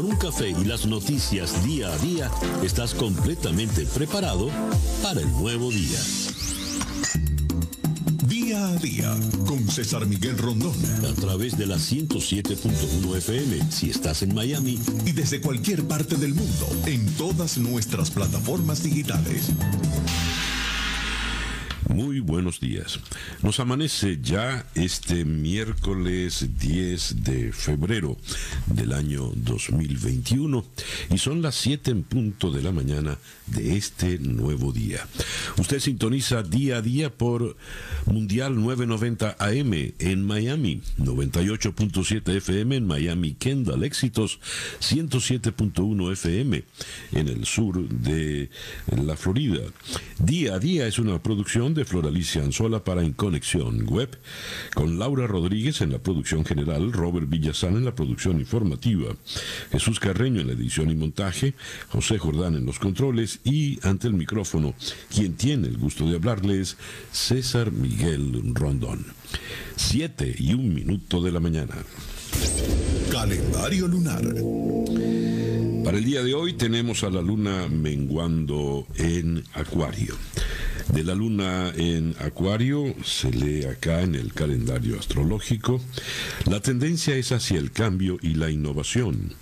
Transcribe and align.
Con 0.00 0.12
un 0.12 0.16
café 0.16 0.48
y 0.48 0.64
las 0.64 0.86
noticias 0.86 1.62
día 1.62 1.92
a 1.92 1.98
día, 1.98 2.30
estás 2.62 2.94
completamente 2.94 3.84
preparado 3.84 4.48
para 5.02 5.20
el 5.20 5.30
nuevo 5.32 5.70
día. 5.70 5.98
Día 8.26 8.66
a 8.66 8.76
día 8.76 9.14
con 9.46 9.68
César 9.68 10.06
Miguel 10.06 10.38
Rondón. 10.38 10.72
A 11.04 11.20
través 11.20 11.58
de 11.58 11.66
la 11.66 11.76
107.1 11.76 13.14
FM 13.18 13.70
si 13.70 13.90
estás 13.90 14.22
en 14.22 14.34
Miami. 14.34 14.78
Y 15.04 15.12
desde 15.12 15.42
cualquier 15.42 15.86
parte 15.86 16.16
del 16.16 16.32
mundo 16.32 16.66
en 16.86 17.04
todas 17.16 17.58
nuestras 17.58 18.10
plataformas 18.10 18.82
digitales. 18.82 19.50
Muy 21.94 22.20
buenos 22.20 22.60
días. 22.60 23.00
Nos 23.42 23.58
amanece 23.58 24.20
ya 24.22 24.64
este 24.76 25.24
miércoles 25.24 26.46
10 26.56 27.24
de 27.24 27.52
febrero 27.52 28.16
del 28.66 28.92
año 28.92 29.32
2021 29.34 30.64
y 31.10 31.18
son 31.18 31.42
las 31.42 31.56
7 31.56 31.90
en 31.90 32.04
punto 32.04 32.52
de 32.52 32.62
la 32.62 32.70
mañana 32.70 33.18
de 33.48 33.76
este 33.76 34.20
nuevo 34.20 34.72
día. 34.72 35.04
Usted 35.58 35.80
sintoniza 35.80 36.44
día 36.44 36.76
a 36.76 36.82
día 36.82 37.10
por 37.10 37.56
Mundial 38.06 38.54
990 38.54 39.36
AM 39.40 39.92
en 39.98 40.24
Miami, 40.24 40.82
98.7 40.98 42.36
FM 42.36 42.76
en 42.76 42.86
Miami 42.86 43.34
Kendall, 43.34 43.82
éxitos 43.82 44.38
107.1 44.80 46.12
FM 46.12 46.62
en 47.12 47.28
el 47.28 47.44
sur 47.46 47.88
de 47.88 48.48
la 48.96 49.16
Florida. 49.16 49.62
Día 50.20 50.54
a 50.54 50.58
día 50.60 50.86
es 50.86 51.00
una 51.00 51.20
producción 51.20 51.74
de 51.74 51.79
Floralicia 51.84 52.42
Anzola 52.42 52.84
para 52.84 53.02
En 53.02 53.12
Conexión 53.12 53.86
Web, 53.86 54.18
con 54.74 54.98
Laura 54.98 55.26
Rodríguez 55.26 55.80
en 55.80 55.92
la 55.92 55.98
producción 55.98 56.44
general, 56.44 56.92
Robert 56.92 57.28
Villazán 57.28 57.76
en 57.76 57.84
la 57.84 57.94
producción 57.94 58.40
informativa, 58.40 59.14
Jesús 59.70 60.00
Carreño 60.00 60.40
en 60.40 60.48
la 60.48 60.52
edición 60.52 60.90
y 60.90 60.94
montaje, 60.94 61.54
José 61.88 62.18
Jordán 62.18 62.56
en 62.56 62.66
los 62.66 62.78
controles 62.78 63.40
y 63.44 63.78
ante 63.86 64.06
el 64.08 64.14
micrófono, 64.14 64.74
quien 65.14 65.34
tiene 65.34 65.68
el 65.68 65.78
gusto 65.78 66.08
de 66.08 66.16
hablarles, 66.16 66.76
César 67.12 67.72
Miguel 67.72 68.42
Rondón. 68.54 69.06
Siete 69.76 70.34
y 70.38 70.54
un 70.54 70.74
minuto 70.74 71.22
de 71.22 71.32
la 71.32 71.40
mañana. 71.40 71.74
Calendario 73.10 73.88
lunar. 73.88 74.22
Para 75.84 75.98
el 75.98 76.04
día 76.04 76.22
de 76.22 76.34
hoy 76.34 76.52
tenemos 76.52 77.02
a 77.02 77.10
la 77.10 77.22
luna 77.22 77.66
menguando 77.68 78.86
en 78.96 79.42
Acuario. 79.54 80.14
De 80.92 81.04
la 81.04 81.14
luna 81.14 81.72
en 81.76 82.16
Acuario 82.18 82.94
se 83.04 83.30
lee 83.30 83.64
acá 83.64 84.02
en 84.02 84.16
el 84.16 84.32
calendario 84.32 84.98
astrológico, 84.98 85.80
la 86.46 86.60
tendencia 86.60 87.14
es 87.14 87.30
hacia 87.30 87.58
el 87.58 87.70
cambio 87.70 88.18
y 88.22 88.34
la 88.34 88.50
innovación. 88.50 89.34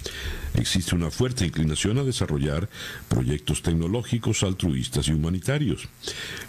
Existe 0.54 0.94
una 0.94 1.10
fuerte 1.10 1.46
inclinación 1.46 1.98
a 1.98 2.04
desarrollar 2.04 2.68
proyectos 3.08 3.62
tecnológicos, 3.62 4.42
altruistas 4.42 5.08
y 5.08 5.12
humanitarios. 5.12 5.88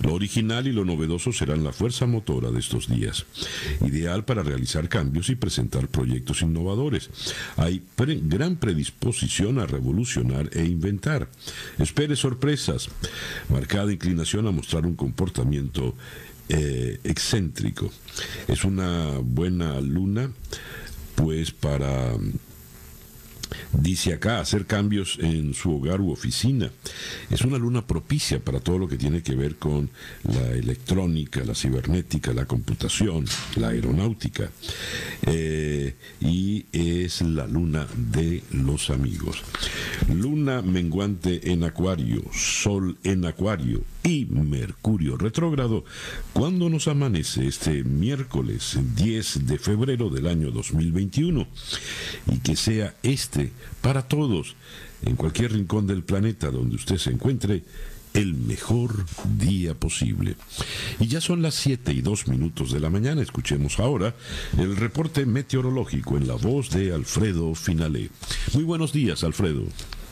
Lo 0.02 0.14
original 0.14 0.68
y 0.68 0.72
lo 0.72 0.84
novedoso 0.84 1.32
serán 1.32 1.64
la 1.64 1.74
fuerza 1.74 2.06
motora 2.06 2.50
de 2.50 2.60
estos 2.60 2.88
días, 2.88 3.26
ideal 3.86 4.26
para 4.26 4.42
realizar 4.42 4.90
cambios 4.90 5.30
y 5.30 5.36
presentar 5.36 5.88
proyectos 5.90 6.42
innovadores. 6.42 7.10
Hay 7.58 7.84
gran 7.98 8.56
predisposición 8.56 9.60
a 9.60 9.68
revolucionar 9.68 10.50
e 10.54 10.66
inventar. 10.66 11.30
Espere 11.78 12.16
sorpresas, 12.16 12.90
marcada 13.50 13.94
inclinación 13.94 14.48
a 14.48 14.52
mostrar 14.52 14.86
un 14.90 14.96
comportamiento 14.96 15.96
eh, 16.50 17.00
excéntrico. 17.04 17.90
Es 18.48 18.66
una 18.66 19.20
buena 19.22 19.80
luna, 19.80 20.32
pues 21.16 21.52
para 21.52 22.16
Dice 23.74 24.14
acá, 24.14 24.40
hacer 24.40 24.66
cambios 24.66 25.18
en 25.20 25.54
su 25.54 25.76
hogar 25.76 26.02
u 26.02 26.12
oficina. 26.12 26.72
Es 27.30 27.42
una 27.42 27.58
luna 27.58 27.86
propicia 27.86 28.40
para 28.40 28.60
todo 28.60 28.78
lo 28.78 28.88
que 28.88 28.98
tiene 28.98 29.22
que 29.22 29.36
ver 29.36 29.56
con 29.56 29.90
la 30.24 30.52
electrónica, 30.52 31.44
la 31.46 31.56
cibernética, 31.56 32.34
la 32.34 32.46
computación, 32.46 33.26
la 33.56 33.70
aeronáutica. 33.70 34.50
Eh, 35.24 35.96
y 36.20 36.66
es 36.72 37.22
la 37.22 37.48
luna 37.48 37.88
de 37.96 38.44
los 38.52 38.90
amigos. 38.90 39.44
Luna 40.14 40.62
menguante 40.62 41.52
en 41.52 41.64
Acuario, 41.64 42.24
Sol 42.34 42.98
en 43.04 43.26
Acuario 43.26 43.84
y 44.04 44.26
Mercurio 44.26 45.18
retrógrado 45.18 45.84
cuando 46.34 46.70
nos 46.70 46.88
amanece 46.88 47.48
este 47.48 47.84
miércoles 47.84 48.78
10 48.96 49.46
de 49.48 49.60
febrero 49.60 50.10
del 50.10 50.28
año 50.28 50.52
2021 50.52 51.48
y 52.32 52.40
que 52.40 52.56
sea 52.56 52.96
este 53.04 53.52
para 53.82 54.08
todos 54.08 54.56
en 55.04 55.16
cualquier 55.16 55.54
rincón 55.54 55.88
del 55.88 56.04
planeta 56.04 56.50
donde 56.52 56.76
usted 56.76 56.98
se 56.98 57.12
encuentre 57.12 57.64
el 58.14 58.34
mejor 58.34 59.06
día 59.38 59.76
posible. 59.76 60.36
Y 61.00 61.08
ya 61.08 61.22
son 61.22 61.42
las 61.42 61.56
7 61.56 61.94
y 61.94 62.02
2 62.02 62.28
minutos 62.28 62.72
de 62.72 62.80
la 62.80 62.90
mañana. 62.90 63.22
Escuchemos 63.22 63.80
ahora 63.80 64.16
el 64.58 64.76
reporte 64.76 65.26
meteorológico 65.26 66.18
en 66.18 66.28
la 66.28 66.36
voz 66.36 66.70
de 66.72 66.94
Alfredo 66.94 67.54
Finalé. 67.56 68.10
Muy 68.54 68.64
buenos 68.64 68.94
días, 68.94 69.24
Alfredo. 69.24 69.64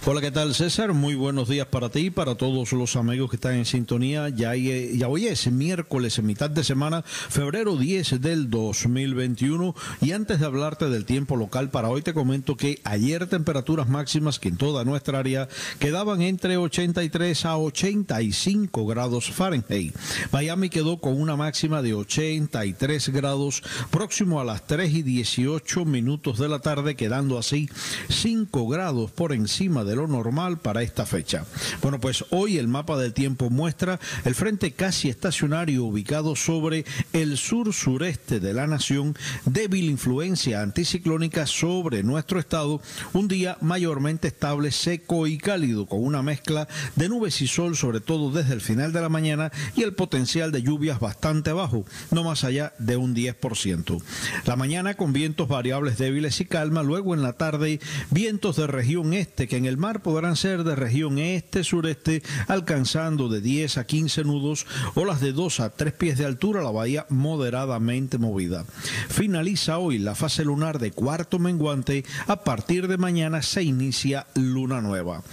Hola, 0.09 0.21
¿qué 0.21 0.31
tal 0.31 0.55
César? 0.55 0.93
Muy 0.93 1.15
buenos 1.15 1.49
días 1.49 1.67
para 1.67 1.89
ti 1.89 1.99
y 1.99 2.09
para 2.09 2.35
todos 2.35 2.71
los 2.71 2.95
amigos 2.95 3.29
que 3.29 3.35
están 3.35 3.55
en 3.55 3.65
sintonía. 3.65 4.29
Ya, 4.29 4.55
ya 4.55 5.09
hoy 5.09 5.27
es 5.27 5.51
miércoles, 5.51 6.17
en 6.17 6.27
mitad 6.27 6.49
de 6.49 6.63
semana, 6.63 7.03
febrero 7.03 7.75
10 7.75 8.21
del 8.21 8.49
2021. 8.49 9.75
Y 9.99 10.13
antes 10.13 10.39
de 10.39 10.45
hablarte 10.45 10.89
del 10.89 11.03
tiempo 11.03 11.35
local 11.35 11.71
para 11.71 11.89
hoy, 11.89 12.03
te 12.03 12.13
comento 12.13 12.55
que 12.55 12.79
ayer 12.85 13.27
temperaturas 13.27 13.89
máximas 13.89 14.39
que 14.39 14.47
en 14.47 14.55
toda 14.55 14.85
nuestra 14.85 15.19
área 15.19 15.49
quedaban 15.77 16.21
entre 16.21 16.55
83 16.55 17.43
a 17.43 17.57
85 17.57 18.85
grados 18.85 19.29
Fahrenheit. 19.29 19.93
Miami 20.31 20.69
quedó 20.69 21.01
con 21.01 21.19
una 21.19 21.35
máxima 21.35 21.81
de 21.81 21.93
83 21.93 23.09
grados 23.09 23.61
próximo 23.91 24.39
a 24.39 24.45
las 24.45 24.65
3 24.67 24.89
y 24.89 25.01
18 25.01 25.83
minutos 25.83 26.39
de 26.39 26.47
la 26.47 26.59
tarde, 26.59 26.95
quedando 26.95 27.37
así 27.37 27.69
5 28.07 28.69
grados 28.69 29.11
por 29.11 29.33
encima 29.33 29.83
de 29.83 29.96
lo 29.97 30.07
normal 30.07 30.57
para 30.59 30.81
esta 30.81 31.05
fecha. 31.05 31.45
Bueno, 31.81 31.99
pues 31.99 32.23
hoy 32.29 32.57
el 32.57 32.67
mapa 32.67 32.97
del 32.97 33.13
tiempo 33.13 33.49
muestra 33.49 33.99
el 34.23 34.35
frente 34.35 34.71
casi 34.71 35.09
estacionario 35.09 35.83
ubicado 35.83 36.35
sobre 36.35 36.85
el 37.13 37.37
sur 37.37 37.73
sureste 37.73 38.39
de 38.39 38.53
la 38.53 38.67
nación, 38.67 39.15
débil 39.45 39.89
influencia 39.89 40.61
anticiclónica 40.61 41.45
sobre 41.45 42.03
nuestro 42.03 42.39
estado, 42.39 42.81
un 43.13 43.27
día 43.27 43.57
mayormente 43.61 44.27
estable, 44.29 44.71
seco 44.71 45.27
y 45.27 45.37
cálido, 45.37 45.87
con 45.87 46.03
una 46.03 46.21
mezcla 46.21 46.67
de 46.95 47.09
nubes 47.09 47.41
y 47.41 47.47
sol, 47.47 47.75
sobre 47.75 47.99
todo 47.99 48.31
desde 48.31 48.53
el 48.53 48.61
final 48.61 48.93
de 48.93 49.01
la 49.01 49.09
mañana, 49.09 49.51
y 49.75 49.83
el 49.83 49.93
potencial 49.93 50.51
de 50.51 50.61
lluvias 50.61 50.99
bastante 50.99 51.51
bajo, 51.51 51.85
no 52.11 52.23
más 52.23 52.43
allá 52.43 52.73
de 52.77 52.97
un 52.97 53.15
10%. 53.15 54.01
La 54.45 54.55
mañana 54.55 54.95
con 54.95 55.13
vientos 55.13 55.47
variables 55.47 55.97
débiles 55.97 56.39
y 56.41 56.45
calma, 56.45 56.83
luego 56.83 57.13
en 57.13 57.23
la 57.23 57.33
tarde 57.33 57.79
vientos 58.11 58.57
de 58.57 58.67
región 58.67 59.13
este 59.13 59.47
que 59.47 59.57
en 59.57 59.65
el 59.65 59.77
mar 59.77 59.86
podrán 60.01 60.35
ser 60.35 60.63
de 60.63 60.75
región 60.75 61.17
este-sureste, 61.17 62.21
alcanzando 62.47 63.29
de 63.29 63.41
10 63.41 63.77
a 63.77 63.85
15 63.85 64.23
nudos, 64.23 64.65
olas 64.95 65.21
de 65.21 65.31
2 65.31 65.59
a 65.61 65.69
3 65.69 65.93
pies 65.93 66.17
de 66.17 66.25
altura, 66.25 66.61
la 66.61 66.71
bahía 66.71 67.05
moderadamente 67.09 68.17
movida. 68.17 68.65
Finaliza 69.09 69.77
hoy 69.77 69.97
la 69.97 70.15
fase 70.15 70.43
lunar 70.43 70.79
de 70.79 70.91
cuarto 70.91 71.39
menguante, 71.39 72.03
a 72.27 72.43
partir 72.43 72.87
de 72.87 72.97
mañana 72.97 73.41
se 73.41 73.63
inicia 73.63 74.27
luna 74.35 74.81
nueva. 74.81 75.23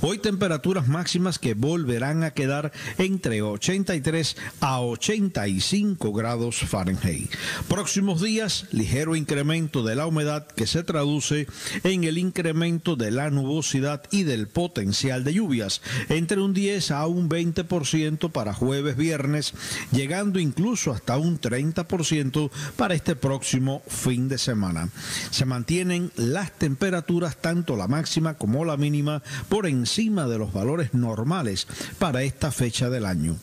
Hoy 0.00 0.18
temperaturas 0.18 0.88
máximas 0.88 1.38
que 1.38 1.54
volverán 1.54 2.22
a 2.22 2.32
quedar 2.32 2.72
entre 2.98 3.42
83 3.42 4.36
a 4.60 4.80
85 4.80 6.12
grados 6.12 6.58
Fahrenheit. 6.60 7.30
Próximos 7.68 8.20
días, 8.20 8.66
ligero 8.72 9.16
incremento 9.16 9.82
de 9.82 9.96
la 9.96 10.06
humedad 10.06 10.46
que 10.46 10.66
se 10.66 10.82
traduce 10.82 11.46
en 11.84 12.04
el 12.04 12.18
incremento 12.18 12.96
de 12.96 13.10
la 13.10 13.30
nubosidad 13.30 14.01
y 14.10 14.24
del 14.24 14.48
potencial 14.48 15.24
de 15.24 15.34
lluvias, 15.34 15.82
entre 16.08 16.40
un 16.40 16.54
10 16.54 16.90
a 16.90 17.06
un 17.06 17.28
20% 17.28 18.30
para 18.30 18.54
jueves, 18.54 18.96
viernes, 18.96 19.54
llegando 19.92 20.38
incluso 20.38 20.92
hasta 20.92 21.16
un 21.18 21.40
30% 21.40 22.50
para 22.76 22.94
este 22.94 23.16
próximo 23.16 23.82
fin 23.86 24.28
de 24.28 24.38
semana. 24.38 24.88
Se 25.30 25.44
mantienen 25.44 26.10
las 26.16 26.52
temperaturas, 26.52 27.40
tanto 27.40 27.76
la 27.76 27.88
máxima 27.88 28.34
como 28.34 28.64
la 28.64 28.76
mínima, 28.76 29.22
por 29.48 29.66
encima 29.66 30.26
de 30.26 30.38
los 30.38 30.52
valores 30.52 30.94
normales 30.94 31.66
para 31.98 32.22
esta 32.22 32.50
fecha 32.50 32.90
del 32.90 33.06
año. 33.06 33.36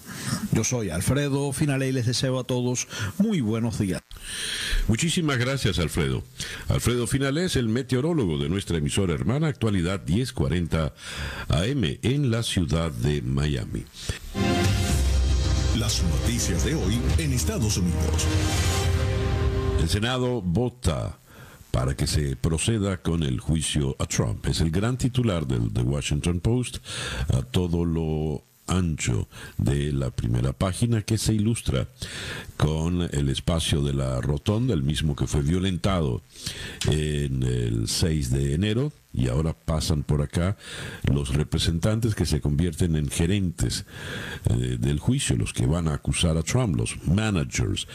Yo 0.52 0.64
soy 0.64 0.90
Alfredo 0.90 1.52
Finale 1.54 1.90
y 1.90 1.92
les 1.92 2.06
deseo 2.06 2.40
a 2.40 2.44
todos 2.44 2.88
muy 3.18 3.42
buenos 3.42 3.80
días. 3.80 4.02
Muchísimas 4.88 5.38
gracias, 5.38 5.80
Alfredo. 5.80 6.24
Alfredo 6.68 7.08
Finale 7.08 7.46
es 7.46 7.56
el 7.56 7.70
meteorólogo 7.70 8.38
de 8.38 8.50
nuestra 8.50 8.78
emisora 8.78 9.14
hermana 9.14 9.48
Actualidad 9.48 10.00
10 10.00 10.34
40 10.40 10.94
AM 11.50 11.84
en 12.02 12.32
la 12.32 12.44
ciudad 12.44 12.92
de 12.92 13.22
Miami. 13.22 13.84
Las 15.78 16.02
noticias 16.02 16.64
de 16.64 16.76
hoy 16.76 16.98
en 17.18 17.34
Estados 17.34 17.76
Unidos. 17.76 18.26
El 19.82 19.90
Senado 19.90 20.42
vota 20.42 21.20
para 21.72 21.94
que 21.94 22.08
se 22.08 22.38
proceda 22.38 23.02
con 23.02 23.24
el 23.24 23.42
juicio 23.42 23.98
a 24.00 24.06
Trump. 24.06 24.46
Es 24.46 24.62
el 24.62 24.72
gran 24.72 24.98
titular 24.98 25.46
del 25.46 25.74
The 25.74 25.82
Washington 25.82 26.40
Post 26.40 26.78
a 27.34 27.42
todo 27.42 27.84
lo 27.84 28.49
ancho 28.70 29.28
de 29.58 29.92
la 29.92 30.12
primera 30.12 30.54
página 30.54 31.02
que 31.02 31.18
se 31.18 31.34
ilustra 31.34 31.88
con 32.58 33.02
el 33.02 33.30
espacio 33.30 33.82
de 33.82 33.94
la 33.94 34.22
rotonda, 34.22 34.74
el 34.74 34.84
mismo 34.84 35.16
que 35.16 35.28
fue 35.28 35.42
violentado 35.42 36.22
en 36.88 37.44
el 37.44 37.88
6 37.88 38.32
de 38.32 38.54
enero 38.54 38.92
y 39.14 39.28
ahora 39.28 39.54
pasan 39.54 40.04
por 40.04 40.22
acá 40.22 40.56
los 41.04 41.34
representantes 41.34 42.14
que 42.16 42.26
se 42.26 42.42
convierten 42.42 42.96
en 42.96 43.10
gerentes 43.10 43.86
eh, 44.50 44.78
del 44.80 45.00
juicio, 45.00 45.36
los 45.36 45.52
que 45.52 45.66
van 45.66 45.88
a 45.88 45.96
acusar 45.96 46.38
a 46.38 46.44
Trump, 46.44 46.76
los 46.76 46.96
managers. 47.06 47.88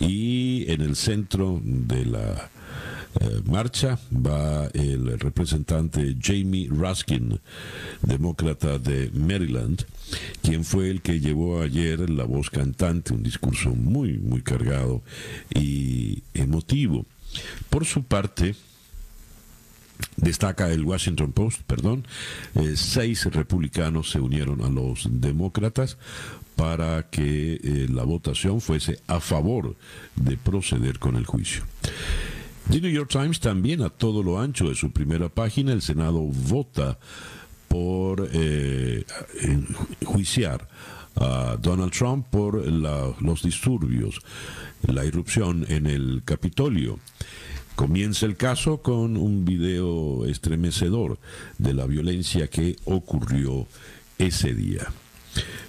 Y 0.00 0.64
en 0.70 0.80
el 0.80 0.96
centro 0.96 1.60
de 1.62 2.06
la 2.06 2.50
eh, 3.20 3.42
marcha 3.44 3.98
va 4.10 4.66
el 4.74 5.18
representante 5.18 6.16
Jamie 6.20 6.68
Raskin, 6.70 7.40
demócrata 8.02 8.78
de 8.78 9.10
Maryland, 9.12 9.84
quien 10.42 10.64
fue 10.64 10.90
el 10.90 11.02
que 11.02 11.20
llevó 11.20 11.60
ayer 11.60 12.08
la 12.10 12.24
voz 12.24 12.50
cantante, 12.50 13.12
un 13.12 13.22
discurso 13.22 13.70
muy, 13.70 14.18
muy 14.18 14.42
cargado 14.42 15.02
y 15.54 16.22
emotivo. 16.34 17.06
Por 17.70 17.84
su 17.84 18.02
parte, 18.04 18.54
Destaca 20.16 20.70
el 20.70 20.84
Washington 20.84 21.32
Post, 21.32 21.62
perdón, 21.62 22.06
eh, 22.54 22.74
seis 22.76 23.24
republicanos 23.26 24.10
se 24.10 24.20
unieron 24.20 24.62
a 24.62 24.68
los 24.68 25.08
demócratas 25.10 25.96
para 26.56 27.08
que 27.08 27.54
eh, 27.54 27.86
la 27.90 28.04
votación 28.04 28.60
fuese 28.60 29.00
a 29.06 29.20
favor 29.20 29.76
de 30.16 30.36
proceder 30.36 30.98
con 30.98 31.16
el 31.16 31.26
juicio. 31.26 31.64
The 32.70 32.80
New 32.80 32.90
York 32.90 33.10
Times 33.10 33.40
también 33.40 33.82
a 33.82 33.90
todo 33.90 34.22
lo 34.22 34.40
ancho 34.40 34.68
de 34.68 34.74
su 34.74 34.90
primera 34.90 35.28
página, 35.28 35.72
el 35.72 35.82
Senado 35.82 36.20
vota 36.20 36.98
por 37.68 38.28
eh, 38.32 39.04
juiciar 40.04 40.68
a 41.16 41.56
Donald 41.60 41.92
Trump 41.92 42.26
por 42.28 42.66
los 42.66 43.42
disturbios, 43.42 44.20
la 44.86 45.04
irrupción 45.04 45.66
en 45.68 45.86
el 45.86 46.22
Capitolio. 46.24 46.98
Comienza 47.74 48.26
el 48.26 48.36
caso 48.36 48.82
con 48.82 49.16
un 49.16 49.44
video 49.44 50.26
estremecedor 50.26 51.18
de 51.58 51.74
la 51.74 51.86
violencia 51.86 52.48
que 52.48 52.76
ocurrió 52.84 53.66
ese 54.18 54.54
día. 54.54 54.86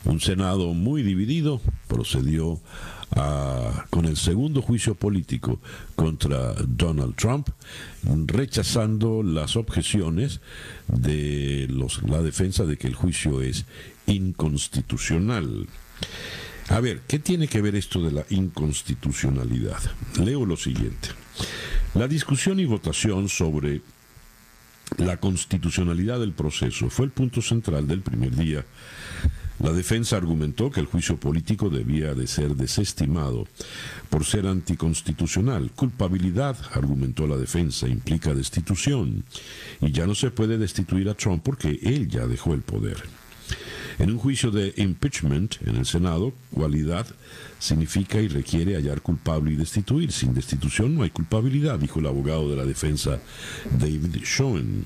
Un 0.06 0.20
Senado 0.20 0.74
muy 0.74 1.02
dividido 1.02 1.62
procedió 1.88 2.60
con 3.90 4.06
el 4.06 4.18
segundo 4.18 4.62
juicio 4.62 4.96
político 4.96 5.60
contra 5.96 6.54
Donald 6.54 7.16
Trump, 7.16 7.50
rechazando 8.28 9.22
las 9.24 9.56
objeciones 9.56 10.42
de 10.88 11.68
los, 11.70 12.02
la 12.04 12.22
defensa 12.22 12.66
de 12.66 12.78
que 12.78 12.88
el 12.88 12.96
juicio 12.96 13.42
es 13.42 13.66
inconstitucional. 14.08 15.68
A 16.70 16.80
ver, 16.80 17.02
¿qué 17.08 17.20
tiene 17.20 17.48
que 17.48 17.62
ver 17.62 17.76
esto 17.76 18.02
de 18.02 18.12
la 18.12 18.26
inconstitucionalidad? 18.30 19.80
Leo 20.20 20.46
lo 20.46 20.58
siguiente. 20.58 21.10
La 21.94 22.08
discusión 22.08 22.60
y 22.60 22.66
votación 22.66 23.30
sobre 23.30 23.82
la 24.98 25.18
constitucionalidad 25.18 26.20
del 26.20 26.34
proceso 26.34 26.90
fue 26.90 27.06
el 27.06 27.12
punto 27.12 27.42
central 27.42 27.88
del 27.88 28.02
primer 28.02 28.36
día 28.36 28.66
la 29.64 29.72
defensa 29.72 30.18
argumentó 30.18 30.70
que 30.70 30.82
el 30.82 30.88
juicio 30.88 31.18
político 31.18 31.70
debía 31.70 32.14
de 32.14 32.28
ser 32.28 32.54
desestimado 32.54 33.48
por 34.10 34.26
ser 34.26 34.46
anticonstitucional. 34.46 35.72
Culpabilidad, 35.72 36.58
argumentó 36.74 37.28
la 37.28 37.38
defensa, 37.38 37.88
implica 37.88 38.34
destitución. 38.34 39.24
Y 39.80 39.92
ya 39.94 40.06
no 40.06 40.16
se 40.16 40.32
puede 40.32 40.58
destituir 40.58 41.08
a 41.08 41.14
Trump 41.14 41.44
porque 41.44 41.80
él 41.82 42.10
ya 42.10 42.28
dejó 42.28 42.54
el 42.54 42.62
poder. 42.62 43.04
En 44.00 44.12
un 44.12 44.18
juicio 44.18 44.52
de 44.52 44.74
impeachment 44.76 45.56
en 45.66 45.78
el 45.78 45.86
Senado, 45.86 46.34
cualidad 46.54 47.08
significa 47.60 48.20
y 48.20 48.28
requiere 48.28 48.76
hallar 48.76 49.02
culpable 49.02 49.54
y 49.54 49.56
destituir. 49.56 50.12
Sin 50.12 50.34
destitución 50.34 50.94
no 50.96 51.04
hay 51.04 51.10
culpabilidad, 51.10 51.80
dijo 51.80 52.00
el 52.02 52.08
abogado 52.08 52.50
de 52.50 52.58
la 52.58 52.66
defensa 52.66 53.20
David 53.80 54.24
Schoen. 54.26 54.86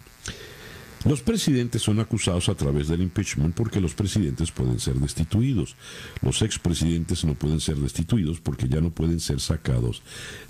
Los 1.08 1.22
presidentes 1.22 1.82
son 1.84 2.02
acusados 2.02 2.50
a 2.50 2.56
través 2.56 2.90
del 2.90 3.02
impeachment 3.02 3.56
porque 3.56 3.80
los 3.80 3.94
presidentes 3.94 4.52
pueden 4.52 4.78
ser 4.80 4.96
destituidos. 4.96 5.78
Los 6.22 6.42
expresidentes 6.42 7.24
no 7.24 7.34
pueden 7.34 7.62
ser 7.62 7.78
destituidos 7.78 8.42
porque 8.42 8.68
ya 8.68 8.82
no 8.82 8.90
pueden 8.90 9.22
ser 9.22 9.40
sacados 9.40 10.02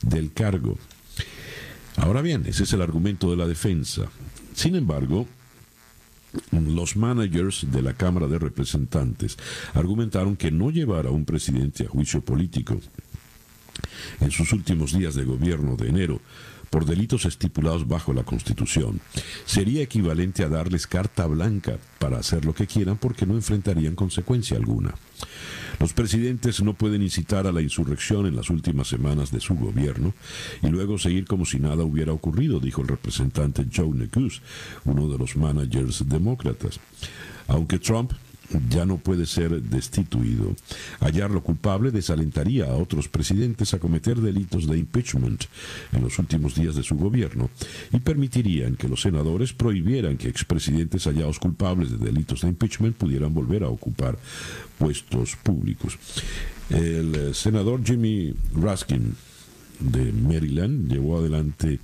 del 0.01 0.33
cargo. 0.33 0.79
Ahora 1.95 2.23
bien, 2.23 2.45
ese 2.47 2.63
es 2.63 2.73
el 2.73 2.81
argumento 2.81 3.29
de 3.29 3.37
la 3.37 3.45
defensa. 3.45 4.09
Sin 4.55 4.75
embargo, 4.75 5.27
los 6.51 6.95
managers 6.95 7.71
de 7.71 7.83
la 7.83 7.93
Cámara 7.93 8.27
de 8.27 8.39
Representantes 8.39 9.37
argumentaron 9.75 10.35
que 10.35 10.49
no 10.49 10.71
llevar 10.71 11.05
a 11.05 11.11
un 11.11 11.25
presidente 11.25 11.85
a 11.85 11.89
juicio 11.89 12.21
político 12.21 12.79
en 14.19 14.31
sus 14.31 14.51
últimos 14.53 14.97
días 14.97 15.13
de 15.13 15.23
gobierno 15.23 15.75
de 15.75 15.89
enero 15.89 16.21
por 16.69 16.85
delitos 16.85 17.25
estipulados 17.25 17.87
bajo 17.87 18.13
la 18.13 18.23
Constitución, 18.23 18.99
sería 19.45 19.83
equivalente 19.83 20.43
a 20.43 20.49
darles 20.49 20.87
carta 20.87 21.25
blanca 21.25 21.77
para 21.99 22.19
hacer 22.19 22.45
lo 22.45 22.53
que 22.53 22.67
quieran 22.67 22.97
porque 22.97 23.25
no 23.25 23.35
enfrentarían 23.35 23.95
consecuencia 23.95 24.57
alguna. 24.57 24.93
Los 25.79 25.93
presidentes 25.93 26.61
no 26.61 26.73
pueden 26.73 27.03
incitar 27.03 27.45
a 27.45 27.51
la 27.51 27.61
insurrección 27.61 28.25
en 28.25 28.35
las 28.35 28.49
últimas 28.49 28.87
semanas 28.87 29.31
de 29.31 29.39
su 29.39 29.55
gobierno 29.55 30.13
y 30.63 30.67
luego 30.67 30.97
seguir 30.97 31.25
como 31.25 31.45
si 31.45 31.59
nada 31.59 31.83
hubiera 31.83 32.13
ocurrido, 32.13 32.59
dijo 32.59 32.81
el 32.81 32.87
representante 32.87 33.65
Joe 33.73 33.89
Neguse, 33.89 34.41
uno 34.85 35.07
de 35.07 35.17
los 35.17 35.35
managers 35.35 36.07
demócratas. 36.07 36.79
Aunque 37.47 37.79
Trump 37.79 38.11
ya 38.69 38.85
no 38.85 38.97
puede 38.97 39.25
ser 39.25 39.61
destituido. 39.61 40.55
Hallarlo 40.99 41.41
culpable 41.43 41.91
desalentaría 41.91 42.65
a 42.65 42.75
otros 42.75 43.07
presidentes 43.07 43.73
a 43.73 43.79
cometer 43.79 44.17
delitos 44.17 44.67
de 44.67 44.77
impeachment 44.77 45.45
en 45.91 46.01
los 46.01 46.17
últimos 46.19 46.55
días 46.55 46.75
de 46.75 46.83
su 46.83 46.95
gobierno 46.95 47.49
y 47.91 47.99
permitirían 47.99 48.75
que 48.75 48.87
los 48.87 49.01
senadores 49.01 49.53
prohibieran 49.53 50.17
que 50.17 50.29
expresidentes 50.29 51.05
hallados 51.05 51.39
culpables 51.39 51.91
de 51.91 51.97
delitos 51.97 52.41
de 52.41 52.49
impeachment 52.49 52.95
pudieran 52.95 53.33
volver 53.33 53.63
a 53.63 53.69
ocupar 53.69 54.17
puestos 54.77 55.35
públicos. 55.35 55.97
El 56.69 57.15
eh, 57.15 57.33
senador 57.33 57.83
Jimmy 57.83 58.33
Raskin 58.53 59.15
de 59.79 60.11
Maryland 60.11 60.91
llevó 60.91 61.19
adelante 61.19 61.79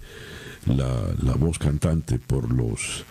la, 0.66 1.14
la 1.22 1.36
voz 1.36 1.60
cantante 1.60 2.20
por 2.20 2.52
los 2.52 3.06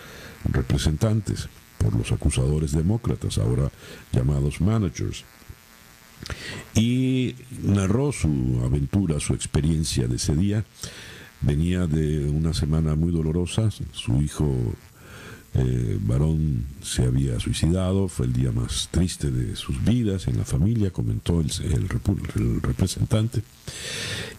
representantes 0.50 1.48
por 1.82 1.94
los 1.96 2.12
acusadores 2.12 2.72
demócratas, 2.72 3.38
ahora 3.38 3.70
llamados 4.12 4.60
managers. 4.60 5.24
Y 6.74 7.34
narró 7.62 8.12
su 8.12 8.60
aventura, 8.64 9.18
su 9.18 9.34
experiencia 9.34 10.06
de 10.06 10.16
ese 10.16 10.36
día. 10.36 10.64
Venía 11.40 11.86
de 11.86 12.28
una 12.28 12.54
semana 12.54 12.94
muy 12.94 13.10
dolorosa, 13.10 13.70
su 13.92 14.22
hijo 14.22 14.54
eh, 15.54 15.98
varón 16.00 16.64
se 16.82 17.04
había 17.04 17.38
suicidado, 17.38 18.08
fue 18.08 18.24
el 18.26 18.32
día 18.32 18.52
más 18.52 18.88
triste 18.90 19.30
de 19.30 19.54
sus 19.54 19.84
vidas 19.84 20.26
en 20.28 20.38
la 20.38 20.44
familia, 20.44 20.90
comentó 20.90 21.40
el, 21.40 21.88
representante. 22.62 23.42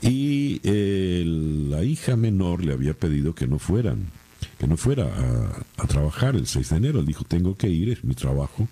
Y 0.02 0.60
eh, 0.64 1.24
la 1.70 1.84
hija 1.84 2.16
menor 2.16 2.64
le 2.64 2.74
había 2.74 2.94
pedido 2.94 3.36
que 3.36 3.48
no 3.48 3.60
fueran 3.60 4.08
que 4.64 4.70
no 4.70 4.78
fuera 4.78 5.12
a, 5.78 5.88
trabajar 5.88 6.38
el 6.38 6.48
6 6.48 6.70
de 6.70 6.78
enero. 6.78 7.02
Él 7.02 7.06
dijo, 7.06 7.26
tengo 7.26 7.58
que 7.58 7.68
ir, 7.68 7.90
es 7.90 8.06
mi 8.06 8.16
trabajo, 8.16 8.70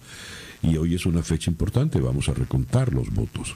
y 0.64 0.78
hoy 0.78 0.96
es 0.96 1.06
una 1.06 1.22
fecha 1.22 1.52
importante, 1.52 2.00
vamos 2.00 2.30
a 2.30 2.34
recontar 2.34 2.94
los 2.94 3.14
votos. 3.14 3.56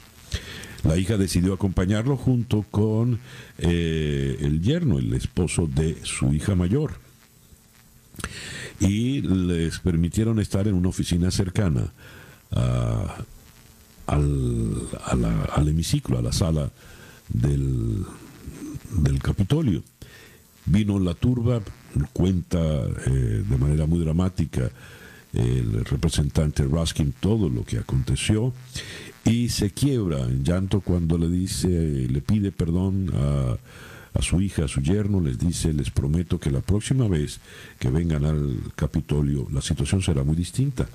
La 0.84 0.98
hija 0.98 1.16
decidió 1.16 1.54
acompañarlo 1.54 2.18
junto 2.18 2.66
con 2.70 3.20
eh, 3.56 4.36
el 4.42 4.60
yerno, 4.60 4.98
el 4.98 5.14
esposo 5.14 5.66
de 5.66 5.96
su 6.04 6.34
hija 6.34 6.54
mayor. 6.54 6.98
Y 8.80 9.22
les 9.22 9.78
permitieron 9.78 10.38
estar 10.38 10.68
en 10.68 10.74
una 10.74 10.90
oficina 10.90 11.30
cercana 11.30 11.90
al, 14.06 14.88
hemiciclo, 15.66 16.18
a 16.18 16.22
la 16.22 16.32
sala 16.32 16.70
del, 17.30 18.04
del 18.92 19.22
Capitolio. 19.22 19.82
Vino 20.66 20.98
la 20.98 21.14
turba, 21.14 21.60
cuenta 22.12 22.58
eh, 22.58 23.44
de 23.48 23.56
manera 23.56 23.86
muy 23.86 24.00
dramática 24.00 24.70
el 25.32 25.84
representante 25.84 26.64
Raskin 26.64 27.12
todo 27.20 27.48
lo 27.48 27.64
que 27.64 27.78
aconteció 27.78 28.52
y 29.24 29.48
se 29.48 29.70
quiebra 29.70 30.20
en 30.20 30.44
llanto 30.44 30.80
cuando 30.80 31.18
le 31.18 31.28
dice, 31.28 31.68
le 31.68 32.20
pide 32.20 32.52
perdón 32.52 33.12
a, 33.14 34.22
su 34.22 34.40
hija, 34.40 34.64
a 34.64 34.68
su 34.68 34.80
yerno, 34.80 35.20
les 35.20 35.38
dice, 35.38 35.72
les 35.74 35.90
prometo 35.90 36.38
que 36.38 36.50
la 36.50 36.60
próxima 36.60 37.06
vez 37.06 37.40
que 37.78 37.90
vengan 37.90 38.24
al 38.24 38.72
Capitolio 38.74 39.46
la 39.52 39.60
situación 39.60 40.00
será 40.00 40.22
muy 40.22 40.36
distinta. 40.36 40.88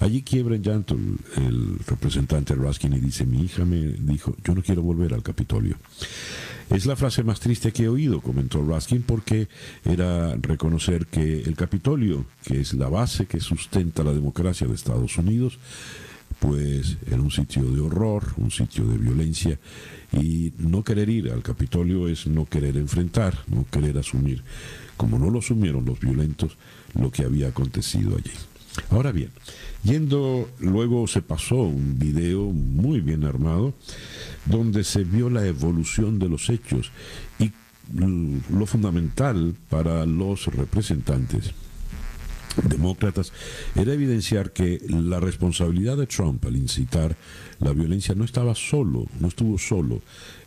Allí 0.00 0.22
quiebra 0.22 0.56
en 0.56 0.62
llanto 0.62 0.94
el, 0.94 1.18
el 1.44 1.78
representante 1.86 2.54
Raskin 2.54 2.94
y 2.94 3.00
dice, 3.00 3.24
mi 3.26 3.42
hija 3.42 3.64
me 3.64 3.78
dijo, 3.78 4.34
yo 4.42 4.54
no 4.54 4.62
quiero 4.62 4.82
volver 4.82 5.14
al 5.14 5.22
Capitolio. 5.22 5.76
Es 6.70 6.84
la 6.84 6.96
frase 6.96 7.22
más 7.22 7.38
triste 7.38 7.72
que 7.72 7.84
he 7.84 7.88
oído, 7.88 8.20
comentó 8.20 8.64
Raskin, 8.66 9.02
porque 9.02 9.48
era 9.84 10.34
reconocer 10.36 11.06
que 11.06 11.42
el 11.42 11.54
Capitolio, 11.54 12.26
que 12.44 12.60
es 12.60 12.74
la 12.74 12.88
base 12.88 13.26
que 13.26 13.40
sustenta 13.40 14.02
la 14.02 14.12
democracia 14.12 14.66
de 14.66 14.74
Estados 14.74 15.16
Unidos, 15.16 15.58
pues 16.40 16.98
era 17.06 17.20
un 17.20 17.30
sitio 17.30 17.62
de 17.70 17.80
horror, 17.80 18.34
un 18.36 18.50
sitio 18.50 18.84
de 18.84 18.98
violencia, 18.98 19.58
y 20.12 20.52
no 20.58 20.82
querer 20.82 21.08
ir 21.08 21.30
al 21.30 21.42
Capitolio 21.42 22.08
es 22.08 22.26
no 22.26 22.46
querer 22.46 22.76
enfrentar, 22.76 23.44
no 23.46 23.64
querer 23.70 23.96
asumir, 23.98 24.42
como 24.96 25.20
no 25.20 25.30
lo 25.30 25.38
asumieron 25.38 25.84
los 25.84 26.00
violentos, 26.00 26.56
lo 26.94 27.12
que 27.12 27.24
había 27.24 27.48
acontecido 27.48 28.16
allí. 28.16 28.32
Ahora 28.90 29.12
bien, 29.12 29.30
yendo, 29.86 30.48
luego 30.58 31.06
se 31.06 31.22
pasó 31.22 31.56
un 31.56 31.98
video 31.98 32.50
muy 32.50 33.00
bien 33.00 33.24
armado 33.24 33.72
donde 34.44 34.82
se 34.82 35.04
vio 35.04 35.30
la 35.30 35.46
evolución 35.46 36.18
de 36.18 36.28
los 36.28 36.50
hechos 36.50 36.90
y 37.38 37.52
lo 38.50 38.66
fundamental 38.66 39.54
para 39.70 40.04
los 40.06 40.46
representantes 40.46 41.52
demócratas 42.64 43.32
era 43.76 43.92
evidenciar 43.92 44.52
que 44.52 44.80
la 44.88 45.20
responsabilidad 45.20 45.96
de 45.96 46.06
Trump 46.06 46.44
al 46.46 46.56
incitar 46.56 47.16
la 47.60 47.72
violencia 47.72 48.14
no 48.14 48.24
estaba 48.24 48.54
solo, 48.54 49.06
no 49.20 49.28
estuvo 49.28 49.58
solo 49.58 50.02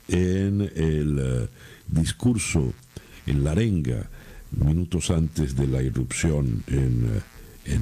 en 0.10 0.62
el 0.76 1.20
eh, 1.20 1.48
discurso, 1.88 2.74
en 3.26 3.44
la 3.44 3.52
arenga, 3.52 4.10
minutos 4.52 5.12
antes 5.12 5.56
de 5.56 5.68
la 5.68 5.82
irrupción 5.82 6.64
en, 6.68 7.22
eh, 7.66 7.80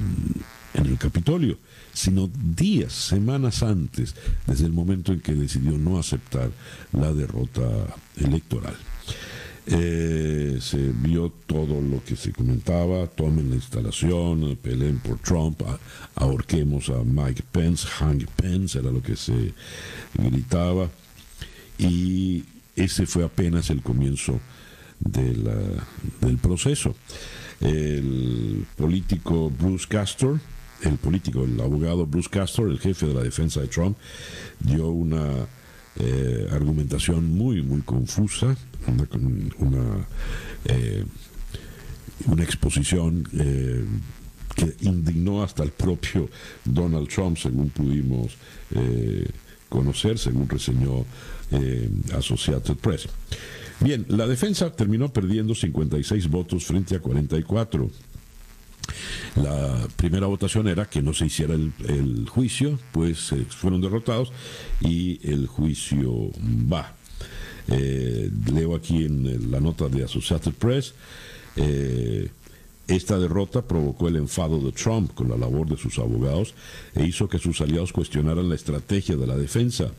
en 0.74 0.86
el 0.86 0.98
Capitolio, 0.98 1.58
sino 1.92 2.28
días, 2.28 2.92
semanas 2.92 3.62
antes, 3.62 4.14
desde 4.46 4.66
el 4.66 4.72
momento 4.72 5.12
en 5.12 5.20
que 5.20 5.34
decidió 5.34 5.72
no 5.72 5.98
aceptar 5.98 6.50
la 6.92 7.12
derrota 7.12 7.62
electoral. 8.16 8.76
Eh, 9.70 10.58
se 10.62 10.78
vio 10.78 11.30
todo 11.46 11.82
lo 11.82 12.02
que 12.02 12.16
se 12.16 12.32
comentaba, 12.32 13.06
tomen 13.06 13.50
la 13.50 13.56
instalación, 13.56 14.56
peleen 14.62 14.98
por 14.98 15.18
Trump, 15.18 15.60
ahorquemos 16.14 16.88
a 16.88 17.04
Mike 17.04 17.42
Pence, 17.52 17.86
Hank 17.86 18.24
Pence, 18.36 18.78
era 18.78 18.90
lo 18.90 19.02
que 19.02 19.14
se 19.14 19.52
gritaba, 20.14 20.88
y 21.78 22.44
ese 22.76 23.04
fue 23.06 23.24
apenas 23.24 23.68
el 23.68 23.82
comienzo 23.82 24.40
del 25.00 26.38
proceso. 26.40 26.94
El 27.60 28.64
político 28.76 29.50
Bruce 29.50 29.86
Castor, 29.88 30.40
el 30.82 30.96
político, 30.96 31.44
el 31.44 31.60
abogado 31.60 32.06
Bruce 32.06 32.28
Castor, 32.30 32.70
el 32.70 32.78
jefe 32.78 33.06
de 33.06 33.14
la 33.14 33.22
defensa 33.22 33.60
de 33.60 33.68
Trump, 33.68 33.96
dio 34.60 34.88
una 34.88 35.46
eh, 36.00 36.46
argumentación 36.52 37.36
muy, 37.36 37.62
muy 37.62 37.80
confusa, 37.82 38.56
una, 39.58 40.06
eh, 40.64 41.04
exposición 42.38 43.28
eh, 43.36 43.84
que 44.54 44.76
indignó 44.82 45.42
hasta 45.42 45.64
el 45.64 45.70
propio 45.70 46.28
Donald 46.64 47.08
Trump, 47.08 47.36
según 47.36 47.70
pudimos 47.70 48.36
conocer, 49.68 50.18
según 50.18 50.48
reseñó 50.48 51.04
Associated 52.14 52.76
Press. 52.76 53.08
Bien, 53.80 54.04
la 54.08 54.26
defensa 54.26 54.72
terminó 54.72 55.12
perdiendo 55.12 55.54
56 55.54 56.28
votos 56.28 56.64
frente 56.64 56.96
a 56.96 57.00
44 57.00 57.90
la 59.36 59.86
primera 59.96 60.26
votación 60.26 60.68
era 60.68 60.86
que 60.86 61.02
no 61.02 61.14
se 61.14 61.26
hiciera 61.26 61.54
el, 61.54 62.26
juicio, 62.28 62.78
pues 62.92 63.32
eh, 63.32 63.44
fueron 63.48 63.80
derrotados 63.80 64.32
y 64.80 65.20
el 65.28 65.46
juicio 65.46 66.30
va. 66.72 66.94
Eh, 67.68 68.30
leo 68.52 68.74
aquí 68.74 69.04
en 69.04 69.50
la 69.50 69.60
nota 69.60 69.88
de 69.88 70.04
Associated 70.04 70.52
Press. 70.52 70.94
Eh, 71.56 72.30
esta 72.88 73.18
derrota 73.18 73.60
provocó 73.60 74.08
el 74.08 74.16
enfado 74.16 74.58
de 74.60 74.72
Trump 74.72 75.12
con 75.12 75.28
la 75.28 75.36
labor 75.36 75.68
de 75.68 75.76
sus 75.76 75.98
abogados 75.98 76.54
e 76.94 77.04
hizo 77.04 77.28
que 77.28 77.38
sus 77.38 77.60
aliados 77.60 77.92
cuestionaran 77.92 78.48
la 78.48 78.54
estrategia 78.54 79.16
de 79.16 79.26
la 79.26 79.36
defensa. 79.36 79.92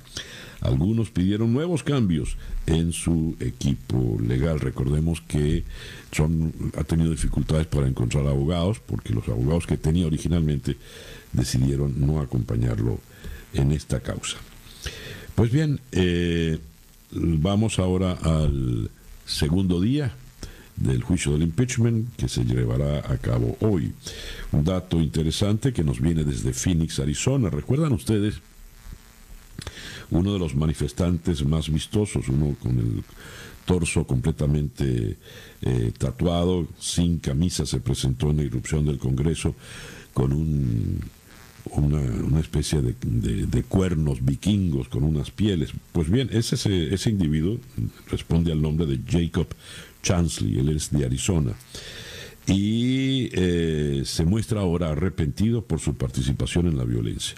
Algunos 0.62 1.10
pidieron 1.10 1.54
nuevos 1.54 1.84
cambios 1.84 2.36
en 2.66 2.92
su 2.92 3.36
equipo 3.39 4.18
legal. 4.22 4.60
Recordemos 4.60 5.22
que 5.22 5.63
ha 6.78 6.84
tenido 6.84 7.12
dificultades 7.12 7.68
para 7.68 7.88
encontrar 7.88 8.28
abogados 8.28 8.80
porque 8.80 9.13
los 9.13 9.28
abogados 9.30 9.66
que 9.66 9.78
tenía 9.78 10.06
originalmente 10.06 10.75
decidieron 11.32 11.94
no 12.06 12.20
acompañarlo 12.20 13.00
en 13.54 13.72
esta 13.72 14.01
causa. 14.01 14.38
Pues 15.36 15.51
bien, 15.51 15.80
eh, 15.92 16.60
vamos 17.12 17.80
ahora 17.80 18.18
al 18.22 18.89
segundo 19.25 19.80
día 19.80 20.13
del 20.75 21.04
juicio 21.04 21.34
del 21.34 21.44
impeachment 21.44 22.16
que 22.16 22.28
se 22.28 22.44
llevará 22.44 23.00
a 23.00 23.18
cabo 23.18 23.58
hoy. 23.62 23.94
Un 24.51 24.63
dato 24.63 25.00
interesante 25.00 25.74
que 25.74 25.84
nos 25.84 26.00
viene 26.00 26.24
desde 26.24 26.54
Phoenix, 26.54 27.00
Arizona. 27.00 27.50
¿Recuerdan 27.50 27.94
ustedes 27.94 28.42
uno 30.12 30.34
de 30.34 30.39
los 30.39 30.56
manifestantes 30.56 31.46
más 31.46 31.70
vistosos, 31.70 32.28
uno 32.30 32.56
con 32.62 32.80
el 32.80 33.04
torso 33.66 34.06
completamente 34.06 35.18
eh, 35.62 35.92
tatuado, 35.98 36.68
sin 36.80 37.20
camisa, 37.20 37.66
se 37.66 37.80
presentó 37.80 38.32
en 38.32 38.38
la 38.38 38.44
irrupción 38.44 38.86
del 38.86 38.98
Congreso 38.98 39.54
con 40.13 40.34
un, 40.34 41.00
una, 41.72 42.39
especie 42.39 42.82
de, 42.82 43.63
cuernos 43.63 44.25
vikingos 44.25 44.89
con 44.89 45.04
unas 45.04 45.30
pieles. 45.30 45.72
Pues 45.92 46.10
bien, 46.10 46.30
ese, 46.32 46.56
ese 46.94 47.10
individuo 47.10 47.60
responde 48.10 48.51
al 48.51 48.62
nombre 48.62 48.88
de 48.88 49.00
Jacob 49.08 49.48
Chansley, 50.01 50.58
él 50.58 50.70
es 50.70 50.89
de 50.89 51.06
Arizona 51.06 51.54
y 52.50 53.29
eh, 53.34 54.01
se 54.06 54.25
muestra 54.25 54.62
ahora 54.62 54.89
arrepentido 54.89 55.63
por 55.63 55.79
su 55.79 55.96
participación 55.96 56.68
en 56.68 56.77
la 56.77 56.84
violencia. 56.84 57.36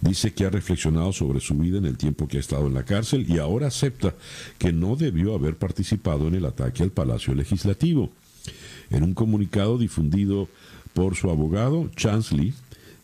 Dice 0.00 0.32
que 0.32 0.46
ha 0.46 0.50
reflexionado 0.50 1.12
sobre 1.12 1.40
su 1.40 1.54
vida 1.54 1.78
en 1.78 1.84
el 1.84 1.98
tiempo 1.98 2.26
que 2.26 2.38
ha 2.38 2.40
estado 2.40 2.66
en 2.66 2.74
la 2.74 2.84
cárcel 2.84 3.26
y 3.28 3.38
ahora 3.38 3.66
acepta 3.66 4.14
que 4.58 4.72
no 4.72 4.96
debió 4.96 5.34
haber 5.34 5.56
participado 5.56 6.28
en 6.28 6.36
el 6.36 6.46
ataque 6.46 6.82
al 6.82 6.90
Palacio 6.90 7.34
Legislativo. 7.34 8.10
En 8.90 9.02
un 9.02 9.14
comunicado 9.14 9.78
difundido 9.78 10.48
por 10.94 11.16
su 11.16 11.30
abogado, 11.30 11.90
Chansley, 11.94 12.54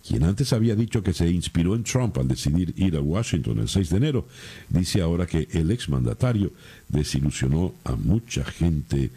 quien 0.07 0.25
antes 0.25 0.53
había 0.53 0.75
dicho 0.75 1.03
que 1.03 1.13
se 1.13 1.29
inspiró 1.29 1.75
en 1.75 1.85
Trump 1.85 2.17
al 2.19 2.29
decidir 2.29 2.73
ir 2.77 2.97
a 2.97 3.01
Washington 3.01 3.59
el 3.59 3.69
6 3.69 3.91
de 3.91 3.97
enero, 3.97 4.27
dice 4.69 5.03
ahora 5.03 5.27
que 5.27 5.49
el 5.53 5.71
exmandatario 5.71 6.53
desilusionó 6.89 7.75
a 7.85 7.95
mucha 7.95 8.45
gente 8.45 9.11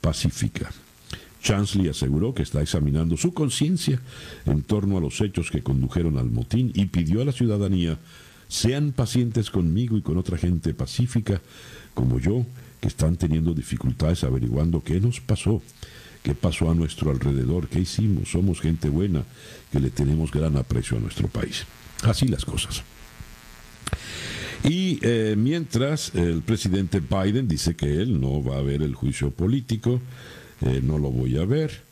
pacífica. 0.00 0.70
Chansley 1.42 1.88
aseguró 1.88 2.34
que 2.34 2.42
está 2.42 2.62
examinando 2.62 3.16
su 3.16 3.32
conciencia 3.32 4.00
en 4.46 4.62
torno 4.62 4.98
a 4.98 5.00
los 5.00 5.20
hechos 5.20 5.50
que 5.50 5.62
condujeron 5.62 6.18
al 6.18 6.30
motín 6.30 6.72
y 6.74 6.86
pidió 6.86 7.22
a 7.22 7.24
la 7.24 7.32
ciudadanía 7.32 7.98
sean 8.48 8.92
pacientes 8.92 9.50
conmigo 9.50 9.96
y 9.96 10.02
con 10.02 10.18
otra 10.18 10.38
gente 10.38 10.74
pacífica 10.74 11.40
como 11.94 12.20
yo, 12.20 12.44
que 12.80 12.88
están 12.88 13.16
teniendo 13.16 13.54
dificultades 13.54 14.22
averiguando 14.22 14.82
qué 14.82 15.00
nos 15.00 15.20
pasó, 15.20 15.62
qué 16.22 16.34
pasó 16.34 16.70
a 16.70 16.74
nuestro 16.74 17.10
alrededor, 17.10 17.68
qué 17.68 17.80
hicimos, 17.80 18.30
somos 18.30 18.60
gente 18.60 18.88
buena, 18.88 19.24
que 19.72 19.80
le 19.80 19.90
tenemos 19.90 20.30
gran 20.30 20.56
aprecio 20.56 20.98
a 20.98 21.00
nuestro 21.00 21.28
país. 21.28 21.64
Así 22.02 22.28
las 22.28 22.44
cosas. 22.44 22.82
Y 24.62 24.98
eh, 25.02 25.34
mientras 25.38 26.14
el 26.14 26.42
presidente 26.42 27.00
Biden 27.00 27.48
dice 27.48 27.76
que 27.76 28.02
él 28.02 28.20
no 28.20 28.42
va 28.42 28.58
a 28.58 28.62
ver 28.62 28.82
el 28.82 28.94
juicio 28.94 29.30
político, 29.30 30.00
eh, 30.62 30.80
no 30.82 30.98
lo 30.98 31.10
voy 31.10 31.36
a 31.36 31.44
ver, 31.44 31.82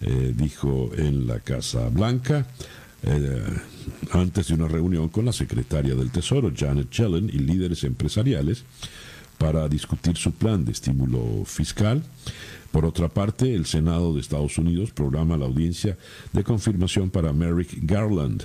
eh, 0.00 0.32
dijo 0.34 0.90
en 0.96 1.26
la 1.26 1.40
Casa 1.40 1.88
Blanca, 1.88 2.46
eh, 3.02 3.42
antes 4.12 4.48
de 4.48 4.54
una 4.54 4.66
reunión 4.66 5.08
con 5.08 5.26
la 5.26 5.32
secretaria 5.32 5.94
del 5.94 6.10
Tesoro, 6.10 6.50
Janet 6.54 6.90
Yellen, 6.90 7.28
y 7.28 7.38
líderes 7.38 7.84
empresariales 7.84 8.64
para 9.36 9.68
discutir 9.68 10.16
su 10.16 10.32
plan 10.32 10.64
de 10.64 10.72
estímulo 10.72 11.44
fiscal. 11.44 12.02
Por 12.70 12.86
otra 12.86 13.08
parte, 13.08 13.54
el 13.54 13.66
Senado 13.66 14.14
de 14.14 14.20
Estados 14.20 14.56
Unidos 14.58 14.90
programa 14.90 15.36
la 15.36 15.44
audiencia 15.44 15.96
de 16.32 16.42
confirmación 16.42 17.10
para 17.10 17.32
Merrick 17.32 17.78
Garland. 17.82 18.44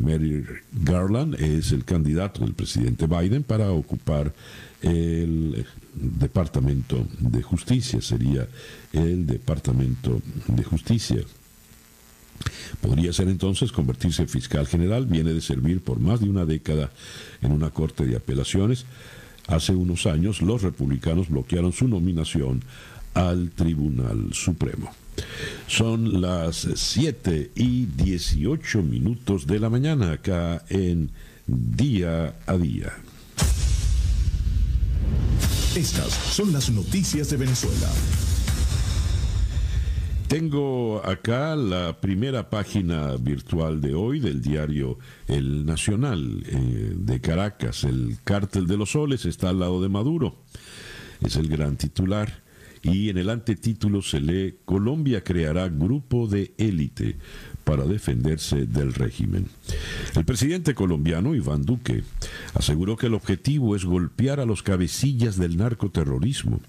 Merrick 0.00 0.62
Garland 0.72 1.34
es 1.34 1.72
el 1.72 1.84
candidato 1.84 2.44
del 2.44 2.54
presidente 2.54 3.08
Biden 3.08 3.42
para 3.42 3.72
ocupar 3.72 4.32
el 4.80 5.66
Departamento 5.94 7.06
de 7.18 7.42
Justicia, 7.42 8.00
sería 8.00 8.48
el 8.92 9.26
Departamento 9.26 10.20
de 10.46 10.64
Justicia. 10.64 11.22
Podría 12.80 13.12
ser 13.12 13.28
entonces 13.28 13.72
convertirse 13.72 14.22
en 14.22 14.28
fiscal 14.28 14.66
general, 14.66 15.06
viene 15.06 15.32
de 15.32 15.40
servir 15.40 15.82
por 15.82 16.00
más 16.00 16.20
de 16.20 16.28
una 16.28 16.44
década 16.44 16.90
en 17.42 17.52
una 17.52 17.70
corte 17.70 18.06
de 18.06 18.16
apelaciones. 18.16 18.86
Hace 19.46 19.72
unos 19.72 20.06
años 20.06 20.42
los 20.42 20.62
republicanos 20.62 21.28
bloquearon 21.28 21.72
su 21.72 21.88
nominación 21.88 22.62
al 23.14 23.50
Tribunal 23.50 24.32
Supremo. 24.32 24.90
Son 25.66 26.20
las 26.20 26.68
7 26.74 27.50
y 27.54 27.86
18 27.86 28.82
minutos 28.82 29.46
de 29.46 29.58
la 29.58 29.68
mañana 29.68 30.12
acá 30.12 30.64
en 30.68 31.10
Día 31.46 32.36
a 32.46 32.56
Día. 32.56 32.92
Estas 35.76 36.12
son 36.12 36.52
las 36.52 36.68
noticias 36.68 37.30
de 37.30 37.36
Venezuela. 37.36 37.88
Tengo 40.26 41.00
acá 41.06 41.54
la 41.54 42.00
primera 42.00 42.50
página 42.50 43.14
virtual 43.14 43.80
de 43.80 43.94
hoy 43.94 44.18
del 44.18 44.42
diario 44.42 44.98
El 45.28 45.64
Nacional 45.64 46.42
eh, 46.44 46.92
de 46.96 47.20
Caracas. 47.20 47.84
El 47.84 48.16
cártel 48.24 48.66
de 48.66 48.76
los 48.76 48.90
soles 48.90 49.24
está 49.26 49.50
al 49.50 49.60
lado 49.60 49.80
de 49.80 49.88
Maduro. 49.88 50.42
Es 51.20 51.36
el 51.36 51.46
gran 51.46 51.76
titular. 51.76 52.42
Y 52.82 53.08
en 53.08 53.18
el 53.18 53.30
antetítulo 53.30 54.02
se 54.02 54.20
lee 54.20 54.56
Colombia 54.64 55.22
creará 55.22 55.68
grupo 55.68 56.26
de 56.26 56.52
élite 56.58 57.18
para 57.64 57.84
defenderse 57.84 58.66
del 58.66 58.94
régimen. 58.94 59.46
El 60.14 60.24
presidente 60.24 60.74
colombiano 60.74 61.34
Iván 61.34 61.62
Duque 61.62 62.02
aseguró 62.54 62.96
que 62.96 63.06
el 63.06 63.14
objetivo 63.14 63.76
es 63.76 63.84
golpear 63.84 64.40
a 64.40 64.46
los 64.46 64.62
cabecillas 64.62 65.36
del 65.36 65.56
narcoterrorismo. 65.56 66.60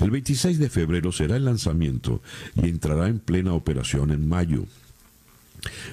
El 0.00 0.10
26 0.10 0.58
de 0.58 0.70
febrero 0.70 1.12
será 1.12 1.36
el 1.36 1.44
lanzamiento 1.44 2.22
y 2.54 2.68
entrará 2.68 3.08
en 3.08 3.18
plena 3.18 3.52
operación 3.52 4.10
en 4.10 4.28
mayo. 4.28 4.64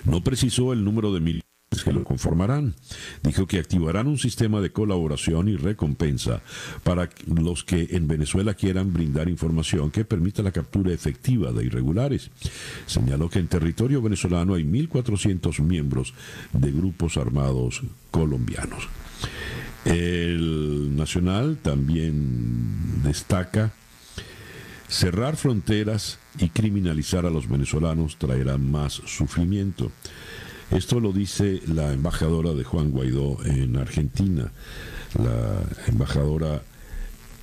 No 0.06 0.24
precisó 0.24 0.74
el 0.74 0.84
número 0.84 1.14
de 1.14 1.20
militares 1.20 1.49
que 1.84 1.94
lo 1.94 2.04
conformarán. 2.04 2.76
Dijo 3.24 3.48
que 3.48 3.60
activarán 3.60 4.08
un 4.08 4.18
sistema 4.18 4.60
de 4.60 4.72
colaboración 4.72 5.48
y 5.48 5.56
recompensa 5.56 6.42
para 6.84 7.10
los 7.28 7.64
que 7.64 7.90
en 7.92 8.08
Venezuela 8.08 8.56
quieran 8.56 8.92
brindar 8.92 9.30
información 9.30 9.92
que 9.92 10.04
permita 10.04 10.42
la 10.42 10.52
captura 10.52 10.92
efectiva 10.92 11.52
de 11.52 11.66
irregulares. 11.66 12.32
Señaló 12.86 13.30
que 13.30 13.40
en 13.40 13.48
territorio 13.48 14.02
venezolano 14.02 14.56
hay 14.56 14.64
1.400 14.64 15.62
miembros 15.62 16.14
de 16.54 16.72
grupos 16.72 17.18
armados 17.18 17.82
colombianos. 18.12 18.88
El 19.86 20.96
Nacional 20.96 21.58
también 21.62 23.04
destaca 23.04 23.74
cerrar 24.88 25.38
fronteras 25.38 26.20
y 26.40 26.50
criminalizar 26.50 27.26
a 27.26 27.30
los 27.30 27.48
venezolanos 27.48 28.18
traerá 28.18 28.58
más 28.58 28.94
sufrimiento. 29.06 29.92
Esto 30.72 31.00
lo 31.00 31.12
dice 31.12 31.62
la 31.66 31.94
embajadora 31.94 32.54
de 32.54 32.64
Juan 32.64 32.92
Guaidó 32.92 33.44
en 33.44 33.76
Argentina, 33.78 34.52
la 35.18 35.64
embajadora 35.88 36.62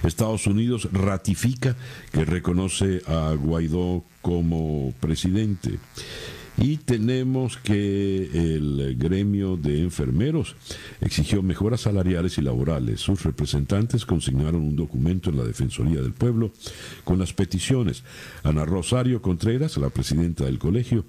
Estados 0.04 0.48
Unidos 0.48 0.90
ratifica 0.92 1.76
que 2.12 2.26
reconoce 2.26 3.02
a 3.08 3.34
Guaidó 3.34 4.04
como 4.22 4.94
presidente. 5.00 5.80
Y 6.58 6.78
tenemos 6.78 7.58
que 7.58 8.30
el 8.34 8.96
gremio 8.98 9.58
de 9.58 9.80
enfermeros 9.80 10.56
exigió 11.00 11.42
mejoras 11.42 11.82
salariales 11.82 12.38
y 12.38 12.42
laborales. 12.42 13.00
Sus 13.00 13.24
representantes 13.24 14.06
consignaron 14.06 14.62
un 14.62 14.76
documento 14.76 15.30
en 15.30 15.38
la 15.38 15.44
Defensoría 15.44 16.02
del 16.02 16.14
Pueblo 16.14 16.52
con 17.04 17.20
las 17.20 17.34
peticiones. 17.34 18.04
Ana 18.44 18.66
Rosario 18.66 19.22
Contreras, 19.22 19.78
la 19.78 19.90
presidenta 19.90 20.46
del 20.46 20.60
colegio, 20.60 21.06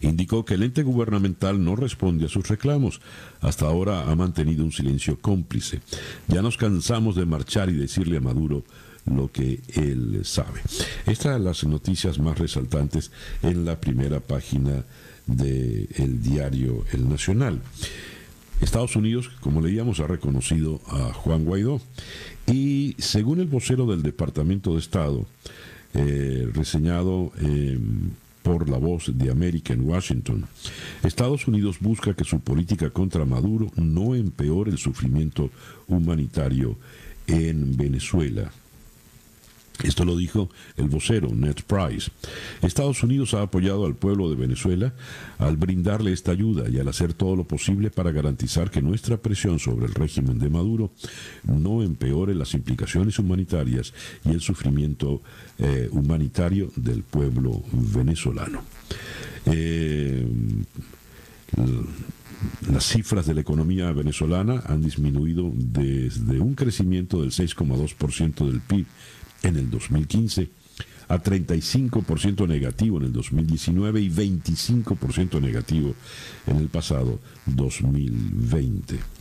indicó 0.00 0.44
que 0.44 0.54
el 0.54 0.62
ente 0.62 0.82
gubernamental 0.82 1.62
no 1.62 1.76
responde 1.76 2.26
a 2.26 2.28
sus 2.28 2.48
reclamos. 2.48 3.00
Hasta 3.40 3.66
ahora 3.66 4.10
ha 4.10 4.14
mantenido 4.16 4.64
un 4.64 4.72
silencio 4.72 5.18
cómplice. 5.20 5.80
Ya 6.28 6.42
nos 6.42 6.56
cansamos 6.56 7.16
de 7.16 7.26
marchar 7.26 7.70
y 7.70 7.74
decirle 7.74 8.18
a 8.18 8.20
Maduro 8.20 8.64
lo 9.06 9.30
que 9.30 9.60
él 9.74 10.20
sabe. 10.24 10.60
Estas 11.06 11.34
son 11.34 11.44
las 11.44 11.64
noticias 11.64 12.18
más 12.18 12.38
resaltantes 12.38 13.10
en 13.42 13.64
la 13.64 13.80
primera 13.80 14.20
página 14.20 14.84
del 15.26 16.22
diario 16.22 16.84
El 16.92 17.08
Nacional. 17.08 17.60
Estados 18.60 18.94
Unidos, 18.94 19.30
como 19.40 19.62
leíamos, 19.62 20.00
ha 20.00 20.06
reconocido 20.06 20.80
a 20.88 21.14
Juan 21.14 21.44
Guaidó 21.44 21.80
y 22.46 22.94
según 22.98 23.40
el 23.40 23.46
vocero 23.46 23.86
del 23.86 24.02
Departamento 24.02 24.74
de 24.74 24.80
Estado, 24.80 25.24
eh, 25.94 26.48
reseñado 26.52 27.32
por 28.50 28.68
la 28.68 28.78
voz 28.78 29.16
de 29.16 29.30
América 29.30 29.72
en 29.72 29.88
Washington. 29.88 30.44
Estados 31.04 31.46
Unidos 31.46 31.76
busca 31.78 32.14
que 32.14 32.24
su 32.24 32.40
política 32.40 32.90
contra 32.90 33.24
Maduro 33.24 33.68
no 33.76 34.16
empeore 34.16 34.72
el 34.72 34.78
sufrimiento 34.78 35.50
humanitario 35.86 36.76
en 37.28 37.76
Venezuela. 37.76 38.50
Esto 39.82 40.04
lo 40.04 40.16
dijo 40.16 40.50
el 40.76 40.88
vocero 40.88 41.28
Ned 41.34 41.56
Price. 41.66 42.10
Estados 42.62 43.02
Unidos 43.02 43.34
ha 43.34 43.42
apoyado 43.42 43.86
al 43.86 43.94
pueblo 43.94 44.28
de 44.30 44.36
Venezuela 44.36 44.92
al 45.38 45.56
brindarle 45.56 46.12
esta 46.12 46.32
ayuda 46.32 46.68
y 46.68 46.78
al 46.78 46.88
hacer 46.88 47.14
todo 47.14 47.36
lo 47.36 47.44
posible 47.44 47.90
para 47.90 48.12
garantizar 48.12 48.70
que 48.70 48.82
nuestra 48.82 49.16
presión 49.16 49.58
sobre 49.58 49.86
el 49.86 49.94
régimen 49.94 50.38
de 50.38 50.50
Maduro 50.50 50.90
no 51.44 51.82
empeore 51.82 52.34
las 52.34 52.54
implicaciones 52.54 53.18
humanitarias 53.18 53.92
y 54.24 54.30
el 54.30 54.40
sufrimiento 54.40 55.22
eh, 55.58 55.88
humanitario 55.92 56.70
del 56.76 57.02
pueblo 57.02 57.62
venezolano. 57.72 58.62
Eh, 59.46 60.26
las 62.70 62.86
cifras 62.86 63.26
de 63.26 63.34
la 63.34 63.40
economía 63.40 63.92
venezolana 63.92 64.62
han 64.66 64.82
disminuido 64.82 65.50
desde 65.54 66.40
un 66.40 66.54
crecimiento 66.54 67.20
del 67.20 67.32
6,2% 67.32 68.46
del 68.46 68.60
PIB 68.60 68.86
en 69.42 69.56
el 69.56 69.70
2015, 69.70 70.48
a 71.08 71.22
35% 71.22 72.46
negativo 72.46 72.98
en 72.98 73.04
el 73.04 73.12
2019 73.12 74.00
y 74.00 74.10
25% 74.10 75.40
negativo 75.40 75.94
en 76.46 76.56
el 76.56 76.68
pasado 76.68 77.18
2020. 77.46 79.19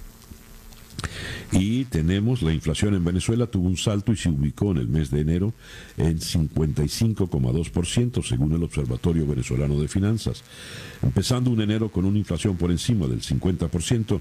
Y 1.51 1.85
tenemos 1.85 2.41
la 2.41 2.53
inflación 2.53 2.93
en 2.93 3.03
Venezuela 3.03 3.47
tuvo 3.47 3.67
un 3.67 3.77
salto 3.77 4.11
y 4.11 4.17
se 4.17 4.29
ubicó 4.29 4.71
en 4.71 4.77
el 4.77 4.87
mes 4.87 5.11
de 5.11 5.21
enero 5.21 5.53
en 5.97 6.19
55,2% 6.19 8.23
según 8.23 8.53
el 8.53 8.63
Observatorio 8.63 9.25
Venezolano 9.25 9.79
de 9.79 9.87
Finanzas. 9.87 10.43
Empezando 11.01 11.49
un 11.49 11.61
enero 11.61 11.89
con 11.89 12.05
una 12.05 12.17
inflación 12.17 12.57
por 12.57 12.71
encima 12.71 13.07
del 13.07 13.21
50%, 13.21 14.19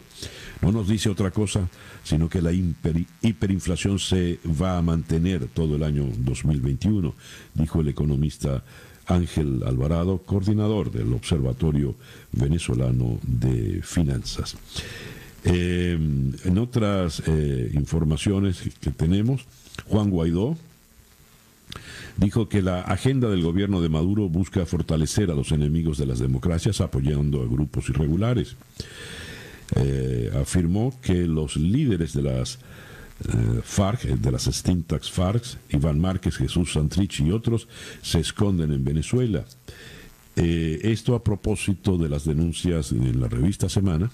no 0.63 0.73
nos 0.73 0.89
dice 0.89 1.11
otra 1.11 1.31
cosa, 1.31 1.69
sino 2.05 2.29
que 2.29 2.43
la 2.43 2.53
hiperinflación 2.53 3.99
se 3.99 4.39
va 4.61 4.79
a 4.79 4.83
mantener 4.83 5.49
todo 5.49 5.77
el 5.77 5.83
año 5.83 6.07
2021, 6.19 7.15
dijo 7.55 7.81
el 7.81 7.89
economista 7.89 8.63
Ángel 9.07 9.63
Alvarado, 9.67 10.19
coordinador 10.19 10.91
del 10.91 11.13
Observatorio 11.13 11.95
Venezolano 12.33 13.19
de 13.23 13.81
Finanzas. 13.83 14.57
Eh, 15.45 15.93
en 16.45 16.59
otras 16.59 17.23
eh, 17.27 17.71
informaciones 17.75 18.63
que 18.81 18.91
tenemos, 18.91 19.47
Juan 19.87 20.11
Guaidó 20.11 20.57
dijo 22.17 22.49
que 22.49 22.63
la 22.63 22.81
agenda 22.81 23.31
del 23.31 23.43
gobierno 23.43 23.81
de 23.81 23.89
Maduro 23.89 24.29
busca 24.29 24.67
fortalecer 24.67 25.31
a 25.31 25.35
los 25.35 25.53
enemigos 25.53 25.99
de 25.99 26.07
las 26.07 26.19
democracias 26.19 26.81
apoyando 26.81 27.43
a 27.43 27.47
grupos 27.47 27.89
irregulares. 27.89 28.57
Eh, 29.77 30.33
afirmó 30.41 30.99
que 31.03 31.27
los 31.27 31.57
líderes 31.57 32.15
de 32.15 32.23
las 32.23 32.59
FARC, 33.65 34.05
de 34.05 34.31
las 34.31 34.47
extintas 34.47 35.11
FARC, 35.11 35.43
Iván 35.71 35.99
Márquez, 35.99 36.37
Jesús 36.37 36.73
Santrich 36.73 37.21
y 37.21 37.33
otros, 37.33 37.67
se 38.01 38.21
esconden 38.21 38.73
en 38.73 38.85
Venezuela. 38.85 39.45
esto 40.37 41.17
a 41.17 41.25
propósito 41.25 41.99
de 41.99 42.09
las 42.09 42.25
denuncias 42.25 42.93
en 42.93 43.21
la 43.21 43.27
revista 43.27 43.69
Semana, 43.69 44.09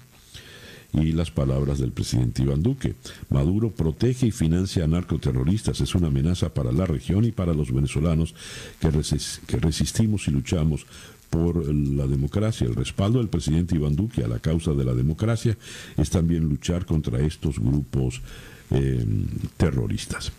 y 0.94 1.12
las 1.12 1.30
palabras 1.30 1.78
del 1.78 1.92
presidente 1.92 2.42
Iván 2.42 2.62
Duque. 2.62 2.94
Maduro 3.30 3.70
protege 3.70 4.26
y 4.28 4.30
financia 4.30 4.84
a 4.84 4.88
narcoterroristas, 4.88 5.80
es 5.80 5.94
una 5.94 6.08
amenaza 6.08 6.52
para 6.54 6.72
la 6.72 6.86
región 6.86 7.24
y 7.24 7.32
para 7.32 7.52
los 7.52 7.72
venezolanos 7.72 8.34
que, 8.80 8.90
resistimos 9.58 10.28
y 10.28 10.30
luchamos 10.30 10.86
por 11.30 11.66
la 11.74 12.06
democracia. 12.06 12.66
El 12.66 12.76
respaldo 12.76 13.18
del 13.18 13.28
presidente 13.28 13.74
Iván 13.74 13.96
Duque 13.96 14.22
a 14.22 14.28
la 14.28 14.38
causa 14.38 14.72
de 14.72 14.84
la 14.84 14.94
democracia 14.94 15.56
es 15.96 16.10
también 16.10 16.48
luchar 16.48 16.86
contra 16.86 17.18
estos 17.20 17.58
grupos 17.58 18.22
eh, 18.70 19.04
terroristas. 19.56 20.30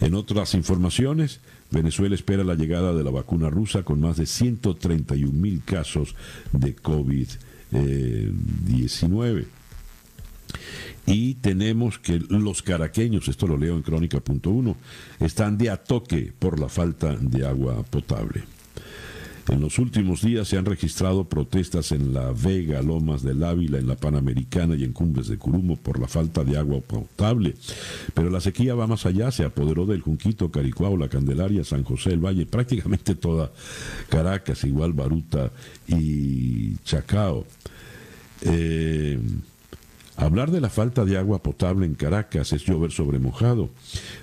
En 0.00 0.14
otras 0.14 0.54
informaciones, 0.54 1.40
Venezuela 1.70 2.14
espera 2.14 2.44
la 2.44 2.54
llegada 2.54 2.94
de 2.94 3.02
la 3.02 3.10
vacuna 3.10 3.50
rusa 3.50 3.82
con 3.82 4.00
más 4.00 4.16
de 4.16 4.26
131 4.26 5.32
mil 5.32 5.64
casos 5.64 6.14
de 6.52 6.76
COVID-19. 6.76 9.46
Y 11.06 11.34
tenemos 11.34 11.98
que 11.98 12.18
los 12.18 12.62
caraqueños, 12.62 13.28
esto 13.28 13.46
lo 13.46 13.56
leo 13.56 13.76
en 13.76 13.82
crónica.1, 13.82 14.74
están 15.20 15.58
de 15.58 15.70
a 15.70 15.76
toque 15.76 16.32
por 16.38 16.58
la 16.58 16.68
falta 16.68 17.16
de 17.16 17.46
agua 17.46 17.82
potable. 17.82 18.44
En 19.50 19.60
los 19.60 19.78
últimos 19.78 20.22
días 20.22 20.48
se 20.48 20.56
han 20.56 20.64
registrado 20.64 21.28
protestas 21.28 21.92
en 21.92 22.14
La 22.14 22.32
Vega, 22.32 22.80
Lomas 22.80 23.22
del 23.22 23.44
Ávila, 23.44 23.78
en 23.78 23.86
la 23.86 23.96
Panamericana 23.96 24.74
y 24.74 24.84
en 24.84 24.94
Cumbres 24.94 25.28
de 25.28 25.36
Curumo 25.36 25.76
por 25.76 26.00
la 26.00 26.08
falta 26.08 26.44
de 26.44 26.56
agua 26.56 26.80
potable. 26.80 27.54
Pero 28.14 28.30
la 28.30 28.40
sequía 28.40 28.74
va 28.74 28.86
más 28.86 29.04
allá, 29.04 29.30
se 29.30 29.44
apoderó 29.44 29.84
del 29.84 30.00
Junquito, 30.00 30.50
Caricuao, 30.50 30.96
La 30.96 31.08
Candelaria, 31.08 31.62
San 31.62 31.84
José, 31.84 32.10
el 32.10 32.24
Valle, 32.24 32.46
prácticamente 32.46 33.14
toda 33.14 33.52
Caracas, 34.08 34.64
igual 34.64 34.94
Baruta 34.94 35.52
y 35.88 36.76
Chacao. 36.84 37.44
Eh, 38.40 39.18
Hablar 40.16 40.52
de 40.52 40.60
la 40.60 40.70
falta 40.70 41.04
de 41.04 41.18
agua 41.18 41.42
potable 41.42 41.86
en 41.86 41.96
Caracas 41.96 42.52
es 42.52 42.64
llover 42.64 42.92
sobre 42.92 43.18
mojado, 43.18 43.70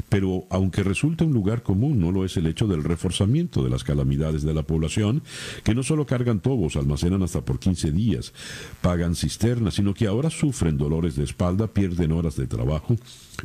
pero 0.07 0.45
aunque 0.49 0.83
resulta 0.83 1.25
un 1.25 1.33
lugar 1.33 1.63
común, 1.63 1.99
no 1.99 2.13
lo 2.13 2.23
es 2.23 2.37
el 2.37 2.47
hecho 2.47 2.65
del 2.65 2.85
reforzamiento 2.85 3.61
de 3.61 3.69
las 3.69 3.83
calamidades 3.83 4.43
de 4.43 4.53
la 4.53 4.63
población, 4.63 5.21
que 5.65 5.75
no 5.75 5.83
solo 5.83 6.05
cargan 6.05 6.39
tobos, 6.39 6.77
almacenan 6.77 7.23
hasta 7.23 7.41
por 7.41 7.59
15 7.59 7.91
días, 7.91 8.31
pagan 8.79 9.15
cisternas, 9.15 9.73
sino 9.73 9.93
que 9.93 10.07
ahora 10.07 10.29
sufren 10.29 10.77
dolores 10.77 11.17
de 11.17 11.25
espalda, 11.25 11.67
pierden 11.67 12.13
horas 12.13 12.37
de 12.37 12.47
trabajo, 12.47 12.95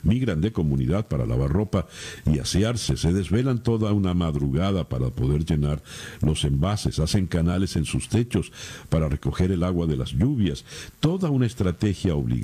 migran 0.05 0.41
de 0.41 0.53
comunidad 0.53 1.09
para 1.09 1.27
lavar 1.27 1.51
ropa 1.51 1.89
y 2.33 2.39
asearse, 2.39 2.97
se 2.97 3.13
desvelan 3.13 3.61
toda 3.65 3.93
una 3.93 4.15
madrugada 4.15 4.89
para 4.89 5.11
poder 5.11 5.45
llenar 5.45 5.83
los 6.21 6.45
envases, 6.45 7.01
hacen 7.01 7.27
canales 7.27 7.75
en 7.75 7.87
sus 7.87 8.09
techos 8.09 8.53
para 8.89 9.09
recoger 9.09 9.51
el 9.51 9.65
agua 9.65 9.89
de 9.89 9.97
las 9.97 10.13
lluvias, 10.13 10.65
toda 11.01 11.31
una 11.31 11.47
estrategia 11.47 12.15
obligada 12.15 12.36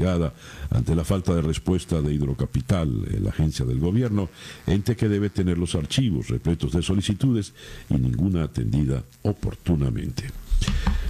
ante 0.71 0.95
la 0.95 1.05
falta 1.05 1.35
de 1.35 1.43
respuesta 1.43 2.01
de 2.01 2.15
Hidrocapital, 2.15 3.05
eh, 3.11 3.21
la 3.21 3.31
agencia 3.31 3.65
del 3.65 3.79
gobierno, 3.79 4.29
ente 4.67 4.97
que 4.97 5.09
debe 5.09 5.31
tener 5.31 5.59
los 5.59 5.75
archivos 5.75 6.29
repletos 6.29 6.73
de 6.73 6.83
solicitudes 6.83 7.55
y 7.91 7.95
ninguna 7.95 8.45
atendida 8.45 9.03
oportunamente. 9.23 10.25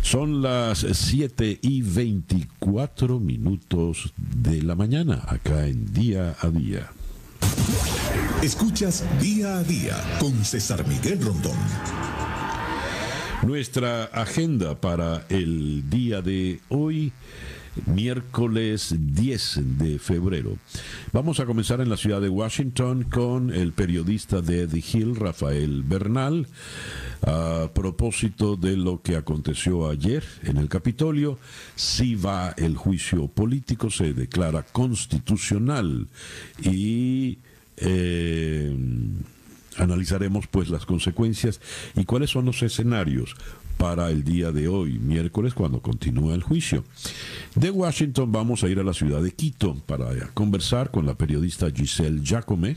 Son 0.03 0.43
las 0.43 0.79
7 0.79 1.59
y 1.63 1.83
24 1.83 3.21
minutos 3.21 4.13
de 4.17 4.63
la 4.63 4.75
mañana, 4.75 5.23
acá 5.27 5.67
en 5.67 5.93
Día 5.93 6.37
a 6.41 6.49
Día. 6.49 6.91
Escuchas 8.43 9.05
Día 9.21 9.59
a 9.59 9.63
Día 9.63 9.97
con 10.19 10.45
César 10.45 10.87
Miguel 10.87 11.21
Rondón. 11.23 11.57
Nuestra 13.47 14.05
agenda 14.05 14.81
para 14.81 15.27
el 15.29 15.89
día 15.91 16.23
de 16.23 16.61
hoy 16.69 17.13
miércoles 17.87 18.95
10 18.99 19.79
de 19.79 19.99
febrero. 19.99 20.57
Vamos 21.13 21.41
a 21.41 21.47
comenzar 21.47 21.81
en 21.81 21.89
la 21.89 21.97
ciudad 21.97 22.21
de 22.21 22.29
Washington 22.29 23.05
con 23.05 23.53
el 23.53 23.73
periodista 23.73 24.41
de 24.41 24.67
The 24.67 24.79
Hill, 24.79 25.17
Rafael 25.17 25.83
Bernal, 25.83 26.47
a 27.23 27.71
propósito 27.75 28.57
de 28.57 28.77
lo 28.77 29.03
que 29.03 29.17
aconteció 29.17 29.89
ayer 29.89 30.25
en 30.43 30.57
el 30.57 30.69
Capitolio. 30.69 31.39
Si 31.77 32.15
va 32.15 32.55
el 32.57 32.77
juicio 32.77 33.29
político, 33.29 33.91
se 33.91 34.13
declara 34.13 34.63
constitucional 34.63 36.09
y... 36.63 37.39
Eh, 37.79 38.77
analizaremos 39.79 40.47
pues 40.47 40.69
las 40.69 40.85
consecuencias 40.85 41.61
y 41.97 42.05
cuáles 42.05 42.31
son 42.31 42.45
los 42.45 42.63
escenarios 42.63 43.35
para 43.83 44.11
el 44.11 44.23
día 44.23 44.53
de 44.53 44.69
hoy, 44.69 45.01
miércoles, 45.01 45.55
cuando 45.55 45.83
continúa 45.83 46.37
el 46.37 46.45
juicio. 46.45 46.85
De 47.57 47.69
Washington 47.69 48.31
vamos 48.31 48.63
a 48.63 48.69
ir 48.69 48.79
a 48.79 48.85
la 48.85 48.95
ciudad 48.95 49.21
de 49.21 49.33
Quito 49.33 49.75
para 49.75 50.07
conversar 50.35 50.93
con 50.93 51.05
la 51.05 51.17
periodista 51.17 51.69
Giselle 51.69 52.23
Jacome. 52.25 52.77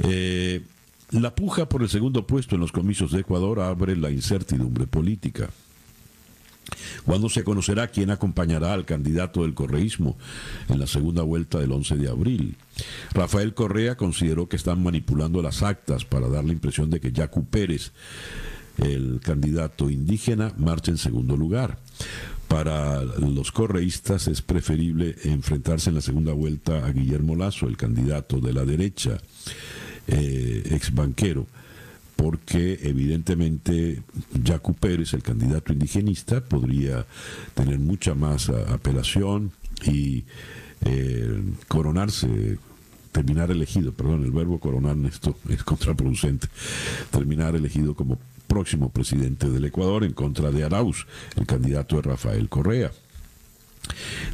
Eh, 0.00 0.60
la 1.10 1.34
puja 1.34 1.70
por 1.70 1.80
el 1.80 1.88
segundo 1.88 2.26
puesto 2.26 2.54
en 2.54 2.60
los 2.60 2.70
comicios 2.70 3.12
de 3.12 3.20
Ecuador 3.20 3.60
abre 3.60 3.96
la 3.96 4.10
incertidumbre 4.10 4.86
política. 4.86 5.48
¿Cuándo 7.06 7.30
se 7.30 7.42
conocerá 7.42 7.86
quién 7.86 8.10
acompañará 8.10 8.74
al 8.74 8.84
candidato 8.84 9.40
del 9.40 9.54
correísmo 9.54 10.18
en 10.68 10.80
la 10.80 10.86
segunda 10.86 11.22
vuelta 11.22 11.58
del 11.58 11.72
11 11.72 11.96
de 11.96 12.10
abril? 12.10 12.56
Rafael 13.14 13.54
Correa 13.54 13.96
consideró 13.96 14.50
que 14.50 14.56
están 14.56 14.82
manipulando 14.82 15.40
las 15.40 15.62
actas 15.62 16.04
para 16.04 16.28
dar 16.28 16.44
la 16.44 16.52
impresión 16.52 16.90
de 16.90 17.00
que 17.00 17.10
Jacu 17.10 17.46
Pérez 17.46 17.92
el 18.78 19.20
candidato 19.22 19.90
indígena 19.90 20.52
marcha 20.58 20.90
en 20.90 20.98
segundo 20.98 21.36
lugar. 21.36 21.78
Para 22.48 23.02
los 23.02 23.50
correístas 23.52 24.28
es 24.28 24.42
preferible 24.42 25.16
enfrentarse 25.24 25.90
en 25.90 25.96
la 25.96 26.02
segunda 26.02 26.32
vuelta 26.32 26.84
a 26.84 26.92
Guillermo 26.92 27.36
Lazo, 27.36 27.66
el 27.66 27.76
candidato 27.76 28.40
de 28.40 28.52
la 28.52 28.64
derecha, 28.64 29.18
eh, 30.06 30.62
ex 30.70 30.94
banquero, 30.94 31.46
porque 32.16 32.78
evidentemente 32.82 34.02
Jacu 34.44 34.74
Pérez, 34.74 35.14
el 35.14 35.22
candidato 35.22 35.72
indigenista, 35.72 36.42
podría 36.44 37.06
tener 37.54 37.78
mucha 37.78 38.14
más 38.14 38.50
apelación 38.50 39.52
y 39.86 40.24
eh, 40.84 41.42
coronarse 41.66 42.58
terminar 43.10 43.50
elegido, 43.52 43.92
perdón, 43.92 44.24
el 44.24 44.32
verbo 44.32 44.58
coronar 44.58 44.96
esto 45.06 45.36
es 45.48 45.62
contraproducente, 45.62 46.48
terminar 47.10 47.54
elegido 47.54 47.94
como 47.94 48.18
próximo 48.54 48.92
presidente 48.92 49.50
del 49.50 49.64
Ecuador 49.64 50.04
en 50.04 50.12
contra 50.12 50.52
de 50.52 50.62
Arauz, 50.62 51.08
el 51.34 51.44
candidato 51.44 51.96
de 51.96 52.02
Rafael 52.02 52.48
Correa. 52.48 52.92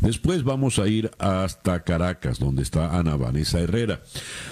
Después 0.02 0.44
vamos 0.44 0.78
a 0.78 0.86
ir 0.88 1.10
hasta 1.18 1.84
Caracas, 1.84 2.38
donde 2.38 2.62
está 2.62 2.98
Ana 2.98 3.16
Vanessa 3.16 3.60
Herrera. 3.60 4.02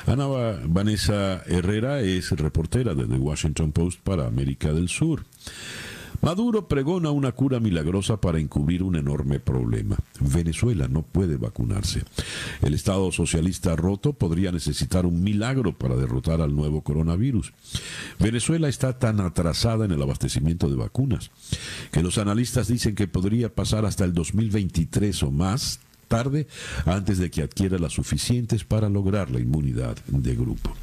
Ana 0.06 0.26
Vanessa 0.64 1.42
Herrera 1.46 2.00
es 2.00 2.30
reportera 2.30 2.94
de 2.94 3.06
The 3.06 3.18
Washington 3.18 3.72
Post 3.72 4.00
para 4.00 4.26
América 4.26 4.72
del 4.72 4.88
Sur. 4.88 5.26
Maduro 6.20 6.68
pregona 6.68 7.10
una 7.10 7.32
cura 7.32 7.60
milagrosa 7.60 8.20
para 8.20 8.38
encubrir 8.38 8.82
un 8.82 8.96
enorme 8.96 9.40
problema. 9.40 9.96
Venezuela 10.20 10.88
no 10.88 11.02
puede 11.02 11.36
vacunarse. 11.36 12.02
El 12.62 12.74
Estado 12.74 13.10
socialista 13.12 13.76
roto 13.76 14.12
podría 14.12 14.52
necesitar 14.52 15.06
un 15.06 15.22
milagro 15.22 15.72
para 15.72 15.96
derrotar 15.96 16.40
al 16.40 16.54
nuevo 16.54 16.82
coronavirus. 16.82 17.52
Venezuela 18.18 18.68
está 18.68 18.98
tan 18.98 19.20
atrasada 19.20 19.84
en 19.84 19.92
el 19.92 20.02
abastecimiento 20.02 20.68
de 20.68 20.76
vacunas 20.76 21.30
que 21.92 22.02
los 22.02 22.18
analistas 22.18 22.68
dicen 22.68 22.94
que 22.94 23.08
podría 23.08 23.54
pasar 23.54 23.84
hasta 23.84 24.04
el 24.04 24.12
2023 24.12 25.22
o 25.22 25.30
más 25.30 25.80
tarde 26.08 26.48
antes 26.86 27.18
de 27.18 27.30
que 27.30 27.42
adquiera 27.42 27.78
las 27.78 27.92
suficientes 27.92 28.64
para 28.64 28.88
lograr 28.88 29.30
la 29.30 29.40
inmunidad 29.40 29.96
de 30.06 30.34
grupo. 30.34 30.74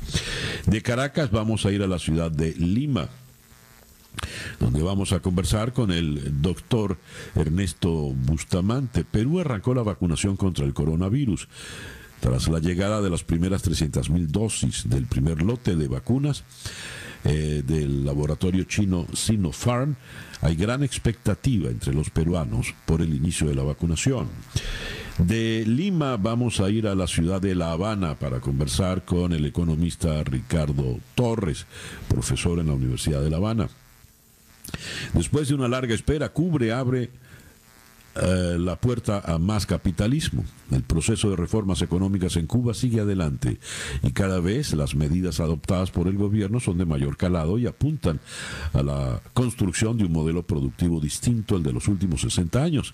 De 0.67 0.81
Caracas 0.81 1.31
vamos 1.31 1.65
a 1.65 1.71
ir 1.71 1.81
a 1.81 1.87
la 1.87 1.99
ciudad 1.99 2.31
de 2.31 2.53
Lima 2.53 3.09
donde 4.59 4.81
vamos 4.81 5.11
a 5.11 5.19
conversar 5.19 5.73
con 5.73 5.91
el 5.91 6.41
doctor 6.41 6.97
Ernesto 7.35 7.91
Bustamante. 7.91 9.03
Perú 9.03 9.39
arrancó 9.39 9.73
la 9.73 9.83
vacunación 9.83 10.37
contra 10.37 10.65
el 10.65 10.73
coronavirus. 10.73 11.47
Tras 12.19 12.47
la 12.47 12.59
llegada 12.59 13.01
de 13.01 13.09
las 13.09 13.23
primeras 13.23 13.63
300.000 13.67 14.27
dosis 14.27 14.89
del 14.89 15.05
primer 15.05 15.41
lote 15.41 15.75
de 15.75 15.87
vacunas 15.87 16.43
eh, 17.23 17.61
del 17.65 18.05
laboratorio 18.05 18.63
chino 18.63 19.05
Sinopharm, 19.13 19.95
hay 20.41 20.55
gran 20.55 20.83
expectativa 20.83 21.69
entre 21.69 21.93
los 21.93 22.09
peruanos 22.09 22.73
por 22.85 23.01
el 23.01 23.13
inicio 23.13 23.47
de 23.47 23.55
la 23.55 23.63
vacunación. 23.63 24.27
De 25.17 25.63
Lima 25.65 26.17
vamos 26.17 26.59
a 26.59 26.69
ir 26.69 26.87
a 26.87 26.95
la 26.95 27.07
ciudad 27.07 27.41
de 27.41 27.55
La 27.55 27.71
Habana 27.71 28.15
para 28.15 28.41
conversar 28.41 29.05
con 29.05 29.31
el 29.31 29.45
economista 29.45 30.21
Ricardo 30.23 30.99
Torres, 31.15 31.65
profesor 32.09 32.59
en 32.59 32.67
la 32.67 32.73
Universidad 32.73 33.21
de 33.21 33.29
La 33.29 33.37
Habana. 33.37 33.69
Después 35.13 35.47
de 35.47 35.55
una 35.55 35.67
larga 35.67 35.93
espera, 35.93 36.29
Cubre 36.29 36.71
abre 36.73 37.09
eh, 38.17 38.55
la 38.57 38.77
puerta 38.77 39.21
a 39.25 39.37
más 39.37 39.65
capitalismo. 39.65 40.45
El 40.71 40.83
proceso 40.83 41.29
de 41.29 41.35
reformas 41.35 41.81
económicas 41.81 42.37
en 42.37 42.47
Cuba 42.47 42.73
sigue 42.73 43.01
adelante 43.01 43.59
y 44.03 44.11
cada 44.11 44.39
vez 44.39 44.73
las 44.73 44.95
medidas 44.95 45.41
adoptadas 45.41 45.91
por 45.91 46.07
el 46.07 46.15
gobierno 46.15 46.61
son 46.61 46.77
de 46.77 46.85
mayor 46.85 47.17
calado 47.17 47.57
y 47.57 47.67
apuntan 47.67 48.21
a 48.71 48.83
la 48.83 49.21
construcción 49.33 49.97
de 49.97 50.05
un 50.05 50.13
modelo 50.13 50.43
productivo 50.43 51.01
distinto 51.01 51.57
al 51.57 51.63
de 51.63 51.73
los 51.73 51.89
últimos 51.89 52.21
60 52.21 52.63
años, 52.63 52.93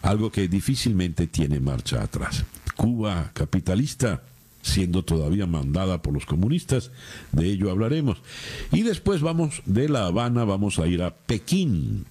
algo 0.00 0.32
que 0.32 0.48
difícilmente 0.48 1.26
tiene 1.26 1.60
marcha 1.60 2.02
atrás. 2.02 2.42
Cuba 2.74 3.30
capitalista 3.34 4.22
siendo 4.62 5.04
todavía 5.04 5.46
mandada 5.46 6.00
por 6.02 6.14
los 6.14 6.26
comunistas, 6.26 6.90
de 7.32 7.46
ello 7.46 7.70
hablaremos. 7.70 8.22
Y 8.72 8.82
después 8.82 9.20
vamos 9.20 9.62
de 9.66 9.88
La 9.88 10.06
Habana, 10.06 10.44
vamos 10.44 10.78
a 10.78 10.86
ir 10.86 11.02
a 11.02 11.14
Pekín 11.14 12.06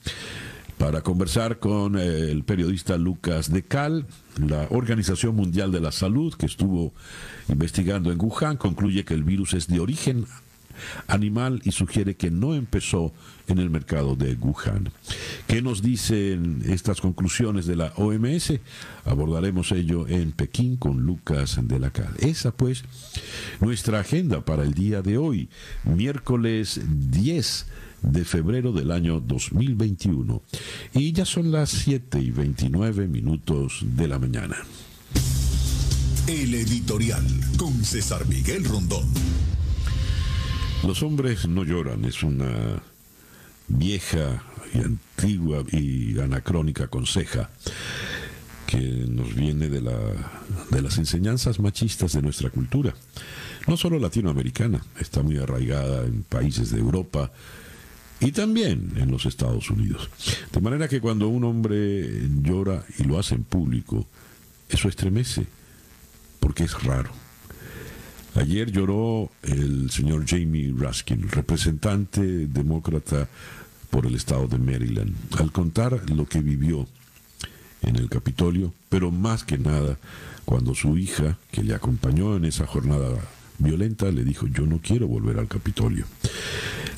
para 0.77 1.01
conversar 1.01 1.59
con 1.59 1.97
eh, 1.97 2.31
el 2.31 2.43
periodista 2.43 2.97
Lucas 2.97 3.51
de 3.51 3.63
Cal. 3.63 4.07
La 4.37 4.67
Organización 4.71 5.35
Mundial 5.35 5.71
de 5.71 5.79
la 5.79 5.91
Salud, 5.91 6.33
que 6.33 6.45
estuvo 6.45 6.93
investigando 7.49 8.11
en 8.11 8.19
Wuhan, 8.19 8.57
concluye 8.57 9.05
que 9.05 9.13
el 9.13 9.23
virus 9.23 9.53
es 9.53 9.67
de 9.67 9.79
origen 9.79 10.25
animal 11.07 11.61
y 11.63 11.71
sugiere 11.71 12.15
que 12.15 12.31
no 12.31 12.55
empezó 12.55 13.13
en 13.47 13.57
el 13.57 13.69
mercado 13.69 14.15
de 14.15 14.35
Wuhan. 14.35 14.91
¿Qué 15.47 15.61
nos 15.61 15.81
dicen 15.81 16.63
estas 16.67 17.01
conclusiones 17.01 17.65
de 17.65 17.75
la 17.75 17.93
OMS? 17.95 18.53
Abordaremos 19.05 19.71
ello 19.71 20.07
en 20.07 20.31
Pekín 20.31 20.77
con 20.77 21.01
Lucas 21.01 21.59
de 21.61 21.79
la 21.79 21.91
Cal. 21.91 22.13
Esa 22.19 22.51
pues 22.51 22.83
nuestra 23.59 23.99
agenda 23.99 24.43
para 24.45 24.63
el 24.63 24.73
día 24.73 25.01
de 25.01 25.17
hoy, 25.17 25.49
miércoles 25.83 26.81
10 26.85 27.65
de 28.01 28.25
febrero 28.25 28.71
del 28.71 28.91
año 28.91 29.19
2021. 29.19 30.41
Y 30.93 31.11
ya 31.11 31.25
son 31.25 31.51
las 31.51 31.69
7 31.69 32.19
y 32.19 32.31
29 32.31 33.07
minutos 33.07 33.79
de 33.83 34.07
la 34.07 34.19
mañana. 34.19 34.57
El 36.27 36.53
editorial 36.53 37.25
con 37.57 37.83
César 37.83 38.27
Miguel 38.27 38.63
Rondón. 38.65 39.07
Los 40.85 41.03
hombres 41.03 41.47
no 41.47 41.63
lloran, 41.63 42.05
es 42.05 42.23
una 42.23 42.81
vieja 43.77 44.43
y 44.73 44.79
antigua 44.79 45.63
y 45.71 46.19
anacrónica 46.19 46.87
conseja 46.87 47.49
que 48.67 48.79
nos 48.79 49.35
viene 49.35 49.67
de, 49.67 49.81
la, 49.81 49.97
de 50.69 50.81
las 50.81 50.97
enseñanzas 50.97 51.59
machistas 51.59 52.13
de 52.13 52.21
nuestra 52.21 52.49
cultura. 52.49 52.93
No 53.67 53.75
solo 53.75 53.99
latinoamericana, 53.99 54.83
está 54.99 55.21
muy 55.21 55.37
arraigada 55.37 56.05
en 56.05 56.23
países 56.23 56.71
de 56.71 56.79
Europa, 56.79 57.31
y 58.21 58.31
también 58.31 58.93
en 58.97 59.11
los 59.11 59.25
Estados 59.25 59.69
Unidos. 59.71 60.09
De 60.53 60.61
manera 60.61 60.87
que 60.87 61.01
cuando 61.01 61.27
un 61.27 61.43
hombre 61.43 62.29
llora 62.41 62.85
y 62.99 63.03
lo 63.03 63.17
hace 63.19 63.35
en 63.35 63.43
público, 63.43 64.05
eso 64.69 64.87
estremece, 64.87 65.47
porque 66.39 66.63
es 66.63 66.83
raro. 66.83 67.11
Ayer 68.35 68.71
lloró 68.71 69.31
el 69.41 69.89
señor 69.89 70.25
Jamie 70.27 70.73
Raskin, 70.77 71.29
representante 71.29 72.21
demócrata 72.21 73.27
por 73.91 74.07
el 74.07 74.15
estado 74.15 74.47
de 74.47 74.57
Maryland, 74.57 75.15
al 75.37 75.51
contar 75.51 76.09
lo 76.09 76.25
que 76.25 76.39
vivió 76.39 76.87
en 77.83 77.97
el 77.97 78.09
Capitolio, 78.09 78.73
pero 78.89 79.11
más 79.11 79.43
que 79.43 79.57
nada 79.57 79.97
cuando 80.45 80.73
su 80.73 80.97
hija, 80.97 81.37
que 81.51 81.63
le 81.63 81.75
acompañó 81.75 82.35
en 82.35 82.45
esa 82.45 82.65
jornada 82.65 83.19
violenta, 83.59 84.11
le 84.11 84.23
dijo, 84.23 84.47
yo 84.47 84.65
no 84.65 84.79
quiero 84.81 85.07
volver 85.07 85.37
al 85.37 85.47
Capitolio. 85.47 86.05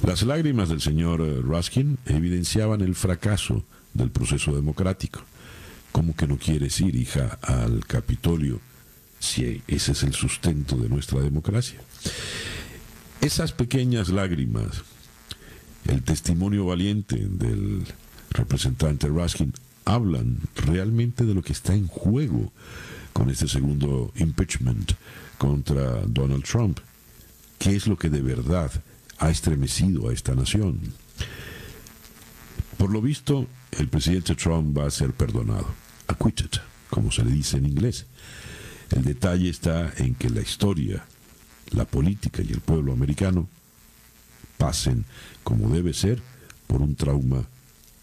Las 0.05 0.23
lágrimas 0.23 0.69
del 0.69 0.81
señor 0.81 1.21
eh, 1.21 1.41
Ruskin 1.41 1.97
evidenciaban 2.05 2.81
el 2.81 2.95
fracaso 2.95 3.63
del 3.93 4.11
proceso 4.11 4.55
democrático. 4.55 5.21
¿Cómo 5.91 6.15
que 6.15 6.27
no 6.27 6.37
quieres 6.37 6.79
ir, 6.81 6.95
hija, 6.95 7.39
al 7.41 7.85
Capitolio 7.85 8.59
si 9.19 9.61
ese 9.67 9.93
es 9.93 10.03
el 10.03 10.13
sustento 10.13 10.75
de 10.75 10.89
nuestra 10.89 11.21
democracia? 11.21 11.79
Esas 13.21 13.53
pequeñas 13.53 14.09
lágrimas, 14.09 14.83
el 15.87 16.03
testimonio 16.03 16.65
valiente 16.65 17.17
del 17.17 17.85
representante 18.31 19.07
Ruskin, 19.07 19.53
hablan 19.85 20.39
realmente 20.55 21.25
de 21.25 21.33
lo 21.33 21.41
que 21.41 21.53
está 21.53 21.73
en 21.73 21.87
juego 21.87 22.51
con 23.11 23.29
este 23.29 23.47
segundo 23.47 24.11
impeachment 24.15 24.93
contra 25.37 26.01
Donald 26.07 26.43
Trump. 26.43 26.79
¿Qué 27.59 27.75
es 27.75 27.87
lo 27.87 27.97
que 27.97 28.09
de 28.09 28.21
verdad 28.21 28.71
ha 29.23 29.29
estremecido 29.29 30.09
a 30.09 30.13
esta 30.13 30.35
nación. 30.35 30.79
Por 32.77 32.91
lo 32.91 33.01
visto, 33.01 33.47
el 33.71 33.87
presidente 33.87 34.35
Trump 34.35 34.77
va 34.77 34.87
a 34.87 34.91
ser 34.91 35.13
perdonado, 35.13 35.67
acquitted, 36.07 36.49
como 36.89 37.09
se 37.11 37.23
le 37.23 37.31
dice 37.31 37.57
en 37.57 37.65
inglés. 37.65 38.05
El 38.89 39.03
detalle 39.03 39.49
está 39.49 39.93
en 39.97 40.15
que 40.15 40.29
la 40.29 40.41
historia, 40.41 41.05
la 41.71 41.85
política 41.85 42.41
y 42.41 42.51
el 42.51 42.59
pueblo 42.59 42.91
americano 42.91 43.47
pasen, 44.57 45.05
como 45.43 45.69
debe 45.69 45.93
ser, 45.93 46.21
por 46.67 46.81
un 46.81 46.95
trauma 46.95 47.43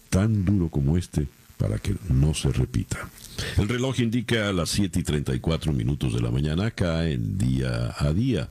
tan 0.09 0.45
duro 0.45 0.69
como 0.69 0.97
este 0.97 1.27
para 1.57 1.77
que 1.77 1.95
no 2.09 2.33
se 2.33 2.51
repita. 2.51 3.09
El 3.57 3.69
reloj 3.69 3.99
indica 3.99 4.51
las 4.51 4.69
7 4.69 4.99
y 4.99 5.03
34 5.03 5.71
minutos 5.73 6.13
de 6.13 6.21
la 6.21 6.31
mañana 6.31 6.67
acá 6.67 7.07
en 7.07 7.37
día 7.37 7.93
a 7.97 8.11
día. 8.13 8.49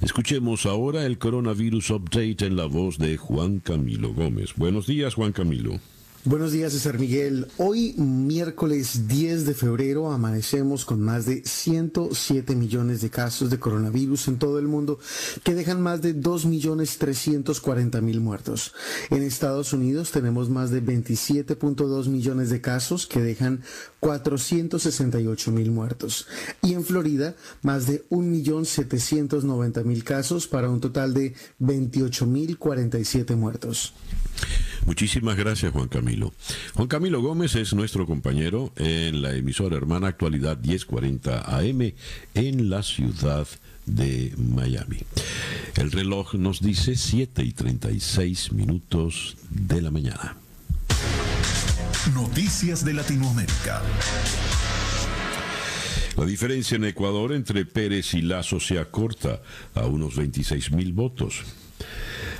Escuchemos 0.00 0.64
ahora 0.64 1.04
el 1.04 1.18
coronavirus 1.18 1.90
update 1.90 2.46
en 2.46 2.56
la 2.56 2.66
voz 2.66 2.98
de 2.98 3.16
Juan 3.16 3.58
Camilo 3.58 4.14
Gómez. 4.14 4.54
Buenos 4.56 4.86
días, 4.86 5.14
Juan 5.14 5.32
Camilo. 5.32 5.80
Buenos 6.26 6.52
días, 6.52 6.72
César 6.72 6.98
Miguel. 6.98 7.48
Hoy, 7.58 7.92
miércoles 7.98 9.08
10 9.08 9.44
de 9.44 9.52
febrero, 9.52 10.10
amanecemos 10.10 10.86
con 10.86 11.02
más 11.02 11.26
de 11.26 11.42
107 11.44 12.56
millones 12.56 13.02
de 13.02 13.10
casos 13.10 13.50
de 13.50 13.58
coronavirus 13.58 14.28
en 14.28 14.38
todo 14.38 14.58
el 14.58 14.66
mundo, 14.66 14.98
que 15.42 15.54
dejan 15.54 15.82
más 15.82 16.00
de 16.00 16.14
2 16.14 16.46
millones 16.46 16.96
340 16.96 18.00
mil 18.00 18.22
muertos. 18.22 18.72
En 19.10 19.22
Estados 19.22 19.74
Unidos 19.74 20.12
tenemos 20.12 20.48
más 20.48 20.70
de 20.70 20.82
27.2 20.82 22.08
millones 22.08 22.48
de 22.48 22.62
casos, 22.62 23.06
que 23.06 23.20
dejan 23.20 23.62
468 24.04 25.50
mil 25.50 25.70
muertos. 25.70 26.26
Y 26.60 26.74
en 26.74 26.84
Florida, 26.84 27.34
más 27.62 27.86
de 27.86 28.06
1.790.000 28.10 30.02
casos 30.02 30.46
para 30.46 30.68
un 30.68 30.82
total 30.82 31.14
de 31.14 31.34
28.047 31.58 33.34
muertos. 33.34 33.94
Muchísimas 34.84 35.38
gracias, 35.38 35.72
Juan 35.72 35.88
Camilo. 35.88 36.34
Juan 36.74 36.88
Camilo 36.88 37.22
Gómez 37.22 37.54
es 37.54 37.72
nuestro 37.72 38.04
compañero 38.04 38.72
en 38.76 39.22
la 39.22 39.34
emisora 39.34 39.78
hermana 39.78 40.08
Actualidad 40.08 40.58
1040 40.58 41.56
AM 41.56 41.94
en 42.34 42.68
la 42.68 42.82
ciudad 42.82 43.46
de 43.86 44.34
Miami. 44.36 44.98
El 45.76 45.90
reloj 45.92 46.34
nos 46.34 46.60
dice 46.60 46.96
7 46.96 47.42
y 47.42 47.52
36 47.52 48.52
minutos 48.52 49.38
de 49.48 49.80
la 49.80 49.90
mañana. 49.90 50.43
Noticias 52.12 52.84
de 52.84 52.92
Latinoamérica. 52.92 53.80
La 56.18 56.26
diferencia 56.26 56.76
en 56.76 56.84
Ecuador 56.84 57.32
entre 57.32 57.64
Pérez 57.64 58.12
y 58.12 58.20
Lazo 58.20 58.60
se 58.60 58.78
acorta 58.78 59.40
a 59.74 59.86
unos 59.86 60.14
26 60.14 60.72
mil 60.72 60.92
votos. 60.92 61.42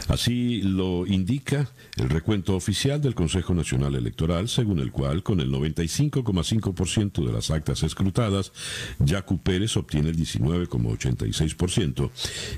Así 0.08 0.60
lo 0.62 1.06
indica 1.06 1.70
el 1.96 2.10
recuento 2.10 2.54
oficial 2.54 3.00
del 3.00 3.14
Consejo 3.14 3.54
Nacional 3.54 3.94
Electoral, 3.94 4.48
según 4.48 4.80
el 4.80 4.90
cual, 4.92 5.22
con 5.22 5.40
el 5.40 5.50
95,5% 5.50 7.24
de 7.24 7.32
las 7.32 7.50
actas 7.50 7.82
escrutadas, 7.82 8.52
Yacu 8.98 9.38
Pérez 9.38 9.78
obtiene 9.78 10.10
el 10.10 10.16
19,86% 10.16 12.10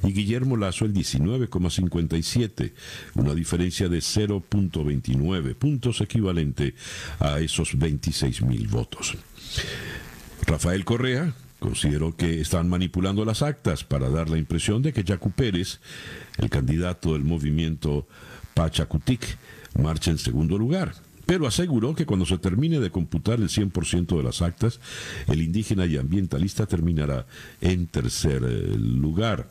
y 0.02 0.12
Guillermo 0.12 0.56
Lazo 0.56 0.86
el 0.86 0.92
19,57%, 0.92 2.72
una 3.14 3.34
diferencia 3.34 3.88
de 3.88 3.98
0.29 3.98 5.54
puntos 5.54 6.00
equivalente 6.00 6.74
a 7.20 7.38
esos 7.40 7.78
26 7.78 8.42
mil 8.42 8.66
votos. 8.68 9.14
Rafael 10.46 10.84
Correa, 10.84 11.34
Considero 11.58 12.14
que 12.14 12.40
están 12.40 12.68
manipulando 12.68 13.24
las 13.24 13.42
actas 13.42 13.82
para 13.82 14.10
dar 14.10 14.28
la 14.28 14.38
impresión 14.38 14.82
de 14.82 14.92
que 14.92 15.04
Yacu 15.04 15.30
Pérez, 15.30 15.80
el 16.38 16.50
candidato 16.50 17.14
del 17.14 17.24
movimiento 17.24 18.06
Pachacutic, 18.54 19.38
marcha 19.78 20.10
en 20.10 20.18
segundo 20.18 20.58
lugar. 20.58 20.94
Pero 21.24 21.46
aseguró 21.46 21.94
que 21.94 22.06
cuando 22.06 22.24
se 22.24 22.38
termine 22.38 22.78
de 22.78 22.90
computar 22.90 23.40
el 23.40 23.48
100% 23.48 24.16
de 24.16 24.22
las 24.22 24.42
actas, 24.42 24.80
el 25.26 25.42
indígena 25.42 25.86
y 25.86 25.96
ambientalista 25.96 26.66
terminará 26.66 27.26
en 27.60 27.86
tercer 27.88 28.44
eh, 28.44 28.76
lugar. 28.78 29.48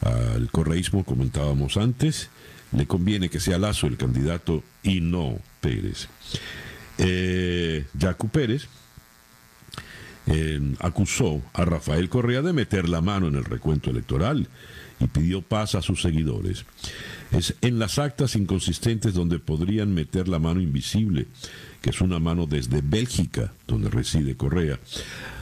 Al 0.00 0.50
correísmo, 0.50 1.04
comentábamos 1.04 1.76
antes, 1.76 2.28
le 2.72 2.86
conviene 2.86 3.28
que 3.28 3.40
sea 3.40 3.58
Lazo 3.58 3.86
el 3.86 3.96
candidato 3.96 4.62
y 4.82 5.00
no 5.00 5.38
Pérez. 5.60 6.08
Eh, 6.98 7.84
Pérez 8.32 8.68
acusó 10.78 11.42
a 11.52 11.64
Rafael 11.64 12.08
Correa 12.08 12.42
de 12.42 12.52
meter 12.52 12.88
la 12.88 13.00
mano 13.00 13.28
en 13.28 13.34
el 13.34 13.44
recuento 13.44 13.90
electoral 13.90 14.48
y 15.00 15.06
pidió 15.06 15.42
paz 15.42 15.74
a 15.74 15.82
sus 15.82 16.02
seguidores. 16.02 16.64
Es 17.32 17.54
en 17.60 17.78
las 17.78 17.98
actas 17.98 18.36
inconsistentes 18.36 19.14
donde 19.14 19.38
podrían 19.38 19.92
meter 19.92 20.28
la 20.28 20.38
mano 20.38 20.60
invisible, 20.60 21.26
que 21.80 21.90
es 21.90 22.00
una 22.00 22.20
mano 22.20 22.46
desde 22.46 22.82
Bélgica, 22.82 23.52
donde 23.66 23.90
reside 23.90 24.36
Correa, 24.36 24.78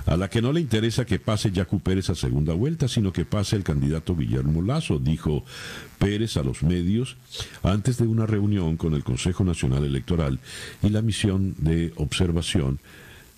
a 0.06 0.16
la 0.16 0.30
que 0.30 0.40
no 0.40 0.52
le 0.52 0.60
interesa 0.60 1.04
que 1.04 1.18
pase 1.18 1.50
Yacu 1.50 1.80
Pérez 1.80 2.08
a 2.08 2.14
segunda 2.14 2.54
vuelta, 2.54 2.88
sino 2.88 3.12
que 3.12 3.26
pase 3.26 3.56
el 3.56 3.64
candidato 3.64 4.16
Guillermo 4.16 4.62
Lazo, 4.62 4.98
dijo 4.98 5.44
Pérez 5.98 6.36
a 6.36 6.42
los 6.42 6.62
medios 6.62 7.16
antes 7.62 7.98
de 7.98 8.06
una 8.06 8.24
reunión 8.24 8.76
con 8.76 8.94
el 8.94 9.04
Consejo 9.04 9.44
Nacional 9.44 9.84
Electoral 9.84 10.38
y 10.82 10.88
la 10.88 11.02
misión 11.02 11.54
de 11.58 11.92
observación 11.96 12.78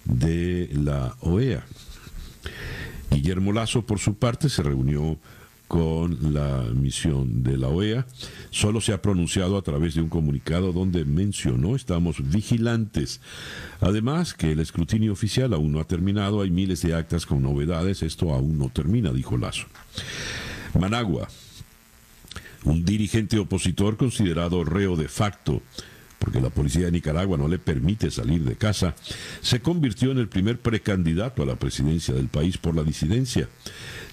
de 0.05 0.71
la 0.73 1.17
OEA. 1.21 1.65
Guillermo 3.11 3.53
Lazo, 3.53 3.83
por 3.87 3.99
su 3.99 4.15
parte, 4.15 4.49
se 4.49 4.63
reunió 4.63 5.19
con 5.73 6.35
la 6.35 6.65
misión 6.75 7.43
de 7.43 7.57
la 7.57 7.69
OEA. 7.69 8.07
Solo 8.51 8.83
se 8.83 8.93
ha 8.93 9.01
pronunciado 9.01 9.57
a 9.57 9.63
través 9.63 9.95
de 9.95 10.03
un 10.03 10.11
comunicado 10.11 10.73
donde 10.73 11.07
mencionó 11.07 11.77
estamos 11.77 12.31
vigilantes. 12.31 13.23
Además 13.81 14.35
que 14.35 14.53
el 14.53 14.61
escrutinio 14.61 15.13
oficial 15.13 15.55
aún 15.55 15.73
no 15.73 15.81
ha 15.81 15.85
terminado, 15.85 16.43
hay 16.43 16.51
miles 16.51 16.83
de 16.83 16.95
actas 16.95 17.25
con 17.25 17.43
novedades, 17.43 18.03
esto 18.03 18.35
aún 18.35 18.59
no 18.59 18.69
termina, 18.69 19.13
dijo 19.13 19.39
Lazo. 19.39 19.67
Managua, 20.79 21.29
un 22.65 22.85
dirigente 22.85 23.39
opositor 23.39 23.97
considerado 23.97 24.65
reo 24.65 24.95
de 24.97 25.09
facto 25.09 25.63
porque 26.23 26.41
la 26.41 26.51
policía 26.51 26.85
de 26.85 26.93
Nicaragua 26.93 27.37
no 27.37 27.49
le 27.49 27.59
permite 27.59 28.09
salir 28.13 28.45
de 28.45 28.55
casa, 28.55 28.95
se 29.41 29.61
convirtió 29.61 30.13
en 30.13 30.19
el 30.19 30.29
primer 30.29 30.57
precandidato 30.57 31.43
a 31.43 31.47
la 31.47 31.57
presidencia 31.57 32.15
del 32.15 32.29
país 32.29 32.59
por 32.59 32.77
la 32.77 32.85
disidencia 32.85 33.49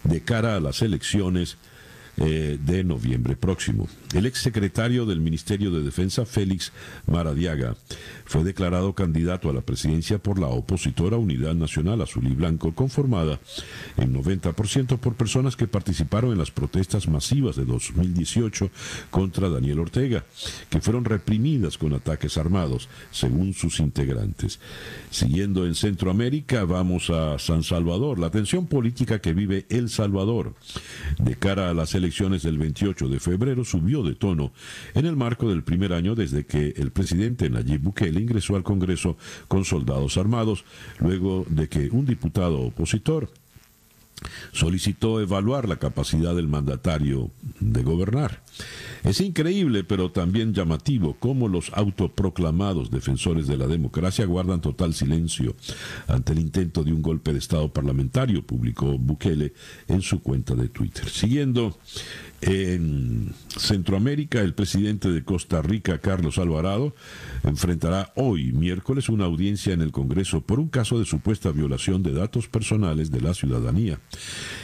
de 0.04 0.22
cara 0.22 0.56
a 0.56 0.60
las 0.60 0.82
elecciones 0.82 1.58
eh, 2.18 2.58
de 2.60 2.84
noviembre 2.84 3.36
próximo. 3.36 3.88
El 4.14 4.26
exsecretario 4.26 5.06
del 5.06 5.20
Ministerio 5.20 5.70
de 5.70 5.84
Defensa, 5.84 6.26
Félix 6.26 6.72
Maradiaga, 7.06 7.76
fue 8.26 8.44
declarado 8.44 8.94
candidato 8.94 9.52
a 9.52 9.54
la 9.54 9.62
presidencia 9.62 10.18
por 10.18 10.40
la 10.40 10.48
opositora 10.48 11.18
Unidad 11.18 11.54
Nacional 11.54 12.02
Azul 12.02 12.26
y 12.26 12.34
Blanco, 12.34 12.74
conformada 12.74 13.40
en 13.98 14.12
90% 14.12 14.98
por 14.98 15.14
personas 15.14 15.56
que 15.56 15.68
participaron 15.68 16.32
en 16.32 16.40
las 16.40 16.50
protestas 16.50 17.08
masivas 17.08 17.56
de 17.56 17.66
2018 17.66 18.72
contra 19.12 19.48
Daniel 19.48 19.80
Ortega, 19.80 20.26
que 20.72 20.82
fueron 20.82 21.06
reprimidas 21.06 21.78
con 21.78 21.94
ataques 21.94 22.38
armados, 22.40 22.90
según 23.12 23.54
sus 23.54 23.80
integrantes. 23.80 24.60
Siguiendo 25.12 25.68
en 25.68 25.76
Centroamérica, 25.76 26.64
vamos 26.66 27.12
a 27.12 27.38
San 27.38 27.62
Salvador. 27.62 28.18
La 28.18 28.32
tensión 28.32 28.66
política 28.66 29.20
que 29.20 29.34
vive 29.34 29.68
El 29.70 29.88
Salvador 29.88 30.56
de 31.20 31.36
cara 31.36 31.70
a 31.70 31.76
las 31.76 31.94
elecciones 31.94 32.42
del 32.42 32.58
28 32.58 33.08
de 33.08 33.20
febrero 33.20 33.64
subió 33.64 33.99
de 34.04 34.16
tono 34.16 34.52
en 34.94 35.06
el 35.06 35.16
marco 35.16 35.50
del 35.50 35.64
primer 35.64 35.94
año 35.94 36.16
desde 36.16 36.46
que 36.46 36.74
el 36.78 36.92
presidente 36.92 37.50
Nayib 37.50 37.82
Bukele 37.82 38.20
ingresó 38.20 38.56
al 38.56 38.64
Congreso 38.64 39.18
con 39.48 39.66
soldados 39.66 40.18
armados, 40.18 40.66
luego 41.00 41.46
de 41.50 41.68
que 41.68 41.90
un 41.90 42.06
diputado 42.06 42.60
opositor 42.62 43.30
solicitó 44.52 45.22
evaluar 45.22 45.68
la 45.68 45.78
capacidad 45.78 46.36
del 46.36 46.48
mandatario 46.48 47.32
de 47.60 47.84
gobernar. 47.84 48.42
Es 49.04 49.22
increíble, 49.22 49.84
pero 49.84 50.12
también 50.12 50.54
llamativo, 50.54 51.16
cómo 51.20 51.48
los 51.48 51.72
autoproclamados 51.74 52.92
defensores 52.92 53.48
de 53.48 53.58
la 53.58 53.68
democracia 53.68 54.26
guardan 54.26 54.60
total 54.60 54.94
silencio 54.94 55.56
ante 56.08 56.34
el 56.34 56.40
intento 56.40 56.84
de 56.84 56.92
un 56.92 57.02
golpe 57.02 57.32
de 57.32 57.40
Estado 57.40 57.72
parlamentario, 57.72 58.46
publicó 58.46 58.98
Bukele 58.98 59.54
en 59.88 60.02
su 60.02 60.22
cuenta 60.22 60.56
de 60.56 60.68
Twitter. 60.68 61.08
Siguiendo 61.08 61.78
en 62.42 63.34
Centroamérica, 63.58 64.42
el 64.42 64.54
presidente 64.54 65.10
de 65.10 65.24
Costa 65.24 65.62
Rica, 65.62 66.00
Carlos 66.00 66.38
Alvarado, 66.38 66.96
enfrentará 67.44 68.12
hoy, 68.16 68.52
miércoles, 68.52 69.10
una 69.10 69.26
audiencia 69.26 69.74
en 69.74 69.82
el 69.82 69.92
Congreso 69.92 70.42
por 70.42 70.60
un 70.60 70.70
caso 70.70 71.00
de 71.00 71.06
supuesta 71.06 71.52
violación 71.52 72.04
de 72.04 72.14
datos 72.14 72.48
personales 72.48 73.12
de 73.12 73.22
la 73.22 73.34
ciudadanía, 73.34 74.00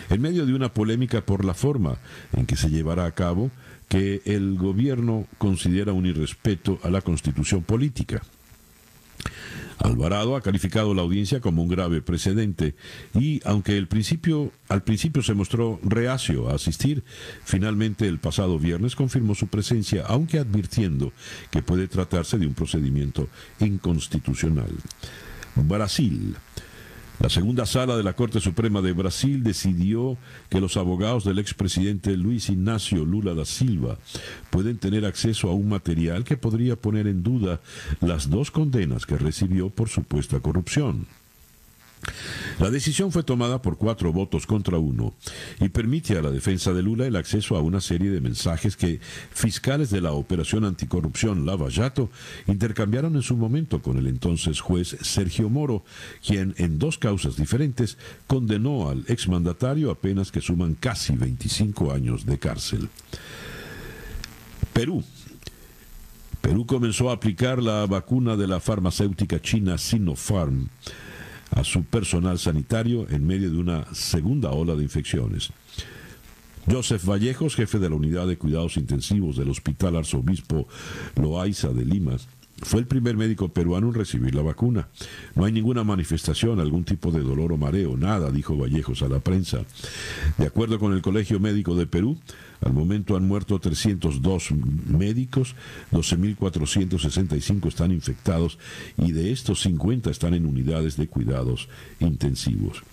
en 0.10 0.22
medio 0.22 0.46
de 0.46 0.54
una 0.54 0.74
polémica 0.74 1.26
por 1.26 1.44
la 1.46 1.54
forma 1.54 1.98
en 2.34 2.46
que 2.46 2.56
se 2.56 2.70
llevará 2.70 3.06
a 3.06 3.12
cabo 3.12 3.52
que 3.88 4.22
el 4.26 4.58
gobierno 4.58 5.28
considera 5.38 5.94
un 5.94 6.06
irrespeto 6.06 6.80
a 6.84 6.90
la 6.90 7.02
constitución 7.02 7.64
política. 7.64 8.22
Alvarado 9.86 10.36
ha 10.36 10.42
calificado 10.42 10.94
la 10.94 11.04
audiencia 11.04 11.40
como 11.40 11.62
un 11.62 11.70
grave 11.70 12.02
precedente 12.02 12.76
y 13.14 13.40
aunque 13.46 13.78
al 13.78 13.88
principio 13.88 14.52
se 15.22 15.34
mostró 15.34 15.80
reacio 15.84 16.50
a 16.50 16.56
asistir, 16.56 17.04
finalmente 17.44 18.08
el 18.08 18.20
pasado 18.20 18.58
viernes 18.58 18.96
confirmó 18.96 19.36
su 19.36 19.48
presencia, 19.48 20.04
aunque 20.08 20.40
advirtiendo 20.40 21.14
que 21.52 21.62
puede 21.62 21.88
tratarse 21.88 22.38
de 22.38 22.48
un 22.48 22.54
procedimiento 22.54 23.30
inconstitucional. 23.60 24.72
Brasil. 25.56 26.36
La 27.20 27.30
segunda 27.30 27.66
sala 27.66 27.98
de 27.98 28.04
la 28.04 28.14
Corte 28.14 28.40
Suprema 28.40 28.82
de 28.82 28.92
Brasil 28.92 29.44
decidió 29.44 30.18
que 30.50 30.60
los 30.60 30.78
abogados 30.78 31.24
del 31.24 31.40
expresidente 31.40 32.18
Luis 32.18 32.50
Ignacio 32.50 33.06
Lula 33.06 33.34
da 33.34 33.46
Silva 33.46 33.98
pueden 34.50 34.78
tener 34.78 35.06
acceso 35.06 35.50
a 35.50 35.54
un 35.54 35.70
material 35.70 36.24
que 36.24 36.38
podría 36.38 36.76
poner 36.76 37.08
en 37.08 37.24
duda 37.24 37.62
las 38.02 38.30
dos 38.30 38.52
condenas 38.52 39.06
que 39.06 39.18
recibió 39.18 39.70
por 39.70 39.90
supuesta 39.90 40.40
corrupción. 40.40 41.08
La 42.60 42.72
decisión 42.72 43.12
fue 43.12 43.24
tomada 43.24 43.62
por 43.62 43.78
cuatro 43.78 44.14
votos 44.14 44.48
contra 44.48 44.78
uno 44.78 45.14
y 45.60 45.70
permite 45.70 46.18
a 46.18 46.22
la 46.22 46.32
defensa 46.32 46.72
de 46.72 46.82
Lula 46.82 47.06
el 47.06 47.16
acceso 47.16 47.58
a 47.58 47.62
una 47.62 47.82
serie 47.82 48.12
de 48.12 48.22
mensajes 48.22 48.78
que 48.78 49.00
fiscales 49.32 49.90
de 49.90 50.02
la 50.02 50.14
Operación 50.14 50.64
Anticorrupción 50.64 51.46
Lavallato 51.46 52.10
intercambiaron 52.48 53.16
en 53.16 53.24
su 53.24 53.36
momento 53.36 53.82
con 53.82 53.98
el 53.98 54.08
entonces 54.08 54.62
juez 54.62 54.96
Sergio 55.02 55.50
Moro, 55.50 55.84
quien 56.26 56.56
en 56.58 56.80
dos 56.80 56.98
causas 56.98 57.36
diferentes 57.36 57.98
condenó 58.28 58.90
al 58.90 59.04
exmandatario 59.08 59.92
a 59.92 59.96
penas 59.96 60.32
que 60.32 60.42
suman 60.42 60.76
casi 60.76 61.16
25 61.16 61.92
años 61.92 62.26
de 62.26 62.40
cárcel. 62.40 62.90
Perú. 64.72 65.04
Perú 66.42 66.66
comenzó 66.66 67.10
a 67.10 67.14
aplicar 67.14 67.62
la 67.62 67.86
vacuna 67.86 68.38
de 68.38 68.48
la 68.48 68.60
farmacéutica 68.60 69.42
china 69.42 69.78
Sinopharm 69.78 70.70
a 71.56 71.64
su 71.64 71.84
personal 71.84 72.38
sanitario 72.38 73.08
en 73.10 73.26
medio 73.26 73.50
de 73.50 73.58
una 73.58 73.86
segunda 73.94 74.52
ola 74.52 74.76
de 74.76 74.84
infecciones. 74.84 75.52
Joseph 76.70 77.06
Vallejos, 77.06 77.56
jefe 77.56 77.80
de 77.80 77.90
la 77.90 77.96
unidad 77.96 78.28
de 78.28 78.38
cuidados 78.38 78.78
intensivos 78.78 79.38
del 79.38 79.50
Hospital 79.50 79.96
Arzobispo 79.98 80.68
Loaiza 81.16 81.70
de 81.70 81.86
Lima, 81.86 82.18
fue 82.62 82.80
el 82.80 82.88
primer 82.88 83.18
médico 83.18 83.50
peruano 83.50 83.90
en 83.90 83.94
recibir 83.94 84.34
la 84.34 84.42
vacuna. 84.42 84.88
No 85.36 85.46
hay 85.46 85.52
ninguna 85.52 85.84
manifestación, 85.84 86.60
algún 86.60 86.86
tipo 86.86 87.12
de 87.12 87.20
dolor 87.20 87.52
o 87.52 87.58
mareo, 87.58 87.98
nada, 87.98 88.32
dijo 88.32 88.58
Vallejos 88.58 89.02
a 89.02 89.10
la 89.10 89.20
prensa. 89.20 89.66
De 90.38 90.48
acuerdo 90.48 90.80
con 90.80 90.94
el 90.94 91.02
Colegio 91.02 91.40
Médico 91.40 91.76
de 91.76 91.86
Perú, 91.86 92.18
al 92.62 92.74
momento 92.74 93.16
han 93.16 93.28
muerto 93.28 93.60
302 93.60 94.52
médicos, 94.88 95.56
12.465 95.92 97.68
están 97.68 97.92
infectados 97.92 98.58
y 98.98 99.12
de 99.12 99.32
estos 99.32 99.62
50 99.62 100.10
están 100.10 100.34
en 100.34 100.46
unidades 100.46 100.98
de 100.98 101.08
cuidados 101.08 101.70
intensivos. 102.00 102.84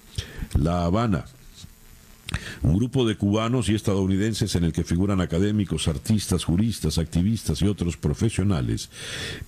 La 0.55 0.85
Habana, 0.85 1.25
un 2.63 2.77
grupo 2.77 3.07
de 3.07 3.17
cubanos 3.17 3.69
y 3.69 3.75
estadounidenses 3.75 4.55
en 4.55 4.65
el 4.65 4.73
que 4.73 4.85
figuran 4.85 5.21
académicos, 5.21 5.89
artistas, 5.89 6.45
juristas, 6.45 6.99
activistas 6.99 7.63
y 7.63 7.67
otros 7.67 7.97
profesionales, 7.97 8.91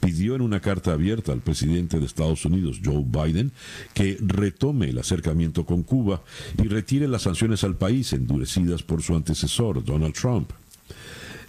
pidió 0.01 0.35
en 0.35 0.43
una 0.43 0.61
carta 0.61 0.93
abierta 0.93 1.33
al 1.33 1.41
presidente 1.41 1.99
de 1.99 2.07
Estados 2.07 2.45
Unidos, 2.45 2.81
Joe 2.85 3.05
Biden, 3.05 3.53
que 3.93 4.19
retome 4.21 4.91
el 4.91 4.99
acercamiento 4.99 5.65
con 5.65 5.83
Cuba 5.83 6.23
y 6.63 6.69
retire 6.69 7.09
las 7.09 7.23
sanciones 7.23 7.65
al 7.65 7.77
país 7.77 8.13
endurecidas 8.13 8.83
por 8.83 9.03
su 9.03 9.15
antecesor, 9.15 9.85
Donald 9.85 10.15
Trump. 10.15 10.51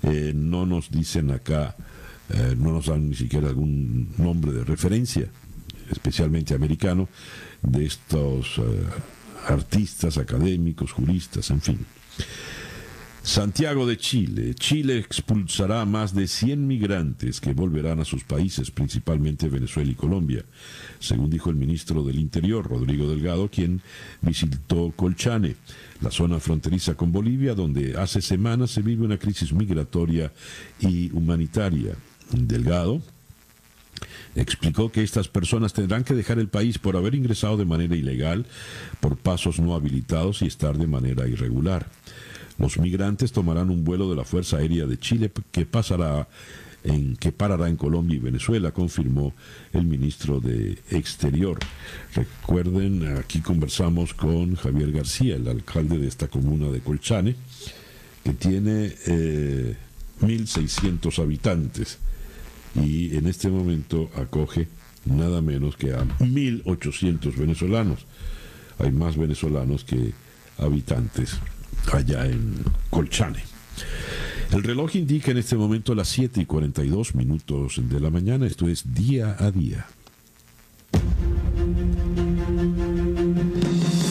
Eh, 0.04 0.34
no 0.36 0.66
nos 0.66 0.92
dicen 0.92 1.32
acá, 1.32 1.76
eh, 2.30 2.56
no 2.58 2.72
nos 2.72 2.88
dan 2.88 3.10
ni 3.10 3.16
siquiera 3.16 3.48
algún 3.48 4.14
nombre 4.18 4.52
de 4.52 4.64
referencia, 4.64 5.28
especialmente 5.92 6.54
americano, 6.54 7.10
de 7.62 7.86
estos... 7.86 8.58
Eh, 8.60 8.84
artistas, 9.46 10.18
académicos, 10.18 10.92
juristas, 10.92 11.50
en 11.50 11.62
fin. 11.62 11.86
Santiago 13.26 13.88
de 13.88 13.98
Chile. 13.98 14.54
Chile 14.54 15.00
expulsará 15.00 15.82
a 15.82 15.86
más 15.86 16.14
de 16.14 16.28
100 16.28 16.68
migrantes 16.68 17.42
que 17.42 17.54
volverán 17.54 18.00
a 18.00 18.06
sus 18.06 18.24
países, 18.24 18.70
principalmente 18.70 19.50
Venezuela 19.50 19.92
y 19.92 19.96
Colombia, 19.96 20.46
según 21.00 21.32
dijo 21.32 21.50
el 21.50 21.56
ministro 21.56 22.04
del 22.04 22.20
Interior, 22.20 22.70
Rodrigo 22.70 23.10
Delgado, 23.10 23.50
quien 23.50 23.82
visitó 24.22 24.94
Colchane, 24.96 25.56
la 26.02 26.12
zona 26.12 26.40
fronteriza 26.40 26.94
con 26.94 27.12
Bolivia, 27.12 27.56
donde 27.56 27.98
hace 27.98 28.22
semanas 28.22 28.70
se 28.70 28.84
vive 28.84 29.04
una 29.04 29.18
crisis 29.18 29.52
migratoria 29.54 30.32
y 30.80 31.12
humanitaria. 31.12 31.96
Delgado 32.32 33.02
explicó 34.36 34.92
que 34.92 35.04
estas 35.04 35.28
personas 35.28 35.74
tendrán 35.74 36.04
que 36.04 36.14
dejar 36.14 36.40
el 36.40 36.48
país 36.48 36.78
por 36.78 36.98
haber 36.98 37.16
ingresado 37.16 37.58
de 37.58 37.66
manera 37.66 37.96
ilegal, 37.96 38.46
por 39.00 39.18
pasos 39.18 39.60
no 39.60 39.76
habilitados 39.76 40.42
y 40.42 40.48
estar 40.48 40.78
de 40.78 40.88
manera 40.88 41.28
irregular. 41.28 41.88
Los 42.58 42.78
migrantes 42.80 43.32
tomarán 43.32 43.70
un 43.70 43.84
vuelo 43.84 44.10
de 44.10 44.16
la 44.16 44.24
Fuerza 44.24 44.58
Aérea 44.58 44.86
de 44.86 44.98
Chile 44.98 45.32
que 45.52 45.66
pasará 45.66 46.28
en 46.86 47.16
que 47.16 47.32
parará 47.32 47.68
en 47.68 47.78
Colombia 47.78 48.16
y 48.16 48.20
Venezuela, 48.20 48.72
confirmó 48.72 49.34
el 49.74 49.86
ministro 49.86 50.40
de 50.40 50.78
Exterior. 50.92 51.58
Recuerden, 52.14 53.18
aquí 53.18 53.40
conversamos 53.42 54.14
con 54.14 54.56
Javier 54.56 54.92
García, 54.92 55.36
el 55.36 55.48
alcalde 55.48 55.98
de 55.98 56.08
esta 56.08 56.28
comuna 56.28 56.68
de 56.70 56.82
Colchane, 56.82 57.36
que 58.24 58.34
tiene 58.34 58.96
1.600 60.22 61.18
eh, 61.18 61.22
habitantes 61.22 61.98
y 62.76 63.16
en 63.16 63.28
este 63.28 63.50
momento 63.50 64.10
acoge 64.16 64.68
nada 65.06 65.42
menos 65.42 65.78
que 65.78 65.94
a 65.94 66.04
1.800 66.20 67.36
venezolanos. 67.36 68.06
Hay 68.80 68.92
más 68.92 69.18
venezolanos 69.18 69.84
que 69.84 70.14
habitantes 70.58 71.38
allá 71.92 72.26
en 72.26 72.56
Colchane. 72.90 73.44
El 74.52 74.64
reloj 74.64 74.96
indica 74.96 75.32
en 75.32 75.38
este 75.38 75.56
momento 75.56 75.96
las 75.96 76.08
7 76.10 76.42
y 76.42 76.46
42 76.46 77.16
minutos 77.16 77.82
de 77.82 78.00
la 78.00 78.10
mañana, 78.10 78.46
esto 78.46 78.68
es 78.68 78.94
día 78.94 79.36
a 79.40 79.52
día. 79.52 79.86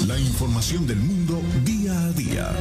La 0.06 0.18
información 0.18 0.86
del 0.86 0.98
mundo 0.98 1.40
día 1.64 1.98
a 1.98 2.12
día. 2.12 2.52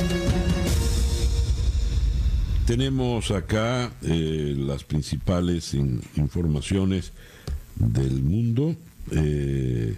Tenemos 2.66 3.32
acá 3.32 3.92
eh, 4.04 4.56
las 4.58 4.86
principales 4.86 5.74
informaciones 5.74 7.12
del 7.76 8.24
mundo. 8.24 8.76
Eh, 9.12 9.98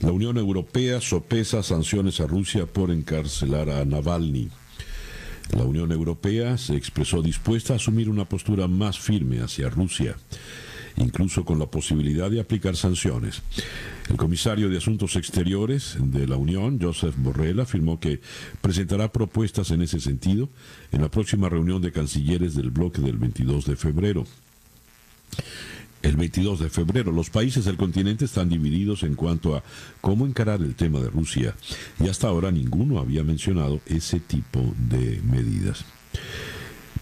la 0.00 0.12
Unión 0.12 0.36
Europea 0.36 1.00
sopesa 1.00 1.62
sanciones 1.62 2.20
a 2.20 2.26
Rusia 2.26 2.66
por 2.66 2.90
encarcelar 2.90 3.70
a 3.70 3.86
Navalny. 3.86 4.50
La 5.56 5.64
Unión 5.64 5.92
Europea 5.92 6.58
se 6.58 6.76
expresó 6.76 7.22
dispuesta 7.22 7.72
a 7.72 7.76
asumir 7.76 8.10
una 8.10 8.26
postura 8.26 8.68
más 8.68 8.98
firme 8.98 9.40
hacia 9.40 9.70
Rusia, 9.70 10.16
incluso 10.96 11.46
con 11.46 11.58
la 11.58 11.66
posibilidad 11.66 12.30
de 12.30 12.40
aplicar 12.40 12.76
sanciones. 12.76 13.42
El 14.08 14.16
comisario 14.16 14.68
de 14.68 14.76
Asuntos 14.76 15.16
Exteriores 15.16 15.96
de 15.98 16.26
la 16.26 16.36
Unión, 16.36 16.78
Joseph 16.80 17.14
Borrell, 17.16 17.60
afirmó 17.60 17.98
que 17.98 18.20
presentará 18.60 19.10
propuestas 19.10 19.70
en 19.70 19.82
ese 19.82 19.98
sentido 19.98 20.50
en 20.92 21.02
la 21.02 21.10
próxima 21.10 21.48
reunión 21.48 21.80
de 21.80 21.92
cancilleres 21.92 22.54
del 22.54 22.70
bloque 22.70 23.00
del 23.00 23.16
22 23.16 23.64
de 23.64 23.76
febrero 23.76 24.24
el 26.04 26.16
22 26.16 26.60
de 26.60 26.70
febrero. 26.70 27.12
Los 27.12 27.30
países 27.30 27.64
del 27.64 27.76
continente 27.76 28.26
están 28.26 28.50
divididos 28.50 29.02
en 29.02 29.14
cuanto 29.14 29.56
a 29.56 29.64
cómo 30.02 30.26
encarar 30.26 30.60
el 30.60 30.74
tema 30.74 31.00
de 31.00 31.08
Rusia 31.08 31.56
y 31.98 32.08
hasta 32.08 32.28
ahora 32.28 32.52
ninguno 32.52 32.98
había 32.98 33.24
mencionado 33.24 33.80
ese 33.86 34.20
tipo 34.20 34.74
de 34.90 35.20
medidas. 35.24 35.84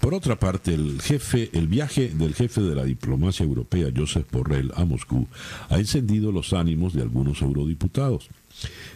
Por 0.03 0.15
otra 0.15 0.37
parte, 0.37 0.75
el 0.75 1.01
jefe, 1.01 1.49
el 1.53 1.69
viaje 1.69 2.09
del 2.09 2.35
jefe 2.35 2.61
de 2.61 2.75
la 2.75 2.83
diplomacia 2.83 3.45
europea, 3.45 3.87
Joseph 3.97 4.27
Borrell, 4.33 4.73
a 4.75 4.85
Moscú, 4.85 5.29
ha 5.69 5.79
encendido 5.79 6.33
los 6.33 6.53
ánimos 6.53 6.93
de 6.93 7.03
algunos 7.03 7.41
eurodiputados. 7.41 8.29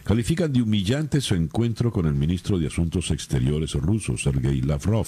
Califican 0.02 0.52
de 0.52 0.62
humillante 0.62 1.20
su 1.20 1.36
encuentro 1.36 1.92
con 1.92 2.07
el 2.07 2.14
ministro 2.14 2.59
de 2.59 2.66
Asuntos 2.66 3.12
Exteriores 3.12 3.74
ruso, 3.74 4.18
Sergei 4.18 4.61
Lavrov. 4.62 5.07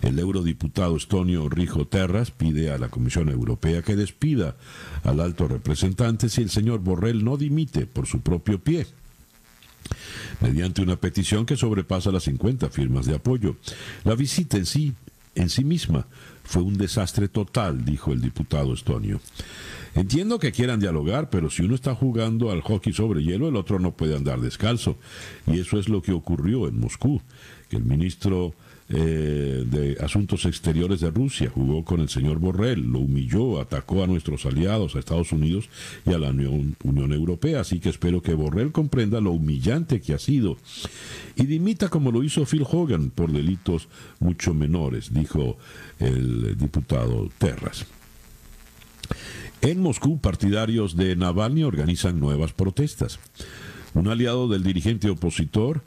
El 0.00 0.18
eurodiputado 0.18 0.96
estonio 0.96 1.50
Rijo 1.50 1.86
Terras 1.86 2.30
pide 2.30 2.70
a 2.70 2.78
la 2.78 2.88
Comisión 2.88 3.28
Europea 3.28 3.82
que 3.82 3.96
despida 3.96 4.56
al 5.02 5.20
alto 5.20 5.46
representante 5.48 6.30
si 6.30 6.40
el 6.40 6.48
señor 6.48 6.80
Borrell 6.80 7.22
no 7.22 7.36
dimite 7.36 7.84
por 7.84 8.06
su 8.06 8.22
propio 8.22 8.58
pie 8.58 8.86
mediante 10.40 10.82
una 10.82 10.96
petición 10.96 11.46
que 11.46 11.56
sobrepasa 11.56 12.10
las 12.10 12.24
50 12.24 12.70
firmas 12.70 13.06
de 13.06 13.16
apoyo. 13.16 13.56
La 14.04 14.14
visita 14.14 14.56
en 14.56 14.66
sí, 14.66 14.94
en 15.34 15.50
sí 15.50 15.64
misma, 15.64 16.06
fue 16.44 16.62
un 16.62 16.76
desastre 16.76 17.28
total, 17.28 17.84
dijo 17.84 18.12
el 18.12 18.20
diputado 18.20 18.74
estonio. 18.74 19.20
Entiendo 19.94 20.38
que 20.38 20.52
quieran 20.52 20.80
dialogar, 20.80 21.30
pero 21.30 21.50
si 21.50 21.62
uno 21.62 21.74
está 21.74 21.94
jugando 21.94 22.50
al 22.50 22.62
hockey 22.62 22.92
sobre 22.92 23.22
hielo, 23.22 23.48
el 23.48 23.56
otro 23.56 23.78
no 23.78 23.92
puede 23.92 24.16
andar 24.16 24.40
descalzo. 24.40 24.98
Y 25.46 25.60
eso 25.60 25.78
es 25.78 25.88
lo 25.88 26.02
que 26.02 26.12
ocurrió 26.12 26.66
en 26.66 26.80
Moscú, 26.80 27.22
que 27.68 27.76
el 27.76 27.84
ministro 27.84 28.54
eh, 28.96 29.64
de 29.66 29.96
Asuntos 30.00 30.44
Exteriores 30.44 31.00
de 31.00 31.10
Rusia 31.10 31.50
jugó 31.52 31.84
con 31.84 32.00
el 32.00 32.08
señor 32.08 32.38
Borrell, 32.38 32.80
lo 32.80 33.00
humilló, 33.00 33.60
atacó 33.60 34.04
a 34.04 34.06
nuestros 34.06 34.46
aliados, 34.46 34.94
a 34.94 35.00
Estados 35.00 35.32
Unidos 35.32 35.68
y 36.06 36.12
a 36.12 36.18
la 36.18 36.30
Unión, 36.30 36.76
Unión 36.84 37.12
Europea. 37.12 37.62
Así 37.62 37.80
que 37.80 37.88
espero 37.88 38.22
que 38.22 38.34
Borrell 38.34 38.70
comprenda 38.70 39.20
lo 39.20 39.32
humillante 39.32 40.00
que 40.00 40.14
ha 40.14 40.18
sido 40.20 40.58
y 41.34 41.46
dimita 41.46 41.88
como 41.88 42.12
lo 42.12 42.22
hizo 42.22 42.46
Phil 42.46 42.64
Hogan 42.70 43.10
por 43.10 43.32
delitos 43.32 43.88
mucho 44.20 44.54
menores, 44.54 45.12
dijo 45.12 45.58
el 45.98 46.56
diputado 46.56 47.28
Terras. 47.38 47.86
En 49.60 49.80
Moscú, 49.80 50.20
partidarios 50.20 50.94
de 50.94 51.16
Navalny 51.16 51.64
organizan 51.64 52.20
nuevas 52.20 52.52
protestas. 52.52 53.18
Un 53.94 54.06
aliado 54.06 54.46
del 54.46 54.62
dirigente 54.62 55.10
opositor 55.10 55.82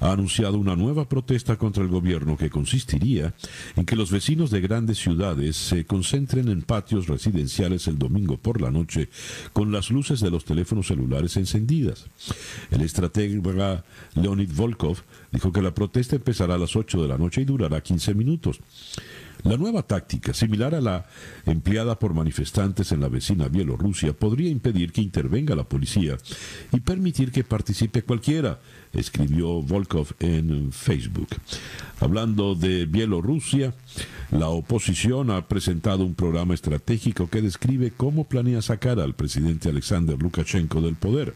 ha 0.00 0.12
anunciado 0.12 0.58
una 0.58 0.76
nueva 0.76 1.08
protesta 1.08 1.56
contra 1.56 1.82
el 1.82 1.88
gobierno 1.88 2.36
que 2.36 2.50
consistiría 2.50 3.34
en 3.76 3.84
que 3.84 3.96
los 3.96 4.10
vecinos 4.10 4.50
de 4.50 4.60
grandes 4.60 4.98
ciudades 4.98 5.56
se 5.56 5.84
concentren 5.84 6.48
en 6.48 6.62
patios 6.62 7.06
residenciales 7.06 7.86
el 7.86 7.98
domingo 7.98 8.36
por 8.36 8.60
la 8.60 8.70
noche 8.70 9.08
con 9.52 9.72
las 9.72 9.90
luces 9.90 10.20
de 10.20 10.30
los 10.30 10.44
teléfonos 10.44 10.88
celulares 10.88 11.36
encendidas. 11.36 12.06
El 12.70 12.82
estratega 12.82 13.84
Leonid 14.14 14.50
Volkov 14.54 14.98
dijo 15.32 15.52
que 15.52 15.62
la 15.62 15.74
protesta 15.74 16.16
empezará 16.16 16.54
a 16.54 16.58
las 16.58 16.76
8 16.76 17.02
de 17.02 17.08
la 17.08 17.18
noche 17.18 17.42
y 17.42 17.44
durará 17.44 17.80
15 17.80 18.14
minutos. 18.14 18.60
La 19.44 19.56
nueva 19.56 19.82
táctica, 19.82 20.34
similar 20.34 20.74
a 20.74 20.80
la 20.80 21.06
empleada 21.46 21.98
por 21.98 22.14
manifestantes 22.14 22.92
en 22.92 23.00
la 23.00 23.08
vecina 23.08 23.48
Bielorrusia, 23.48 24.12
podría 24.12 24.50
impedir 24.50 24.92
que 24.92 25.00
intervenga 25.00 25.54
la 25.54 25.64
policía 25.64 26.18
y 26.72 26.80
permitir 26.80 27.32
que 27.32 27.44
participe 27.44 28.02
cualquiera, 28.02 28.60
escribió 28.92 29.62
Volkov 29.62 30.08
en 30.20 30.72
Facebook. 30.72 31.28
Hablando 32.00 32.54
de 32.54 32.86
Bielorrusia, 32.86 33.74
la 34.30 34.48
oposición 34.48 35.30
ha 35.30 35.48
presentado 35.48 36.04
un 36.04 36.14
programa 36.14 36.54
estratégico 36.54 37.28
que 37.28 37.42
describe 37.42 37.92
cómo 37.96 38.24
planea 38.24 38.62
sacar 38.62 39.00
al 39.00 39.14
presidente 39.14 39.68
Alexander 39.68 40.20
Lukashenko 40.20 40.80
del 40.80 40.96
poder. 40.96 41.34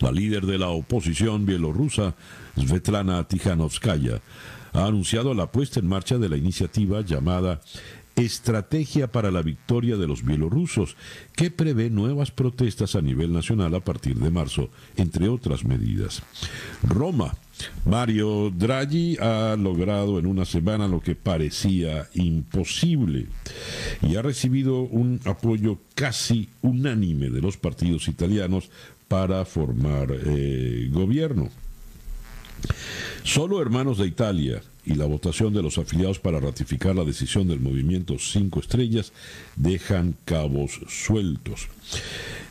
La 0.00 0.12
líder 0.12 0.44
de 0.46 0.58
la 0.58 0.68
oposición 0.68 1.46
bielorrusa, 1.46 2.14
Svetlana 2.56 3.26
Tikhanovskaya, 3.26 4.20
ha 4.74 4.86
anunciado 4.86 5.32
la 5.34 5.50
puesta 5.50 5.80
en 5.80 5.86
marcha 5.86 6.18
de 6.18 6.28
la 6.28 6.36
iniciativa 6.36 7.00
llamada 7.00 7.60
Estrategia 8.16 9.10
para 9.10 9.32
la 9.32 9.42
Victoria 9.42 9.96
de 9.96 10.06
los 10.06 10.24
Bielorrusos, 10.24 10.96
que 11.34 11.50
prevé 11.50 11.90
nuevas 11.90 12.30
protestas 12.30 12.94
a 12.94 13.00
nivel 13.00 13.32
nacional 13.32 13.74
a 13.74 13.80
partir 13.80 14.16
de 14.16 14.30
marzo, 14.30 14.70
entre 14.96 15.28
otras 15.28 15.64
medidas. 15.64 16.22
Roma. 16.82 17.36
Mario 17.86 18.50
Draghi 18.50 19.16
ha 19.20 19.56
logrado 19.56 20.18
en 20.18 20.26
una 20.26 20.44
semana 20.44 20.88
lo 20.88 21.00
que 21.00 21.14
parecía 21.14 22.08
imposible 22.14 23.28
y 24.02 24.16
ha 24.16 24.22
recibido 24.22 24.80
un 24.80 25.20
apoyo 25.24 25.78
casi 25.94 26.48
unánime 26.62 27.30
de 27.30 27.40
los 27.40 27.56
partidos 27.56 28.08
italianos 28.08 28.70
para 29.06 29.44
formar 29.44 30.08
eh, 30.10 30.88
gobierno. 30.90 31.48
Solo 33.22 33.60
Hermanos 33.60 33.98
de 33.98 34.06
Italia 34.06 34.62
y 34.84 34.94
la 34.94 35.06
votación 35.06 35.54
de 35.54 35.62
los 35.62 35.78
afiliados 35.78 36.18
para 36.18 36.40
ratificar 36.40 36.94
la 36.94 37.04
decisión 37.04 37.48
del 37.48 37.60
movimiento 37.60 38.18
Cinco 38.18 38.60
Estrellas 38.60 39.12
dejan 39.56 40.14
cabos 40.24 40.80
sueltos. 40.88 41.68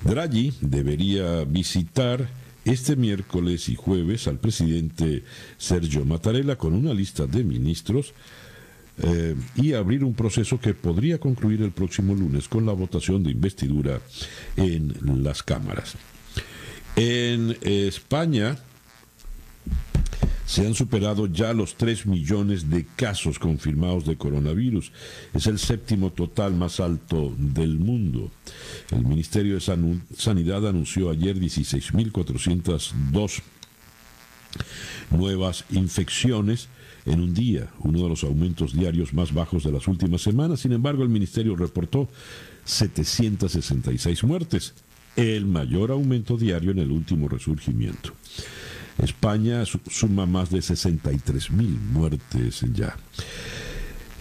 Draghi 0.03 0.53
debería 0.61 1.43
visitar 1.45 2.27
este 2.65 2.95
miércoles 2.95 3.69
y 3.69 3.75
jueves 3.75 4.27
al 4.27 4.39
presidente 4.39 5.23
Sergio 5.57 6.05
Mattarella 6.05 6.55
con 6.55 6.73
una 6.73 6.93
lista 6.93 7.27
de 7.27 7.43
ministros 7.43 8.13
eh, 9.01 9.35
y 9.55 9.73
abrir 9.73 10.03
un 10.03 10.13
proceso 10.13 10.59
que 10.59 10.73
podría 10.73 11.19
concluir 11.19 11.61
el 11.61 11.71
próximo 11.71 12.13
lunes 12.13 12.47
con 12.47 12.65
la 12.65 12.73
votación 12.73 13.23
de 13.23 13.31
investidura 13.31 14.01
en 14.55 14.93
las 15.23 15.43
cámaras. 15.43 15.95
En 16.95 17.57
España, 17.61 18.57
se 20.53 20.65
han 20.67 20.75
superado 20.75 21.25
ya 21.25 21.51
los 21.51 21.73
3 21.77 22.05
millones 22.05 22.69
de 22.69 22.85
casos 22.85 23.39
confirmados 23.39 24.05
de 24.05 24.17
coronavirus. 24.17 24.91
Es 25.33 25.47
el 25.47 25.57
séptimo 25.57 26.11
total 26.11 26.53
más 26.53 26.79
alto 26.79 27.33
del 27.35 27.79
mundo. 27.79 28.29
El 28.91 29.03
Ministerio 29.03 29.55
de 29.55 29.61
Sanidad 30.15 30.67
anunció 30.67 31.09
ayer 31.09 31.39
16.402 31.39 33.41
nuevas 35.09 35.65
infecciones 35.71 36.67
en 37.07 37.21
un 37.21 37.33
día, 37.33 37.71
uno 37.79 38.03
de 38.03 38.09
los 38.09 38.23
aumentos 38.23 38.73
diarios 38.73 39.11
más 39.11 39.33
bajos 39.33 39.63
de 39.63 39.71
las 39.71 39.87
últimas 39.87 40.21
semanas. 40.21 40.59
Sin 40.59 40.71
embargo, 40.71 41.01
el 41.01 41.09
ministerio 41.09 41.55
reportó 41.55 42.09
766 42.65 44.23
muertes, 44.23 44.75
el 45.15 45.47
mayor 45.47 45.89
aumento 45.89 46.37
diario 46.37 46.69
en 46.69 46.77
el 46.77 46.91
último 46.91 47.27
resurgimiento. 47.27 48.13
España 48.97 49.63
suma 49.89 50.25
más 50.25 50.49
de 50.49 50.61
63 50.61 51.51
mil 51.51 51.79
muertes 51.91 52.65
ya. 52.73 52.95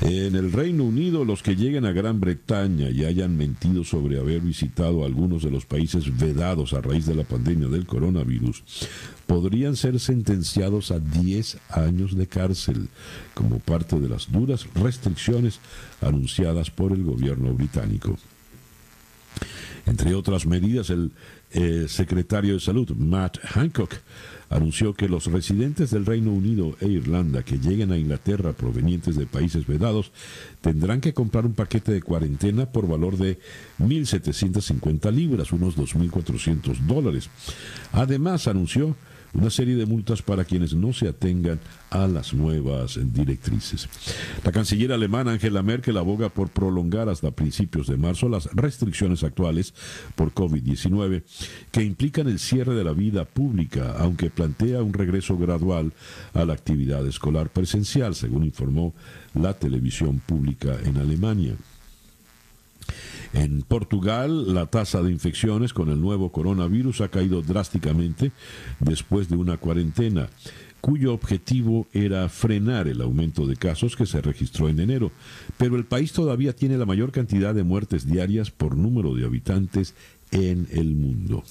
En 0.05 0.35
el 0.35 0.51
Reino 0.51 0.83
Unido, 0.83 1.25
los 1.25 1.45
que 1.45 1.55
lleguen 1.55 1.85
a 1.85 1.93
Gran 1.93 2.19
Bretaña 2.19 2.91
y 2.91 3.05
hayan 3.05 3.37
mentido 3.37 3.85
sobre 3.85 4.19
haber 4.19 4.41
visitado 4.41 5.05
algunos 5.05 5.45
de 5.45 5.53
los 5.53 5.65
países 5.65 6.19
vedados 6.19 6.73
a 6.73 6.81
raíz 6.81 7.07
de 7.07 7.15
la 7.15 7.23
pandemia 7.23 7.69
del 7.69 7.87
coronavirus 7.87 8.65
podrían 9.29 9.77
ser 9.77 10.01
sentenciados 10.01 10.91
a 10.91 10.99
10 10.99 11.59
años 11.71 12.17
de 12.17 12.27
cárcel 12.27 12.89
como 13.33 13.61
parte 13.61 14.01
de 14.01 14.09
las 14.09 14.33
duras 14.33 14.67
restricciones 14.75 15.61
anunciadas 16.01 16.73
por 16.73 16.91
el 16.91 17.05
gobierno 17.05 17.55
británico. 17.55 18.19
Entre 19.87 20.15
otras 20.15 20.47
medidas, 20.47 20.91
el 20.91 21.13
eh, 21.53 21.87
secretario 21.89 22.55
de 22.55 22.61
Salud, 22.61 22.91
Matt 22.97 23.39
Hancock, 23.45 23.95
anunció 24.49 24.95
que 24.95 25.09
los 25.09 25.27
residentes 25.27 25.91
del 25.91 26.07
Reino 26.07 26.33
Unido 26.33 26.77
e 26.81 26.89
Irlanda 26.89 27.43
que 27.43 27.59
lleguen 27.59 27.93
a 27.93 27.99
Inglaterra 27.99 28.53
provenientes 28.53 29.17
de 29.17 29.27
países 29.27 29.67
vedados 29.67 30.13
tendrán 30.61 31.01
que 31.01 31.15
comprar 31.15 31.47
un 31.47 31.55
paquete 31.55 31.93
de 31.93 32.03
cuarentena 32.03 32.67
por 32.67 32.87
valor 32.87 33.17
de 33.17 33.39
1.750 33.79 35.11
libras, 35.13 35.53
unos 35.53 35.77
2.400 35.77 36.79
dólares. 36.87 37.31
Además, 37.93 38.47
anunció 38.47 38.95
una 39.35 39.51
serie 39.51 39.77
de 39.77 39.87
multas 39.87 40.23
para 40.23 40.45
quienes 40.45 40.75
no 40.75 40.93
se 40.93 41.09
atengan 41.09 41.61
a 41.91 42.07
las 42.07 42.35
nuevas 42.35 42.99
directrices. 43.13 43.89
La 44.45 44.53
canciller 44.53 44.93
alemana 44.93 45.33
Angela 45.33 45.63
Merkel 45.63 45.97
aboga 45.97 46.29
por 46.29 46.51
prolongar 46.51 47.09
hasta 47.09 47.31
principios 47.31 47.87
de 47.87 47.97
marzo 47.97 48.29
las 48.29 48.47
restricciones 48.53 49.23
actuales 49.23 49.75
por 50.15 50.33
COVID-19 50.33 51.23
que 51.71 51.83
implican 51.83 52.29
el 52.29 52.39
cierre 52.39 52.75
de 52.75 52.85
la 52.85 52.93
vida 52.93 53.25
pública, 53.25 53.97
aunque 53.99 54.31
plantea 54.31 54.83
un 54.83 54.93
regreso 54.93 55.37
gradual 55.37 55.93
a 56.35 56.45
la 56.45 56.53
actividad 56.53 57.07
escolar 57.07 57.51
presencial, 57.51 58.15
según 58.15 58.45
informó 58.45 58.95
la 59.35 59.55
televisión 59.55 60.21
pública 60.21 60.77
en 60.85 60.99
Alemania. 60.99 61.57
En 63.33 63.63
Portugal, 63.63 64.53
la 64.53 64.67
tasa 64.67 65.03
de 65.03 65.11
infecciones 65.11 65.73
con 65.73 65.89
el 65.89 66.01
nuevo 66.01 66.33
coronavirus 66.33 67.01
ha 67.01 67.09
caído 67.09 67.41
drásticamente 67.43 68.33
después 68.81 69.29
de 69.29 69.37
una 69.37 69.57
cuarentena 69.57 70.29
cuyo 70.83 71.15
objetivo 71.15 71.87
era 71.93 72.29
frenar 72.29 72.89
el 72.89 73.01
aumento 73.01 73.47
de 73.47 73.57
casos 73.57 73.95
que 73.95 74.05
se 74.05 74.21
registró 74.21 74.69
en 74.69 74.81
enero, 74.81 75.13
pero 75.57 75.77
el 75.77 75.85
país 75.85 76.13
todavía 76.13 76.55
tiene 76.55 76.77
la 76.77 76.87
mayor 76.87 77.13
cantidad 77.13 77.55
de 77.55 77.63
muertes 77.63 78.05
diarias 78.05 78.51
por 78.51 78.77
número 78.77 79.15
de 79.15 79.25
habitantes 79.25 79.95
en 80.33 80.67
el 80.73 80.97
mundo. 80.97 81.45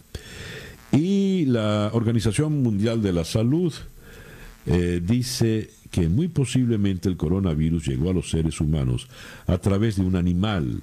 Y 0.92 1.46
la 1.46 1.92
Organización 1.94 2.62
Mundial 2.62 3.02
de 3.02 3.14
la 3.14 3.24
Salud 3.24 3.74
eh, 4.66 5.02
dice 5.02 5.70
que 5.92 6.10
muy 6.10 6.28
posiblemente 6.28 7.08
el 7.08 7.16
coronavirus 7.16 7.88
llegó 7.88 8.10
a 8.10 8.14
los 8.14 8.30
seres 8.30 8.60
humanos 8.60 9.08
a 9.48 9.58
través 9.60 9.96
de 9.96 10.04
un 10.04 10.18
animal 10.18 10.82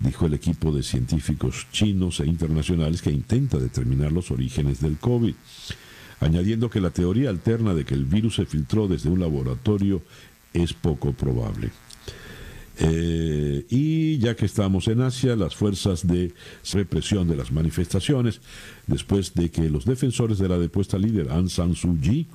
dijo 0.00 0.26
el 0.26 0.34
equipo 0.34 0.72
de 0.72 0.82
científicos 0.82 1.66
chinos 1.72 2.20
e 2.20 2.26
internacionales 2.26 3.02
que 3.02 3.10
intenta 3.10 3.58
determinar 3.58 4.12
los 4.12 4.30
orígenes 4.30 4.80
del 4.80 4.98
COVID, 4.98 5.34
añadiendo 6.20 6.70
que 6.70 6.80
la 6.80 6.90
teoría 6.90 7.30
alterna 7.30 7.74
de 7.74 7.84
que 7.84 7.94
el 7.94 8.04
virus 8.04 8.36
se 8.36 8.46
filtró 8.46 8.88
desde 8.88 9.10
un 9.10 9.20
laboratorio 9.20 10.02
es 10.52 10.72
poco 10.72 11.12
probable. 11.12 11.70
Eh, 12.76 13.64
y 13.70 14.18
ya 14.18 14.34
que 14.34 14.46
estamos 14.46 14.88
en 14.88 15.00
Asia, 15.00 15.36
las 15.36 15.54
fuerzas 15.54 16.06
de 16.06 16.34
represión 16.72 17.28
de 17.28 17.36
las 17.36 17.52
manifestaciones, 17.52 18.40
después 18.86 19.34
de 19.34 19.50
que 19.50 19.70
los 19.70 19.84
defensores 19.84 20.38
de 20.38 20.48
la 20.48 20.58
depuesta 20.58 20.98
líder 20.98 21.30
Aung 21.30 21.48
San 21.48 21.74
Suu 21.76 21.96
Kyi 22.00 22.26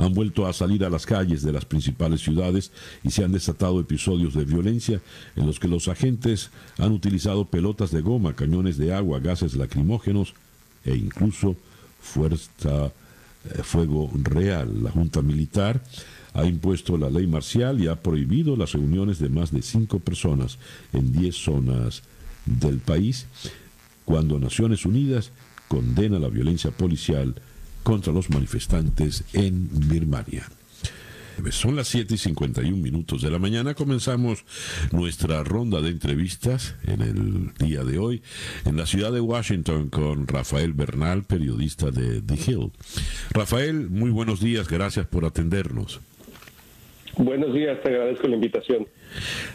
han 0.00 0.14
vuelto 0.14 0.46
a 0.46 0.52
salir 0.52 0.84
a 0.84 0.90
las 0.90 1.04
calles 1.04 1.42
de 1.42 1.52
las 1.52 1.64
principales 1.64 2.20
ciudades 2.22 2.72
y 3.04 3.10
se 3.10 3.22
han 3.22 3.32
desatado 3.32 3.80
episodios 3.80 4.34
de 4.34 4.44
violencia 4.44 5.00
en 5.36 5.46
los 5.46 5.60
que 5.60 5.68
los 5.68 5.88
agentes 5.88 6.50
han 6.78 6.92
utilizado 6.92 7.44
pelotas 7.44 7.90
de 7.90 8.00
goma, 8.00 8.34
cañones 8.34 8.78
de 8.78 8.94
agua, 8.94 9.20
gases 9.20 9.56
lacrimógenos 9.56 10.34
e 10.84 10.96
incluso 10.96 11.56
fuerza, 12.00 12.86
eh, 12.86 13.62
fuego 13.62 14.10
real. 14.14 14.82
La 14.82 14.90
Junta 14.90 15.20
Militar 15.20 15.82
ha 16.32 16.46
impuesto 16.46 16.96
la 16.96 17.10
ley 17.10 17.26
marcial 17.26 17.80
y 17.80 17.88
ha 17.88 17.96
prohibido 17.96 18.56
las 18.56 18.72
reuniones 18.72 19.18
de 19.18 19.28
más 19.28 19.52
de 19.52 19.62
cinco 19.62 19.98
personas 19.98 20.58
en 20.92 21.12
diez 21.12 21.36
zonas 21.36 22.02
del 22.46 22.78
país, 22.78 23.26
cuando 24.06 24.38
Naciones 24.38 24.86
Unidas 24.86 25.30
condena 25.68 26.18
la 26.18 26.28
violencia 26.28 26.70
policial 26.70 27.34
contra 27.82 28.12
los 28.12 28.30
manifestantes 28.30 29.24
en 29.32 29.68
Birmania. 29.88 30.48
Son 31.50 31.74
las 31.74 31.88
7 31.88 32.14
y 32.14 32.18
51 32.18 32.76
minutos 32.76 33.22
de 33.22 33.30
la 33.30 33.38
mañana. 33.38 33.74
Comenzamos 33.74 34.44
nuestra 34.92 35.42
ronda 35.42 35.80
de 35.80 35.88
entrevistas 35.88 36.74
en 36.84 37.00
el 37.00 37.54
día 37.54 37.82
de 37.82 37.98
hoy 37.98 38.22
en 38.66 38.76
la 38.76 38.84
ciudad 38.84 39.10
de 39.10 39.20
Washington 39.20 39.88
con 39.88 40.28
Rafael 40.28 40.74
Bernal, 40.74 41.24
periodista 41.24 41.90
de 41.90 42.20
The 42.20 42.34
Hill. 42.34 42.72
Rafael, 43.30 43.88
muy 43.88 44.10
buenos 44.10 44.40
días. 44.40 44.68
Gracias 44.68 45.06
por 45.06 45.24
atendernos. 45.24 46.00
Buenos 47.22 47.52
días, 47.52 47.78
te 47.82 47.90
agradezco 47.90 48.28
la 48.28 48.34
invitación. 48.36 48.86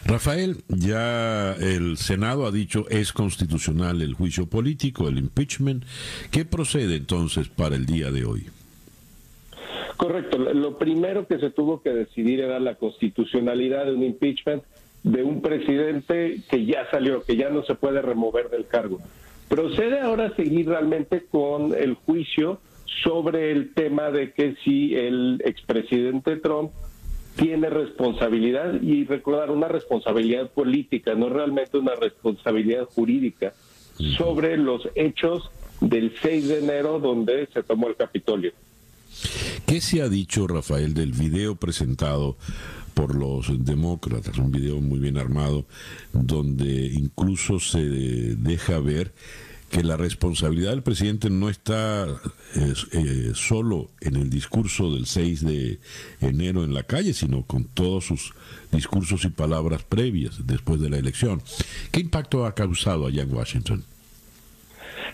Rafael, 0.04 0.58
ya 0.68 1.52
el 1.54 1.96
Senado 1.96 2.46
ha 2.46 2.52
dicho 2.52 2.86
es 2.90 3.12
constitucional 3.12 4.02
el 4.02 4.14
juicio 4.14 4.46
político, 4.46 5.08
el 5.08 5.18
impeachment. 5.18 5.84
¿Qué 6.30 6.44
procede 6.44 6.94
entonces 6.94 7.48
para 7.48 7.74
el 7.74 7.84
día 7.84 8.12
de 8.12 8.24
hoy? 8.24 8.46
Correcto. 9.96 10.38
Lo 10.38 10.78
primero 10.78 11.26
que 11.26 11.40
se 11.40 11.50
tuvo 11.50 11.82
que 11.82 11.90
decidir 11.90 12.40
era 12.40 12.60
la 12.60 12.76
constitucionalidad 12.76 13.86
de 13.86 13.94
un 13.94 14.04
impeachment 14.04 14.62
de 15.02 15.24
un 15.24 15.42
presidente 15.42 16.42
que 16.48 16.66
ya 16.66 16.88
salió, 16.92 17.24
que 17.24 17.36
ya 17.36 17.50
no 17.50 17.64
se 17.64 17.74
puede 17.74 18.00
remover 18.00 18.48
del 18.48 18.66
cargo. 18.66 19.00
Procede 19.48 19.98
ahora 19.98 20.26
a 20.26 20.36
seguir 20.36 20.68
realmente 20.68 21.24
con 21.28 21.74
el 21.74 21.94
juicio 21.94 22.60
sobre 23.02 23.50
el 23.50 23.74
tema 23.74 24.10
de 24.12 24.32
que 24.32 24.54
si 24.64 24.94
el 24.94 25.42
expresidente 25.44 26.36
Trump 26.36 26.70
tiene 27.36 27.68
responsabilidad 27.70 28.80
y 28.82 29.04
recordar 29.04 29.50
una 29.50 29.68
responsabilidad 29.68 30.50
política, 30.50 31.14
no 31.14 31.28
realmente 31.28 31.78
una 31.78 31.94
responsabilidad 31.94 32.84
jurídica 32.86 33.52
sobre 34.16 34.56
los 34.56 34.88
hechos 34.94 35.50
del 35.80 36.14
6 36.20 36.48
de 36.48 36.58
enero 36.60 36.98
donde 36.98 37.46
se 37.52 37.62
tomó 37.62 37.88
el 37.88 37.96
Capitolio. 37.96 38.52
¿Qué 39.66 39.80
se 39.80 40.02
ha 40.02 40.08
dicho, 40.08 40.46
Rafael, 40.46 40.94
del 40.94 41.12
video 41.12 41.56
presentado 41.56 42.36
por 42.94 43.14
los 43.14 43.64
demócratas? 43.64 44.38
Un 44.38 44.50
video 44.50 44.80
muy 44.80 44.98
bien 44.98 45.18
armado 45.18 45.64
donde 46.12 46.86
incluso 46.86 47.60
se 47.60 47.80
deja 47.80 48.78
ver 48.78 49.12
que 49.70 49.82
la 49.82 49.96
responsabilidad 49.96 50.70
del 50.70 50.82
presidente 50.82 51.28
no 51.28 51.48
está 51.48 52.06
eh, 52.54 53.32
solo 53.34 53.88
en 54.00 54.16
el 54.16 54.30
discurso 54.30 54.92
del 54.94 55.06
6 55.06 55.44
de 55.44 55.78
enero 56.20 56.64
en 56.64 56.72
la 56.72 56.84
calle, 56.84 57.12
sino 57.12 57.42
con 57.42 57.64
todos 57.64 58.04
sus 58.04 58.32
discursos 58.70 59.24
y 59.24 59.28
palabras 59.28 59.82
previas 59.82 60.46
después 60.46 60.80
de 60.80 60.90
la 60.90 60.98
elección. 60.98 61.42
¿Qué 61.90 62.00
impacto 62.00 62.46
ha 62.46 62.54
causado 62.54 63.06
allá 63.06 63.22
en 63.22 63.34
Washington? 63.34 63.84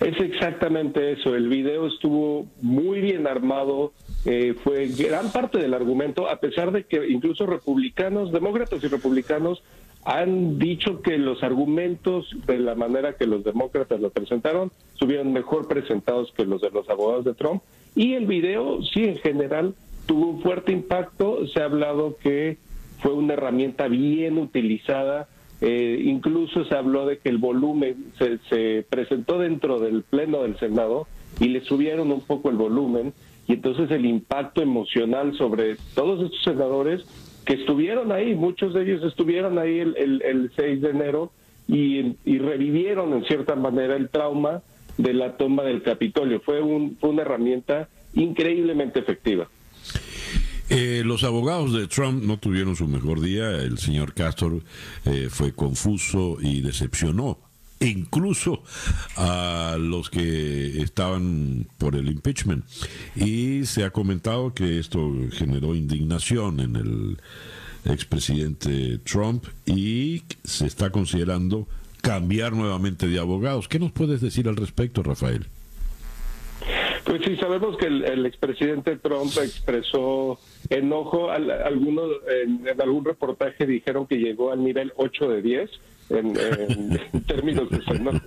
Es 0.00 0.18
exactamente 0.20 1.12
eso. 1.12 1.34
El 1.34 1.48
video 1.48 1.86
estuvo 1.86 2.46
muy 2.60 3.00
bien 3.00 3.26
armado, 3.26 3.92
eh, 4.24 4.54
fue 4.62 4.88
gran 4.88 5.30
parte 5.30 5.58
del 5.58 5.74
argumento, 5.74 6.28
a 6.28 6.40
pesar 6.40 6.72
de 6.72 6.84
que 6.84 7.08
incluso 7.08 7.46
republicanos, 7.46 8.32
demócratas 8.32 8.82
y 8.82 8.88
republicanos 8.88 9.62
han 10.04 10.58
dicho 10.58 11.00
que 11.00 11.16
los 11.16 11.42
argumentos 11.42 12.28
de 12.46 12.58
la 12.58 12.74
manera 12.74 13.16
que 13.16 13.26
los 13.26 13.44
demócratas 13.44 14.00
lo 14.00 14.10
presentaron 14.10 14.72
estuvieron 14.92 15.32
mejor 15.32 15.68
presentados 15.68 16.32
que 16.36 16.44
los 16.44 16.60
de 16.60 16.70
los 16.70 16.88
abogados 16.88 17.24
de 17.24 17.34
Trump. 17.34 17.62
Y 17.94 18.14
el 18.14 18.26
video, 18.26 18.82
sí, 18.82 19.04
en 19.04 19.16
general, 19.18 19.74
tuvo 20.06 20.30
un 20.30 20.42
fuerte 20.42 20.72
impacto. 20.72 21.46
Se 21.48 21.60
ha 21.60 21.66
hablado 21.66 22.16
que 22.16 22.58
fue 23.00 23.12
una 23.12 23.34
herramienta 23.34 23.88
bien 23.88 24.38
utilizada. 24.38 25.28
Eh, 25.60 26.02
incluso 26.04 26.64
se 26.64 26.74
habló 26.74 27.06
de 27.06 27.18
que 27.18 27.28
el 27.28 27.38
volumen 27.38 28.12
se, 28.18 28.38
se 28.48 28.84
presentó 28.88 29.38
dentro 29.38 29.78
del 29.78 30.02
Pleno 30.02 30.42
del 30.42 30.58
Senado 30.58 31.06
y 31.38 31.48
le 31.48 31.60
subieron 31.60 32.10
un 32.10 32.22
poco 32.22 32.50
el 32.50 32.56
volumen. 32.56 33.12
Y 33.46 33.54
entonces 33.54 33.90
el 33.90 34.06
impacto 34.06 34.62
emocional 34.62 35.34
sobre 35.34 35.76
todos 35.94 36.24
estos 36.24 36.42
senadores 36.42 37.04
que 37.44 37.54
estuvieron 37.54 38.12
ahí, 38.12 38.34
muchos 38.34 38.74
de 38.74 38.82
ellos 38.82 39.02
estuvieron 39.04 39.58
ahí 39.58 39.78
el, 39.80 40.22
el, 40.22 40.50
6 40.54 40.80
de 40.80 40.90
enero 40.90 41.32
y, 41.68 42.14
revivieron 42.38 43.12
en 43.12 43.24
cierta 43.24 43.54
manera 43.54 43.96
el 43.96 44.08
trauma 44.08 44.62
de 44.98 45.14
la 45.14 45.36
toma 45.36 45.62
del 45.62 45.82
Capitolio. 45.82 46.40
Fue, 46.40 46.60
un, 46.60 46.96
fue 47.00 47.10
una 47.10 47.22
herramienta 47.22 47.88
increíblemente 48.14 49.00
efectiva. 49.00 49.48
Eh, 50.68 51.02
los 51.04 51.24
abogados 51.24 51.72
de 51.74 51.86
Trump 51.86 52.22
no 52.22 52.38
tuvieron 52.38 52.76
su 52.76 52.86
mejor 52.86 53.20
día. 53.20 53.50
El 53.50 53.78
señor 53.78 54.14
Castor 54.14 54.62
eh, 55.04 55.28
fue 55.30 55.52
confuso 55.52 56.38
y 56.40 56.60
decepcionó 56.60 57.38
incluso 57.82 58.62
a 59.16 59.76
los 59.78 60.10
que 60.10 60.82
estaban 60.82 61.66
por 61.78 61.96
el 61.96 62.08
impeachment. 62.08 62.64
Y 63.16 63.64
se 63.66 63.84
ha 63.84 63.90
comentado 63.90 64.54
que 64.54 64.78
esto 64.78 65.12
generó 65.32 65.74
indignación 65.74 66.60
en 66.60 66.76
el 66.76 67.18
expresidente 67.84 68.98
Trump 68.98 69.44
y 69.66 70.22
se 70.44 70.66
está 70.66 70.90
considerando 70.90 71.66
cambiar 72.00 72.52
nuevamente 72.52 73.06
de 73.06 73.18
abogados. 73.18 73.68
¿Qué 73.68 73.78
nos 73.78 73.92
puedes 73.92 74.20
decir 74.20 74.48
al 74.48 74.56
respecto, 74.56 75.02
Rafael? 75.02 75.46
Pues 77.04 77.22
sí, 77.24 77.36
sabemos 77.36 77.76
que 77.76 77.86
el, 77.86 78.24
expresidente 78.26 78.96
Trump 78.96 79.32
expresó 79.42 80.38
enojo. 80.70 81.30
algunos 81.30 82.10
en, 82.42 82.80
algún 82.80 83.04
reportaje 83.04 83.66
dijeron 83.66 84.06
que 84.06 84.16
llegó 84.16 84.52
al 84.52 84.62
nivel 84.62 84.92
8 84.96 85.28
de 85.28 85.42
10 85.42 85.70
en, 86.18 87.24
términos 87.26 87.70
de 87.70 87.82
senado. 87.82 88.20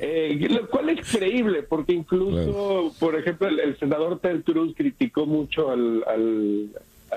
Eh, 0.00 0.46
lo 0.50 0.68
cual 0.68 0.90
es 0.90 1.10
creíble, 1.10 1.62
porque 1.62 1.92
incluso, 1.92 2.92
por 2.98 3.16
ejemplo, 3.16 3.48
el, 3.48 3.78
senador 3.78 4.18
Ted 4.20 4.42
Cruz 4.42 4.74
criticó 4.76 5.26
mucho 5.26 5.70
al, 5.70 6.02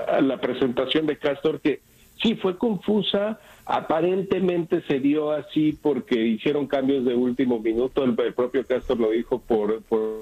a 0.10 0.22
la 0.22 0.40
presentación 0.40 1.06
de 1.06 1.18
Castor, 1.18 1.62
que 1.62 1.82
sí 2.22 2.36
fue 2.36 2.58
confusa, 2.58 3.40
aparentemente 3.66 4.82
se 4.88 5.00
dio 5.00 5.32
así 5.32 5.78
porque 5.82 6.16
hicieron 6.16 6.68
cambios 6.68 7.06
de 7.06 7.16
último 7.16 7.60
minuto, 7.60 8.04
el, 8.04 8.16
propio 8.34 8.66
Castor 8.66 9.00
lo 9.00 9.12
dijo 9.12 9.40
por, 9.40 9.82
por 9.84 10.22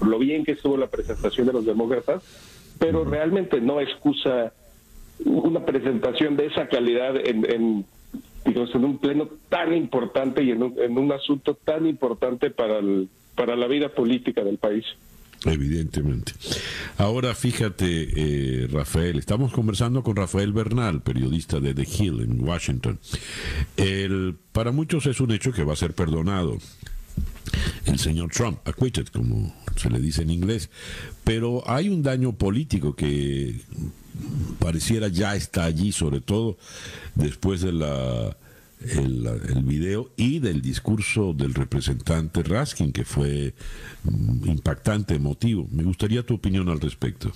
lo 0.00 0.18
bien 0.18 0.44
que 0.44 0.52
estuvo 0.52 0.76
la 0.76 0.88
presentación 0.88 1.46
de 1.46 1.52
los 1.52 1.64
demócratas, 1.64 2.22
pero 2.78 3.04
realmente 3.04 3.60
no 3.60 3.80
excusa 3.80 4.52
una 5.24 5.64
presentación 5.64 6.36
de 6.36 6.46
esa 6.46 6.68
calidad 6.68 7.16
en, 7.16 7.50
en 7.50 7.86
en 8.46 8.84
un 8.84 8.98
pleno 8.98 9.28
tan 9.48 9.74
importante 9.74 10.42
y 10.42 10.50
en 10.50 10.62
un, 10.62 10.74
en 10.78 10.96
un 10.96 11.12
asunto 11.12 11.54
tan 11.54 11.86
importante 11.86 12.50
para, 12.50 12.78
el, 12.78 13.08
para 13.34 13.56
la 13.56 13.66
vida 13.66 13.88
política 13.88 14.44
del 14.44 14.58
país. 14.58 14.84
Evidentemente. 15.44 16.32
Ahora 16.96 17.34
fíjate, 17.34 18.08
eh, 18.16 18.66
Rafael, 18.68 19.18
estamos 19.18 19.52
conversando 19.52 20.02
con 20.02 20.16
Rafael 20.16 20.52
Bernal, 20.52 21.02
periodista 21.02 21.60
de 21.60 21.74
The 21.74 21.82
Hill 21.82 22.20
en 22.20 22.42
Washington. 22.42 22.98
El, 23.76 24.36
para 24.52 24.72
muchos 24.72 25.06
es 25.06 25.20
un 25.20 25.32
hecho 25.32 25.52
que 25.52 25.62
va 25.62 25.74
a 25.74 25.76
ser 25.76 25.92
perdonado. 25.92 26.56
El 27.84 27.98
señor 27.98 28.30
Trump, 28.30 28.58
acquitted, 28.66 29.06
como 29.08 29.54
se 29.76 29.90
le 29.90 30.00
dice 30.00 30.22
en 30.22 30.30
inglés, 30.30 30.70
pero 31.22 31.62
hay 31.70 31.88
un 31.88 32.02
daño 32.02 32.32
político 32.32 32.96
que 32.96 33.60
pareciera 34.58 35.08
ya 35.08 35.34
está 35.36 35.64
allí, 35.64 35.92
sobre 35.92 36.20
todo 36.20 36.56
después 37.14 37.60
de 37.60 37.70
el, 37.70 39.26
el, 39.26 39.62
video 39.62 40.10
y 40.16 40.38
del 40.38 40.60
discurso 40.60 41.32
del 41.32 41.54
representante 41.54 42.42
Raskin, 42.42 42.92
que 42.92 43.04
fue 43.04 43.54
mm, 44.04 44.48
impactante, 44.48 45.14
emotivo. 45.14 45.66
Me 45.70 45.82
gustaría 45.82 46.22
tu 46.22 46.34
opinión 46.34 46.68
al 46.68 46.80
respecto. 46.80 47.32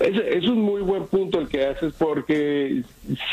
Es, 0.00 0.48
un 0.48 0.60
muy 0.60 0.82
buen 0.82 1.06
punto 1.06 1.40
el 1.40 1.48
que 1.48 1.64
haces 1.64 1.94
porque 1.96 2.82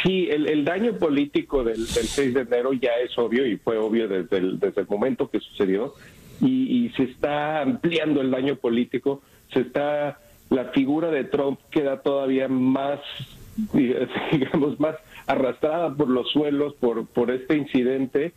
sí, 0.03 0.27
el, 0.29 0.63
daño 0.63 0.97
político 0.97 1.63
del, 1.63 1.87
6 1.87 2.33
de 2.33 2.41
enero 2.41 2.73
ya 2.73 2.91
es 3.03 3.17
obvio 3.17 3.45
y 3.45 3.57
fue 3.57 3.77
obvio 3.77 4.07
desde 4.07 4.37
el, 4.37 4.59
desde 4.59 4.81
el 4.81 4.87
momento 4.87 5.29
que 5.29 5.39
sucedió 5.39 5.95
y, 6.41 6.85
y 6.85 6.89
se 6.91 7.03
está 7.03 7.61
ampliando 7.61 8.21
el 8.21 8.31
daño 8.31 8.55
político, 8.55 9.21
se 9.51 9.61
está, 9.61 10.19
la 10.49 10.65
figura 10.65 11.11
de 11.11 11.23
Trump 11.25 11.59
queda 11.69 12.01
todavía 12.01 12.47
más, 12.47 12.99
digamos, 14.31 14.79
más 14.79 14.95
arrastrada 15.27 15.93
por 15.93 16.09
los 16.09 16.29
suelos 16.31 16.73
por, 16.75 17.05
por 17.07 17.31
este 17.31 17.55
incidente, 17.55 18.33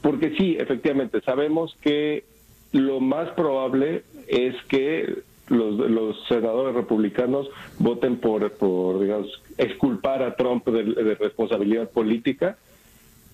porque 0.00 0.34
sí, 0.36 0.56
efectivamente, 0.58 1.20
sabemos 1.20 1.76
que 1.80 2.24
lo 2.72 3.00
más 3.00 3.30
probable 3.30 4.04
es 4.26 4.54
que 4.68 5.22
los, 5.48 5.78
los 5.90 6.16
senadores 6.28 6.74
republicanos 6.74 7.48
voten 7.78 8.18
por, 8.18 8.50
por 8.52 9.00
digamos, 9.00 9.28
exculpar 9.56 10.22
a 10.22 10.36
Trump 10.36 10.66
de, 10.66 11.14
responsabilidad 11.14 11.90
política. 11.90 12.58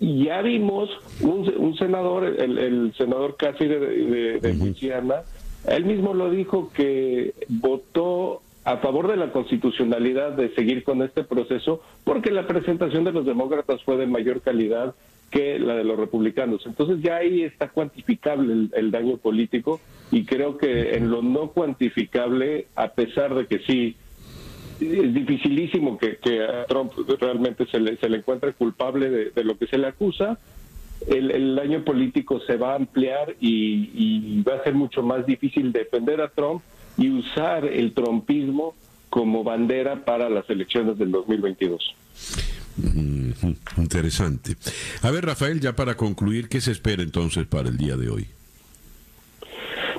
Y 0.00 0.24
ya 0.24 0.42
vimos 0.42 0.90
un, 1.20 1.52
un 1.56 1.76
senador, 1.76 2.24
el, 2.24 2.58
el 2.58 2.94
senador 2.96 3.36
casi 3.36 3.66
de, 3.66 3.78
de, 3.78 4.40
de 4.40 4.54
Luisiana, 4.54 5.22
él 5.66 5.84
mismo 5.84 6.14
lo 6.14 6.30
dijo 6.30 6.70
que 6.74 7.34
votó 7.48 8.42
a 8.64 8.78
favor 8.78 9.08
de 9.08 9.16
la 9.16 9.30
constitucionalidad 9.30 10.32
de 10.32 10.54
seguir 10.54 10.84
con 10.84 11.02
este 11.02 11.22
proceso 11.22 11.82
porque 12.02 12.30
la 12.30 12.46
presentación 12.46 13.04
de 13.04 13.12
los 13.12 13.26
demócratas 13.26 13.82
fue 13.82 13.96
de 13.96 14.06
mayor 14.06 14.40
calidad 14.40 14.94
que 15.30 15.58
la 15.58 15.74
de 15.74 15.84
los 15.84 15.98
republicanos. 15.98 16.64
Entonces 16.64 17.02
ya 17.02 17.16
ahí 17.16 17.42
está 17.42 17.68
cuantificable 17.68 18.68
el, 18.72 18.90
daño 18.90 19.16
político 19.16 19.80
y 20.12 20.24
creo 20.24 20.56
que 20.56 20.94
en 20.94 21.10
lo 21.10 21.22
no 21.22 21.48
cuantificable, 21.50 22.68
a 22.76 22.88
pesar 22.88 23.34
de 23.34 23.46
que 23.46 23.58
sí, 23.60 23.96
es 24.80 25.12
dificilísimo 25.12 25.98
que, 25.98 26.44
a 26.44 26.66
Trump 26.66 26.92
realmente 27.20 27.66
se 27.66 27.80
le, 27.80 27.96
se 27.96 28.08
le 28.08 28.18
encuentre 28.18 28.52
culpable 28.52 29.10
de, 29.10 29.44
lo 29.44 29.58
que 29.58 29.66
se 29.66 29.76
le 29.76 29.88
acusa, 29.88 30.38
el, 31.08 31.54
daño 31.56 31.84
político 31.84 32.40
se 32.46 32.56
va 32.56 32.72
a 32.72 32.76
ampliar 32.76 33.36
y, 33.40 33.90
y 33.94 34.42
va 34.42 34.56
a 34.56 34.64
ser 34.64 34.74
mucho 34.74 35.02
más 35.02 35.26
difícil 35.26 35.72
defender 35.72 36.20
a 36.20 36.28
Trump 36.28 36.62
y 36.96 37.10
usar 37.10 37.64
el 37.64 37.92
trompismo 37.92 38.74
como 39.10 39.44
bandera 39.44 40.04
para 40.04 40.28
las 40.28 40.48
elecciones 40.50 40.98
del 40.98 41.12
2022. 41.12 41.94
interesante. 43.76 44.56
A 45.02 45.10
ver, 45.10 45.24
Rafael, 45.24 45.60
ya 45.60 45.74
para 45.74 45.96
concluir, 45.96 46.48
¿qué 46.48 46.60
se 46.60 46.72
espera 46.72 47.02
entonces 47.02 47.46
para 47.46 47.68
el 47.68 47.76
día 47.76 47.96
de 47.96 48.08
hoy? 48.08 48.26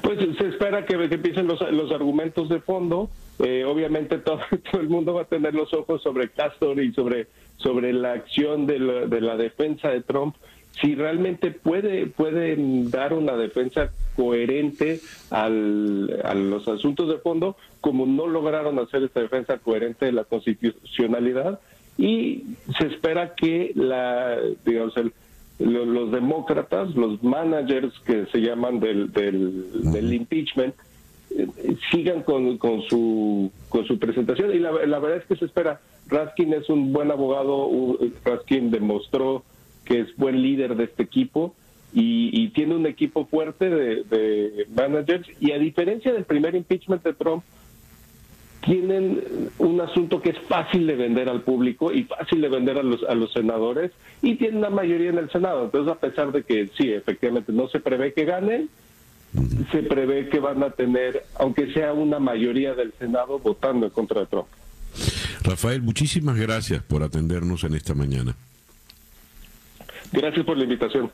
Pues 0.01 0.19
se 0.37 0.47
espera 0.47 0.85
que, 0.85 0.95
empiecen 0.95 1.47
los, 1.47 1.61
los, 1.71 1.91
argumentos 1.91 2.49
de 2.49 2.59
fondo. 2.59 3.09
Eh, 3.39 3.63
obviamente 3.65 4.17
todo, 4.19 4.39
todo, 4.69 4.81
el 4.81 4.89
mundo 4.89 5.13
va 5.13 5.21
a 5.21 5.25
tener 5.25 5.53
los 5.53 5.73
ojos 5.73 6.03
sobre 6.03 6.29
Castor 6.29 6.81
y 6.81 6.93
sobre, 6.93 7.27
sobre 7.57 7.93
la 7.93 8.11
acción 8.13 8.67
de 8.67 8.79
la, 8.79 9.05
de 9.05 9.21
la 9.21 9.37
defensa 9.37 9.89
de 9.89 10.01
Trump 10.01 10.35
si 10.82 10.95
realmente 10.95 11.51
puede 11.51 12.07
pueden 12.07 12.89
dar 12.91 13.13
una 13.13 13.36
defensa 13.36 13.91
coherente 14.15 14.99
al, 15.30 16.21
a 16.23 16.34
los 16.34 16.67
asuntos 16.67 17.09
de 17.09 17.17
fondo, 17.17 17.55
como 17.82 18.05
no 18.05 18.28
lograron 18.28 18.80
hacer 18.80 19.03
esta 19.03 19.21
defensa 19.21 19.57
coherente 19.57 20.05
de 20.05 20.11
la 20.11 20.23
constitucionalidad, 20.23 21.59
y 21.97 22.43
se 22.78 22.88
espera 22.88 23.36
que 23.36 23.71
la, 23.76 24.38
digamos, 24.65 24.93
los 25.59 26.11
demócratas, 26.11 26.93
los 26.95 27.23
managers 27.23 27.97
que 27.99 28.26
se 28.28 28.39
llaman 28.39 28.80
del, 28.80 29.11
del, 29.13 30.13
impeachment, 30.13 30.76
eh, 31.32 31.47
sigan 31.91 32.23
con, 32.23 32.57
con, 32.57 32.82
su, 32.84 33.49
con 33.69 33.86
su 33.86 33.97
presentación. 33.97 34.53
Y 34.53 34.59
la, 34.59 34.71
la 34.86 34.99
verdad 34.99 35.19
es 35.19 35.26
que 35.26 35.38
se 35.38 35.45
espera. 35.45 35.80
Raskin 36.07 36.53
es 36.53 36.69
un 36.69 36.93
buen 36.93 37.09
abogado, 37.09 37.97
Raskin 38.23 38.69
demostró 38.69 39.43
que 39.86 40.01
es 40.01 40.15
buen 40.17 40.41
líder 40.41 40.75
de 40.75 40.86
este 40.86 41.03
equipo 41.03 41.55
y, 41.93 42.49
tiene 42.49 42.75
un 42.75 42.86
equipo 42.86 43.25
fuerte 43.25 43.69
de, 43.69 44.67
managers 44.75 45.27
y 45.39 45.51
a 45.51 45.57
diferencia 45.57 46.11
del 46.11 46.25
primer 46.25 46.55
impeachment 46.55 47.03
de 47.03 47.13
Trump, 47.13 47.43
tienen 48.61 49.21
un 49.59 49.79
asunto 49.79 50.21
que 50.21 50.31
es 50.31 50.39
fácil 50.47 50.88
de 50.88 50.95
vender 50.95 51.29
al 51.29 51.41
público 51.41 51.93
y 51.93 52.03
fácil 52.03 52.41
de 52.41 52.49
vender 52.49 52.79
a 52.79 52.83
los, 52.83 53.03
a 53.03 53.13
los 53.13 53.31
senadores 53.31 53.91
y 54.21 54.36
tienen 54.36 54.57
una 54.57 54.69
mayoría 54.69 55.11
en 55.11 55.19
el 55.19 55.29
Senado. 55.29 55.65
Entonces, 55.65 55.93
a 55.93 55.99
pesar 55.99 56.31
de 56.31 56.43
que 56.43 56.69
sí, 56.77 56.91
efectivamente, 56.91 57.53
no 57.53 57.69
se 57.69 57.79
prevé 57.79 58.13
que 58.13 58.25
ganen, 58.25 58.69
se 59.71 59.83
prevé 59.83 60.29
que 60.29 60.39
van 60.39 60.63
a 60.63 60.71
tener, 60.71 61.23
aunque 61.38 61.71
sea 61.73 61.93
una 61.93 62.19
mayoría 62.19 62.73
del 62.73 62.91
Senado, 62.97 63.39
votando 63.39 63.86
en 63.86 63.91
contra 63.91 64.21
de 64.21 64.27
Trump. 64.27 64.47
Rafael, 65.43 65.81
muchísimas 65.81 66.38
gracias 66.38 66.81
por 66.83 67.03
atendernos 67.03 67.63
en 67.63 67.75
esta 67.75 67.93
mañana. 67.93 68.36
Gracias 70.11 70.45
por 70.45 70.57
la 70.57 70.63
invitación. 70.63 71.11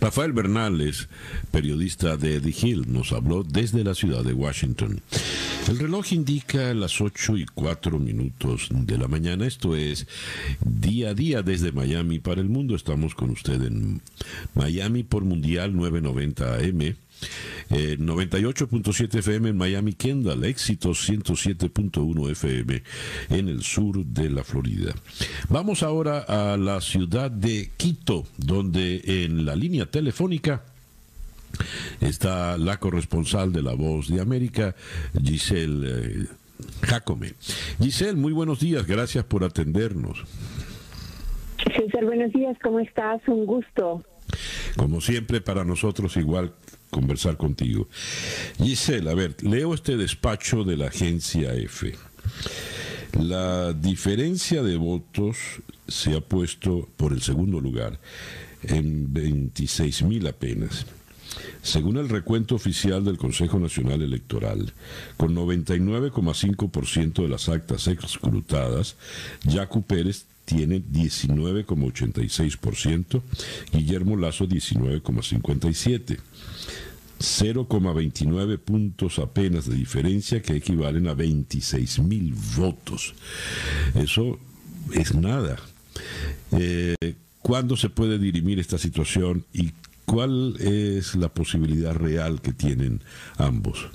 Rafael 0.00 0.32
Bernales, 0.32 1.08
periodista 1.50 2.16
de 2.16 2.40
The 2.40 2.50
Hill, 2.50 2.92
nos 2.92 3.12
habló 3.12 3.42
desde 3.42 3.84
la 3.84 3.94
ciudad 3.94 4.22
de 4.22 4.34
Washington. 4.34 5.00
El 5.68 5.78
reloj 5.78 6.12
indica 6.12 6.74
las 6.74 7.00
8 7.00 7.38
y 7.38 7.46
4 7.46 7.98
minutos 7.98 8.68
de 8.70 8.98
la 8.98 9.08
mañana. 9.08 9.46
Esto 9.46 9.74
es 9.74 10.06
día 10.60 11.10
a 11.10 11.14
día 11.14 11.42
desde 11.42 11.72
Miami 11.72 12.18
para 12.18 12.42
el 12.42 12.50
mundo. 12.50 12.76
Estamos 12.76 13.14
con 13.14 13.30
usted 13.30 13.62
en 13.62 14.02
Miami 14.54 15.04
por 15.04 15.24
Mundial 15.24 15.74
990 15.74 16.56
AM 16.56 16.96
98.7 17.70 19.18
FM 19.18 19.48
en 19.50 19.56
Miami, 19.56 19.94
Kendall, 19.94 20.44
éxito 20.44 20.90
107.1 20.90 22.30
FM 22.30 22.82
en 23.30 23.48
el 23.48 23.62
sur 23.62 24.04
de 24.04 24.30
la 24.30 24.44
Florida. 24.44 24.94
Vamos 25.48 25.82
ahora 25.82 26.20
a 26.20 26.56
la 26.56 26.80
ciudad 26.80 27.30
de 27.30 27.70
Quito, 27.76 28.26
donde 28.36 29.02
en 29.24 29.44
la 29.44 29.56
línea 29.56 29.86
telefónica 29.86 30.62
está 32.00 32.58
la 32.58 32.78
corresponsal 32.78 33.52
de 33.52 33.62
La 33.62 33.74
Voz 33.74 34.08
de 34.08 34.20
América, 34.20 34.74
Giselle. 35.22 35.86
Eh, 35.88 36.26
Jacome. 36.82 37.34
Giselle, 37.80 38.16
muy 38.16 38.32
buenos 38.32 38.60
días, 38.60 38.86
gracias 38.86 39.24
por 39.24 39.44
atendernos. 39.44 40.24
César, 41.76 42.04
buenos 42.04 42.32
días, 42.32 42.56
¿cómo 42.62 42.80
estás? 42.80 43.20
Un 43.26 43.46
gusto. 43.46 44.04
Como 44.76 45.00
siempre, 45.00 45.40
para 45.40 45.64
nosotros 45.64 46.16
igual 46.16 46.52
conversar 46.94 47.36
contigo. 47.36 47.88
Giselle, 48.62 49.10
a 49.10 49.14
ver, 49.14 49.36
leo 49.42 49.74
este 49.74 49.96
despacho 49.96 50.62
de 50.62 50.76
la 50.76 50.86
agencia 50.86 51.52
F. 51.54 51.92
La 53.20 53.72
diferencia 53.72 54.62
de 54.62 54.76
votos 54.76 55.36
se 55.88 56.14
ha 56.14 56.20
puesto 56.20 56.88
por 56.96 57.12
el 57.12 57.20
segundo 57.20 57.60
lugar 57.60 57.98
en 58.62 59.12
26 59.12 60.02
mil 60.02 60.24
apenas. 60.28 60.86
Según 61.62 61.96
el 61.96 62.08
recuento 62.08 62.54
oficial 62.54 63.04
del 63.04 63.18
Consejo 63.18 63.58
Nacional 63.58 64.02
Electoral, 64.02 64.72
con 65.16 65.34
99,5% 65.34 67.22
de 67.22 67.28
las 67.28 67.48
actas 67.48 67.88
escrutadas, 67.88 68.96
Yacu 69.42 69.82
Pérez 69.82 70.26
tiene 70.44 70.82
19,86%, 70.82 73.22
Guillermo 73.72 74.16
Lazo 74.16 74.46
19,57%. 74.46 76.18
0,29 77.16 78.58
puntos 78.58 79.18
apenas 79.18 79.68
de 79.68 79.76
diferencia 79.76 80.42
que 80.42 80.56
equivalen 80.56 81.06
a 81.08 81.14
26 81.14 82.00
mil 82.00 82.34
votos. 82.56 83.14
Eso 83.94 84.38
es 84.92 85.14
nada. 85.14 85.56
Eh, 86.58 86.96
¿Cuándo 87.40 87.76
se 87.76 87.88
puede 87.88 88.18
dirimir 88.18 88.58
esta 88.58 88.78
situación 88.78 89.44
y 89.52 89.70
cuál 90.04 90.56
es 90.60 91.14
la 91.14 91.28
posibilidad 91.28 91.94
real 91.94 92.40
que 92.40 92.52
tienen 92.52 93.00
ambos? 93.38 93.88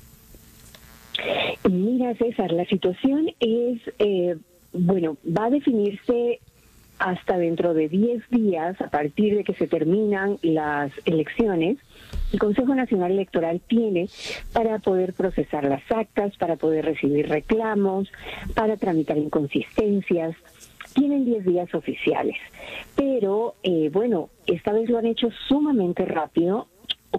Mira, 1.69 2.15
César, 2.15 2.51
la 2.51 2.65
situación 2.65 3.27
es, 3.39 3.79
eh, 3.99 4.37
bueno, 4.73 5.17
va 5.25 5.45
a 5.45 5.49
definirse 5.49 6.39
hasta 6.99 7.37
dentro 7.37 7.73
de 7.73 7.87
10 7.87 8.29
días, 8.29 8.79
a 8.81 8.89
partir 8.89 9.35
de 9.37 9.43
que 9.45 9.53
se 9.53 9.67
terminan 9.67 10.37
las 10.41 10.91
elecciones, 11.05 11.77
el 12.33 12.39
Consejo 12.39 12.75
Nacional 12.75 13.13
Electoral 13.13 13.61
tiene 13.67 14.09
para 14.53 14.79
poder 14.79 15.13
procesar 15.13 15.63
las 15.63 15.81
actas, 15.89 16.35
para 16.37 16.57
poder 16.57 16.85
recibir 16.85 17.29
reclamos, 17.29 18.11
para 18.53 18.75
tramitar 18.77 19.17
inconsistencias. 19.17 20.35
Tienen 20.93 21.23
10 21.23 21.45
días 21.45 21.73
oficiales, 21.73 22.35
pero 22.95 23.55
eh, 23.63 23.89
bueno, 23.93 24.29
esta 24.47 24.73
vez 24.73 24.89
lo 24.89 24.97
han 24.97 25.05
hecho 25.05 25.29
sumamente 25.47 26.03
rápido, 26.05 26.67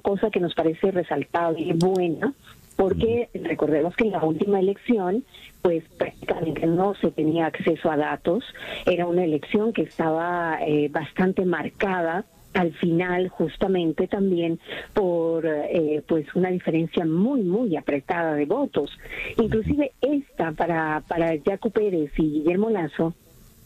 cosa 0.03 0.31
que 0.31 0.41
nos 0.41 0.55
parece 0.55 0.91
resaltable 0.91 1.61
y 1.61 1.73
buena, 1.73 2.35
porque 2.81 3.29
recordemos 3.35 3.95
que 3.95 4.05
en 4.05 4.13
la 4.13 4.25
última 4.25 4.59
elección, 4.59 5.23
pues 5.61 5.85
prácticamente 5.99 6.67
no 6.67 6.95
se 6.95 7.11
tenía 7.11 7.45
acceso 7.45 7.91
a 7.91 7.99
datos, 7.99 8.43
era 8.87 9.05
una 9.07 9.23
elección 9.23 9.75
que 9.75 9.83
estaba 9.83 10.57
eh, 10.67 10.89
bastante 10.89 11.45
marcada 11.45 12.25
al 12.55 12.73
final 12.73 13.29
justamente 13.29 14.09
también 14.09 14.59
por 14.95 15.45
eh, 15.47 16.03
pues 16.09 16.35
una 16.35 16.49
diferencia 16.49 17.05
muy 17.05 17.43
muy 17.43 17.77
apretada 17.77 18.35
de 18.35 18.47
votos. 18.47 18.91
Inclusive 19.37 19.93
esta 20.01 20.53
para 20.53 21.03
para 21.07 21.35
Jaco 21.45 21.69
Pérez 21.69 22.11
y 22.17 22.23
Guillermo 22.23 22.71
Lazo 22.71 23.15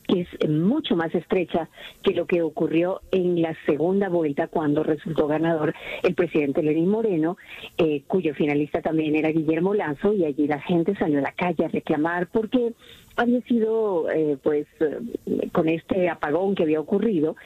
que 0.07 0.23
es 0.23 0.51
mucho 0.51 0.97
más 0.97 1.15
estrecha 1.15 1.69
que 2.03 2.13
lo 2.13 2.27
que 2.27 2.43
ocurrió 2.43 3.01
en 3.11 3.41
la 3.41 3.57
segunda 3.67 4.09
vuelta 4.09 4.49
cuando 4.49 4.83
resultó 4.83 5.27
ganador 5.27 5.75
el 6.03 6.15
presidente 6.15 6.63
Lenín 6.63 6.89
Moreno, 6.89 7.37
eh, 7.79 8.03
cuyo 8.07 8.35
finalista 8.35 8.83
también 8.83 9.17
era 9.17 9.31
Guillermo 9.31 9.75
Lazo, 9.75 10.13
y 10.13 10.25
allí 10.25 10.47
la 10.47 10.61
gente 10.61 10.95
salió 10.97 11.19
a 11.19 11.23
la 11.23 11.33
calle 11.33 11.65
a 11.65 11.69
reclamar 11.69 12.29
porque 12.29 12.73
había 13.17 13.41
sido, 13.43 14.11
eh, 14.11 14.37
pues, 14.43 14.67
eh, 14.81 15.49
con 15.53 15.69
este 15.69 16.09
apagón 16.09 16.55
que 16.55 16.65
había 16.65 16.81
ocurrido, 16.81 17.37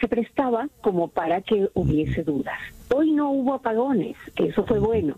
se 0.00 0.08
prestaba 0.08 0.68
como 0.80 1.08
para 1.08 1.40
que 1.42 1.68
hubiese 1.74 2.22
dudas. 2.22 2.58
Hoy 2.92 3.12
no 3.12 3.30
hubo 3.30 3.54
apagones, 3.54 4.16
eso 4.36 4.64
fue 4.64 4.80
bueno. 4.80 5.16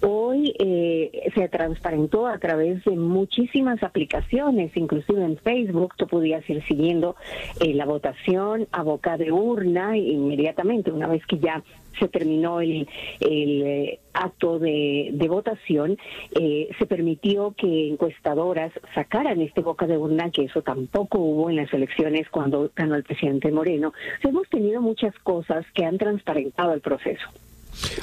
Hoy 0.00 0.54
eh, 0.58 1.30
se 1.34 1.48
transparentó 1.48 2.28
a 2.28 2.38
través 2.38 2.84
de 2.84 2.92
muchísimas 2.92 3.82
aplicaciones, 3.82 4.76
inclusive 4.76 5.24
en 5.24 5.36
Facebook, 5.36 5.94
tú 5.96 6.06
podías 6.06 6.48
ir 6.48 6.64
siguiendo 6.66 7.16
eh, 7.60 7.74
la 7.74 7.84
votación 7.84 8.68
a 8.70 8.82
boca 8.84 9.16
de 9.16 9.32
urna 9.32 9.96
inmediatamente, 9.96 10.92
una 10.92 11.08
vez 11.08 11.26
que 11.26 11.38
ya 11.38 11.64
se 11.98 12.08
terminó 12.08 12.60
el, 12.60 12.88
eh, 13.20 14.00
acto 14.12 14.58
de, 14.58 15.26
votación, 15.28 15.96
se 16.32 16.86
permitió 16.86 17.54
que 17.56 17.88
encuestadoras 17.88 18.72
sacaran 18.94 19.40
este 19.40 19.60
boca 19.60 19.86
de 19.86 19.96
urna, 19.96 20.30
que 20.30 20.44
eso 20.44 20.62
tampoco 20.62 21.18
hubo 21.18 21.50
en 21.50 21.56
las 21.56 21.72
elecciones 21.72 22.28
cuando 22.30 22.70
ganó 22.74 22.96
el 22.96 23.04
presidente 23.04 23.52
Moreno. 23.52 23.92
hemos 24.22 24.48
tenido 24.48 24.80
muchas 24.80 25.14
cosas 25.20 25.64
que 25.74 25.84
han 25.84 25.98
transparentado 25.98 26.72
el 26.72 26.80
proceso. 26.80 27.26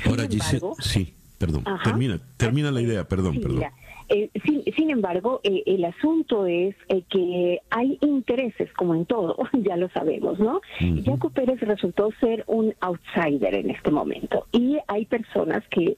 Ahora, 0.05 0.27
sí. 0.79 1.13
Perdón, 1.37 1.63
termina, 1.83 2.19
termina 2.35 2.71
la 2.71 2.81
idea, 2.81 3.07
perdón, 3.07 3.39
perdón. 3.39 3.65
Eh, 4.09 4.29
sin, 4.75 4.89
embargo, 4.89 5.41
eh, 5.43 5.63
el 5.65 5.83
asunto 5.83 6.45
es 6.45 6.75
eh, 6.87 7.03
que 7.09 7.59
hay 7.69 7.97
intereses, 8.01 8.71
como 8.73 8.95
en 8.95 9.05
todo, 9.05 9.35
ya 9.53 9.75
lo 9.75 9.89
sabemos, 9.89 10.39
¿no? 10.39 10.61
Jaco 11.05 11.29
Pérez 11.29 11.59
resultó 11.61 12.11
ser 12.19 12.43
un 12.47 12.73
outsider 12.79 13.55
en 13.55 13.69
este 13.69 13.91
momento 13.91 14.45
y 14.51 14.77
hay 14.87 15.05
personas 15.05 15.63
que 15.69 15.97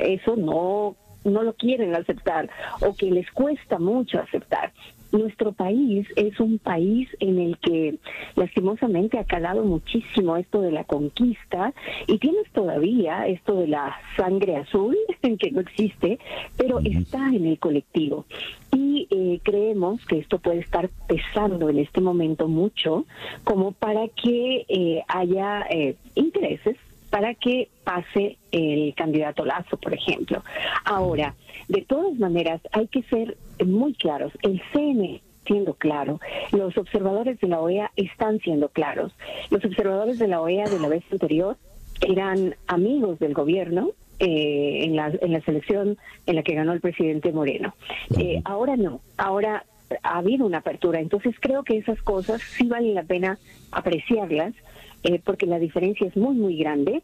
eso 0.00 0.36
no 0.36 0.96
no 1.24 1.42
lo 1.42 1.54
quieren 1.54 1.94
aceptar 1.94 2.48
o 2.80 2.94
que 2.94 3.10
les 3.10 3.30
cuesta 3.32 3.78
mucho 3.78 4.20
aceptar. 4.20 4.72
Nuestro 5.16 5.52
país 5.52 6.06
es 6.16 6.38
un 6.40 6.58
país 6.58 7.08
en 7.20 7.38
el 7.38 7.58
que 7.58 7.98
lastimosamente 8.34 9.18
ha 9.18 9.24
calado 9.24 9.64
muchísimo 9.64 10.36
esto 10.36 10.60
de 10.60 10.72
la 10.72 10.84
conquista 10.84 11.72
y 12.06 12.18
tienes 12.18 12.50
todavía 12.52 13.26
esto 13.26 13.56
de 13.56 13.68
la 13.68 13.96
sangre 14.16 14.56
azul, 14.56 14.96
que 15.38 15.50
no 15.50 15.60
existe, 15.60 16.18
pero 16.56 16.80
está 16.80 17.28
en 17.28 17.46
el 17.46 17.58
colectivo. 17.58 18.26
Y 18.74 19.08
eh, 19.10 19.40
creemos 19.42 20.04
que 20.06 20.18
esto 20.18 20.38
puede 20.38 20.60
estar 20.60 20.90
pesando 21.08 21.70
en 21.70 21.78
este 21.78 22.00
momento 22.00 22.46
mucho 22.48 23.06
como 23.44 23.72
para 23.72 24.08
que 24.08 24.66
eh, 24.68 25.02
haya 25.08 25.62
eh, 25.70 25.96
intereses 26.14 26.76
para 27.10 27.34
que 27.34 27.68
pase 27.84 28.38
el 28.50 28.94
candidato 28.94 29.44
Lazo, 29.44 29.76
por 29.76 29.94
ejemplo. 29.94 30.42
Ahora, 30.84 31.34
de 31.68 31.82
todas 31.82 32.18
maneras, 32.18 32.60
hay 32.72 32.88
que 32.88 33.02
ser 33.04 33.36
muy 33.64 33.94
claros. 33.94 34.32
El 34.42 34.60
CN 34.72 35.20
siendo 35.46 35.74
claro. 35.74 36.20
Los 36.52 36.76
observadores 36.76 37.38
de 37.40 37.48
la 37.48 37.60
OEA 37.60 37.92
están 37.96 38.40
siendo 38.40 38.68
claros. 38.68 39.12
Los 39.50 39.64
observadores 39.64 40.18
de 40.18 40.28
la 40.28 40.40
OEA 40.40 40.64
de 40.64 40.80
la 40.80 40.88
vez 40.88 41.04
anterior 41.12 41.56
eran 42.00 42.56
amigos 42.66 43.18
del 43.20 43.32
gobierno, 43.32 43.92
eh, 44.18 44.84
en, 44.84 44.96
la, 44.96 45.12
en 45.20 45.32
la 45.32 45.42
selección 45.42 45.98
en 46.24 46.36
la 46.36 46.42
que 46.42 46.54
ganó 46.54 46.72
el 46.72 46.80
presidente 46.80 47.32
Moreno. 47.32 47.74
Eh, 48.18 48.40
ahora 48.46 48.74
no, 48.76 49.02
ahora 49.18 49.66
ha 50.02 50.18
habido 50.18 50.46
una 50.46 50.58
apertura, 50.58 51.00
entonces 51.00 51.34
creo 51.38 51.62
que 51.64 51.76
esas 51.76 52.00
cosas 52.00 52.40
sí 52.40 52.66
vale 52.66 52.94
la 52.94 53.02
pena 53.02 53.38
apreciarlas 53.72 54.54
eh, 55.02 55.20
porque 55.24 55.46
la 55.46 55.58
diferencia 55.58 56.06
es 56.06 56.16
muy, 56.16 56.34
muy 56.34 56.56
grande. 56.56 57.02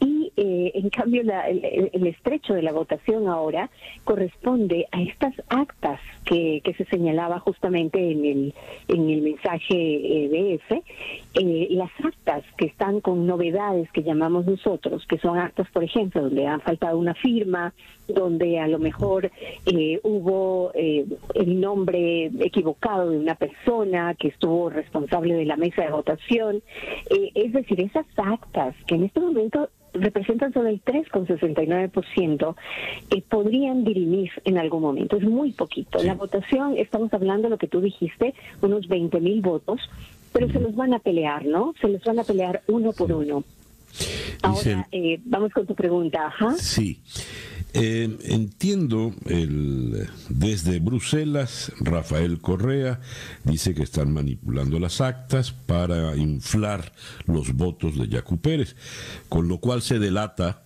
Y 0.00 0.32
eh, 0.36 0.72
en 0.76 0.88
cambio 0.88 1.20
el, 1.20 2.06
estrecho 2.06 2.54
de 2.54 2.62
la 2.62 2.72
votación 2.72 3.28
ahora 3.28 3.68
corresponde 4.04 4.86
a 4.92 5.02
estas 5.02 5.34
actas 5.48 6.00
que, 6.24 6.62
que 6.64 6.72
se 6.72 6.86
señalaba 6.86 7.38
justamente 7.40 8.10
en 8.10 8.24
el, 8.24 8.54
en 8.88 9.10
el 9.10 9.20
mensaje 9.20 9.74
eh, 9.74 10.28
BF, 10.58 10.82
eh, 11.34 11.68
las 11.70 11.90
actas 12.02 12.44
que 12.56 12.66
están 12.66 13.00
con 13.00 13.26
novedades 13.26 13.90
que 13.92 14.02
llamamos 14.02 14.46
nosotros, 14.46 15.06
que 15.06 15.18
son 15.18 15.38
actas, 15.38 15.68
por 15.70 15.84
ejemplo, 15.84 16.22
donde 16.22 16.46
ha 16.46 16.58
faltado 16.60 16.98
una 16.98 17.14
firma, 17.14 17.74
donde 18.08 18.58
a 18.58 18.68
lo 18.68 18.78
mejor 18.78 19.30
eh, 19.66 20.00
hubo 20.02 20.49
eh, 20.98 21.06
el 21.34 21.60
nombre 21.60 22.26
equivocado 22.40 23.10
de 23.10 23.18
una 23.18 23.34
persona 23.34 24.14
que 24.14 24.28
estuvo 24.28 24.70
responsable 24.70 25.34
de 25.34 25.44
la 25.44 25.56
mesa 25.56 25.82
de 25.82 25.90
votación. 25.90 26.62
Eh, 27.10 27.30
es 27.34 27.52
decir, 27.52 27.80
esas 27.80 28.06
actas 28.16 28.74
que 28.86 28.94
en 28.96 29.04
este 29.04 29.20
momento 29.20 29.68
representan 29.92 30.52
solo 30.52 30.68
el 30.68 30.82
3,69%, 30.84 32.56
eh, 33.10 33.22
podrían 33.28 33.84
dirimir 33.84 34.30
en 34.44 34.58
algún 34.58 34.82
momento. 34.82 35.16
Es 35.16 35.24
muy 35.24 35.52
poquito. 35.52 36.02
La 36.02 36.14
votación, 36.14 36.76
estamos 36.76 37.12
hablando 37.12 37.44
de 37.44 37.50
lo 37.50 37.58
que 37.58 37.68
tú 37.68 37.80
dijiste, 37.80 38.34
unos 38.60 38.88
20 38.88 39.20
mil 39.20 39.40
votos, 39.40 39.80
pero 40.32 40.48
se 40.48 40.60
los 40.60 40.74
van 40.74 40.94
a 40.94 40.98
pelear, 40.98 41.44
¿no? 41.44 41.74
Se 41.80 41.88
los 41.88 42.02
van 42.04 42.18
a 42.20 42.24
pelear 42.24 42.62
uno 42.68 42.92
por 42.92 43.12
uno. 43.12 43.44
Ahora, 44.42 44.86
eh, 44.92 45.20
vamos 45.24 45.52
con 45.52 45.66
tu 45.66 45.74
pregunta. 45.74 46.26
Ajá. 46.26 46.54
Sí. 46.56 47.00
Eh, 47.72 48.18
entiendo 48.24 49.14
el, 49.26 50.08
desde 50.28 50.80
Bruselas, 50.80 51.72
Rafael 51.78 52.40
Correa 52.40 53.00
dice 53.44 53.74
que 53.74 53.84
están 53.84 54.12
manipulando 54.12 54.80
las 54.80 55.00
actas 55.00 55.52
para 55.52 56.16
inflar 56.16 56.92
los 57.26 57.52
votos 57.54 57.96
de 57.96 58.08
Yacu 58.08 58.38
Pérez, 58.38 58.74
con 59.28 59.46
lo 59.46 59.58
cual 59.58 59.82
se 59.82 60.00
delata 60.00 60.64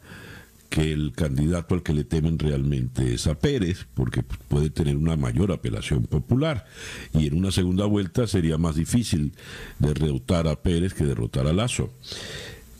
que 0.70 0.92
el 0.92 1.12
candidato 1.12 1.74
al 1.74 1.82
que 1.82 1.92
le 1.92 2.02
temen 2.02 2.38
realmente 2.38 3.14
es 3.14 3.28
a 3.28 3.38
Pérez, 3.38 3.86
porque 3.94 4.22
puede 4.22 4.70
tener 4.70 4.96
una 4.96 5.16
mayor 5.16 5.52
apelación 5.52 6.04
popular. 6.04 6.66
Y 7.12 7.28
en 7.28 7.34
una 7.34 7.52
segunda 7.52 7.84
vuelta 7.84 8.26
sería 8.26 8.58
más 8.58 8.74
difícil 8.74 9.34
derrotar 9.78 10.48
a 10.48 10.62
Pérez 10.62 10.92
que 10.94 11.04
derrotar 11.04 11.46
a 11.46 11.52
Lazo. 11.52 11.92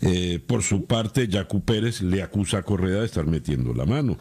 Eh, 0.01 0.39
por 0.45 0.63
su 0.63 0.85
parte, 0.85 1.27
Jacu 1.29 1.61
Pérez 1.61 2.01
le 2.01 2.21
acusa 2.21 2.59
a 2.59 2.63
Correa 2.63 2.99
de 2.99 3.05
estar 3.05 3.25
metiendo 3.25 3.73
la 3.73 3.85
mano. 3.85 4.17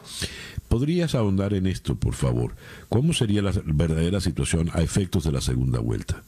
¿Podrías 0.69 1.15
ahondar 1.15 1.55
en 1.55 1.67
esto, 1.67 1.95
por 1.97 2.15
favor? 2.15 2.55
¿Cómo 2.89 3.13
sería 3.13 3.43
la 3.43 3.53
verdadera 3.65 4.21
situación 4.21 4.71
a 4.73 4.83
efectos 4.83 5.25
de 5.25 5.33
la 5.33 5.41
segunda 5.41 5.81
vuelta? 5.81 6.23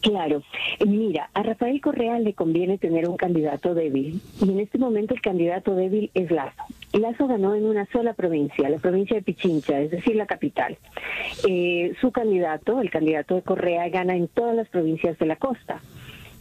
Claro, 0.00 0.42
mira, 0.86 1.28
a 1.34 1.42
Rafael 1.42 1.78
Correa 1.82 2.18
le 2.20 2.32
conviene 2.32 2.78
tener 2.78 3.06
un 3.06 3.18
candidato 3.18 3.74
débil 3.74 4.22
y 4.40 4.48
en 4.48 4.60
este 4.60 4.78
momento 4.78 5.12
el 5.12 5.20
candidato 5.20 5.74
débil 5.74 6.10
es 6.14 6.30
Lazo. 6.30 6.62
Lazo 6.94 7.26
ganó 7.26 7.54
en 7.54 7.66
una 7.66 7.86
sola 7.92 8.14
provincia, 8.14 8.70
la 8.70 8.78
provincia 8.78 9.16
de 9.16 9.22
Pichincha, 9.22 9.78
es 9.78 9.90
decir, 9.90 10.16
la 10.16 10.26
capital. 10.26 10.78
Eh, 11.46 11.92
su 12.00 12.12
candidato, 12.12 12.80
el 12.80 12.90
candidato 12.90 13.34
de 13.34 13.42
Correa, 13.42 13.88
gana 13.90 14.16
en 14.16 14.28
todas 14.28 14.56
las 14.56 14.68
provincias 14.68 15.18
de 15.18 15.26
la 15.26 15.36
costa. 15.36 15.80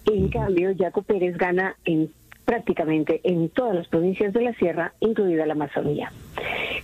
En 0.06 0.30
cambio, 0.30 0.74
Jaco 0.78 1.02
Pérez 1.02 1.38
gana 1.38 1.76
en 1.86 2.12
prácticamente 2.50 3.22
en 3.24 3.50
todas 3.50 3.76
las 3.76 3.88
provincias 3.88 4.34
de 4.34 4.42
la 4.42 4.54
sierra, 4.56 4.94
incluida 5.02 5.46
la 5.46 5.54
Amazonía. 5.54 6.12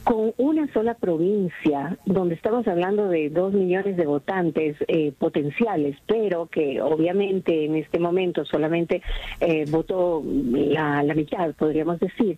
Con 0.04 0.32
una 0.38 0.72
sola 0.72 0.94
provincia, 0.94 1.98
donde 2.06 2.36
estamos 2.36 2.68
hablando 2.68 3.08
de 3.08 3.32
dos 3.32 3.52
millones 3.52 3.98
de 3.98 4.06
votantes 4.06 4.78
eh, 4.88 5.12
potenciales, 5.18 5.98
pero 6.06 6.46
que 6.46 6.80
obviamente 6.84 7.66
en 7.66 7.78
este 7.78 7.98
momento 7.98 8.46
solamente 8.46 9.02
eh, 9.40 9.66
votó 9.68 10.24
la, 10.24 11.02
la 11.02 11.16
mitad, 11.16 11.56
podríamos 11.56 12.00
decir, 12.00 12.38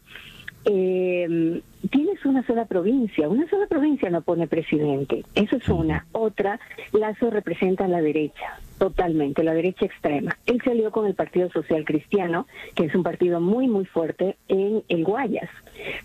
eh, 0.64 1.62
tienes 1.90 2.24
una 2.26 2.46
sola 2.46 2.66
provincia, 2.66 3.30
una 3.30 3.48
sola 3.50 3.68
provincia 3.68 4.10
no 4.10 4.22
pone 4.22 4.48
presidente, 4.48 5.24
eso 5.36 5.58
es 5.58 5.68
una. 5.70 6.06
Otra, 6.12 6.60
Lazo 6.92 7.30
representa 7.30 7.86
a 7.86 7.88
la 7.88 8.02
derecha, 8.02 8.60
totalmente, 8.78 9.44
la 9.44 9.54
derecha 9.54 9.86
extrema. 9.86 10.38
Él 10.46 10.62
salió 10.64 10.92
con 10.92 11.06
el 11.06 11.16
Partido 11.16 11.50
Social 11.52 11.86
Cristiano, 11.86 12.48
que 12.76 12.86
es 12.86 12.96
un 12.96 13.04
partido 13.04 13.40
muy, 13.40 13.68
muy 13.68 13.86
fuerte 13.86 14.38
en 14.48 14.84
el 14.90 15.04
Guayas, 15.04 15.50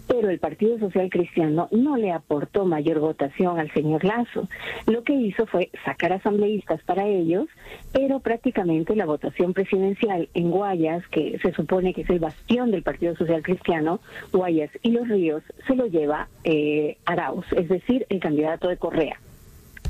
pero 0.07 0.31
el 0.31 0.39
Partido 0.39 0.79
Social 0.79 1.11
Cristiano 1.11 1.69
no 1.71 1.97
le 1.97 2.13
aportó 2.13 2.65
mayor 2.65 3.01
votación 3.01 3.59
al 3.59 3.73
señor 3.73 4.05
Lazo. 4.05 4.49
Lo 4.87 5.03
que 5.03 5.15
hizo 5.15 5.47
fue 5.47 5.71
sacar 5.85 6.13
asambleístas 6.13 6.83
para 6.83 7.07
ellos, 7.07 7.49
pero 7.93 8.21
prácticamente 8.21 8.97
la 8.97 9.07
votación 9.07 9.53
presidencial 9.53 10.29
en 10.35 10.51
Guayas, 10.51 11.07
que 11.09 11.39
se 11.43 11.53
supone 11.53 11.95
que 11.95 12.03
es 12.03 12.11
el 12.11 12.19
bastión 12.19 12.71
del 12.71 12.83
Partido 12.83 13.17
Social 13.17 13.43
Cristiano, 13.43 14.01
Guayas 14.33 14.71
y 14.83 14.91
Los 14.91 15.09
Ríos, 15.09 15.43
se 15.67 15.75
lo 15.75 15.87
lleva 15.87 16.29
eh, 16.45 16.97
Arauz, 17.05 17.47
es 17.53 17.69
decir, 17.69 18.07
el 18.09 18.21
candidato 18.21 18.69
de 18.69 18.77
Correa. 18.77 19.19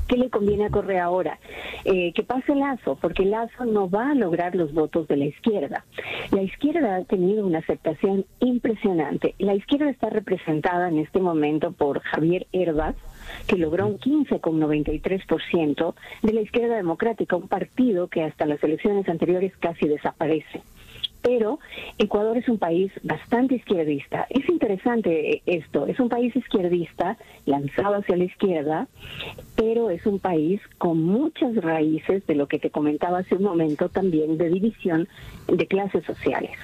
¿Qué 0.09 0.17
le 0.17 0.31
conviene 0.31 0.67
a 0.67 0.71
Correa 0.71 1.05
ahora? 1.05 1.39
Eh, 1.85 2.13
que 2.13 2.23
pase 2.23 2.55
Lazo, 2.55 2.99
porque 3.01 3.25
Lazo 3.25 3.65
no 3.65 3.89
va 3.89 4.11
a 4.11 4.15
lograr 4.15 4.55
los 4.55 4.75
votos 4.75 5.09
de 5.09 5.17
la 5.17 5.25
izquierda. 5.25 5.85
La 6.33 6.43
izquierda 6.43 6.97
ha 6.97 7.05
tenido 7.05 7.47
una 7.47 7.61
aceptación 7.61 8.27
impresionante. 8.41 9.35
La 9.39 9.55
izquierda 9.55 9.89
está 9.89 10.11
representada 10.11 10.89
en 10.89 10.99
este 10.99 11.21
momento 11.21 11.73
por 11.73 12.01
Javier 12.01 12.47
Herbas, 12.53 12.97
que 13.47 13.57
logró 13.57 13.87
un 13.87 13.99
15,93% 13.99 15.95
de 16.23 16.33
la 16.33 16.41
izquierda 16.43 16.77
democrática, 16.77 17.37
un 17.37 17.49
partido 17.49 18.09
que 18.09 18.23
hasta 18.23 18.45
las 18.45 18.63
elecciones 18.63 19.09
anteriores 19.09 19.57
casi 19.59 19.89
desaparece 19.89 20.63
pero 21.23 21.59
Ecuador 21.99 22.37
es 22.37 22.49
un 22.49 22.59
país 22.59 22.93
bastante 23.03 23.55
izquierdista. 23.55 24.27
Es 24.29 24.49
interesante 24.49 25.43
esto, 25.47 25.87
es 25.87 25.99
un 26.01 26.09
país 26.09 26.35
izquierdista 26.35 27.17
lanzado 27.47 27.97
hacia 27.97 28.17
la 28.17 28.25
izquierda, 28.25 28.89
pero 29.57 29.91
es 29.91 30.05
un 30.07 30.19
país 30.19 30.61
con 30.79 31.03
muchas 31.03 31.55
raíces 31.57 32.27
de 32.27 32.35
lo 32.35 32.49
que 32.49 32.59
te 32.59 32.71
comentaba 32.71 33.19
hace 33.19 33.37
un 33.37 33.45
momento 33.45 33.89
también 33.89 34.37
de 34.37 34.51
división 34.51 35.09
de 35.49 35.67
clases 35.67 36.05
sociales. 36.05 36.57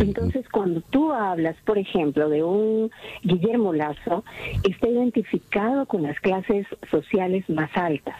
Entonces, 0.00 0.48
cuando 0.48 0.80
tú 0.80 1.12
hablas, 1.12 1.56
por 1.64 1.78
ejemplo, 1.78 2.28
de 2.28 2.42
un 2.42 2.90
Guillermo 3.22 3.72
Lazo, 3.72 4.24
está 4.68 4.88
identificado 4.88 5.86
con 5.86 6.02
las 6.02 6.18
clases 6.20 6.66
sociales 6.90 7.48
más 7.48 7.70
altas 7.76 8.16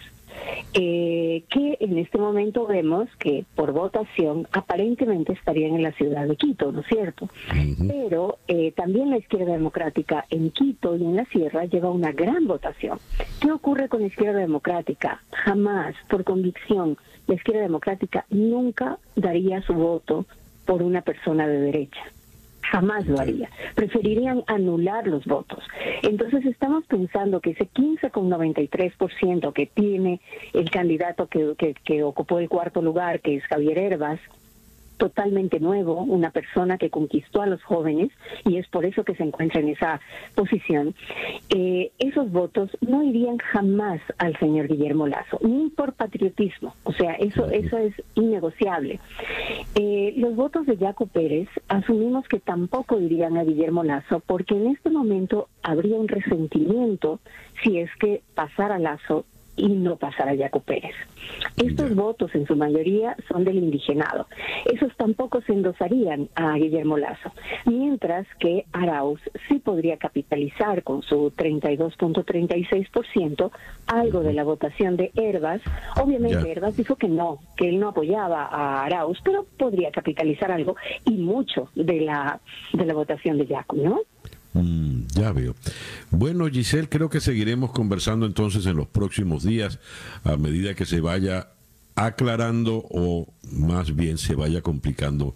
eh, 0.75 1.45
que 1.49 1.77
en 1.81 1.99
este 1.99 2.19
momento 2.19 2.67
vemos 2.67 3.09
que 3.19 3.45
por 3.55 3.73
votación 3.73 4.47
aparentemente 4.53 5.33
estarían 5.33 5.75
en 5.75 5.83
la 5.83 5.93
ciudad 5.93 6.27
de 6.27 6.37
Quito, 6.37 6.73
¿no 6.73 6.81
es 6.81 6.87
cierto? 6.87 7.29
Pero 7.87 8.39
eh, 8.49 8.73
también 8.73 9.11
la 9.11 9.19
izquierda 9.19 9.53
democrática 9.53 10.27
en 10.31 10.51
Quito 10.51 10.97
y 10.97 11.05
en 11.05 11.17
la 11.17 11.25
sierra 11.27 11.65
lleva 11.65 11.91
una 11.91 12.13
gran 12.13 12.47
votación. 12.47 12.99
¿Qué 13.41 13.51
ocurre 13.51 13.89
con 13.89 14.01
la 14.01 14.09
izquierda 14.09 14.41
democrática? 14.41 15.23
Jamás, 15.33 15.95
por 16.09 16.25
convicción, 16.25 16.97
la 17.27 17.35
izquierda 17.35 17.63
democrática 17.63 18.27
nunca 18.31 18.99
daría 19.15 19.63
su 19.63 19.75
voto 19.75 20.27
por 20.65 20.83
una 20.83 21.03
persona 21.03 21.47
de 21.47 21.61
derecha 21.61 22.01
jamás 22.71 23.07
lo 23.07 23.19
haría. 23.19 23.51
Preferirían 23.75 24.43
anular 24.47 25.07
los 25.07 25.25
votos. 25.25 25.65
Entonces 26.03 26.45
estamos 26.47 26.85
pensando 26.87 27.41
que 27.41 27.51
ese 27.51 27.69
15,93% 27.69 29.53
que 29.53 29.67
tiene 29.67 30.21
el 30.53 30.71
candidato 30.71 31.27
que, 31.27 31.55
que, 31.57 31.75
que 31.75 32.03
ocupó 32.03 32.39
el 32.39 32.49
cuarto 32.49 32.83
lugar, 32.83 33.21
que 33.21 33.37
es 33.37 33.45
Javier 33.45 33.79
Herbas, 33.79 34.21
totalmente 34.97 35.61
nuevo, 35.61 36.03
una 36.03 36.31
persona 36.31 36.79
que 36.79 36.91
conquistó 36.91 37.43
a 37.43 37.47
los 37.47 37.63
jóvenes 37.63 38.11
y 38.45 38.57
es 38.57 38.67
por 38.69 38.85
eso 38.85 39.05
que 39.05 39.15
se 39.15 39.23
encuentra 39.23 39.61
en 39.61 39.69
esa 39.69 40.01
posición, 40.35 40.95
eh, 41.51 41.93
esos 41.99 42.31
votos 42.31 42.71
no 42.81 43.03
irían 43.03 43.39
jamás 43.39 44.01
al 44.19 44.39
señor 44.39 44.69
Guillermo 44.69 45.07
Lazo, 45.07 45.39
ni 45.43 45.71
por 45.71 45.95
patriotismo, 45.95 46.75
o 46.85 46.93
sea, 46.93 47.15
eso, 47.15 47.51
eso 47.51 47.79
es 47.79 47.95
innegociable. 48.15 49.01
Eh, 49.75 50.15
los 50.17 50.35
votos 50.35 50.67
de 50.67 50.77
Jaco 50.77 51.07
Pérez 51.07 51.49
asumimos 51.69 52.27
que 52.29 52.41
tampoco 52.41 53.01
irían 53.01 53.37
a 53.37 53.45
Guillermo 53.45 53.85
Lazo 53.85 54.23
porque 54.27 54.55
en 54.55 54.69
este 54.69 54.91
momento 54.91 55.49
habría 55.63 55.97
un 55.97 56.09
resentimiento 56.09 57.21
si 57.63 57.79
es 57.79 57.91
que 58.01 58.23
pasara 58.35 58.79
Lazo 58.79 59.25
y 59.57 59.69
no 59.69 59.97
pasar 59.97 60.29
a 60.29 60.37
Jaco 60.37 60.61
Pérez. 60.61 60.95
Estos 61.57 61.95
votos 61.95 62.35
en 62.35 62.47
su 62.47 62.57
mayoría 62.57 63.17
son 63.29 63.45
del 63.45 63.57
indigenado. 63.57 64.27
Esos 64.67 64.95
tampoco 64.97 65.41
se 65.43 65.53
endosarían 65.53 66.29
a 66.35 66.55
Guillermo 66.55 66.99
Lazo, 66.99 67.31
mientras 67.65 68.27
que 68.39 68.67
Arauz 68.73 69.21
sí 69.49 69.59
podría 69.59 69.97
capitalizar 69.97 70.83
con 70.83 71.03
su 71.03 71.33
32.36% 71.33 73.51
algo 73.87 74.21
de 74.21 74.33
la 74.33 74.45
votación 74.45 74.97
de 74.97 75.11
Herbas. 75.15 75.61
Obviamente 76.01 76.51
Herbas 76.51 76.77
dijo 76.77 76.97
que 76.97 77.09
no, 77.09 77.41
que 77.57 77.69
él 77.69 77.81
no 77.81 77.89
apoyaba 77.89 78.45
a 78.45 78.85
Arauz, 78.85 79.19
pero 79.25 79.45
podría 79.57 79.91
capitalizar 79.91 80.53
algo 80.53 80.77
y 81.05 81.13
mucho 81.13 81.71
de 81.75 82.01
la 82.01 82.41
de 82.73 82.85
la 82.85 82.95
votación 82.95 83.39
de 83.39 83.47
Jaco, 83.47 83.77
¿no? 83.77 84.01
Mm, 84.57 85.07
ya 85.15 85.33
veo. 85.33 85.55
Bueno, 86.11 86.49
Giselle, 86.49 86.89
creo 86.89 87.11
que 87.11 87.21
seguiremos 87.21 87.73
conversando 87.73 88.27
entonces 88.27 88.65
en 88.67 88.77
los 88.77 88.89
próximos 88.89 89.45
días 89.45 89.79
a 90.25 90.37
medida 90.37 90.75
que 90.75 90.87
se 90.87 91.01
vaya 91.01 91.51
aclarando 91.95 92.85
o 92.91 93.33
más 93.51 93.95
bien 93.95 94.19
se 94.19 94.35
vaya 94.35 94.63
complicando 94.63 95.35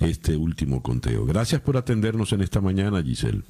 este 0.00 0.36
último 0.36 0.82
conteo. 0.82 1.24
Gracias 1.24 1.60
por 1.60 1.76
atendernos 1.76 2.32
en 2.32 2.42
esta 2.42 2.60
mañana, 2.60 3.02
Giselle. 3.02 3.42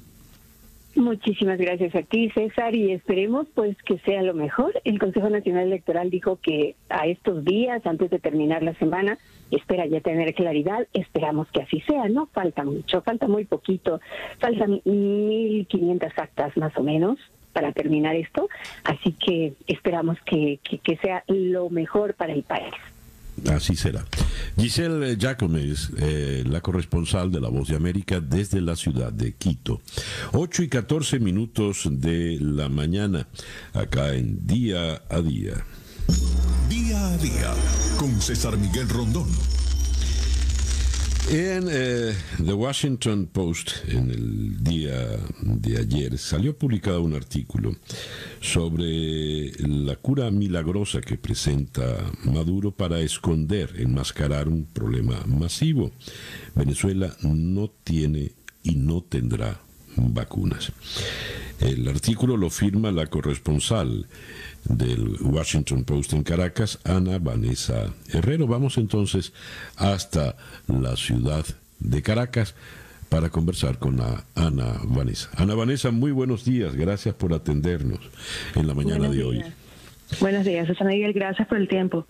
Muchísimas 0.95 1.57
gracias 1.57 1.95
a 1.95 2.01
ti, 2.01 2.29
César, 2.31 2.75
y 2.75 2.91
esperemos 2.91 3.47
pues 3.55 3.77
que 3.83 3.97
sea 3.99 4.21
lo 4.23 4.33
mejor. 4.33 4.73
El 4.83 4.99
Consejo 4.99 5.29
Nacional 5.29 5.67
Electoral 5.67 6.09
dijo 6.09 6.37
que 6.41 6.75
a 6.89 7.07
estos 7.07 7.45
días, 7.45 7.85
antes 7.85 8.09
de 8.09 8.19
terminar 8.19 8.61
la 8.61 8.73
semana, 8.73 9.17
espera 9.51 9.85
ya 9.85 10.01
tener 10.01 10.33
claridad. 10.33 10.87
Esperamos 10.93 11.47
que 11.51 11.61
así 11.61 11.79
sea, 11.81 12.09
no 12.09 12.27
falta 12.27 12.65
mucho, 12.65 13.01
falta 13.01 13.29
muy 13.29 13.45
poquito, 13.45 14.01
faltan 14.39 14.81
1.500 14.81 16.11
actas 16.17 16.57
más 16.57 16.75
o 16.77 16.83
menos 16.83 17.17
para 17.53 17.71
terminar 17.71 18.15
esto, 18.15 18.49
así 18.83 19.13
que 19.13 19.53
esperamos 19.67 20.17
que, 20.25 20.59
que 20.61 20.97
sea 20.97 21.23
lo 21.27 21.69
mejor 21.69 22.15
para 22.15 22.33
el 22.33 22.43
país. 22.43 22.73
Así 23.49 23.75
será. 23.75 24.05
Giselle 24.57 25.17
Giacomes, 25.17 25.89
eh, 25.97 26.43
la 26.47 26.61
corresponsal 26.61 27.31
de 27.31 27.41
La 27.41 27.49
Voz 27.49 27.69
de 27.69 27.75
América 27.75 28.19
desde 28.19 28.61
la 28.61 28.75
ciudad 28.75 29.11
de 29.11 29.33
Quito. 29.33 29.81
8 30.33 30.63
y 30.63 30.69
14 30.69 31.19
minutos 31.19 31.87
de 31.89 32.37
la 32.39 32.69
mañana, 32.69 33.27
acá 33.73 34.13
en 34.13 34.45
Día 34.45 35.01
a 35.09 35.21
Día. 35.21 35.65
Día 36.69 37.07
a 37.07 37.17
Día, 37.17 37.53
con 37.97 38.21
César 38.21 38.57
Miguel 38.57 38.87
Rondón. 38.89 39.27
En 41.33 41.69
eh, 41.71 42.13
The 42.45 42.51
Washington 42.51 43.25
Post, 43.27 43.87
en 43.87 44.11
el 44.11 44.61
día 44.61 45.17
de 45.41 45.77
ayer, 45.77 46.17
salió 46.17 46.57
publicado 46.57 47.01
un 47.01 47.13
artículo 47.13 47.73
sobre 48.41 49.51
la 49.65 49.95
cura 49.95 50.29
milagrosa 50.29 50.99
que 50.99 51.17
presenta 51.17 52.11
Maduro 52.25 52.71
para 52.71 52.99
esconder, 52.99 53.73
enmascarar 53.77 54.49
un 54.49 54.65
problema 54.65 55.23
masivo. 55.25 55.91
Venezuela 56.53 57.15
no 57.21 57.69
tiene 57.69 58.33
y 58.61 58.75
no 58.75 59.01
tendrá 59.01 59.61
vacunas. 59.95 60.73
El 61.61 61.87
artículo 61.87 62.37
lo 62.37 62.49
firma 62.49 62.91
la 62.91 63.05
corresponsal 63.05 64.07
del 64.65 65.17
Washington 65.21 65.83
Post 65.83 66.13
en 66.13 66.23
Caracas, 66.23 66.79
Ana 66.83 67.19
Vanessa 67.19 67.93
Herrero. 68.11 68.47
Vamos 68.47 68.77
entonces 68.77 69.31
hasta 69.75 70.35
la 70.67 70.95
ciudad 70.95 71.45
de 71.79 72.01
Caracas 72.01 72.55
para 73.09 73.29
conversar 73.29 73.77
con 73.77 73.99
Ana 74.35 74.79
Vanessa. 74.85 75.29
Ana 75.35 75.53
Vanessa, 75.53 75.91
muy 75.91 76.11
buenos 76.11 76.45
días, 76.45 76.75
gracias 76.75 77.13
por 77.13 77.33
atendernos 77.33 77.99
en 78.55 78.67
la 78.67 78.73
mañana 78.73 79.09
de 79.09 79.23
hoy. 79.23 79.43
Buenos 80.19 80.45
días, 80.45 80.67
Susana 80.67 80.89
Miguel, 80.89 81.13
gracias 81.13 81.47
por 81.47 81.57
el 81.57 81.67
tiempo. 81.67 82.07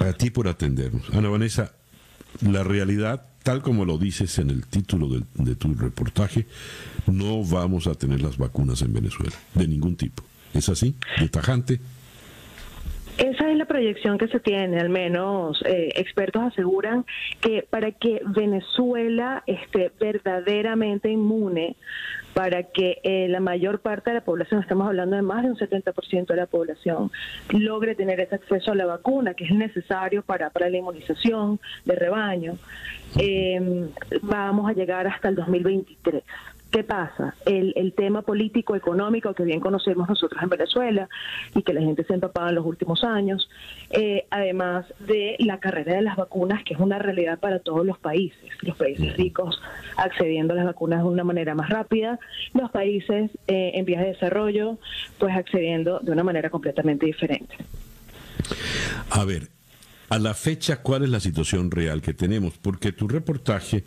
A 0.00 0.12
ti 0.12 0.30
por 0.30 0.48
atendernos. 0.48 1.02
Ana 1.12 1.28
Vanessa, 1.28 1.72
la 2.40 2.62
realidad, 2.62 3.26
tal 3.42 3.62
como 3.62 3.84
lo 3.84 3.98
dices 3.98 4.38
en 4.38 4.50
el 4.50 4.66
título 4.66 5.08
de, 5.34 5.54
tu 5.54 5.74
reportaje, 5.74 6.46
no 7.06 7.44
vamos 7.44 7.86
a 7.86 7.94
tener 7.94 8.22
las 8.22 8.38
vacunas 8.38 8.82
en 8.82 8.92
Venezuela, 8.92 9.34
de 9.54 9.68
ningún 9.68 9.96
tipo. 9.96 10.22
¿Es 10.54 10.68
así? 10.68 10.94
¿De 11.18 11.28
tajante? 11.28 11.80
Esa 13.18 13.50
es 13.50 13.56
la 13.58 13.66
proyección 13.66 14.16
que 14.16 14.28
se 14.28 14.40
tiene, 14.40 14.80
al 14.80 14.88
menos 14.88 15.62
eh, 15.66 15.90
expertos 15.96 16.42
aseguran 16.44 17.04
que 17.40 17.66
para 17.68 17.92
que 17.92 18.22
Venezuela 18.24 19.42
esté 19.46 19.92
verdaderamente 20.00 21.10
inmune, 21.10 21.76
para 22.32 22.62
que 22.62 23.00
eh, 23.02 23.28
la 23.28 23.40
mayor 23.40 23.80
parte 23.80 24.10
de 24.10 24.14
la 24.14 24.24
población, 24.24 24.60
estamos 24.60 24.86
hablando 24.86 25.16
de 25.16 25.22
más 25.22 25.42
de 25.42 25.50
un 25.50 25.56
70% 25.56 26.26
de 26.26 26.36
la 26.36 26.46
población, 26.46 27.10
logre 27.50 27.94
tener 27.94 28.18
ese 28.20 28.36
acceso 28.36 28.72
a 28.72 28.74
la 28.74 28.86
vacuna, 28.86 29.34
que 29.34 29.44
es 29.44 29.50
necesario 29.50 30.22
para, 30.22 30.48
para 30.48 30.70
la 30.70 30.78
inmunización 30.78 31.60
de 31.84 31.94
rebaño, 31.94 32.54
eh, 33.18 33.88
vamos 34.22 34.70
a 34.70 34.72
llegar 34.72 35.06
hasta 35.06 35.28
el 35.28 35.34
2023. 35.34 36.22
¿Qué 36.72 36.84
pasa? 36.84 37.34
El, 37.44 37.74
el, 37.76 37.92
tema 37.92 38.22
político, 38.22 38.74
económico 38.74 39.34
que 39.34 39.44
bien 39.44 39.60
conocemos 39.60 40.08
nosotros 40.08 40.42
en 40.42 40.48
Venezuela 40.48 41.06
y 41.54 41.62
que 41.62 41.74
la 41.74 41.82
gente 41.82 42.02
se 42.02 42.14
ha 42.14 42.16
empapado 42.16 42.48
en 42.48 42.54
los 42.54 42.64
últimos 42.64 43.04
años, 43.04 43.50
eh, 43.90 44.26
además 44.30 44.86
de 44.98 45.36
la 45.40 45.60
carrera 45.60 45.94
de 45.94 46.00
las 46.00 46.16
vacunas, 46.16 46.64
que 46.64 46.72
es 46.72 46.80
una 46.80 46.98
realidad 46.98 47.38
para 47.38 47.58
todos 47.58 47.84
los 47.84 47.98
países. 47.98 48.50
Los 48.62 48.74
países 48.78 49.14
ricos 49.18 49.60
accediendo 49.98 50.54
a 50.54 50.56
las 50.56 50.64
vacunas 50.64 51.02
de 51.02 51.10
una 51.10 51.24
manera 51.24 51.54
más 51.54 51.68
rápida, 51.68 52.18
los 52.54 52.70
países 52.70 53.30
eh, 53.48 53.72
en 53.74 53.84
vías 53.84 54.00
de 54.00 54.08
desarrollo, 54.08 54.78
pues 55.18 55.36
accediendo 55.36 56.00
de 56.00 56.10
una 56.10 56.24
manera 56.24 56.48
completamente 56.48 57.04
diferente. 57.04 57.54
A 59.10 59.26
ver, 59.26 59.48
a 60.12 60.18
la 60.18 60.34
fecha, 60.34 60.82
¿cuál 60.82 61.04
es 61.04 61.08
la 61.08 61.20
situación 61.20 61.70
real 61.70 62.02
que 62.02 62.12
tenemos? 62.12 62.58
Porque 62.60 62.92
tu 62.92 63.08
reportaje, 63.08 63.82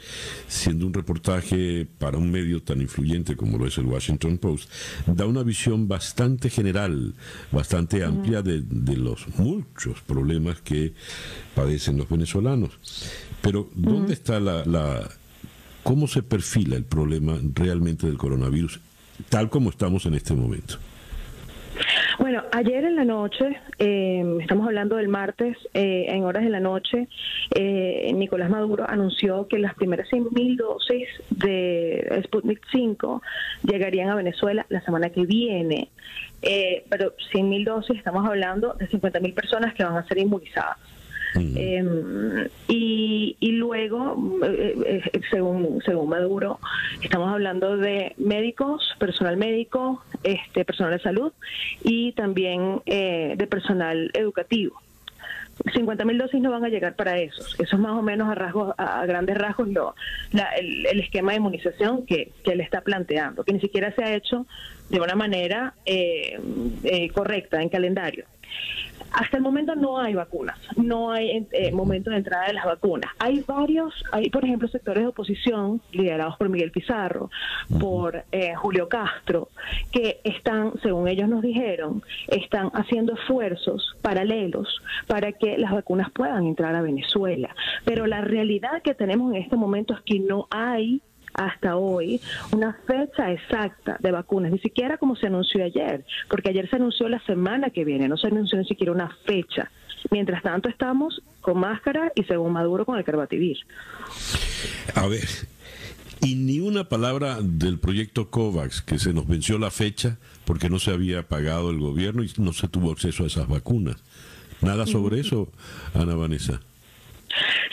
siendo 0.48 0.88
un 0.88 0.94
reportaje 0.96 1.86
para 2.00 2.18
un 2.18 2.32
medio 2.32 2.64
tan 2.64 2.82
influyente 2.82 3.36
como 3.36 3.60
lo 3.60 3.68
es 3.68 3.78
el 3.78 3.86
Washington 3.86 4.40
Post, 4.40 4.68
da 5.06 5.28
una 5.28 5.44
visión 5.44 5.88
bastante 5.88 6.50
general, 6.50 7.14
bastante 7.52 8.04
amplia 8.04 8.42
de, 8.42 8.64
de 8.64 8.98
los 8.98 9.28
muchos 9.38 10.02
problemas 10.02 10.62
que 10.62 10.96
padecen 11.54 11.98
los 11.98 12.10
venezolanos. 12.10 12.72
Pero, 13.44 13.70
¿dónde 13.76 14.14
está 14.14 14.40
la, 14.40 14.66
la... 14.66 15.08
¿Cómo 15.84 16.08
se 16.08 16.24
perfila 16.24 16.76
el 16.76 16.86
problema 16.86 17.38
realmente 17.54 18.08
del 18.08 18.18
coronavirus, 18.18 18.80
tal 19.30 19.52
como 19.52 19.70
estamos 19.70 20.08
en 20.08 20.16
este 20.16 20.34
momento? 20.34 20.80
Bueno, 22.20 22.44
ayer 22.52 22.86
en 22.86 22.96
la 22.96 23.06
noche, 23.06 23.60
eh, 23.80 24.38
estamos 24.42 24.68
hablando 24.68 24.96
del 24.96 25.08
martes, 25.08 25.58
eh, 25.74 26.06
en 26.10 26.24
horas 26.24 26.44
de 26.44 26.50
la 26.50 26.60
noche, 26.60 27.08
eh, 27.54 28.12
Nicolás 28.14 28.50
Maduro 28.50 28.86
anunció 28.88 29.48
que 29.48 29.60
las 29.60 29.74
primeras 29.76 30.10
100.000 30.10 30.58
dosis 30.58 31.08
de 31.30 32.22
Sputnik 32.26 32.62
5 32.72 33.22
llegarían 33.64 34.10
a 34.10 34.16
Venezuela 34.16 34.66
la 34.70 34.82
semana 34.82 35.10
que 35.10 35.26
viene. 35.26 35.90
pero 36.90 37.14
100.000 37.34 37.66
dosis, 37.66 37.98
estamos 37.98 38.26
hablando 38.28 38.74
de 38.74 38.88
50.000 38.88 39.34
personas 39.34 39.74
que 39.74 39.84
van 39.84 39.98
a 39.98 40.08
ser 40.08 40.20
inmunizadas. 40.20 40.78
Eh, 41.36 42.50
y, 42.68 43.52
luego, 43.52 44.40
eh, 44.44 45.02
eh, 45.14 45.22
según, 45.30 45.82
según 45.84 46.10
Maduro, 46.10 46.60
estamos 47.02 47.32
hablando 47.32 47.78
de 47.78 48.14
médicos, 48.18 48.96
personal 49.00 49.38
médico, 49.38 50.04
este 50.24 50.66
personal 50.66 50.94
de 50.94 51.04
salud 51.04 51.32
y 51.84 52.14
también 52.14 52.82
eh, 52.86 53.36
de 53.38 53.48
personal 53.48 54.12
educativo. 54.14 54.82
50.000 55.64 56.18
dosis 56.18 56.42
no 56.42 56.52
van 56.52 56.66
a 56.66 56.70
llegar 56.70 56.96
para 56.96 57.18
esos. 57.18 57.54
Eso 57.60 57.76
es 57.76 57.82
más 57.82 57.94
o 57.94 58.02
menos 58.02 58.30
a 58.30 58.36
rasgos, 58.36 58.76
a 58.78 59.06
grandes 59.06 59.38
rasgos 59.38 59.70
lo, 59.70 59.96
la, 60.32 60.50
el, 60.50 60.86
el, 60.86 61.00
esquema 61.00 61.32
de 61.32 61.38
inmunización 61.38 62.06
que, 62.06 62.32
que 62.44 62.52
él 62.52 62.62
está 62.62 62.82
planteando, 62.82 63.44
que 63.46 63.54
ni 63.54 63.62
siquiera 63.62 63.94
se 63.96 64.04
ha 64.04 64.14
hecho 64.14 64.46
de 64.90 65.00
una 65.00 65.16
manera 65.16 65.74
eh, 65.86 66.40
eh, 66.84 67.10
correcta 67.10 67.62
en 67.62 67.70
calendario. 67.70 68.26
Hasta 69.16 69.38
el 69.38 69.44
momento 69.44 69.76
no 69.76 69.98
hay 69.98 70.14
vacunas, 70.14 70.60
no 70.76 71.12
hay 71.12 71.48
eh, 71.52 71.72
momento 71.72 72.10
de 72.10 72.18
entrada 72.18 72.48
de 72.48 72.54
las 72.54 72.66
vacunas. 72.66 73.12
Hay 73.18 73.44
varios, 73.48 73.94
hay 74.12 74.30
por 74.30 74.44
ejemplo 74.44 74.68
sectores 74.68 75.04
de 75.04 75.08
oposición 75.08 75.82
liderados 75.94 76.36
por 76.38 76.50
Miguel 76.50 76.72
Pizarro, 76.72 77.30
por 77.80 78.26
eh, 78.32 78.54
Julio 78.56 78.90
Castro, 78.90 79.48
que 79.92 80.20
están, 80.26 80.74
según 80.82 81.08
ellos 81.08 81.30
nos 81.30 81.42
dijeron, 81.42 82.04
están 82.28 82.72
haciendo 82.74 83.14
esfuerzos 83.14 83.96
paralelos 84.02 84.82
para 85.08 85.32
que 85.32 85.58
las 85.58 85.72
vacunas 85.72 86.12
puedan 86.12 86.46
entrar 86.46 86.76
a 86.76 86.82
Venezuela. 86.82 87.56
Pero 87.86 88.08
la 88.08 88.20
realidad 88.20 88.82
que 88.82 88.96
tenemos 88.96 89.34
en 89.34 89.42
este 89.42 89.56
momento 89.56 89.94
es 89.94 90.02
que 90.02 90.20
no 90.20 90.48
hay 90.50 91.02
hasta 91.36 91.78
hoy 91.78 92.22
una 92.52 92.78
fecha 92.88 93.32
exacta 93.32 93.98
de 94.00 94.12
vacunas, 94.12 94.52
ni 94.52 94.60
siquiera 94.60 94.98
como 94.98 95.16
se 95.16 95.28
anunció 95.28 95.64
ayer, 95.64 96.06
porque 96.30 96.50
ayer 96.50 96.70
se 96.70 96.78
anunció 96.78 97.10
la 97.10 97.20
semana 97.26 97.70
que 97.70 97.86
viene, 97.86 98.08
no 98.08 98.18
se 98.18 98.28
anunció 98.28 98.58
ni 98.58 98.66
siquiera 98.66 98.92
una 98.92 99.16
fecha. 99.26 99.70
Mientras 100.12 100.44
tanto 100.44 100.70
estamos 100.70 101.22
con 101.42 101.60
máscara 101.60 102.12
y 102.16 102.24
según 102.24 102.54
Maduro 102.54 102.86
con 102.86 102.98
el 102.98 103.04
carbativir. 103.04 103.58
A 104.94 105.08
ver, 105.08 105.28
y 106.22 106.36
ni 106.36 106.60
una 106.60 106.90
palabra 106.90 107.40
del 107.42 107.80
proyecto 107.80 108.30
COVAX, 108.30 108.82
que 108.82 109.00
se 109.00 109.14
nos 109.14 109.28
venció 109.28 109.58
la 109.58 109.72
fecha 109.72 110.18
porque 110.46 110.70
no 110.70 110.80
se 110.80 110.92
había 110.92 111.24
pagado 111.24 111.72
el 111.72 111.80
gobierno 111.80 112.24
y 112.24 112.32
no 112.38 112.54
se 112.54 112.68
tuvo 112.68 112.92
acceso 112.92 113.24
a 113.24 113.28
esas 113.28 113.48
vacunas. 113.48 113.98
Nada 114.62 114.86
sobre 114.88 115.20
eso, 115.20 115.52
Ana 115.94 116.16
Vanessa. 116.16 116.62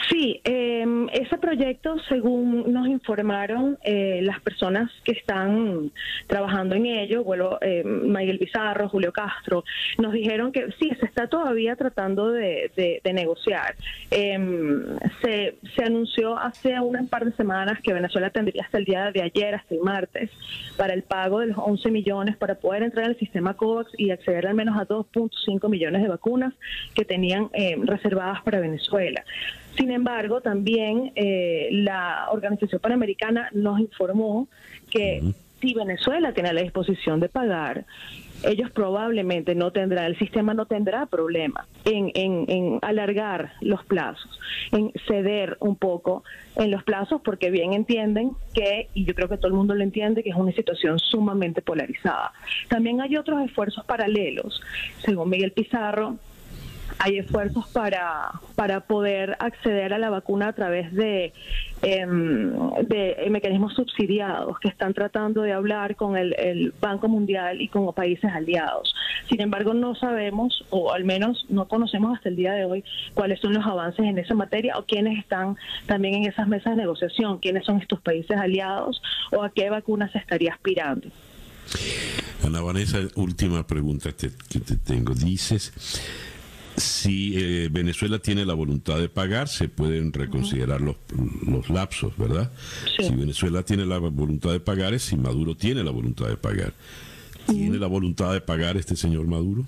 Sí, 0.09 0.41
eh, 0.43 0.85
ese 1.13 1.37
proyecto, 1.37 1.97
según 2.09 2.71
nos 2.73 2.87
informaron 2.87 3.77
eh, 3.83 4.19
las 4.21 4.41
personas 4.41 4.91
que 5.03 5.13
están 5.13 5.91
trabajando 6.27 6.75
en 6.75 6.85
ello, 6.85 7.23
bueno, 7.23 7.57
eh, 7.61 7.83
Miguel 7.83 8.39
Pizarro, 8.39 8.89
Julio 8.89 9.11
Castro, 9.11 9.63
nos 9.97 10.13
dijeron 10.13 10.51
que 10.51 10.71
sí, 10.79 10.91
se 10.99 11.05
está 11.05 11.27
todavía 11.27 11.75
tratando 11.75 12.31
de, 12.31 12.71
de, 12.75 13.01
de 13.03 13.13
negociar. 13.13 13.75
Se, 14.09 15.55
se, 15.75 15.83
anunció 15.83 16.37
hace 16.37 16.79
unas 16.79 17.07
par 17.09 17.25
de 17.25 17.31
semanas 17.33 17.79
que 17.81 17.93
Venezuela 17.93 18.29
tendría 18.29 18.63
hasta 18.63 18.77
el 18.77 18.85
día 18.85 19.11
de 19.11 19.21
ayer, 19.21 19.55
hasta 19.55 19.75
el 19.75 19.81
martes, 19.81 20.29
para 20.77 20.93
el 20.93 21.03
pago 21.03 21.39
de 21.39 21.47
los 21.47 21.57
11 21.57 21.91
millones 21.91 22.37
para 22.37 22.55
poder 22.55 22.83
entrar 22.83 23.05
al 23.05 23.17
sistema 23.17 23.55
COVAX 23.55 23.91
y 23.97 24.11
acceder 24.11 24.47
al 24.47 24.55
menos 24.55 24.77
a 24.77 24.87
2.5 24.87 25.69
millones 25.69 26.01
de 26.01 26.07
vacunas 26.07 26.53
que 26.93 27.05
tenían 27.05 27.49
reservadas 27.85 28.41
para 28.43 28.59
Venezuela. 28.59 29.23
Sin 29.75 29.91
embargo, 29.91 30.41
también 30.41 31.11
eh, 31.15 31.69
la 31.71 32.27
Organización 32.31 32.79
Panamericana 32.79 33.49
nos 33.53 33.79
informó 33.79 34.47
que 34.89 35.19
uh 35.21 35.25
-huh. 35.25 35.35
si 35.61 35.73
Venezuela 35.73 36.33
tiene 36.33 36.53
la 36.53 36.61
disposición 36.61 37.19
de 37.19 37.29
pagar, 37.29 37.85
ellos 38.43 38.69
probablemente 38.71 39.55
no 39.55 39.71
tendrán, 39.71 40.05
el 40.05 40.17
sistema 40.17 40.53
no 40.53 40.65
tendrá 40.65 41.05
problema 41.05 41.65
en, 41.85 42.11
en, 42.13 42.45
en, 42.49 42.79
alargar 42.81 43.53
los 43.61 43.83
plazos, 43.85 44.39
en 44.71 44.91
ceder 45.07 45.57
un 45.59 45.75
poco 45.75 46.23
en 46.55 46.69
los 46.69 46.83
plazos, 46.83 47.21
porque 47.23 47.49
bien 47.49 47.73
entienden 47.73 48.31
que, 48.53 48.89
y 48.93 49.05
yo 49.05 49.15
creo 49.15 49.29
que 49.29 49.37
todo 49.37 49.47
el 49.47 49.53
mundo 49.53 49.73
lo 49.73 49.83
entiende, 49.83 50.23
que 50.23 50.29
es 50.29 50.35
una 50.35 50.51
situación 50.51 50.99
sumamente 50.99 51.61
polarizada. 51.61 52.33
También 52.67 53.01
hay 53.01 53.17
otros 53.17 53.41
esfuerzos 53.41 53.85
paralelos, 53.85 54.61
según 54.99 55.29
Miguel 55.29 55.51
Pizarro, 55.51 56.17
hay 56.99 57.17
esfuerzos 57.19 57.67
para, 57.67 58.31
para 58.55 58.81
poder 58.81 59.35
acceder 59.39 59.93
a 59.93 59.97
la 59.97 60.09
vacuna 60.09 60.49
a 60.49 60.53
través 60.53 60.93
de, 60.93 61.33
eh, 61.81 62.05
de 62.07 63.27
mecanismos 63.29 63.73
subsidiados 63.73 64.59
que 64.59 64.67
están 64.67 64.93
tratando 64.93 65.41
de 65.41 65.53
hablar 65.53 65.95
con 65.95 66.17
el, 66.17 66.33
el, 66.37 66.73
Banco 66.79 67.07
Mundial 67.07 67.61
y 67.61 67.67
con 67.67 67.93
países 67.93 68.31
aliados. 68.31 68.93
Sin 69.29 69.41
embargo, 69.41 69.73
no 69.73 69.95
sabemos, 69.95 70.65
o 70.69 70.91
al 70.93 71.05
menos 71.05 71.45
no 71.49 71.67
conocemos 71.67 72.15
hasta 72.15 72.29
el 72.29 72.35
día 72.35 72.53
de 72.53 72.65
hoy, 72.65 72.83
cuáles 73.13 73.39
son 73.39 73.53
los 73.53 73.65
avances 73.65 74.05
en 74.05 74.17
esa 74.17 74.33
materia 74.33 74.77
o 74.77 74.85
quiénes 74.85 75.19
están 75.19 75.57
también 75.85 76.15
en 76.15 76.25
esas 76.25 76.47
mesas 76.47 76.75
de 76.75 76.81
negociación, 76.81 77.39
quiénes 77.39 77.65
son 77.65 77.81
estos 77.81 78.01
países 78.01 78.37
aliados 78.37 79.01
o 79.31 79.43
a 79.43 79.49
qué 79.49 79.69
vacunas 79.69 80.11
se 80.11 80.19
estaría 80.19 80.53
aspirando. 80.53 81.07
Ana 82.43 82.61
Vanessa, 82.61 82.99
última 83.15 83.65
pregunta 83.65 84.11
que 84.11 84.29
te 84.59 84.75
tengo. 84.75 85.13
Dices 85.13 85.71
si 86.77 87.33
eh, 87.37 87.69
Venezuela 87.71 88.19
tiene 88.19 88.45
la 88.45 88.53
voluntad 88.53 88.99
de 88.99 89.09
pagar, 89.09 89.47
se 89.47 89.69
pueden 89.69 90.11
reconsiderar 90.11 90.81
los, 90.81 90.95
los 91.45 91.69
lapsos, 91.69 92.17
¿verdad? 92.17 92.51
Si 92.97 93.13
Venezuela 93.15 93.63
tiene 93.63 93.85
la 93.85 93.99
voluntad 93.99 94.51
de 94.51 94.59
pagar, 94.59 94.93
es 94.93 95.03
si 95.03 95.15
Maduro 95.15 95.55
tiene 95.55 95.83
la 95.83 95.91
voluntad 95.91 96.27
de 96.27 96.37
pagar. 96.37 96.73
¿Tiene 97.47 97.77
la 97.77 97.87
voluntad 97.87 98.33
de 98.33 98.41
pagar 98.41 98.77
este 98.77 98.95
señor 98.95 99.27
Maduro? 99.27 99.65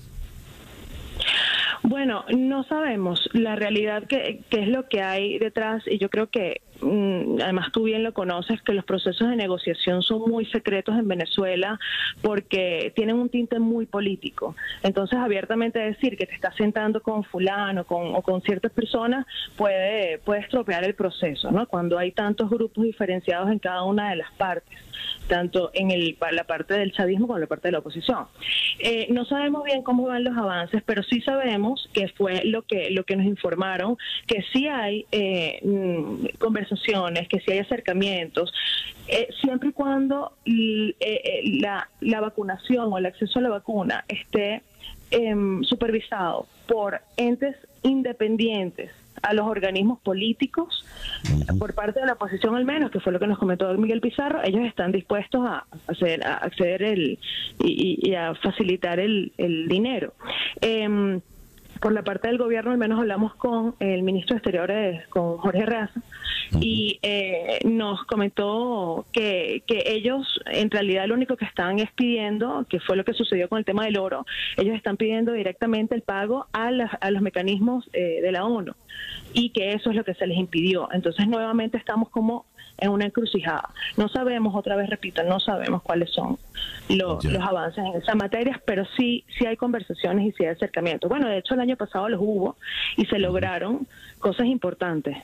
Bueno, 1.83 2.25
no 2.35 2.63
sabemos 2.63 3.29
la 3.33 3.55
realidad 3.55 4.05
que, 4.07 4.41
es 4.49 4.67
lo 4.67 4.87
que 4.87 5.03
hay 5.03 5.37
detrás 5.37 5.83
y 5.85 5.99
yo 5.99 6.09
creo 6.09 6.27
que 6.27 6.61
mm, 6.74 6.74
además 6.81 7.71
tú 7.71 7.83
bien 7.83 8.03
lo 8.03 8.13
conoces 8.13 8.61
que 8.61 8.73
los 8.73 8.85
procesos 8.85 9.29
de 9.29 9.35
negociación 9.35 10.01
son 10.01 10.29
muy 10.29 10.45
secretos 10.45 10.97
en 10.97 11.07
Venezuela 11.07 11.79
porque 12.21 12.91
tienen 12.95 13.15
un 13.17 13.29
tinte 13.29 13.59
muy 13.59 13.85
político. 13.85 14.55
Entonces 14.83 15.17
abiertamente 15.19 15.79
decir 15.79 16.17
que 16.17 16.25
te 16.25 16.33
estás 16.33 16.55
sentando 16.55 17.01
con 17.01 17.23
fulano 17.23 17.85
con, 17.85 18.15
o 18.15 18.21
con 18.21 18.41
ciertas 18.41 18.71
personas 18.71 19.25
puede, 19.55 20.19
puede 20.19 20.41
estropear 20.41 20.83
el 20.83 20.95
proceso, 20.95 21.51
¿no? 21.51 21.67
Cuando 21.67 21.97
hay 21.97 22.11
tantos 22.11 22.49
grupos 22.49 22.83
diferenciados 22.83 23.49
en 23.49 23.59
cada 23.59 23.83
una 23.83 24.09
de 24.09 24.17
las 24.17 24.31
partes 24.33 24.77
tanto 25.27 25.71
en 25.73 25.91
el, 25.91 26.17
la 26.31 26.43
parte 26.43 26.75
del 26.75 26.91
chavismo 26.91 27.27
como 27.27 27.37
en 27.37 27.41
la 27.41 27.47
parte 27.47 27.67
de 27.67 27.71
la 27.73 27.79
oposición. 27.79 28.25
Eh, 28.79 29.07
no 29.11 29.25
sabemos 29.25 29.63
bien 29.63 29.81
cómo 29.81 30.07
van 30.07 30.23
los 30.23 30.37
avances, 30.37 30.83
pero 30.85 31.03
sí 31.03 31.21
sabemos 31.21 31.89
que 31.93 32.07
fue 32.09 32.43
lo 32.45 32.63
que, 32.63 32.89
lo 32.91 33.03
que 33.03 33.15
nos 33.15 33.25
informaron, 33.25 33.97
que 34.27 34.43
sí 34.53 34.67
hay 34.67 35.05
eh, 35.11 35.59
mm, 35.63 36.37
conversaciones, 36.65 37.27
que 37.27 37.39
sí 37.39 37.51
hay 37.51 37.59
acercamientos, 37.59 38.53
eh, 39.07 39.27
siempre 39.41 39.69
y 39.69 39.71
cuando 39.71 40.33
la, 40.45 41.89
la 42.01 42.21
vacunación 42.21 42.91
o 42.91 42.97
el 42.97 43.05
acceso 43.05 43.39
a 43.39 43.41
la 43.41 43.49
vacuna 43.49 44.05
esté 44.07 44.61
em, 45.11 45.63
supervisado 45.63 46.47
por 46.67 46.99
entes 47.17 47.55
independientes 47.83 48.91
a 49.21 49.33
los 49.33 49.47
organismos 49.47 49.99
políticos, 50.01 50.85
por 51.57 51.73
parte 51.73 51.99
de 51.99 52.05
la 52.05 52.13
oposición 52.13 52.55
al 52.55 52.65
menos, 52.65 52.91
que 52.91 52.99
fue 52.99 53.13
lo 53.13 53.19
que 53.19 53.27
nos 53.27 53.39
comentó 53.39 53.73
Miguel 53.75 54.01
Pizarro, 54.01 54.43
ellos 54.43 54.65
están 54.65 54.91
dispuestos 54.91 55.41
a, 55.45 55.65
hacer, 55.87 56.25
a 56.25 56.37
acceder 56.37 56.83
el, 56.83 57.17
y, 57.59 58.13
a 58.13 58.35
facilitar 58.35 58.99
el, 58.99 59.31
el 59.37 59.67
dinero. 59.67 60.13
Em, 60.61 61.21
por 61.79 61.93
la 61.93 62.03
parte 62.03 62.27
del 62.27 62.37
gobierno, 62.37 62.71
al 62.71 62.77
menos 62.77 62.99
hablamos 62.99 63.35
con 63.35 63.75
el 63.79 64.03
ministro 64.03 64.33
de 64.35 64.37
Exteriores, 64.37 65.07
con 65.09 65.37
Jorge 65.37 65.65
Raza, 65.65 66.01
y 66.59 66.99
eh, 67.01 67.59
nos 67.65 68.03
comentó 68.05 69.05
que, 69.11 69.63
que 69.67 69.83
ellos 69.87 70.41
en 70.45 70.69
realidad 70.69 71.07
lo 71.07 71.15
único 71.15 71.37
que 71.37 71.45
están 71.45 71.79
es 71.79 71.91
pidiendo, 71.91 72.65
que 72.69 72.79
fue 72.79 72.95
lo 72.95 73.03
que 73.03 73.13
sucedió 73.13 73.49
con 73.49 73.59
el 73.59 73.65
tema 73.65 73.85
del 73.85 73.97
oro, 73.97 74.25
ellos 74.57 74.75
están 74.75 74.97
pidiendo 74.97 75.33
directamente 75.33 75.95
el 75.95 76.01
pago 76.01 76.47
a, 76.53 76.67
a 76.67 77.11
los 77.11 77.21
mecanismos 77.21 77.89
eh, 77.93 78.19
de 78.21 78.31
la 78.31 78.45
ONU 78.45 78.73
y 79.33 79.49
que 79.49 79.73
eso 79.73 79.89
es 79.89 79.95
lo 79.95 80.03
que 80.03 80.13
se 80.13 80.25
les 80.27 80.37
impidió. 80.37 80.87
Entonces 80.91 81.27
nuevamente 81.27 81.77
estamos 81.77 82.09
como 82.09 82.45
en 82.77 82.89
una 82.89 83.05
encrucijada. 83.05 83.69
No 83.97 84.07
sabemos, 84.09 84.55
otra 84.55 84.75
vez 84.75 84.89
repito, 84.89 85.23
no 85.23 85.39
sabemos 85.39 85.81
cuáles 85.81 86.11
son 86.11 86.37
los 86.89 87.25
avances 87.25 87.83
en 87.83 88.01
esas 88.01 88.15
materias, 88.15 88.59
pero 88.65 88.85
sí, 88.97 89.23
sí 89.37 89.45
hay 89.45 89.57
conversaciones 89.57 90.27
y 90.27 90.31
sí 90.33 90.43
hay 90.43 90.49
acercamientos. 90.49 91.09
Bueno, 91.09 91.27
de 91.27 91.37
hecho 91.37 91.53
el 91.53 91.61
año 91.61 91.75
pasado 91.75 92.09
los 92.09 92.19
hubo 92.21 92.57
y 92.97 93.05
se 93.05 93.19
lograron 93.19 93.87
cosas 94.19 94.47
importantes 94.47 95.17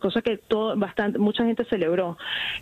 cosa 0.00 0.22
que 0.22 0.36
todo 0.36 0.76
bastante 0.76 1.18
mucha 1.18 1.44
gente 1.44 1.64
celebró. 1.64 2.16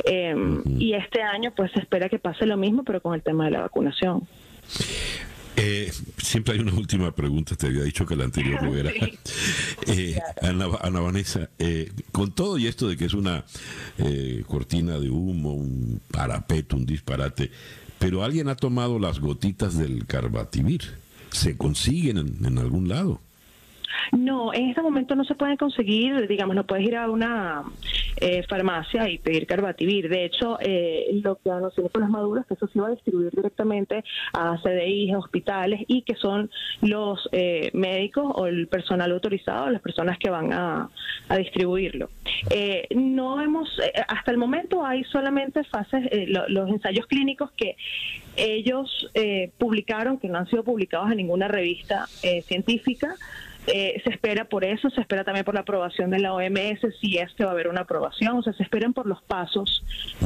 Eh, 0.04 0.34
y 0.78 0.94
este 0.94 1.20
año 1.22 1.52
pues 1.54 1.70
se 1.72 1.80
espera 1.80 2.08
que 2.08 2.18
pase 2.18 2.46
lo 2.46 2.56
mismo 2.56 2.84
pero 2.84 3.02
con 3.02 3.14
el 3.14 3.22
tema 3.22 3.44
de 3.44 3.50
la 3.50 3.60
vacunación 3.60 4.26
eh, 5.64 5.92
siempre 6.18 6.54
hay 6.54 6.60
una 6.60 6.74
última 6.74 7.14
pregunta, 7.14 7.54
te 7.54 7.68
había 7.68 7.84
dicho 7.84 8.04
que 8.04 8.16
la 8.16 8.24
anterior 8.24 8.60
no 8.62 8.74
era. 8.76 8.90
Eh, 9.86 10.18
Ana, 10.40 11.00
Vanessa, 11.00 11.50
eh, 11.58 11.90
con 12.12 12.32
todo 12.32 12.56
y 12.56 12.66
esto 12.66 12.88
de 12.88 12.96
que 12.96 13.04
es 13.04 13.14
una 13.14 13.44
cortina 14.46 14.98
de 14.98 15.10
humo, 15.10 15.52
un 15.52 16.00
parapeto, 16.10 16.76
un 16.76 16.86
disparate, 16.86 17.50
pero 17.98 18.22
alguien 18.22 18.48
ha 18.48 18.54
tomado 18.54 18.98
las 18.98 19.18
gotitas 19.18 19.76
del 19.76 20.06
carbativir. 20.06 20.82
¿Se 21.30 21.56
consiguen 21.56 22.18
en 22.44 22.58
algún 22.58 22.88
lado? 22.88 23.20
No, 24.10 24.52
en 24.52 24.70
este 24.70 24.82
momento 24.82 25.14
no 25.14 25.24
se 25.24 25.34
pueden 25.34 25.56
conseguir, 25.56 26.26
digamos, 26.26 26.56
no 26.56 26.64
puedes 26.64 26.86
ir 26.86 26.96
a 26.96 27.08
una 27.08 27.64
eh, 28.16 28.42
farmacia 28.48 29.08
y 29.08 29.18
pedir 29.18 29.46
Carbativir. 29.46 30.08
De 30.08 30.24
hecho, 30.24 30.58
eh, 30.60 31.06
lo 31.22 31.36
que 31.36 31.50
anunciamos 31.50 31.90
con 31.92 32.02
las 32.02 32.10
maduras, 32.10 32.46
que 32.46 32.54
eso 32.54 32.66
se 32.68 32.80
va 32.80 32.88
a 32.88 32.90
distribuir 32.90 33.30
directamente 33.30 34.04
a 34.32 34.58
CDI, 34.62 35.14
hospitales 35.14 35.80
y 35.86 36.02
que 36.02 36.14
son 36.16 36.50
los 36.82 37.28
eh, 37.32 37.70
médicos 37.72 38.32
o 38.34 38.46
el 38.46 38.68
personal 38.68 39.12
autorizado, 39.12 39.70
las 39.70 39.82
personas 39.82 40.18
que 40.18 40.30
van 40.30 40.52
a, 40.52 40.90
distribuirlo. 41.36 42.10
no 42.94 43.40
hemos, 43.40 43.80
hasta 44.06 44.30
el 44.30 44.36
momento 44.36 44.84
hay 44.84 45.02
solamente 45.04 45.64
fases, 45.64 46.02
los 46.28 46.68
ensayos 46.68 47.06
clínicos 47.06 47.50
que 47.52 47.76
ellos 48.36 49.10
publicaron, 49.56 50.18
que 50.18 50.28
no 50.28 50.38
han 50.38 50.46
sido 50.48 50.62
publicados 50.62 51.10
en 51.10 51.16
ninguna 51.16 51.48
revista 51.48 52.06
científica. 52.42 53.14
Eh, 53.66 54.00
se 54.02 54.10
espera 54.10 54.44
por 54.44 54.64
eso, 54.64 54.90
se 54.90 55.00
espera 55.00 55.22
también 55.22 55.44
por 55.44 55.54
la 55.54 55.60
aprobación 55.60 56.10
de 56.10 56.18
la 56.18 56.34
OMS, 56.34 56.80
si 57.00 57.18
es 57.18 57.32
que 57.34 57.44
va 57.44 57.50
a 57.50 57.52
haber 57.52 57.68
una 57.68 57.82
aprobación, 57.82 58.38
o 58.38 58.42
sea, 58.42 58.52
se 58.54 58.62
esperan 58.62 58.92
por 58.92 59.06
los 59.06 59.22
pasos 59.22 59.84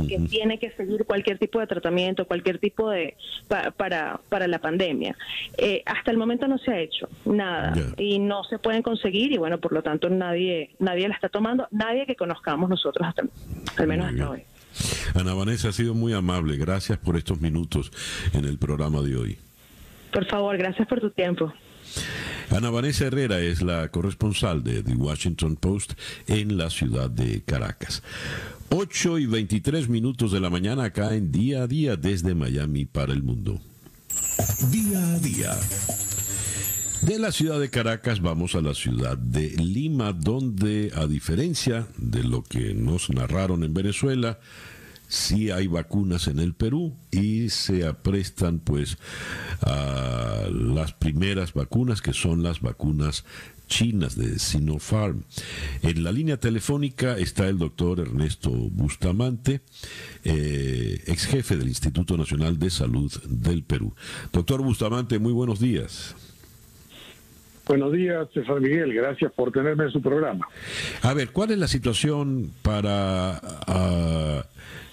que 0.09 0.19
tiene 0.21 0.59
que 0.59 0.71
seguir 0.71 1.05
cualquier 1.05 1.39
tipo 1.39 1.61
de 1.61 1.67
tratamiento, 1.67 2.27
cualquier 2.27 2.59
tipo 2.59 2.89
de 2.89 3.17
para, 3.49 4.21
para 4.29 4.49
la 4.49 4.59
pandemia. 4.59 5.17
Eh, 5.59 5.83
hasta 5.85 6.11
el 6.11 6.17
momento 6.17 6.49
no 6.49 6.57
se 6.59 6.71
ha 6.71 6.81
hecho 6.81 7.09
nada 7.27 7.75
y 7.99 8.19
no 8.19 8.45
se 8.45 8.59
pueden 8.59 8.83
conseguir 8.83 9.33
y 9.33 9.39
bueno, 9.39 9.59
por 9.59 9.73
lo 9.73 9.83
tanto 9.83 10.09
nadie 10.09 10.71
nadie 10.79 11.09
la 11.09 11.15
está 11.15 11.29
tomando, 11.29 11.69
nadie 11.71 12.07
que 12.07 12.17
conozcamos 12.17 12.71
nosotros 12.71 13.07
hasta 13.07 13.25
al 13.77 13.87
menos 13.87 14.07
hasta 14.07 14.31
hoy. 14.31 14.43
Ana 15.15 15.35
Vanessa 15.35 15.69
ha 15.69 15.73
sido 15.73 15.95
muy 15.95 16.13
amable, 16.13 16.57
gracias 16.57 16.99
por 16.99 17.17
estos 17.17 17.41
minutos 17.41 17.91
en 18.33 18.45
el 18.45 18.59
programa 18.59 19.01
de 19.03 19.17
hoy. 19.17 19.39
Por 20.13 20.27
favor, 20.27 20.57
gracias 20.57 20.87
por 20.89 21.01
tu 21.01 21.11
tiempo. 21.11 21.53
Ana 22.51 22.71
Vanessa 22.71 23.07
Herrera 23.07 23.41
es 23.41 23.61
la 23.61 23.89
corresponsal 23.91 24.63
de 24.63 24.83
The 24.83 24.95
Washington 24.95 25.57
Post 25.57 25.95
en 26.29 26.57
la 26.57 26.71
ciudad 26.71 27.11
de 27.11 27.43
Caracas. 27.43 28.03
8 28.71 29.19
y 29.19 29.27
23 29.27 29.89
minutos 29.89 30.33
de 30.33 30.41
la 30.41 30.51
mañana 30.51 30.85
acá 30.85 31.15
en 31.15 31.33
Día 31.33 31.65
a 31.65 31.67
Día 31.67 31.97
desde 31.97 32.35
Miami 32.35 32.85
para 32.85 33.13
el 33.13 33.23
mundo. 33.23 33.61
Día 34.71 35.15
a 35.15 35.19
Día. 35.19 35.57
De 37.03 37.19
la 37.19 37.31
ciudad 37.31 37.61
de 37.61 37.71
Caracas 37.71 38.21
vamos 38.21 38.55
a 38.55 38.61
la 38.61 38.75
ciudad 38.75 39.19
de 39.19 39.51
Lima, 39.51 40.13
donde 40.13 40.93
a 40.95 41.07
diferencia 41.07 41.87
de 41.99 42.25
lo 42.25 42.43
que 42.43 42.75
nos 42.75 43.11
narraron 43.11 43.65
en 43.65 43.75
Venezuela, 43.75 44.39
sí 45.09 45.51
hay 45.51 45.67
vacunas 45.67 46.29
en 46.29 46.39
el 46.39 46.55
Perú 46.55 46.95
y 47.11 47.51
se 47.51 47.87
aprestan 47.87 48.59
pues 48.59 48.99
a 49.63 50.47
las 50.51 50.93
primeras 50.93 51.53
vacunas 51.53 52.03
que 52.03 52.13
son 52.13 52.43
las 52.43 52.61
vacunas 52.61 53.25
chinas 53.69 54.17
de 54.17 54.39
Sinopharm. 54.39 55.25
En 55.83 56.05
la 56.05 56.13
línea 56.13 56.39
telefónica 56.39 57.19
está 57.19 57.49
el 57.49 57.59
doctor 57.59 58.01
Ernesto 58.01 58.51
Bustamante, 58.51 59.61
eh, 60.25 61.03
ex 61.07 61.27
jefe 61.27 61.57
del 61.57 61.69
Instituto 61.69 62.17
Nacional 62.17 62.59
de 62.59 62.71
Salud 62.71 63.13
del 63.29 63.63
Perú. 63.63 63.93
Doctor 64.33 64.63
Bustamante, 64.63 65.19
muy 65.19 65.33
buenos 65.33 65.61
días. 65.61 66.15
Buenos 67.67 67.93
días, 67.93 68.29
César 68.33 68.61
Miguel. 68.61 68.95
Gracias 68.95 69.33
por 69.33 69.51
tenerme 69.51 69.85
en 69.85 69.91
su 69.91 70.01
programa. 70.01 70.47
A 71.03 71.13
ver, 71.15 71.31
¿cuál 71.31 71.51
es 71.51 71.59
la 71.59 71.67
situación 71.67 72.53
para 72.63 73.41
ah, 73.67 74.47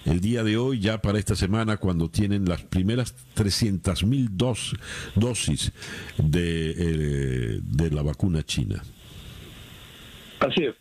el 0.05 0.19
día 0.19 0.43
de 0.43 0.57
hoy, 0.57 0.79
ya 0.79 1.01
para 1.01 1.19
esta 1.19 1.35
semana, 1.35 1.77
cuando 1.77 2.09
tienen 2.09 2.45
las 2.45 2.61
primeras 2.63 3.15
300.000 3.35 4.29
dos, 4.31 4.75
dosis 5.15 5.71
de, 6.17 6.73
eh, 6.77 7.59
de 7.63 7.91
la 7.91 8.01
vacuna 8.01 8.43
china. 8.43 8.83
Así 10.43 10.65
es. 10.65 10.75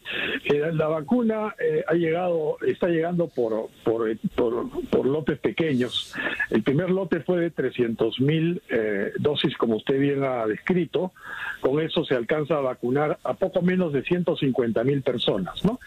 Eh, 0.44 0.72
la 0.72 0.88
vacuna 0.88 1.54
eh, 1.58 1.84
ha 1.86 1.94
llegado, 1.94 2.56
está 2.66 2.88
llegando 2.88 3.28
por, 3.28 3.68
por, 3.84 4.10
por, 4.34 5.06
lotes 5.06 5.38
pequeños. 5.38 6.14
El 6.50 6.62
primer 6.62 6.90
lote 6.90 7.20
fue 7.20 7.38
de 7.40 7.50
300 7.50 8.20
mil 8.20 8.60
eh, 8.68 9.12
dosis, 9.18 9.56
como 9.56 9.76
usted 9.76 10.00
bien 10.00 10.24
ha 10.24 10.46
descrito. 10.46 11.12
Con 11.60 11.80
eso 11.80 12.04
se 12.04 12.16
alcanza 12.16 12.56
a 12.56 12.60
vacunar 12.60 13.18
a 13.22 13.34
poco 13.34 13.62
menos 13.62 13.92
de 13.92 14.02
150 14.02 14.82
mil 14.82 15.02
personas. 15.02 15.64
¿no? 15.64 15.78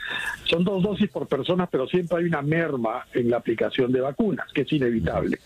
Son 0.46 0.64
dos 0.64 0.82
dosis 0.82 1.10
por 1.10 1.28
persona, 1.28 1.68
pero 1.68 1.86
siempre 1.88 2.20
hay 2.20 2.26
una 2.26 2.42
merma 2.42 3.06
en 3.14 3.30
la 3.30 3.38
aplicación 3.38 3.92
de 3.92 4.00
vacunas, 4.00 4.52
que 4.54 4.62
es 4.62 4.72
inevitable. 4.72 5.40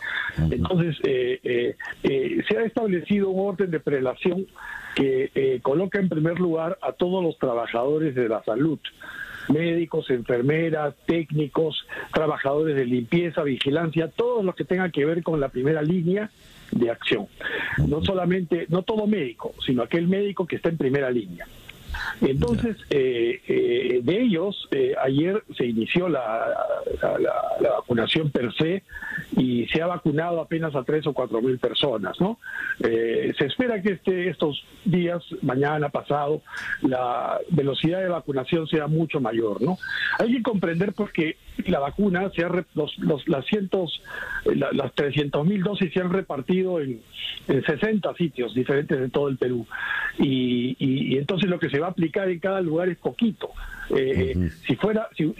Entonces, 0.52 0.98
se 1.02 2.58
ha 2.58 2.64
establecido 2.64 3.30
un 3.30 3.50
orden 3.50 3.72
de 3.72 3.80
prelación 3.80 4.46
que 4.96 5.60
coloca 5.62 6.00
en 6.00 6.10
primer 6.10 6.40
lugar 6.40 6.78
a 6.82 6.92
todos 6.94 7.24
los 7.24 7.38
trabajadores 7.38 8.16
de 8.16 8.30
la 8.30 8.44
salud 8.44 8.80
médicos, 9.50 10.10
enfermeras, 10.10 10.96
técnicos, 11.06 11.86
trabajadores 12.14 12.76
de 12.76 12.86
limpieza, 12.86 13.44
vigilancia, 13.44 14.10
todos 14.10 14.46
los 14.46 14.56
que 14.56 14.66
tengan 14.66 14.92
que 14.92 15.06
ver 15.06 15.24
con 15.24 15.40
la 15.40 15.50
primera 15.50 15.82
línea 15.82 16.30
de 16.72 16.92
acción. 16.92 17.28
No 17.88 18.04
solamente, 18.04 18.68
no 18.70 18.84
todo 18.84 19.08
médico, 19.08 19.54
sino 19.66 19.84
aquel 19.84 20.08
médico 20.08 20.46
que 20.46 20.58
está 20.58 20.70
en 20.70 20.78
primera 20.78 21.10
línea. 21.10 21.48
Entonces, 22.22 22.78
eh, 22.90 23.42
eh, 23.48 24.00
de 24.04 24.22
ellos, 24.22 24.68
eh, 24.72 24.94
ayer 25.02 25.44
se 25.58 25.66
inició 25.66 26.10
la, 26.10 26.56
la, 27.02 27.70
vacunación 27.70 28.32
per 28.32 28.54
se 28.54 28.84
y 29.38 29.66
se 29.68 29.82
ha 29.82 29.88
vacunado 29.88 30.42
apenas 30.42 30.76
a 30.76 30.84
tres 30.84 31.08
o 31.08 31.14
cuatro 31.14 31.42
mil 31.42 31.58
personas, 31.60 32.20
¿no? 32.20 32.40
se 32.80 33.46
espera 33.46 33.82
que 33.82 33.94
este, 33.94 34.30
estos 34.30 34.64
días, 34.86 35.24
mañana, 35.42 35.90
pasado, 35.90 36.42
la 36.82 37.40
velocidad 37.50 38.00
de 38.02 38.10
vacunación 38.10 38.68
sea 38.68 38.88
mucho 38.88 39.20
mayor, 39.20 39.62
¿no? 39.62 39.78
Hay 40.18 40.34
que 40.34 40.44
comprender 40.44 40.94
porque 40.94 41.38
la 41.68 41.80
vacuna, 41.80 42.30
se 42.36 42.44
ha 42.44 42.50
los, 42.74 42.98
los, 43.00 43.28
las, 43.28 43.46
cientos, 43.46 44.02
las 44.46 44.94
300 44.94 45.46
mil 45.46 45.64
dosis 45.64 45.94
se 45.94 46.02
han 46.02 46.12
repartido 46.12 46.80
en, 46.80 47.02
en 47.48 47.64
60 47.64 48.14
sitios 48.16 48.54
diferentes 48.54 49.00
de 49.00 49.10
todo 49.10 49.30
el 49.30 49.38
Perú. 49.38 49.66
Y, 50.18 50.76
y 50.80 51.18
entonces 51.18 51.50
lo 51.50 51.60
que 51.60 51.70
se 51.70 51.80
va 51.80 51.88
a 51.88 51.92
aplicar 51.92 52.30
en 52.30 52.40
cada 52.40 52.62
lugar 52.62 52.90
es 52.90 52.98
poquito. 52.98 53.52
Eh, 53.96 54.50
Si 54.68 54.76
fuera, 54.76 55.10
si, 55.16 55.32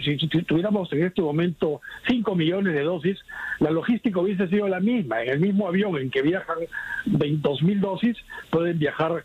tuviéramos 0.44 0.92
en 0.94 1.04
este 1.04 1.22
momento 1.22 1.82
5 2.08 2.36
millones 2.36 2.74
de 2.74 2.84
dosis, 2.84 3.18
la 3.60 3.72
logística 3.72 4.20
hubiese 4.20 4.48
sido 4.48 4.68
la 4.68 4.80
misma. 4.80 5.22
En 5.24 5.30
el 5.30 5.40
mismo 5.40 5.68
avión 5.68 5.98
en 5.98 6.10
que 6.10 6.22
viajan 6.22 6.58
22 7.06 7.64
mil 7.64 7.80
dosis, 7.80 8.18
pueden 8.50 8.80
viajar 8.80 9.24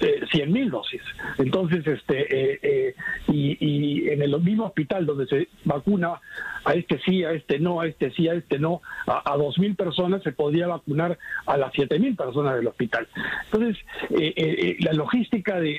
eh, 0.00 0.20
100 0.30 0.52
mil 0.52 0.70
dosis. 0.70 1.02
Entonces, 1.38 1.86
este, 1.86 2.22
eh, 2.22 2.58
eh, 2.62 2.94
y, 3.28 3.56
y, 3.60 4.08
en 4.08 4.22
el 4.22 4.40
mismo 4.40 4.64
hospital 4.66 5.06
donde 5.06 5.26
se 5.26 5.48
vacuna 5.64 6.20
a 6.64 6.74
este 6.74 6.98
sí, 7.04 7.24
a 7.24 7.32
este 7.32 7.58
no, 7.58 7.80
a 7.80 7.86
este 7.86 8.10
sí, 8.12 8.28
a 8.28 8.34
este 8.34 8.58
no, 8.58 8.80
a, 9.06 9.32
a 9.32 9.36
2 9.36 9.58
mil 9.58 9.74
personas 9.74 10.22
se 10.22 10.32
podría 10.32 10.66
vacunar 10.66 11.18
a 11.46 11.56
las 11.56 11.72
7 11.74 11.98
mil 11.98 12.16
personas 12.16 12.56
del 12.56 12.66
hospital. 12.66 13.06
Entonces, 13.44 13.76
la 14.80 14.92
logística 14.92 15.60
de 15.60 15.78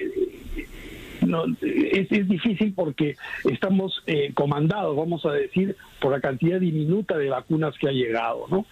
no, 1.25 1.45
es, 1.61 2.11
es 2.11 2.27
difícil 2.27 2.73
porque 2.73 3.15
estamos 3.43 4.03
eh, 4.07 4.31
comandados, 4.33 4.95
vamos 4.95 5.25
a 5.25 5.31
decir, 5.31 5.75
por 5.99 6.11
la 6.11 6.21
cantidad 6.21 6.59
diminuta 6.59 7.17
de 7.17 7.29
vacunas 7.29 7.77
que 7.77 7.87
ha 7.87 7.91
llegado, 7.91 8.45
¿no? 8.49 8.65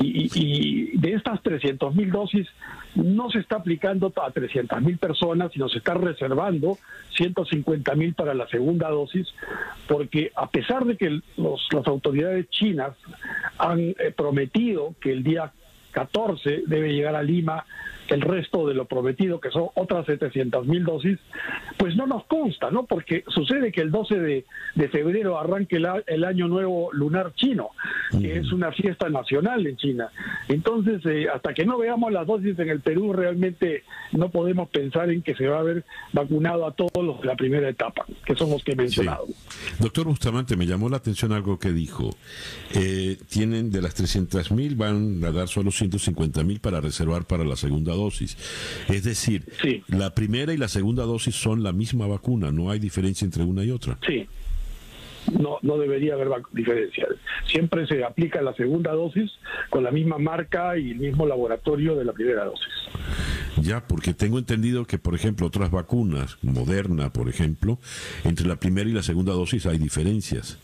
Y, 0.00 0.96
de 0.98 1.14
estas 1.14 1.42
300 1.42 1.94
mil 1.94 2.10
dosis 2.10 2.46
no 2.94 3.30
se 3.30 3.38
está 3.38 3.56
aplicando 3.56 4.12
a 4.22 4.30
300 4.30 4.82
mil 4.82 4.98
personas, 4.98 5.52
sino 5.52 5.68
se 5.68 5.78
está 5.78 5.94
reservando 5.94 6.76
150 7.16 7.94
mil 7.94 8.14
para 8.14 8.34
la 8.34 8.46
segunda 8.48 8.90
dosis, 8.90 9.28
porque 9.86 10.30
a 10.36 10.48
pesar 10.50 10.84
de 10.84 10.96
que 10.96 11.20
los, 11.36 11.66
las 11.72 11.86
autoridades 11.86 12.50
chinas 12.50 12.92
han 13.58 13.80
eh, 13.80 14.12
prometido 14.14 14.94
que 15.00 15.12
el 15.12 15.22
día 15.22 15.52
14 15.98 16.62
debe 16.66 16.92
llegar 16.92 17.16
a 17.16 17.22
Lima 17.24 17.64
el 18.08 18.20
resto 18.20 18.66
de 18.66 18.74
lo 18.74 18.86
prometido, 18.86 19.40
que 19.40 19.50
son 19.50 19.68
otras 19.74 20.06
700 20.06 20.66
mil 20.66 20.84
dosis, 20.84 21.18
pues 21.76 21.94
no 21.96 22.06
nos 22.06 22.24
consta, 22.24 22.70
¿no? 22.70 22.86
Porque 22.86 23.24
sucede 23.28 23.72
que 23.72 23.80
el 23.80 23.90
12 23.90 24.18
de, 24.18 24.44
febrero 24.88 25.38
arranque 25.38 25.76
el, 25.76 26.24
año 26.24 26.48
nuevo 26.48 26.90
lunar 26.92 27.34
chino, 27.34 27.70
que 28.10 28.38
es 28.38 28.52
una 28.52 28.72
fiesta 28.72 29.08
nacional 29.10 29.66
en 29.66 29.76
China. 29.76 30.08
Entonces, 30.48 31.04
eh, 31.04 31.26
hasta 31.32 31.52
que 31.52 31.66
no 31.66 31.78
veamos 31.78 32.10
las 32.12 32.26
dosis 32.26 32.58
en 32.58 32.70
el 32.70 32.80
Perú, 32.80 33.12
realmente 33.12 33.84
no 34.12 34.30
podemos 34.30 34.68
pensar 34.70 35.10
en 35.10 35.22
que 35.22 35.34
se 35.34 35.46
va 35.46 35.58
a 35.58 35.60
haber 35.60 35.84
vacunado 36.12 36.66
a 36.66 36.72
todos 36.72 37.04
los 37.04 37.20
de 37.20 37.26
la 37.26 37.36
primera 37.36 37.68
etapa, 37.68 38.06
que 38.24 38.34
son 38.34 38.50
los 38.50 38.64
que 38.64 38.72
he 38.72 38.76
mencionado. 38.76 39.26
Doctor 39.78 40.06
Bustamante, 40.06 40.56
me 40.56 40.66
llamó 40.66 40.88
la 40.88 40.96
atención 40.96 41.32
algo 41.32 41.58
que 41.58 41.72
dijo. 41.72 42.10
Eh, 42.74 43.18
tienen 43.28 43.70
de 43.70 43.82
las 43.82 43.94
300 43.94 44.50
mil, 44.52 44.74
van 44.76 45.22
a 45.24 45.30
dar 45.30 45.48
solo 45.48 45.70
150 45.88 46.44
mil 46.44 46.60
para 46.60 46.80
reservar 46.80 47.26
para 47.26 47.44
la 47.44 47.56
segunda 47.56 47.94
dosis. 47.94 48.36
Es 48.88 49.04
decir, 49.04 49.44
la 49.88 50.14
primera 50.14 50.52
y 50.52 50.56
la 50.56 50.68
segunda 50.68 51.04
dosis 51.04 51.34
son 51.34 51.62
la 51.62 51.72
misma 51.72 52.06
vacuna, 52.06 52.52
no 52.52 52.70
hay 52.70 52.78
diferencia 52.78 53.24
entre 53.24 53.42
una 53.42 53.64
y 53.64 53.70
otra. 53.70 53.98
Sí. 54.06 54.26
No, 55.38 55.58
no 55.60 55.76
debería 55.76 56.14
haber 56.14 56.28
diferencia. 56.52 57.06
Siempre 57.46 57.86
se 57.86 58.02
aplica 58.02 58.40
la 58.40 58.54
segunda 58.54 58.92
dosis 58.92 59.30
con 59.68 59.84
la 59.84 59.90
misma 59.90 60.16
marca 60.16 60.78
y 60.78 60.92
el 60.92 60.98
mismo 60.98 61.26
laboratorio 61.26 61.96
de 61.96 62.04
la 62.04 62.12
primera 62.14 62.44
dosis. 62.44 62.66
Ya, 63.60 63.86
porque 63.86 64.14
tengo 64.14 64.38
entendido 64.38 64.86
que, 64.86 64.98
por 64.98 65.14
ejemplo, 65.14 65.46
otras 65.46 65.70
vacunas, 65.70 66.38
Moderna, 66.40 67.12
por 67.12 67.28
ejemplo, 67.28 67.78
entre 68.24 68.46
la 68.46 68.56
primera 68.56 68.88
y 68.88 68.94
la 68.94 69.02
segunda 69.02 69.34
dosis 69.34 69.66
hay 69.66 69.76
diferencias. 69.76 70.58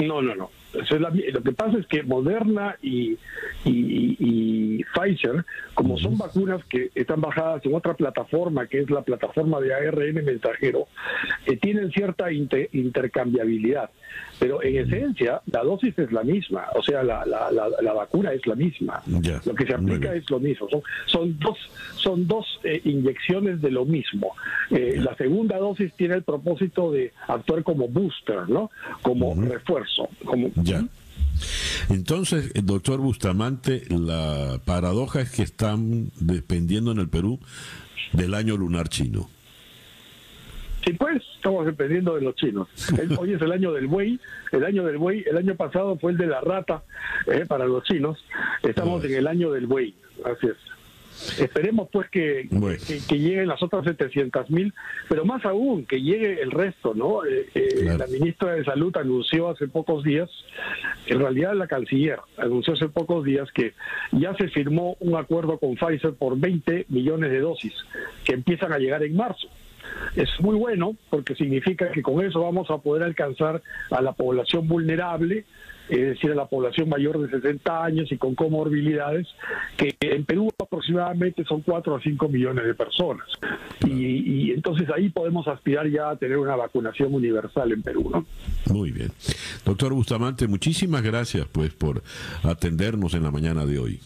No, 0.00 0.20
no, 0.20 0.34
no 0.34 0.61
lo 0.72 1.42
que 1.42 1.52
pasa 1.52 1.78
es 1.78 1.86
que 1.86 2.02
Moderna 2.02 2.76
y, 2.82 3.18
y, 3.64 4.82
Pfizer, 4.94 5.44
como 5.74 5.98
son 5.98 6.16
vacunas 6.18 6.64
que 6.64 6.90
están 6.94 7.20
bajadas 7.20 7.64
en 7.64 7.74
otra 7.74 7.94
plataforma, 7.94 8.66
que 8.66 8.80
es 8.80 8.90
la 8.90 9.02
plataforma 9.02 9.60
de 9.60 9.74
ARN 9.74 10.24
mensajero, 10.24 10.88
eh, 11.46 11.56
tienen 11.56 11.90
cierta 11.92 12.32
intercambiabilidad. 12.32 13.90
Pero 14.38 14.60
en 14.62 14.76
esencia, 14.76 15.40
la 15.46 15.62
dosis 15.62 15.96
es 15.98 16.10
la 16.10 16.24
misma, 16.24 16.64
o 16.74 16.82
sea, 16.82 17.04
la, 17.04 17.24
la, 17.24 17.50
la, 17.52 17.92
vacuna 17.92 18.32
es 18.32 18.44
la 18.44 18.56
misma. 18.56 19.00
lo 19.06 19.54
que 19.54 19.66
se 19.66 19.74
aplica 19.74 20.12
es 20.14 20.28
lo 20.30 20.40
mismo. 20.40 20.68
Son, 20.68 20.82
son 21.06 21.38
dos, 21.38 21.58
son 21.94 22.26
dos 22.26 22.44
eh, 22.64 22.80
inyecciones 22.84 23.62
de 23.62 23.70
lo 23.70 23.84
mismo. 23.84 24.34
Eh, 24.70 24.96
la 24.98 25.14
segunda 25.16 25.58
dosis 25.58 25.92
tiene 25.94 26.16
el 26.16 26.24
propósito 26.24 26.90
de 26.90 27.12
actuar 27.28 27.62
como 27.62 27.86
booster, 27.86 28.48
¿no? 28.48 28.70
Como 29.02 29.34
refuerzo. 29.40 30.08
Como, 30.24 30.50
ya. 30.56 30.84
Entonces, 31.88 32.52
doctor 32.64 32.98
Bustamante, 33.00 33.84
la 33.90 34.60
paradoja 34.64 35.20
es 35.20 35.30
que 35.30 35.42
están 35.42 36.10
dependiendo 36.18 36.90
en 36.90 36.98
el 36.98 37.08
Perú 37.08 37.38
del 38.12 38.34
año 38.34 38.56
lunar 38.56 38.88
chino. 38.88 39.28
Sí, 40.84 40.92
pues, 40.94 41.22
estamos 41.36 41.64
dependiendo 41.64 42.16
de 42.16 42.22
los 42.22 42.34
chinos. 42.34 42.68
Hoy 43.18 43.34
es 43.34 43.42
el 43.42 43.52
año 43.52 43.72
del 43.72 43.86
buey, 43.86 44.18
el 44.50 44.64
año 44.64 44.84
del 44.84 44.98
buey, 44.98 45.24
el 45.28 45.36
año 45.36 45.54
pasado 45.54 45.96
fue 45.96 46.12
el 46.12 46.18
de 46.18 46.26
la 46.26 46.40
rata 46.40 46.82
eh, 47.26 47.44
para 47.46 47.66
los 47.66 47.84
chinos. 47.84 48.24
Estamos 48.62 49.04
en 49.04 49.14
el 49.14 49.26
año 49.28 49.52
del 49.52 49.66
buey, 49.66 49.94
así 50.24 50.48
es. 50.48 50.56
Esperemos 51.38 51.88
pues 51.92 52.08
que, 52.10 52.48
que, 53.08 53.18
lleguen 53.18 53.46
las 53.46 53.62
otras 53.62 53.84
700 53.84 54.50
mil, 54.50 54.74
pero 55.08 55.24
más 55.24 55.44
aún 55.44 55.84
que 55.84 56.00
llegue 56.00 56.42
el 56.42 56.50
resto, 56.50 56.94
¿no? 56.94 57.24
Eh, 57.24 57.48
eh, 57.54 57.94
la 57.96 58.06
ministra 58.08 58.54
de 58.54 58.64
Salud 58.64 58.96
anunció 58.96 59.50
hace 59.50 59.68
pocos 59.68 60.02
días, 60.02 60.28
en 61.06 61.20
realidad 61.20 61.54
la 61.54 61.68
canciller 61.68 62.18
anunció 62.38 62.72
hace 62.74 62.88
pocos 62.88 63.24
días 63.24 63.48
que 63.52 63.74
ya 64.10 64.34
se 64.34 64.48
firmó 64.48 64.96
un 65.00 65.14
acuerdo 65.14 65.58
con 65.58 65.76
Pfizer 65.76 66.14
por 66.14 66.36
20 66.36 66.86
millones 66.88 67.30
de 67.30 67.40
dosis 67.40 67.74
que 68.24 68.32
empiezan 68.32 68.72
a 68.72 68.78
llegar 68.78 69.04
en 69.04 69.14
marzo 69.14 69.48
es 70.16 70.28
muy 70.40 70.56
bueno 70.56 70.96
porque 71.10 71.34
significa 71.34 71.90
que 71.90 72.02
con 72.02 72.24
eso 72.24 72.40
vamos 72.40 72.70
a 72.70 72.78
poder 72.78 73.02
alcanzar 73.02 73.62
a 73.90 74.02
la 74.02 74.12
población 74.12 74.68
vulnerable, 74.68 75.44
es 75.88 76.00
decir, 76.00 76.30
a 76.30 76.34
la 76.34 76.46
población 76.46 76.88
mayor 76.88 77.18
de 77.20 77.30
60 77.30 77.84
años 77.84 78.12
y 78.12 78.16
con 78.16 78.34
comorbilidades, 78.34 79.26
que 79.76 79.94
en 80.00 80.24
Perú 80.24 80.50
aproximadamente 80.58 81.44
son 81.44 81.62
4 81.62 81.96
a 81.96 82.00
5 82.00 82.28
millones 82.28 82.64
de 82.64 82.74
personas. 82.74 83.26
Y, 83.86 84.48
y, 84.48 84.50
entonces 84.52 84.88
ahí 84.94 85.08
podemos 85.08 85.46
aspirar 85.48 85.88
ya 85.88 86.10
a 86.10 86.16
tener 86.16 86.38
una 86.38 86.56
vacunación 86.56 87.12
universal 87.14 87.72
en 87.72 87.82
Perú, 87.82 88.10
¿no? 88.10 88.24
Muy 88.72 88.90
bien. 88.90 89.10
Doctor 89.64 89.92
Bustamante, 89.92 90.46
muchísimas 90.46 91.02
gracias 91.02 91.46
pues 91.50 91.72
por 91.72 92.02
atendernos 92.42 93.14
en 93.14 93.24
la 93.24 93.30
mañana 93.30 93.66
de 93.66 93.78
hoy. 93.78 94.00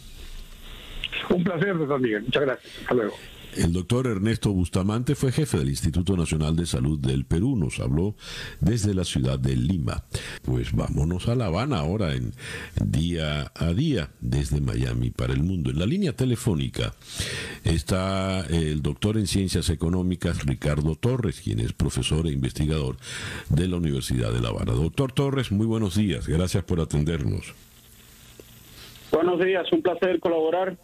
Un 1.30 1.44
placer, 1.44 1.76
doctor 1.76 2.00
Miguel. 2.00 2.22
Muchas 2.22 2.42
gracias. 2.42 2.72
Hasta 2.82 2.94
luego. 2.94 3.14
El 3.56 3.72
doctor 3.72 4.06
Ernesto 4.06 4.52
Bustamante 4.52 5.14
fue 5.14 5.32
jefe 5.32 5.58
del 5.58 5.70
Instituto 5.70 6.14
Nacional 6.14 6.56
de 6.56 6.66
Salud 6.66 6.98
del 6.98 7.24
Perú. 7.24 7.56
Nos 7.56 7.80
habló 7.80 8.14
desde 8.60 8.92
la 8.92 9.04
ciudad 9.04 9.38
de 9.38 9.56
Lima. 9.56 10.04
Pues 10.42 10.72
vámonos 10.72 11.28
a 11.28 11.34
La 11.34 11.46
Habana 11.46 11.78
ahora 11.78 12.14
en 12.14 12.32
día 12.84 13.50
a 13.54 13.72
día 13.72 14.10
desde 14.20 14.60
Miami 14.60 15.10
para 15.10 15.32
el 15.32 15.42
mundo. 15.42 15.70
En 15.70 15.78
la 15.78 15.86
línea 15.86 16.12
telefónica 16.12 16.94
está 17.64 18.44
el 18.46 18.82
doctor 18.82 19.16
en 19.16 19.26
Ciencias 19.26 19.70
Económicas 19.70 20.44
Ricardo 20.44 20.94
Torres, 20.94 21.40
quien 21.40 21.60
es 21.60 21.72
profesor 21.72 22.26
e 22.26 22.32
investigador 22.32 22.96
de 23.48 23.68
la 23.68 23.76
Universidad 23.76 24.32
de 24.32 24.40
La 24.40 24.48
Habana. 24.48 24.72
Doctor 24.72 25.12
Torres, 25.12 25.50
muy 25.50 25.66
buenos 25.66 25.96
días. 25.96 26.28
Gracias 26.28 26.62
por 26.64 26.80
atendernos. 26.80 27.54
Buenos 29.12 29.42
días, 29.42 29.66
un 29.72 29.80
placer 29.80 30.20
colaborar. 30.20 30.76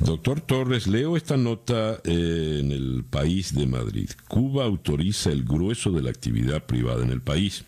Doctor 0.00 0.40
Torres, 0.40 0.86
leo 0.86 1.16
esta 1.16 1.36
nota 1.36 2.00
eh, 2.04 2.60
en 2.60 2.70
el 2.70 3.04
país 3.04 3.52
de 3.54 3.66
Madrid. 3.66 4.08
Cuba 4.28 4.64
autoriza 4.64 5.32
el 5.32 5.44
grueso 5.44 5.90
de 5.90 6.02
la 6.02 6.10
actividad 6.10 6.64
privada 6.64 7.02
en 7.02 7.10
el 7.10 7.20
país. 7.20 7.64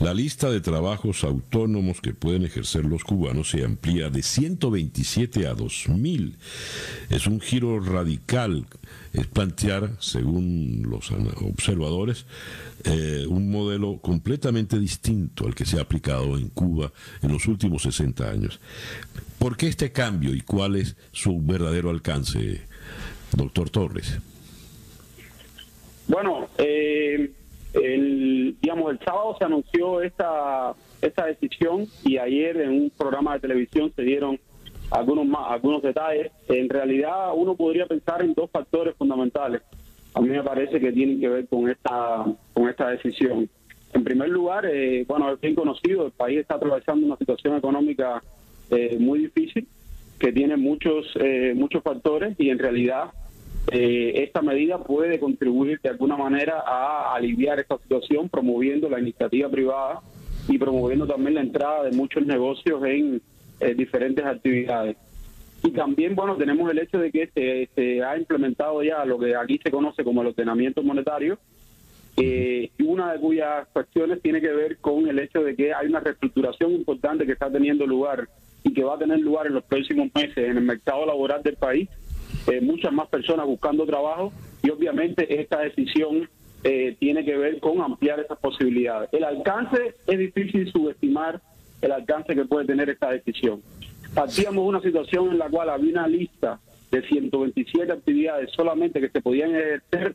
La 0.00 0.14
lista 0.14 0.50
de 0.50 0.60
trabajos 0.60 1.22
autónomos 1.22 2.00
que 2.00 2.14
pueden 2.14 2.44
ejercer 2.44 2.86
los 2.86 3.04
cubanos 3.04 3.50
se 3.50 3.62
amplía 3.62 4.08
de 4.08 4.22
127 4.22 5.46
a 5.46 5.54
2000. 5.54 6.36
Es 7.10 7.26
un 7.26 7.40
giro 7.40 7.78
radical, 7.78 8.66
es 9.14 9.28
plantear, 9.28 9.90
según 10.00 10.82
los 10.90 11.10
observadores, 11.12 12.26
eh, 12.84 13.24
un 13.28 13.50
modelo 13.50 13.98
completamente 14.02 14.78
distinto 14.78 15.46
al 15.46 15.54
que 15.54 15.64
se 15.64 15.78
ha 15.78 15.82
aplicado 15.82 16.36
en 16.36 16.48
Cuba 16.48 16.92
en 17.22 17.32
los 17.32 17.46
últimos 17.46 17.82
60 17.82 18.28
años. 18.28 18.60
¿Por 19.38 19.56
qué 19.56 19.68
este 19.68 19.92
cambio 19.92 20.34
y 20.34 20.40
cuál 20.40 20.76
es 20.76 20.96
su 21.12 21.40
verdadero 21.40 21.90
alcance, 21.90 22.62
doctor 23.36 23.70
Torres? 23.70 24.18
Bueno, 26.08 26.48
eh, 26.58 27.30
el, 27.72 28.56
digamos, 28.60 28.92
el 28.92 28.98
sábado 28.98 29.36
se 29.38 29.44
anunció 29.44 30.02
esta, 30.02 30.74
esta 31.00 31.26
decisión 31.26 31.86
y 32.04 32.18
ayer 32.18 32.56
en 32.56 32.70
un 32.70 32.90
programa 32.90 33.34
de 33.34 33.40
televisión 33.40 33.92
se 33.94 34.02
dieron 34.02 34.40
algunos 34.94 35.26
más, 35.26 35.50
algunos 35.50 35.82
detalles. 35.82 36.30
En 36.48 36.68
realidad 36.68 37.32
uno 37.34 37.54
podría 37.56 37.86
pensar 37.86 38.22
en 38.22 38.34
dos 38.34 38.50
factores 38.50 38.94
fundamentales. 38.96 39.62
A 40.14 40.20
mí 40.20 40.28
me 40.28 40.42
parece 40.42 40.78
que 40.78 40.92
tienen 40.92 41.20
que 41.20 41.28
ver 41.28 41.48
con 41.48 41.68
esta 41.68 42.24
con 42.52 42.68
esta 42.68 42.88
decisión. 42.88 43.48
En 43.92 44.04
primer 44.04 44.28
lugar, 44.28 44.66
eh, 44.66 45.04
bueno, 45.06 45.32
es 45.32 45.40
bien 45.40 45.54
conocido, 45.54 46.06
el 46.06 46.12
país 46.12 46.38
está 46.40 46.56
atravesando 46.56 47.06
una 47.06 47.16
situación 47.16 47.56
económica 47.56 48.22
eh, 48.70 48.96
muy 48.98 49.20
difícil 49.20 49.66
que 50.18 50.32
tiene 50.32 50.56
muchos 50.56 51.06
eh, 51.16 51.52
muchos 51.56 51.82
factores 51.82 52.34
y 52.38 52.50
en 52.50 52.58
realidad 52.58 53.10
eh, 53.72 54.22
esta 54.22 54.42
medida 54.42 54.78
puede 54.78 55.18
contribuir 55.18 55.80
de 55.82 55.88
alguna 55.88 56.16
manera 56.16 56.62
a 56.66 57.14
aliviar 57.14 57.58
esta 57.58 57.78
situación 57.78 58.28
promoviendo 58.28 58.88
la 58.88 59.00
iniciativa 59.00 59.48
privada 59.48 60.00
y 60.48 60.58
promoviendo 60.58 61.06
también 61.06 61.34
la 61.34 61.40
entrada 61.40 61.84
de 61.84 61.92
muchos 61.96 62.24
negocios 62.26 62.82
en 62.84 63.22
eh, 63.60 63.74
diferentes 63.74 64.24
actividades. 64.24 64.96
Y 65.62 65.70
también, 65.70 66.14
bueno, 66.14 66.36
tenemos 66.36 66.70
el 66.70 66.78
hecho 66.78 66.98
de 66.98 67.10
que 67.10 67.68
se, 67.74 68.02
ha 68.02 68.18
implementado 68.18 68.82
ya 68.82 69.04
lo 69.04 69.18
que 69.18 69.34
aquí 69.34 69.58
se 69.62 69.70
conoce 69.70 70.04
como 70.04 70.20
el 70.20 70.28
ordenamiento 70.28 70.82
monetario, 70.82 71.38
eh, 72.16 72.70
una 72.84 73.12
de 73.12 73.18
cuyas 73.18 73.66
cuestiones 73.72 74.20
tiene 74.20 74.40
que 74.40 74.52
ver 74.52 74.76
con 74.78 75.08
el 75.08 75.18
hecho 75.18 75.42
de 75.42 75.56
que 75.56 75.72
hay 75.72 75.88
una 75.88 76.00
reestructuración 76.00 76.72
importante 76.72 77.26
que 77.26 77.32
está 77.32 77.50
teniendo 77.50 77.86
lugar 77.86 78.28
y 78.62 78.72
que 78.72 78.84
va 78.84 78.94
a 78.94 78.98
tener 78.98 79.18
lugar 79.20 79.46
en 79.46 79.54
los 79.54 79.64
próximos 79.64 80.08
meses 80.14 80.38
en 80.38 80.58
el 80.58 80.64
mercado 80.64 81.06
laboral 81.06 81.42
del 81.42 81.56
país 81.56 81.88
eh, 82.46 82.60
muchas 82.60 82.92
más 82.92 83.08
personas 83.08 83.46
buscando 83.46 83.86
trabajo 83.86 84.32
y 84.62 84.68
obviamente 84.68 85.40
esta 85.40 85.60
decisión 85.60 86.28
eh, 86.62 86.94
tiene 86.98 87.24
que 87.24 87.36
ver 87.36 87.58
con 87.58 87.80
ampliar 87.80 88.20
esas 88.20 88.38
posibilidades. 88.38 89.08
El 89.12 89.24
alcance 89.24 89.94
es 90.06 90.18
difícil 90.18 90.70
subestimar 90.70 91.40
el 91.84 91.92
alcance 91.92 92.34
que 92.34 92.44
puede 92.44 92.66
tener 92.66 92.90
esta 92.90 93.10
decisión. 93.10 93.62
Partíamos 94.14 94.66
una 94.66 94.80
situación 94.80 95.30
en 95.30 95.38
la 95.38 95.48
cual 95.48 95.70
había 95.70 95.92
una 95.92 96.06
lista 96.06 96.60
de 96.90 97.02
127 97.02 97.92
actividades 97.92 98.50
solamente 98.54 99.00
que 99.00 99.08
se 99.08 99.20
podían 99.20 99.54
ejercer 99.54 100.14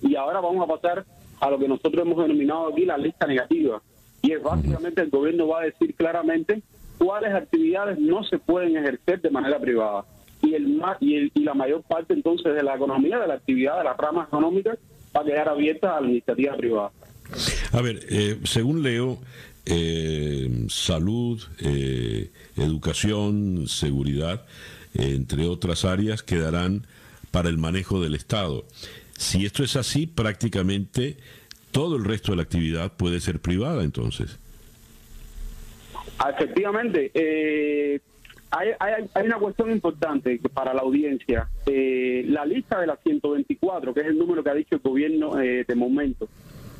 y 0.00 0.14
ahora 0.16 0.40
vamos 0.40 0.62
a 0.62 0.72
pasar 0.72 1.04
a 1.40 1.50
lo 1.50 1.58
que 1.58 1.68
nosotros 1.68 2.06
hemos 2.06 2.18
denominado 2.22 2.68
aquí 2.68 2.84
la 2.84 2.96
lista 2.96 3.26
negativa. 3.26 3.82
Y 4.22 4.32
es 4.32 4.42
básicamente 4.42 5.00
el 5.00 5.10
gobierno 5.10 5.48
va 5.48 5.62
a 5.62 5.64
decir 5.64 5.94
claramente 5.94 6.62
cuáles 6.98 7.34
actividades 7.34 7.98
no 7.98 8.22
se 8.22 8.38
pueden 8.38 8.76
ejercer 8.76 9.20
de 9.20 9.30
manera 9.30 9.58
privada 9.58 10.04
y, 10.40 10.54
el, 10.54 10.80
y, 11.00 11.32
y 11.34 11.44
la 11.44 11.54
mayor 11.54 11.82
parte 11.82 12.14
entonces 12.14 12.54
de 12.54 12.62
la 12.62 12.76
economía, 12.76 13.18
de 13.18 13.26
la 13.26 13.34
actividad 13.34 13.78
de 13.78 13.84
las 13.84 13.96
ramas 13.96 14.28
económicas, 14.28 14.78
va 15.16 15.22
a 15.22 15.24
quedar 15.24 15.48
abierta 15.48 15.96
a 15.96 16.00
la 16.00 16.08
iniciativa 16.08 16.56
privada. 16.56 16.90
A 17.72 17.80
ver, 17.80 18.00
eh, 18.10 18.38
según 18.44 18.82
leo, 18.82 19.18
eh, 19.66 20.66
salud, 20.68 21.42
eh, 21.60 22.30
educación, 22.56 23.66
seguridad, 23.68 24.44
entre 24.94 25.46
otras 25.46 25.84
áreas, 25.84 26.22
quedarán 26.22 26.86
para 27.30 27.48
el 27.48 27.58
manejo 27.58 28.00
del 28.00 28.14
Estado. 28.14 28.64
Si 29.16 29.46
esto 29.46 29.64
es 29.64 29.76
así, 29.76 30.06
prácticamente 30.06 31.16
todo 31.70 31.96
el 31.96 32.04
resto 32.04 32.32
de 32.32 32.36
la 32.36 32.42
actividad 32.42 32.92
puede 32.92 33.20
ser 33.20 33.40
privada 33.40 33.82
entonces. 33.82 34.38
Efectivamente, 36.28 37.10
eh, 37.14 38.00
hay, 38.50 38.68
hay, 39.14 39.26
una 39.26 39.38
cuestión 39.38 39.70
importante 39.70 40.38
para 40.52 40.74
la 40.74 40.82
audiencia. 40.82 41.48
Eh, 41.66 42.24
la 42.28 42.44
lista 42.44 42.80
de 42.80 42.86
las 42.86 43.00
124, 43.02 43.94
que 43.94 44.00
es 44.00 44.06
el 44.06 44.18
número 44.18 44.44
que 44.44 44.50
ha 44.50 44.54
dicho 44.54 44.74
el 44.74 44.82
gobierno 44.82 45.40
eh, 45.40 45.64
de 45.66 45.74
momento, 45.74 46.28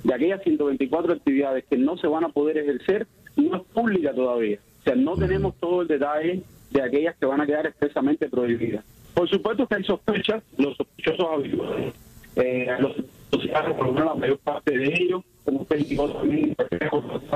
de 0.04 0.14
aquellas 0.14 0.42
124 0.42 1.12
actividades 1.12 1.64
que 1.68 1.76
no 1.76 1.96
se 1.96 2.06
van 2.06 2.24
a 2.24 2.28
poder 2.28 2.58
ejercer, 2.58 3.06
no 3.36 3.56
es 3.56 3.62
pública 3.72 4.12
todavía. 4.14 4.58
O 4.80 4.82
sea, 4.82 4.94
no 4.94 5.16
tenemos 5.16 5.54
todo 5.60 5.82
el 5.82 5.88
detalle 5.88 6.42
de 6.70 6.82
aquellas 6.82 7.16
que 7.16 7.26
van 7.26 7.40
a 7.40 7.46
quedar 7.46 7.66
expresamente 7.66 8.28
prohibidas. 8.28 8.84
Por 9.14 9.28
supuesto 9.28 9.66
que 9.66 9.74
hay 9.76 9.84
sospechas, 9.84 10.42
los 10.56 10.76
sospechosos 10.76 11.26
habituales, 11.30 11.94
eh, 12.36 12.68
los 12.80 12.96
sociales, 13.30 13.74
por 13.76 13.86
lo 13.86 13.92
menos 13.92 14.08
la 14.08 14.14
mayor 14.14 14.38
parte 14.38 14.76
de 14.76 14.86
ellos, 14.86 15.22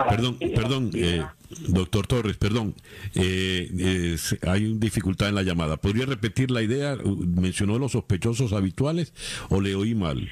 Perdón, 0.09 0.39
perdón, 0.55 0.91
eh, 0.95 1.25
doctor 1.69 2.07
Torres, 2.07 2.37
perdón. 2.37 2.75
Eh, 3.15 4.17
hay 4.47 4.67
una 4.67 4.79
dificultad 4.79 5.29
en 5.29 5.35
la 5.35 5.43
llamada. 5.43 5.77
¿Podría 5.77 6.07
repetir 6.07 6.51
la 6.53 6.63
idea? 6.63 6.97
¿Mencionó 7.05 7.79
los 7.79 7.93
sospechosos 7.93 8.53
habituales 8.53 9.13
o 9.49 9.61
le 9.61 9.75
oí 9.75 9.95
mal? 9.95 10.29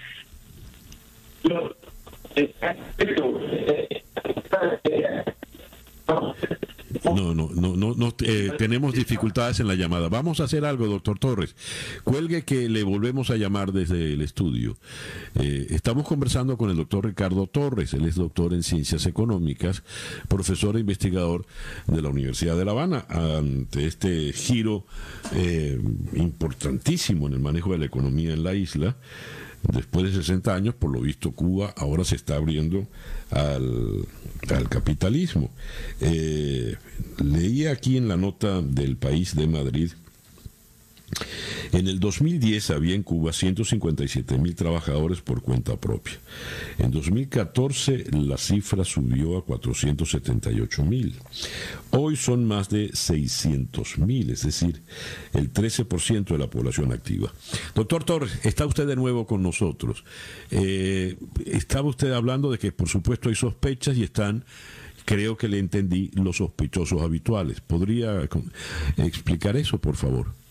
No, 7.04 7.34
no, 7.34 7.50
no, 7.54 7.76
no, 7.76 7.94
no 7.94 8.14
eh, 8.24 8.52
tenemos 8.56 8.94
dificultades 8.94 9.60
en 9.60 9.68
la 9.68 9.74
llamada. 9.74 10.08
Vamos 10.08 10.40
a 10.40 10.44
hacer 10.44 10.64
algo, 10.64 10.86
doctor 10.86 11.18
Torres. 11.18 11.54
Cuelgue 12.02 12.42
que 12.42 12.68
le 12.68 12.82
volvemos 12.82 13.30
a 13.30 13.36
llamar 13.36 13.72
desde 13.72 14.14
el 14.14 14.22
estudio. 14.22 14.76
Eh, 15.34 15.66
estamos 15.70 16.06
conversando 16.06 16.56
con 16.56 16.70
el 16.70 16.76
doctor 16.76 17.06
Ricardo 17.06 17.46
Torres. 17.46 17.94
Él 17.94 18.04
es 18.06 18.14
doctor 18.14 18.54
en 18.54 18.62
ciencias 18.62 19.06
económicas, 19.06 19.82
profesor 20.28 20.76
e 20.76 20.80
investigador 20.80 21.46
de 21.86 22.00
la 22.00 22.08
Universidad 22.08 22.56
de 22.56 22.64
La 22.64 22.70
Habana. 22.70 23.06
Ante 23.08 23.86
este 23.86 24.32
giro 24.32 24.86
eh, 25.34 25.80
importantísimo 26.14 27.26
en 27.26 27.34
el 27.34 27.40
manejo 27.40 27.72
de 27.72 27.78
la 27.78 27.86
economía 27.86 28.32
en 28.32 28.44
la 28.44 28.54
isla, 28.54 28.96
después 29.72 30.06
de 30.06 30.12
60 30.12 30.54
años, 30.54 30.74
por 30.74 30.90
lo 30.90 31.00
visto 31.00 31.32
Cuba 31.32 31.74
ahora 31.76 32.04
se 32.04 32.16
está 32.16 32.36
abriendo 32.36 32.86
al, 33.30 34.06
capitalismo. 34.68 35.50
Eh, 36.00 36.76
leía 37.22 37.72
aquí 37.72 37.96
en 37.96 38.08
la 38.08 38.16
nota 38.16 38.60
del 38.60 38.96
país 38.96 39.34
de 39.34 39.46
Madrid 39.46 39.92
en 41.72 41.88
el 41.88 42.00
2010 42.00 42.70
había 42.70 42.94
en 42.94 43.02
Cuba 43.02 43.32
157 43.32 44.38
mil 44.38 44.54
trabajadores 44.54 45.20
por 45.20 45.42
cuenta 45.42 45.76
propia. 45.76 46.14
En 46.78 46.90
2014 46.90 48.06
la 48.12 48.36
cifra 48.36 48.84
subió 48.84 49.36
a 49.36 49.44
478 49.44 50.84
mil. 50.84 51.14
Hoy 51.90 52.16
son 52.16 52.44
más 52.44 52.68
de 52.68 52.90
600 52.92 53.98
mil, 53.98 54.30
es 54.30 54.42
decir, 54.42 54.82
el 55.32 55.52
13% 55.52 56.24
de 56.24 56.38
la 56.38 56.48
población 56.48 56.92
activa. 56.92 57.32
Doctor 57.74 58.04
Torres, 58.04 58.38
está 58.44 58.66
usted 58.66 58.86
de 58.86 58.96
nuevo 58.96 59.26
con 59.26 59.42
nosotros. 59.42 60.04
Eh, 60.50 61.16
estaba 61.46 61.88
usted 61.88 62.12
hablando 62.12 62.50
de 62.50 62.58
que 62.58 62.72
por 62.72 62.88
supuesto 62.88 63.28
hay 63.28 63.34
sospechas 63.34 63.96
y 63.96 64.02
están 64.02 64.44
creo 65.04 65.36
que 65.36 65.48
le 65.48 65.58
entendí 65.58 66.10
los 66.14 66.38
sospechosos 66.38 67.02
habituales. 67.02 67.60
¿Podría 67.60 68.28
explicar 68.96 69.56
eso, 69.56 69.78
por 69.78 69.96
favor? 69.96 70.43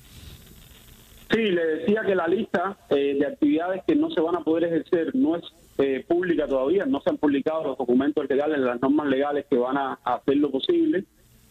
Sí, 1.33 1.41
le 1.49 1.65
decía 1.65 2.03
que 2.05 2.13
la 2.13 2.27
lista 2.27 2.77
eh, 2.91 3.15
de 3.19 3.25
actividades 3.25 3.81
que 3.87 3.95
no 3.95 4.11
se 4.11 4.21
van 4.21 4.35
a 4.35 4.43
poder 4.43 4.65
ejercer 4.65 5.15
no 5.15 5.35
es 5.35 5.43
eh, 5.79 6.05
pública 6.07 6.47
todavía, 6.47 6.85
no 6.85 7.01
se 7.01 7.09
han 7.09 7.17
publicado 7.17 7.63
los 7.63 7.77
documentos 7.79 8.29
legales, 8.29 8.59
las 8.59 8.79
normas 8.79 9.07
legales 9.07 9.47
que 9.49 9.57
van 9.57 9.75
a, 9.75 9.93
hacer 10.03 10.37
lo 10.37 10.51
posible, 10.51 11.05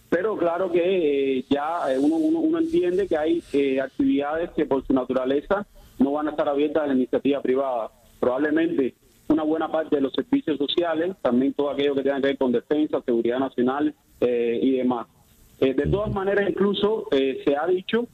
pero 0.09 0.37
claro 0.37 0.71
que 0.71 1.39
eh, 1.39 1.45
ya 1.51 1.81
uno, 1.99 2.15
uno, 2.15 2.59
entiende 2.59 3.09
que 3.09 3.17
hay 3.17 3.43
actividades 3.83 4.51
que 4.51 4.67
por 4.67 4.87
su 4.87 4.93
naturaleza 4.93 5.67
no 5.99 6.13
van 6.13 6.29
a 6.29 6.31
estar 6.31 6.49
abiertas 6.49 6.85
a 6.85 6.87
la 6.87 6.95
iniciativa 6.95 7.43
privada. 7.43 7.91
Probablemente 8.21 8.95
una 9.27 9.43
buena 9.43 9.73
parte 9.73 9.97
de 9.97 10.03
los 10.03 10.13
servicios 10.13 10.59
sociales, 10.59 11.17
también 11.23 11.55
todo 11.55 11.71
aquello 11.71 11.97
que 11.97 12.03
tenga 12.03 12.21
que 12.21 12.29
ver 12.29 12.39
con 12.39 12.53
defensa, 12.53 13.03
seguridad 13.05 13.41
nacional 13.41 13.93
y 14.21 14.77
demás. 14.77 15.09
de 15.59 15.87
todas 15.91 16.13
maneras, 16.13 16.49
incluso 16.49 17.09
se 17.11 17.57
ha 17.57 17.67
dicho 17.67 18.07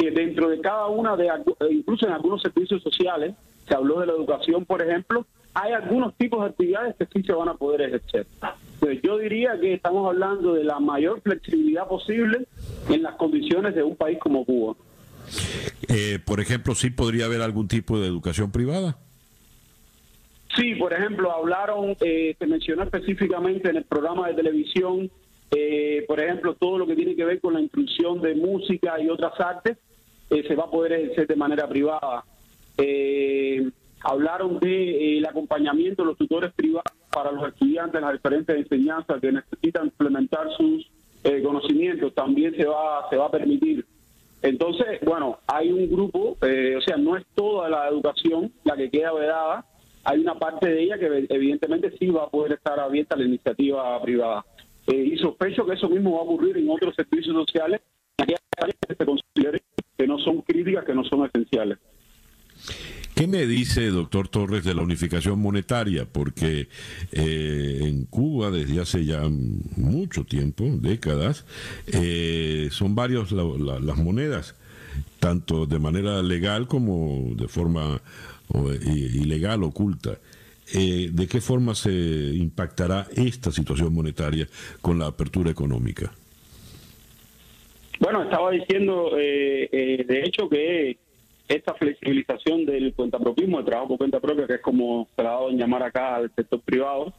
que 0.00 0.10
dentro 0.10 0.48
de 0.48 0.60
cada 0.60 0.86
una 0.86 1.14
de, 1.14 1.28
incluso 1.70 2.06
en 2.06 2.12
algunos 2.12 2.40
servicios 2.40 2.82
sociales, 2.82 3.34
se 3.68 3.74
habló 3.74 4.00
de 4.00 4.06
la 4.06 4.14
educación, 4.14 4.64
por 4.64 4.80
ejemplo, 4.80 5.26
hay 5.52 5.72
algunos 5.72 6.16
tipos 6.16 6.40
de 6.40 6.50
actividades 6.50 6.96
que 6.96 7.06
sí 7.06 7.22
se 7.22 7.32
van 7.32 7.50
a 7.50 7.54
poder 7.54 7.82
ejercer. 7.82 8.26
Pues 8.78 9.02
yo 9.02 9.18
diría 9.18 9.60
que 9.60 9.74
estamos 9.74 10.08
hablando 10.08 10.54
de 10.54 10.64
la 10.64 10.80
mayor 10.80 11.20
flexibilidad 11.20 11.86
posible 11.86 12.46
en 12.88 13.02
las 13.02 13.16
condiciones 13.16 13.74
de 13.74 13.82
un 13.82 13.94
país 13.94 14.18
como 14.18 14.44
Cuba. 14.46 14.74
Eh, 15.88 16.18
por 16.24 16.40
ejemplo, 16.40 16.74
sí 16.74 16.88
podría 16.88 17.26
haber 17.26 17.42
algún 17.42 17.68
tipo 17.68 18.00
de 18.00 18.06
educación 18.06 18.50
privada. 18.50 18.96
Sí, 20.56 20.76
por 20.76 20.94
ejemplo, 20.94 21.30
hablaron, 21.30 21.94
eh, 22.00 22.34
se 22.38 22.46
mencionó 22.46 22.84
específicamente 22.84 23.68
en 23.68 23.76
el 23.76 23.84
programa 23.84 24.28
de 24.28 24.34
televisión, 24.34 25.10
eh, 25.50 26.04
por 26.08 26.20
ejemplo, 26.20 26.54
todo 26.54 26.78
lo 26.78 26.86
que 26.86 26.96
tiene 26.96 27.14
que 27.14 27.24
ver 27.24 27.40
con 27.40 27.54
la 27.54 27.60
inclusión 27.60 28.20
de 28.20 28.34
música 28.34 29.00
y 29.00 29.08
otras 29.08 29.38
artes, 29.38 29.76
eh, 30.30 30.44
se 30.46 30.54
va 30.54 30.64
a 30.64 30.70
poder 30.70 30.92
ejercer 30.92 31.26
de 31.26 31.36
manera 31.36 31.68
privada. 31.68 32.24
hablaron 34.02 34.58
del 34.60 35.26
acompañamiento 35.26 36.02
de 36.02 36.08
los 36.08 36.18
tutores 36.18 36.52
privados 36.54 36.92
para 37.12 37.32
los 37.32 37.48
estudiantes 37.48 37.96
en 37.96 38.02
las 38.02 38.12
diferentes 38.12 38.56
enseñanzas 38.56 39.20
que 39.20 39.32
necesitan 39.32 39.86
implementar 39.86 40.48
sus 40.56 40.90
conocimientos, 41.42 42.14
también 42.14 42.56
se 42.56 42.64
va, 42.64 43.06
se 43.10 43.16
va 43.16 43.26
a 43.26 43.30
permitir. 43.30 43.84
Entonces, 44.40 45.00
bueno, 45.02 45.38
hay 45.46 45.70
un 45.70 45.90
grupo, 45.90 46.38
o 46.40 46.80
sea, 46.80 46.96
no 46.96 47.16
es 47.16 47.26
toda 47.34 47.68
la 47.68 47.88
educación 47.88 48.50
la 48.64 48.74
que 48.74 48.90
queda 48.90 49.12
vedada, 49.12 49.66
hay 50.04 50.20
una 50.20 50.34
parte 50.34 50.68
de 50.68 50.82
ella 50.82 50.98
que 50.98 51.26
evidentemente 51.28 51.92
sí 51.98 52.06
va 52.06 52.24
a 52.24 52.30
poder 52.30 52.52
estar 52.52 52.80
abierta 52.80 53.14
a 53.14 53.18
la 53.18 53.24
iniciativa 53.24 54.00
privada. 54.02 54.44
Eh, 54.86 55.10
y 55.12 55.18
sospecho 55.18 55.66
que 55.66 55.74
eso 55.74 55.88
mismo 55.88 56.14
va 56.14 56.20
a 56.20 56.24
ocurrir 56.24 56.56
en 56.56 56.70
otros 56.70 56.94
servicios 56.94 57.34
sociales 57.34 57.80
que 59.96 60.06
no 60.06 60.18
son 60.18 60.40
críticas, 60.42 60.84
que 60.84 60.94
no 60.94 61.04
son 61.04 61.26
esenciales. 61.26 61.78
¿Qué 63.14 63.26
me 63.26 63.46
dice, 63.46 63.88
doctor 63.88 64.28
Torres, 64.28 64.64
de 64.64 64.74
la 64.74 64.80
unificación 64.80 65.38
monetaria? 65.40 66.06
Porque 66.10 66.68
eh, 67.12 67.78
en 67.82 68.06
Cuba, 68.06 68.50
desde 68.50 68.80
hace 68.80 69.04
ya 69.04 69.28
mucho 69.28 70.24
tiempo, 70.24 70.64
décadas, 70.80 71.44
eh, 71.86 72.68
son 72.70 72.94
varias 72.94 73.30
las 73.32 73.96
monedas, 73.98 74.54
tanto 75.18 75.66
de 75.66 75.78
manera 75.78 76.22
legal 76.22 76.66
como 76.66 77.34
de 77.34 77.46
forma 77.46 78.00
ilegal, 78.86 79.64
oculta. 79.64 80.18
Eh, 80.72 81.10
¿De 81.12 81.26
qué 81.26 81.40
forma 81.40 81.74
se 81.74 81.92
impactará 81.92 83.06
esta 83.14 83.50
situación 83.50 83.92
monetaria 83.92 84.48
con 84.80 84.98
la 84.98 85.08
apertura 85.08 85.50
económica? 85.50 86.12
Bueno, 88.00 88.22
estaba 88.22 88.50
diciendo, 88.50 89.10
eh, 89.18 89.68
eh, 89.70 90.04
de 90.08 90.22
hecho, 90.22 90.48
que 90.48 90.96
esta 91.46 91.74
flexibilización 91.74 92.64
del 92.64 92.94
cuentapropismo, 92.94 93.58
el 93.58 93.66
trabajo 93.66 93.88
por 93.88 93.98
cuenta 93.98 94.20
propia, 94.20 94.46
que 94.46 94.54
es 94.54 94.60
como 94.62 95.06
se 95.14 95.20
ha 95.20 95.24
dado 95.24 95.50
en 95.50 95.58
llamar 95.58 95.82
acá 95.82 96.16
al 96.16 96.34
sector 96.34 96.60
privado, 96.62 97.12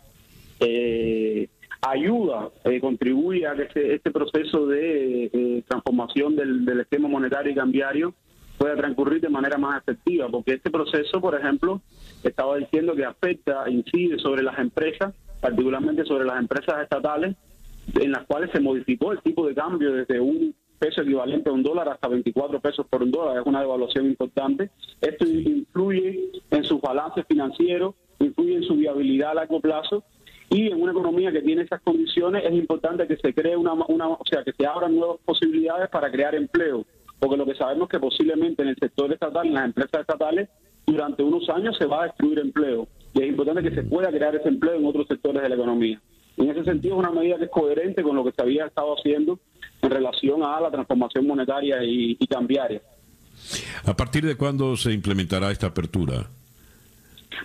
ayuda, 1.81 2.49
contribuye 2.81 3.45
a 3.45 3.53
que 3.55 3.63
este, 3.63 3.95
este 3.95 4.11
proceso 4.11 4.65
de 4.65 5.63
transformación 5.67 6.35
del, 6.35 6.65
del 6.65 6.81
esquema 6.81 7.07
monetario 7.07 7.51
y 7.51 7.55
cambiario 7.55 8.15
pueda 8.57 8.75
transcurrir 8.75 9.21
de 9.21 9.29
manera 9.29 9.59
más 9.59 9.81
efectiva, 9.81 10.29
porque 10.29 10.53
este 10.53 10.71
proceso, 10.71 11.21
por 11.21 11.35
ejemplo, 11.35 11.81
estaba 12.23 12.57
diciendo 12.57 12.95
que 12.95 13.05
afecta, 13.05 13.69
incide 13.69 14.17
sobre 14.17 14.41
las 14.41 14.57
empresas, 14.57 15.13
particularmente 15.41 16.05
sobre 16.05 16.25
las 16.25 16.39
empresas 16.39 16.81
estatales, 16.81 17.35
en 17.99 18.11
las 18.11 18.25
cuales 18.25 18.49
se 18.51 18.59
modificó 18.59 19.11
el 19.11 19.21
tipo 19.21 19.47
de 19.47 19.53
cambio 19.53 19.93
desde 19.93 20.19
un 20.19 20.55
peso 20.81 21.03
equivalente 21.03 21.49
a 21.49 21.53
un 21.53 21.61
dólar 21.61 21.87
hasta 21.89 22.07
24 22.07 22.59
pesos 22.59 22.87
por 22.89 23.03
un 23.03 23.11
dólar, 23.11 23.37
es 23.37 23.45
una 23.45 23.61
devaluación 23.61 24.07
importante. 24.07 24.71
Esto 24.99 25.27
influye 25.27 26.31
en 26.49 26.63
sus 26.63 26.81
balances 26.81 27.23
financieros, 27.27 27.93
influye 28.19 28.55
en 28.55 28.63
su 28.63 28.75
viabilidad 28.75 29.31
a 29.31 29.35
largo 29.35 29.61
plazo 29.61 30.03
y 30.49 30.67
en 30.67 30.81
una 30.81 30.91
economía 30.91 31.31
que 31.31 31.43
tiene 31.43 31.61
esas 31.61 31.81
condiciones 31.81 32.43
es 32.43 32.53
importante 32.53 33.07
que 33.07 33.17
se 33.17 33.31
cree 33.33 33.55
una, 33.55 33.73
una 33.73 34.09
o 34.09 34.25
sea, 34.27 34.43
que 34.43 34.53
se 34.53 34.65
abran 34.65 34.95
nuevas 34.95 35.19
posibilidades 35.23 35.87
para 35.89 36.11
crear 36.11 36.33
empleo 36.33 36.83
porque 37.21 37.37
lo 37.37 37.45
que 37.45 37.53
sabemos 37.53 37.83
es 37.83 37.89
que 37.91 37.99
posiblemente 37.99 38.63
en 38.63 38.69
el 38.69 38.75
sector 38.77 39.13
estatal, 39.13 39.45
en 39.45 39.53
las 39.53 39.65
empresas 39.65 40.01
estatales, 40.01 40.49
durante 40.87 41.21
unos 41.21 41.47
años 41.51 41.77
se 41.77 41.85
va 41.85 42.01
a 42.01 42.05
destruir 42.07 42.39
empleo. 42.39 42.87
Y 43.13 43.21
es 43.21 43.29
importante 43.29 43.61
que 43.61 43.75
se 43.75 43.83
pueda 43.83 44.09
crear 44.09 44.35
ese 44.35 44.49
empleo 44.49 44.73
en 44.73 44.87
otros 44.87 45.07
sectores 45.07 45.43
de 45.43 45.49
la 45.49 45.53
economía. 45.53 46.01
En 46.37 46.49
ese 46.49 46.63
sentido, 46.63 46.95
es 46.95 46.99
una 46.99 47.11
medida 47.11 47.37
que 47.37 47.43
es 47.43 47.51
coherente 47.51 48.01
con 48.01 48.15
lo 48.15 48.23
que 48.23 48.31
se 48.31 48.41
había 48.41 48.65
estado 48.65 48.95
haciendo 48.95 49.37
en 49.81 49.89
relación 49.89 50.43
a 50.43 50.59
la 50.59 50.71
transformación 50.71 51.27
monetaria 51.27 51.83
y, 51.83 52.15
cambiaria. 52.27 52.81
¿A 53.85 53.95
partir 53.95 54.25
de 54.25 54.35
cuándo 54.35 54.75
se 54.77 54.91
implementará 54.91 55.51
esta 55.51 55.67
apertura? 55.67 56.27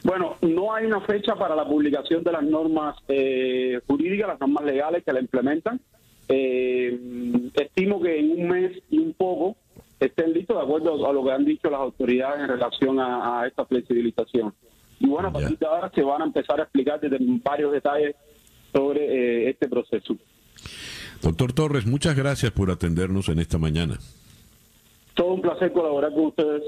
Bueno, 0.05 0.37
no 0.43 0.75
hay 0.75 0.87
una 0.87 1.01
fecha 1.01 1.35
para 1.35 1.57
la 1.57 1.67
publicación 1.67 2.23
de 2.23 2.33
las 2.33 2.43
normas 2.43 2.97
eh, 3.09 3.81
jurídicas, 3.87 4.29
las 4.29 4.41
normas 4.41 4.65
legales 4.65 5.05
que 5.05 5.13
la 5.13 5.21
implementan. 5.21 5.81
Eh, 6.29 7.51
estimo 7.55 8.01
que 8.01 8.19
en 8.19 8.33
un 8.33 8.49
mes 8.49 8.83
y 8.91 8.99
un 8.99 9.13
poco 9.15 9.57
estén 10.01 10.33
listos 10.33 10.57
de 10.57 10.63
acuerdo 10.63 11.09
a 11.09 11.13
lo 11.13 11.25
que 11.25 11.31
han 11.31 11.45
dicho 11.45 11.71
las 11.71 11.81
autoridades 11.81 12.41
en 12.41 12.49
relación 12.49 12.99
a, 13.01 13.45
esta 13.47 13.65
flexibilización. 13.65 14.53
Y 14.99 15.09
bueno, 15.09 15.29
a 15.29 15.33
partir 15.33 15.59
de 15.59 15.67
ahora 15.67 15.91
se 15.95 16.03
van 16.03 16.23
a 16.23 16.27
empezar 16.27 16.61
a 16.61 16.65
explicar 16.65 17.01
desde 17.01 17.19
varios 17.21 17.73
detalles 17.73 18.17
sobre 18.73 19.05
eh, 19.47 19.51
este 19.51 19.69
proceso. 19.69 20.17
Doctor 21.23 21.53
Torres, 21.53 21.87
muchas 21.87 22.16
gracias 22.16 22.53
por 22.53 22.70
atendernos 22.70 23.28
en 23.28 23.39
esta 23.39 23.59
mañana. 23.59 23.99
Todo 25.15 25.35
un 25.35 25.43
placer 25.43 25.73
colaborar 25.73 26.12
con 26.12 26.27
ustedes. 26.27 26.62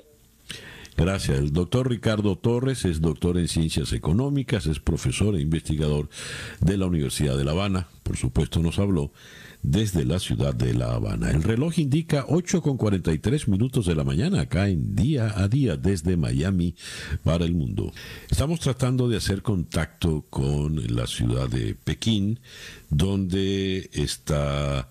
Gracias. 0.96 1.38
El 1.38 1.52
doctor 1.52 1.88
Ricardo 1.88 2.34
Torres 2.34 2.84
es 2.84 3.00
doctor 3.00 3.38
en 3.38 3.46
ciencias 3.46 3.92
económicas, 3.92 4.66
es 4.66 4.80
profesor 4.80 5.36
e 5.36 5.40
investigador 5.40 6.08
de 6.60 6.76
la 6.76 6.86
Universidad 6.86 7.36
de 7.36 7.44
La 7.44 7.52
Habana. 7.52 7.86
Por 8.02 8.16
supuesto, 8.16 8.58
nos 8.58 8.80
habló 8.80 9.12
desde 9.62 10.04
la 10.04 10.18
ciudad 10.18 10.54
de 10.54 10.74
La 10.74 10.92
Habana. 10.94 11.30
El 11.30 11.42
reloj 11.42 11.78
indica 11.78 12.24
8 12.28 12.62
con 12.62 12.76
43 12.76 13.48
minutos 13.48 13.86
de 13.86 13.94
la 13.94 14.04
mañana 14.04 14.42
acá 14.42 14.68
en 14.68 14.94
día 14.94 15.32
a 15.36 15.48
día 15.48 15.76
desde 15.76 16.16
Miami 16.16 16.74
para 17.24 17.44
el 17.44 17.54
mundo. 17.54 17.92
Estamos 18.30 18.60
tratando 18.60 19.08
de 19.08 19.16
hacer 19.16 19.42
contacto 19.42 20.24
con 20.30 20.94
la 20.94 21.06
ciudad 21.06 21.48
de 21.48 21.74
Pekín, 21.74 22.40
donde 22.90 23.90
está 23.92 24.88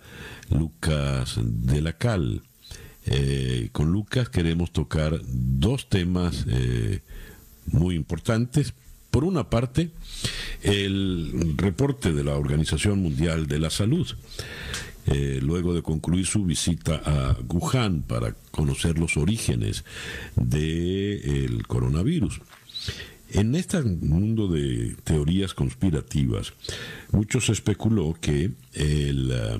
Lucas 0.49 1.39
de 1.41 1.81
la 1.81 1.93
Cal. 1.93 2.43
Eh, 3.05 3.69
con 3.71 3.91
Lucas 3.91 4.29
queremos 4.29 4.71
tocar 4.71 5.21
dos 5.23 5.87
temas 5.87 6.45
eh, 6.49 7.01
muy 7.67 7.95
importantes 7.95 8.73
por 9.11 9.23
una 9.23 9.49
parte, 9.49 9.89
el 10.61 11.55
reporte 11.57 12.13
de 12.13 12.23
la 12.23 12.35
Organización 12.35 13.01
Mundial 13.01 13.47
de 13.47 13.59
la 13.59 13.69
Salud, 13.69 14.07
eh, 15.07 15.39
luego 15.41 15.73
de 15.73 15.81
concluir 15.81 16.25
su 16.25 16.43
visita 16.43 17.01
a 17.05 17.37
Wuhan 17.47 18.01
para 18.01 18.35
conocer 18.51 18.99
los 18.99 19.15
orígenes 19.15 19.85
del 20.35 21.65
coronavirus. 21.65 22.41
En 23.31 23.55
este 23.55 23.81
mundo 23.81 24.47
de 24.47 24.95
teorías 25.03 25.53
conspirativas, 25.53 26.53
muchos 27.11 27.49
especuló 27.49 28.17
que 28.19 28.51
el, 28.73 29.31
eh, 29.31 29.59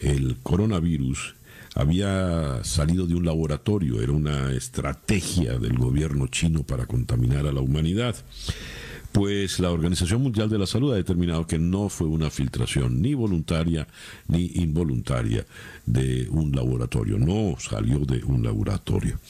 el 0.00 0.36
coronavirus 0.42 1.34
había 1.74 2.62
salido 2.62 3.06
de 3.06 3.14
un 3.14 3.24
laboratorio, 3.24 4.00
era 4.00 4.12
una 4.12 4.52
estrategia 4.52 5.58
del 5.58 5.76
gobierno 5.76 6.28
chino 6.28 6.62
para 6.62 6.86
contaminar 6.86 7.46
a 7.46 7.52
la 7.52 7.60
humanidad. 7.60 8.16
Pues 9.14 9.60
la 9.60 9.70
Organización 9.70 10.22
Mundial 10.22 10.48
de 10.50 10.58
la 10.58 10.66
Salud 10.66 10.92
ha 10.92 10.96
determinado 10.96 11.46
que 11.46 11.56
no 11.56 11.88
fue 11.88 12.08
una 12.08 12.30
filtración 12.30 13.00
ni 13.00 13.14
voluntaria 13.14 13.86
ni 14.26 14.46
involuntaria 14.56 15.46
de 15.86 16.26
un 16.30 16.50
laboratorio, 16.50 17.16
no 17.16 17.54
salió 17.60 18.00
de 18.00 18.24
un 18.24 18.42
laboratorio. 18.42 19.20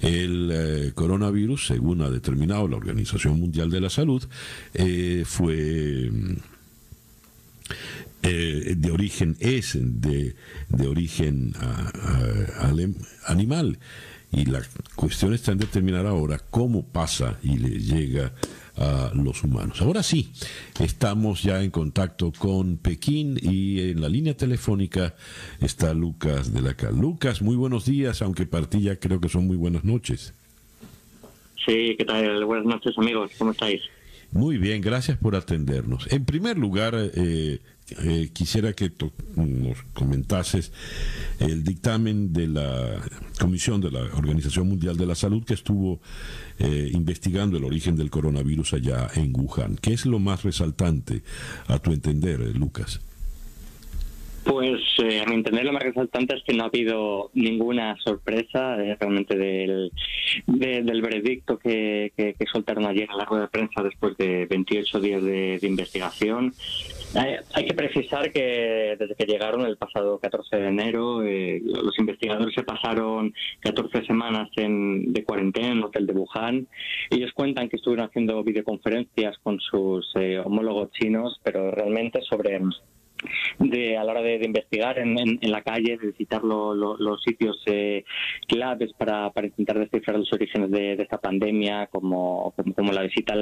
El 0.00 0.50
eh, 0.50 0.92
coronavirus, 0.94 1.66
según 1.66 2.00
ha 2.00 2.08
determinado 2.08 2.66
la 2.66 2.78
Organización 2.78 3.38
Mundial 3.38 3.68
de 3.68 3.80
la 3.82 3.90
Salud, 3.90 4.26
eh, 4.72 5.24
fue 5.26 6.10
eh, 8.26 8.74
de 8.76 8.90
origen 8.90 9.36
es 9.40 9.78
de, 9.80 10.34
de 10.68 10.86
origen 10.86 11.54
animal. 13.26 13.78
Y 14.32 14.44
la 14.44 14.60
cuestión 14.96 15.32
está 15.32 15.52
en 15.52 15.58
determinar 15.58 16.06
ahora 16.06 16.40
cómo 16.50 16.84
pasa 16.84 17.38
y 17.42 17.56
le 17.58 17.78
llega 17.78 18.32
a 18.76 19.10
los 19.14 19.42
humanos. 19.44 19.80
Ahora 19.80 20.02
sí, 20.02 20.32
estamos 20.80 21.42
ya 21.42 21.62
en 21.62 21.70
contacto 21.70 22.32
con 22.36 22.76
Pekín 22.76 23.38
y 23.40 23.90
en 23.90 24.00
la 24.00 24.08
línea 24.08 24.36
telefónica 24.36 25.14
está 25.60 25.94
Lucas 25.94 26.52
de 26.52 26.60
la 26.60 26.74
Cal. 26.74 26.98
Lucas, 26.98 27.40
muy 27.40 27.56
buenos 27.56 27.86
días, 27.86 28.20
aunque 28.22 28.46
partilla 28.46 28.96
creo 28.96 29.20
que 29.20 29.28
son 29.28 29.46
muy 29.46 29.56
buenas 29.56 29.84
noches. 29.84 30.34
Sí, 31.64 31.94
¿qué 31.96 32.04
tal? 32.04 32.44
Buenas 32.44 32.66
noches 32.66 32.96
amigos, 32.98 33.32
¿cómo 33.38 33.52
estáis? 33.52 33.82
Muy 34.32 34.58
bien, 34.58 34.82
gracias 34.82 35.16
por 35.16 35.34
atendernos. 35.36 36.12
En 36.12 36.24
primer 36.24 36.58
lugar, 36.58 36.94
eh, 36.96 37.60
eh, 37.90 38.30
quisiera 38.32 38.72
que 38.72 38.90
nos 39.36 39.82
comentases 39.94 40.72
el 41.38 41.62
dictamen 41.62 42.32
de 42.32 42.48
la 42.48 43.00
Comisión 43.38 43.80
de 43.80 43.90
la 43.92 44.00
Organización 44.00 44.68
Mundial 44.68 44.96
de 44.96 45.06
la 45.06 45.14
Salud 45.14 45.44
que 45.44 45.54
estuvo 45.54 46.00
eh, 46.58 46.90
investigando 46.92 47.58
el 47.58 47.64
origen 47.64 47.96
del 47.96 48.10
coronavirus 48.10 48.74
allá 48.74 49.08
en 49.14 49.32
Wuhan. 49.34 49.76
¿Qué 49.76 49.92
es 49.92 50.04
lo 50.04 50.18
más 50.18 50.42
resaltante 50.42 51.22
a 51.68 51.78
tu 51.78 51.92
entender, 51.92 52.40
Lucas? 52.56 53.00
Pues 54.46 54.80
eh, 55.02 55.20
a 55.20 55.28
mi 55.28 55.34
entender 55.34 55.64
lo 55.64 55.72
más 55.72 55.82
resaltante 55.82 56.36
es 56.36 56.44
que 56.44 56.54
no 56.54 56.62
ha 56.62 56.66
habido 56.68 57.30
ninguna 57.34 57.96
sorpresa 57.96 58.80
eh, 58.80 58.96
realmente 58.98 59.36
del, 59.36 59.90
del 60.46 61.02
veredicto 61.02 61.58
que, 61.58 62.12
que, 62.16 62.36
soltaron 62.52 62.86
ayer 62.86 63.08
en 63.10 63.18
la 63.18 63.24
rueda 63.24 63.42
de 63.42 63.48
prensa 63.48 63.82
después 63.82 64.16
de 64.16 64.46
28 64.46 65.00
días 65.00 65.22
de, 65.24 65.58
investigación. 65.62 66.54
Hay, 67.14 67.64
que 67.64 67.74
precisar 67.74 68.30
que 68.32 68.96
desde 68.98 69.14
que 69.14 69.24
llegaron 69.24 69.62
el 69.62 69.76
pasado 69.76 70.18
14 70.18 70.56
de 70.56 70.68
enero, 70.68 71.22
eh, 71.22 71.60
los 71.64 71.98
investigadores 71.98 72.54
se 72.54 72.62
pasaron 72.62 73.32
14 73.60 74.04
semanas 74.04 74.48
en, 74.56 75.12
de 75.12 75.24
cuarentena 75.24 75.68
en 75.68 75.78
el 75.78 75.84
hotel 75.84 76.06
de 76.06 76.12
Wuhan. 76.12 76.68
Ellos 77.10 77.32
cuentan 77.32 77.68
que 77.68 77.76
estuvieron 77.76 78.06
haciendo 78.06 78.42
videoconferencias 78.42 79.38
con 79.38 79.58
sus 79.60 80.12
homólogos 80.44 80.90
chinos, 80.92 81.40
pero 81.42 81.70
realmente 81.70 82.20
sobre 82.22 82.58
de 83.58 83.96
a 83.96 84.04
la 84.04 84.12
hora 84.12 84.22
de, 84.22 84.44
investigar 84.44 84.98
en, 84.98 85.38
la 85.40 85.62
calle, 85.62 85.96
de 85.96 86.08
visitar 86.08 86.42
los 86.44 87.22
sitios 87.22 87.62
eh, 87.66 88.04
claves 88.48 88.92
para, 88.96 89.30
para, 89.30 89.46
intentar 89.46 89.78
descifrar 89.78 90.18
los 90.18 90.32
orígenes 90.32 90.70
de, 90.70 90.92
esta 90.94 91.18
pandemia, 91.18 91.86
como, 91.88 92.54
como, 92.74 92.92
la 92.92 93.02
visita 93.02 93.34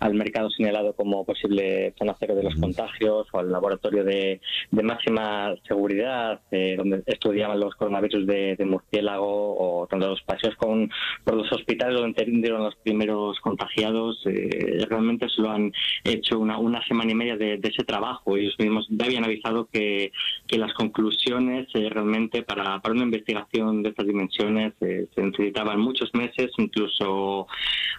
al, 0.00 0.14
mercado 0.14 0.50
señalado 0.50 0.94
como 0.94 1.24
posible 1.24 1.94
zona 1.98 2.16
cero 2.18 2.34
de 2.34 2.42
los 2.42 2.54
contagios 2.56 3.26
o 3.32 3.38
al 3.38 3.50
laboratorio 3.50 4.04
de, 4.04 4.40
máxima 4.70 5.54
seguridad, 5.66 6.40
eh, 6.50 6.74
donde 6.76 7.02
estudiaban 7.06 7.60
los 7.60 7.74
coronavirus 7.74 8.26
de, 8.26 8.56
murciélago 8.64 9.56
o 9.58 9.86
donde 9.90 10.06
los 10.06 10.22
paseos 10.22 10.54
con, 10.56 10.90
por 11.24 11.34
los 11.34 11.50
hospitales 11.52 11.94
donde 11.94 12.20
entendieron 12.22 12.62
los 12.62 12.76
primeros 12.76 13.38
contagiados. 13.40 14.20
Eh, 14.26 14.84
realmente 14.88 15.28
se 15.28 15.42
lo 15.42 15.50
han 15.50 15.72
hecho 16.04 16.38
una, 16.38 16.58
una 16.58 16.84
semana 16.86 17.10
y 17.10 17.14
media 17.14 17.36
de, 17.36 17.60
ese 17.62 17.84
trabajo. 17.84 18.36
Ellos 18.36 18.54
mismos 18.58 18.88
habían 19.00 19.24
avisado 19.28 19.68
que, 19.72 20.12
que 20.46 20.58
las 20.58 20.72
conclusiones 20.74 21.68
eh, 21.74 21.88
realmente 21.90 22.42
para, 22.42 22.80
para 22.80 22.94
una 22.94 23.04
investigación 23.04 23.82
de 23.82 23.90
estas 23.90 24.06
dimensiones 24.06 24.74
eh, 24.80 25.06
se 25.14 25.22
necesitaban 25.22 25.80
muchos 25.80 26.12
meses, 26.14 26.50
incluso 26.58 27.46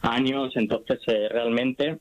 años. 0.02 0.56
Entonces, 0.56 1.00
eh, 1.08 1.30
realmente 1.30 2.00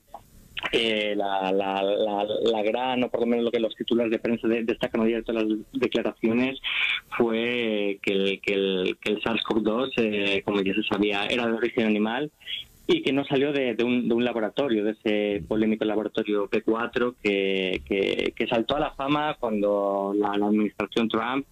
la, 1.15 1.53
la, 1.53 1.81
la, 1.81 2.63
gran, 2.63 3.01
o 3.01 3.09
por 3.09 3.21
lo 3.21 3.27
menos 3.27 3.45
lo 3.45 3.51
que 3.51 3.61
los 3.61 3.73
titulares 3.75 4.11
de 4.11 4.19
prensa 4.19 4.45
destacan 4.47 5.01
hoy 5.01 5.13
de 5.13 5.23
todas 5.23 5.43
las 5.43 5.57
declaraciones, 5.71 6.59
fue 7.17 7.97
que 8.01 8.11
el, 8.11 8.41
que 8.41 8.53
el, 8.53 8.97
que 8.99 9.11
el 9.13 9.21
SARS-CoV-2, 9.21 10.43
como 10.43 10.61
ya 10.61 10.73
se 10.73 10.83
sabía, 10.83 11.25
era 11.27 11.47
de 11.47 11.53
origen 11.53 11.85
animal 11.85 12.29
y 12.91 13.03
que 13.03 13.13
no 13.13 13.23
salió 13.23 13.53
de, 13.53 13.75
un, 13.83 14.09
de, 14.09 14.15
un, 14.15 14.25
laboratorio, 14.25 14.83
de 14.83 14.91
ese 14.93 15.43
polémico 15.47 15.85
laboratorio 15.85 16.49
P4 16.49 17.13
que, 17.21 17.83
que, 18.35 18.47
saltó 18.47 18.77
a 18.77 18.79
la 18.79 18.91
fama 18.95 19.35
cuando 19.39 20.11
la, 20.17 20.31
administración 20.31 21.07
Trump 21.07 21.45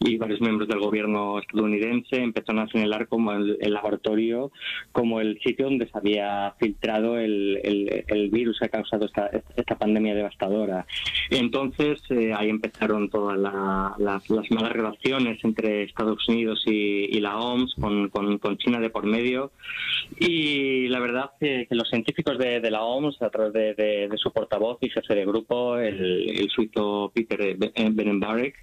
y 0.00 0.18
varios 0.18 0.42
miembros 0.42 0.68
del 0.68 0.80
gobierno 0.80 1.38
estadounidense 1.38 2.16
empezaron 2.16 2.60
a 2.60 2.68
señalar 2.68 3.08
como 3.08 3.32
el, 3.32 3.56
laboratorio 3.72 4.52
como 4.92 5.22
el 5.22 5.40
sitio 5.40 5.64
donde 5.64 5.86
se 5.86 5.96
había 5.96 6.54
filtrado 6.60 7.18
el, 7.18 8.04
el, 8.06 8.28
virus 8.28 8.58
que 8.58 8.66
ha 8.66 8.68
causado 8.68 9.06
esta, 9.06 9.30
esta 9.56 9.78
pandemia 9.78 10.14
devastadora. 10.14 10.84
Entonces 11.30 12.02
eh, 12.10 12.34
ahí 12.36 12.50
empezaron 12.50 13.08
todas 13.08 13.38
las, 13.38 14.30
malas 14.50 14.72
relaciones 14.72 15.42
entre 15.42 15.84
Estados 15.84 16.28
Unidos 16.28 16.62
y, 16.66 17.18
la 17.22 17.38
OMS 17.38 17.76
con, 17.76 18.08
con, 18.08 18.38
con 18.38 18.58
China 18.58 18.80
de 18.80 18.90
por 18.90 19.06
medio 19.06 19.52
y 20.18 20.81
y 20.82 20.88
la 20.88 21.00
verdad 21.00 21.30
que, 21.38 21.66
que 21.68 21.74
los 21.74 21.88
científicos 21.88 22.38
de, 22.38 22.70
la 22.70 22.82
OMS, 22.82 23.20
a 23.22 23.30
través 23.30 23.76
de, 23.76 24.08
su 24.16 24.32
portavoz 24.32 24.78
y 24.80 24.90
jefe 24.90 25.14
de 25.14 25.24
grupo, 25.24 25.78
el, 25.78 26.48
suizo 26.50 27.12
Peter 27.14 27.56
Benenbarek, 27.56 28.54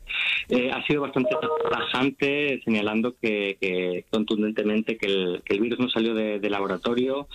eh, 0.49 0.71
ha 0.71 0.85
sido 0.85 1.01
bastante 1.01 1.29
tajante 1.71 2.61
señalando 2.65 3.15
que, 3.21 4.05
contundentemente 4.09 4.97
que 4.97 5.07
el, 5.07 5.59
virus 5.59 5.79
no 5.79 5.89
salió 5.89 6.13
de, 6.13 6.49
laboratorio. 6.49 7.27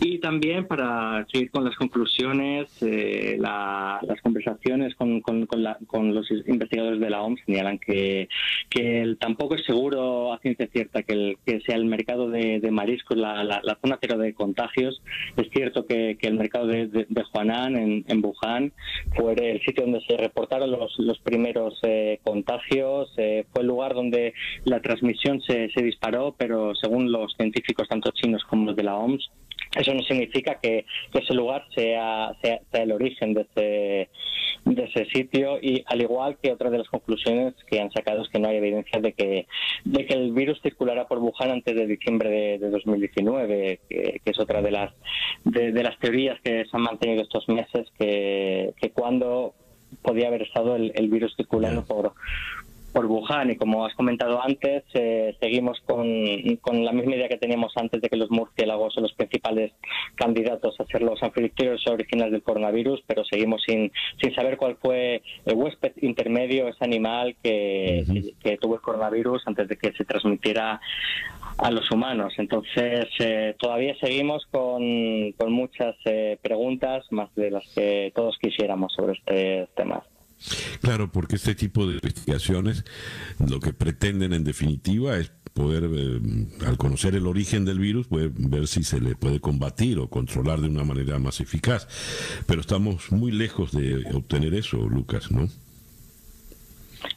Y 0.00 0.18
también 0.18 0.66
para 0.66 1.26
seguir 1.32 1.50
con 1.50 1.64
las 1.64 1.74
conclusiones, 1.76 2.70
eh, 2.82 3.36
las 3.38 4.20
conversaciones 4.22 4.94
con, 4.94 5.20
con, 5.20 6.14
los 6.14 6.30
investigadores 6.30 7.00
de 7.00 7.10
la 7.10 7.22
OMS 7.22 7.40
señalan 7.46 7.78
que, 7.78 8.28
que 8.68 9.16
tampoco 9.18 9.54
es 9.54 9.64
seguro 9.64 10.32
a 10.32 10.38
ciencia 10.38 10.66
cierta 10.66 11.02
que, 11.02 11.38
que 11.44 11.60
sea 11.62 11.76
el 11.76 11.86
mercado 11.86 12.28
de, 12.30 12.60
mariscos 12.70 13.16
la, 13.16 13.42
la, 13.44 13.78
zona 13.80 13.98
de 14.16 14.34
contagios. 14.34 15.02
Es 15.36 15.48
cierto 15.50 15.86
que, 15.86 16.16
el 16.20 16.34
mercado 16.34 16.66
de, 16.66 16.86
de, 16.86 17.24
Huanan, 17.34 17.76
en, 17.76 18.04
en, 18.08 18.24
Wuhan, 18.24 18.72
fue 19.16 19.32
el 19.32 19.60
sitio 19.62 19.84
donde 19.84 20.00
se 20.06 20.16
reportaron 20.16 20.70
los, 20.70 20.98
los 20.98 21.18
primeros 21.20 21.78
eh, 21.82 22.20
contagios, 22.22 23.12
eh, 23.16 23.44
fue 23.52 23.62
el 23.62 23.68
lugar 23.68 23.94
donde 23.94 24.34
la 24.64 24.80
transmisión 24.80 25.40
se, 25.42 25.70
se 25.70 25.82
disparó, 25.82 26.34
pero 26.36 26.74
según 26.74 27.10
los 27.10 27.34
científicos, 27.34 27.88
tanto 27.88 28.10
chinos 28.12 28.44
como 28.44 28.66
los 28.66 28.76
de 28.76 28.82
la 28.82 28.96
OMS, 28.96 29.30
eso 29.76 29.94
no 29.94 30.02
significa 30.02 30.58
que, 30.60 30.84
ese 31.12 31.34
lugar 31.34 31.64
sea, 31.74 32.32
sea, 32.42 32.60
el 32.72 32.92
origen 32.92 33.34
de 33.34 33.42
ese, 33.42 34.10
de 34.64 34.84
ese 34.84 35.06
sitio 35.06 35.58
y 35.60 35.82
al 35.86 36.02
igual 36.02 36.36
que 36.42 36.52
otra 36.52 36.70
de 36.70 36.78
las 36.78 36.88
conclusiones 36.88 37.54
que 37.66 37.80
han 37.80 37.90
sacado 37.90 38.22
es 38.22 38.28
que 38.28 38.38
no 38.38 38.48
hay 38.48 38.56
evidencia 38.56 39.00
de 39.00 39.12
que, 39.12 39.46
de 39.84 40.06
que 40.06 40.14
el 40.14 40.32
virus 40.32 40.60
circulará 40.62 41.06
por 41.06 41.18
Wuhan 41.18 41.50
antes 41.50 41.74
de 41.74 41.86
diciembre 41.86 42.58
de, 42.58 42.70
2019, 42.70 43.80
que, 43.88 44.20
es 44.24 44.38
otra 44.38 44.62
de 44.62 44.70
las, 44.70 44.92
de, 45.44 45.72
las 45.82 45.98
teorías 45.98 46.40
que 46.42 46.64
se 46.64 46.76
han 46.76 46.82
mantenido 46.82 47.22
estos 47.22 47.48
meses, 47.48 47.88
que, 47.98 48.72
que 48.80 48.90
cuando 48.90 49.54
podía 50.02 50.28
haber 50.28 50.42
estado 50.42 50.76
el, 50.76 50.92
el 50.94 51.08
virus 51.08 51.34
circulando 51.36 51.84
por, 51.84 52.12
por 52.92 53.06
Wuhan 53.06 53.50
y 53.50 53.56
como 53.56 53.86
has 53.86 53.94
comentado 53.94 54.42
antes, 54.42 54.84
eh, 54.94 55.34
seguimos 55.40 55.80
con, 55.86 56.06
con, 56.60 56.84
la 56.84 56.92
misma 56.92 57.16
idea 57.16 57.28
que 57.28 57.38
teníamos 57.38 57.72
antes 57.76 58.00
de 58.00 58.08
que 58.08 58.16
los 58.16 58.30
murciélagos 58.30 58.94
son 58.94 59.04
los 59.04 59.12
principales 59.14 59.72
candidatos 60.14 60.78
a 60.78 60.84
ser 60.86 61.02
los 61.02 61.22
anfitriones 61.22 61.86
originales 61.86 62.32
del 62.32 62.42
coronavirus, 62.42 63.02
pero 63.06 63.24
seguimos 63.24 63.62
sin, 63.66 63.90
sin 64.20 64.34
saber 64.34 64.56
cuál 64.56 64.76
fue 64.76 65.22
el 65.44 65.54
huésped 65.54 65.92
intermedio, 66.02 66.68
ese 66.68 66.84
animal 66.84 67.36
que, 67.42 68.04
que, 68.42 68.58
tuvo 68.58 68.76
el 68.76 68.80
coronavirus 68.80 69.42
antes 69.46 69.68
de 69.68 69.76
que 69.76 69.92
se 69.92 70.04
transmitiera 70.04 70.80
a 71.58 71.70
los 71.70 71.90
humanos. 71.90 72.34
Entonces, 72.38 73.06
eh, 73.18 73.54
todavía 73.58 73.94
seguimos 74.00 74.46
con, 74.50 75.32
con 75.32 75.52
muchas 75.52 75.96
eh, 76.04 76.38
preguntas, 76.42 77.04
más 77.10 77.34
de 77.34 77.50
las 77.50 77.66
que 77.74 78.12
todos 78.14 78.38
quisiéramos 78.38 78.92
sobre 78.92 79.14
este 79.14 79.68
tema. 79.74 80.02
Claro, 80.80 81.10
porque 81.12 81.36
este 81.36 81.54
tipo 81.54 81.86
de 81.86 81.94
investigaciones 81.94 82.84
lo 83.38 83.60
que 83.60 83.72
pretenden 83.72 84.32
en 84.32 84.44
definitiva 84.44 85.16
es 85.18 85.32
poder, 85.52 85.88
eh, 85.92 86.20
al 86.66 86.76
conocer 86.78 87.14
el 87.14 87.26
origen 87.26 87.64
del 87.64 87.78
virus, 87.78 88.06
ver 88.10 88.66
si 88.66 88.82
se 88.84 89.00
le 89.00 89.14
puede 89.14 89.40
combatir 89.40 89.98
o 89.98 90.08
controlar 90.08 90.60
de 90.60 90.68
una 90.68 90.84
manera 90.84 91.18
más 91.18 91.40
eficaz. 91.40 91.86
Pero 92.46 92.60
estamos 92.60 93.12
muy 93.12 93.32
lejos 93.32 93.72
de 93.72 94.04
obtener 94.12 94.54
eso, 94.54 94.76
Lucas, 94.88 95.30
¿no? 95.30 95.48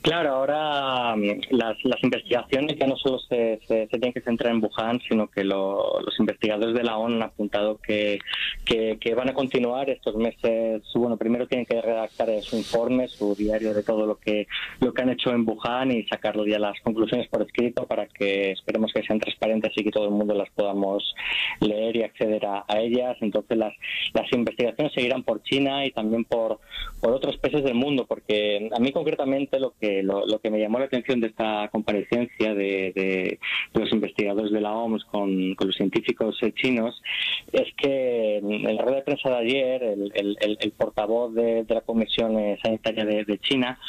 Claro, 0.01 0.35
ahora 0.35 1.15
mm, 1.15 1.41
las, 1.51 1.83
las 1.83 2.03
investigaciones 2.03 2.77
ya 2.77 2.87
no 2.87 2.95
solo 2.97 3.19
se, 3.19 3.59
se, 3.67 3.87
tienen 3.87 4.13
que 4.13 4.21
centrar 4.21 4.53
en 4.53 4.63
Wuhan, 4.63 4.99
sino 5.07 5.27
que 5.27 5.43
los 5.43 6.19
investigadores 6.19 6.75
de 6.75 6.83
la 6.83 6.97
ONU 6.97 7.15
han 7.15 7.23
apuntado 7.23 7.77
que, 7.77 8.19
que, 8.65 9.15
van 9.15 9.29
a 9.29 9.33
continuar 9.33 9.89
estos 9.89 10.15
meses. 10.15 10.83
Bueno, 10.93 11.17
primero 11.17 11.47
tienen 11.47 11.65
que 11.65 11.81
redactar 11.81 12.29
su 12.41 12.57
informe, 12.57 13.07
su 13.07 13.35
diario 13.35 13.73
de 13.73 13.83
todo 13.83 14.05
lo 14.05 14.17
que 14.17 14.47
lo 14.79 14.93
que 14.93 15.01
han 15.01 15.09
hecho 15.09 15.31
en 15.31 15.47
Wuhan 15.47 15.91
y 15.91 16.03
sacarlo 16.03 16.45
ya 16.45 16.59
las 16.59 16.79
conclusiones 16.81 17.27
por 17.27 17.43
escrito 17.43 17.85
para 17.85 18.07
que 18.07 18.51
esperemos 18.51 18.91
que 18.93 19.03
sean 19.03 19.19
transparentes 19.19 19.71
y 19.75 19.83
que 19.83 19.91
todo 19.91 20.05
el 20.05 20.11
mundo 20.11 20.33
las 20.33 20.49
podamos 20.51 21.15
leer 21.61 21.95
y 21.95 22.03
acceder 22.03 22.45
a, 22.45 22.65
ellas. 22.75 23.17
Entonces 23.21 23.57
las, 23.57 23.73
las 24.13 24.31
investigaciones 24.33 24.93
seguirán 24.93 25.23
por 25.23 25.41
China 25.43 25.85
y 25.85 25.91
también 25.91 26.25
por, 26.25 26.59
por 26.99 27.13
otros 27.13 27.37
países 27.37 27.63
del 27.63 27.75
mundo, 27.75 28.05
porque 28.05 28.69
a 28.75 28.79
mí 28.79 28.91
concretamente 28.91 29.59
lo 29.59 29.74
que 29.79 30.03
lo, 30.03 30.39
que 30.39 30.49
me 30.49 30.59
llamó 30.59 30.79
la 30.79 30.85
atención 30.85 31.19
de 31.19 31.27
esta 31.27 31.69
comparecencia 31.71 32.53
de, 32.53 33.39
los 33.73 33.91
investigadores 33.91 34.51
de 34.51 34.61
la 34.61 34.73
OMS 34.73 35.05
con, 35.05 35.55
los 35.55 35.75
científicos 35.75 36.37
eh, 36.41 36.51
chinos 36.53 37.01
es 37.51 37.73
que 37.75 38.37
en 38.37 38.75
la 38.75 38.81
rueda 38.81 38.97
de 38.97 39.03
prensa 39.03 39.29
de 39.29 39.37
ayer 39.37 39.83
el, 39.83 40.73
portavoz 40.77 41.33
de, 41.33 41.65
la 41.67 41.81
Comisión 41.81 42.37
eh, 42.39 42.57
Sanitaria 42.61 43.05
de 43.05 43.37
China 43.39 43.79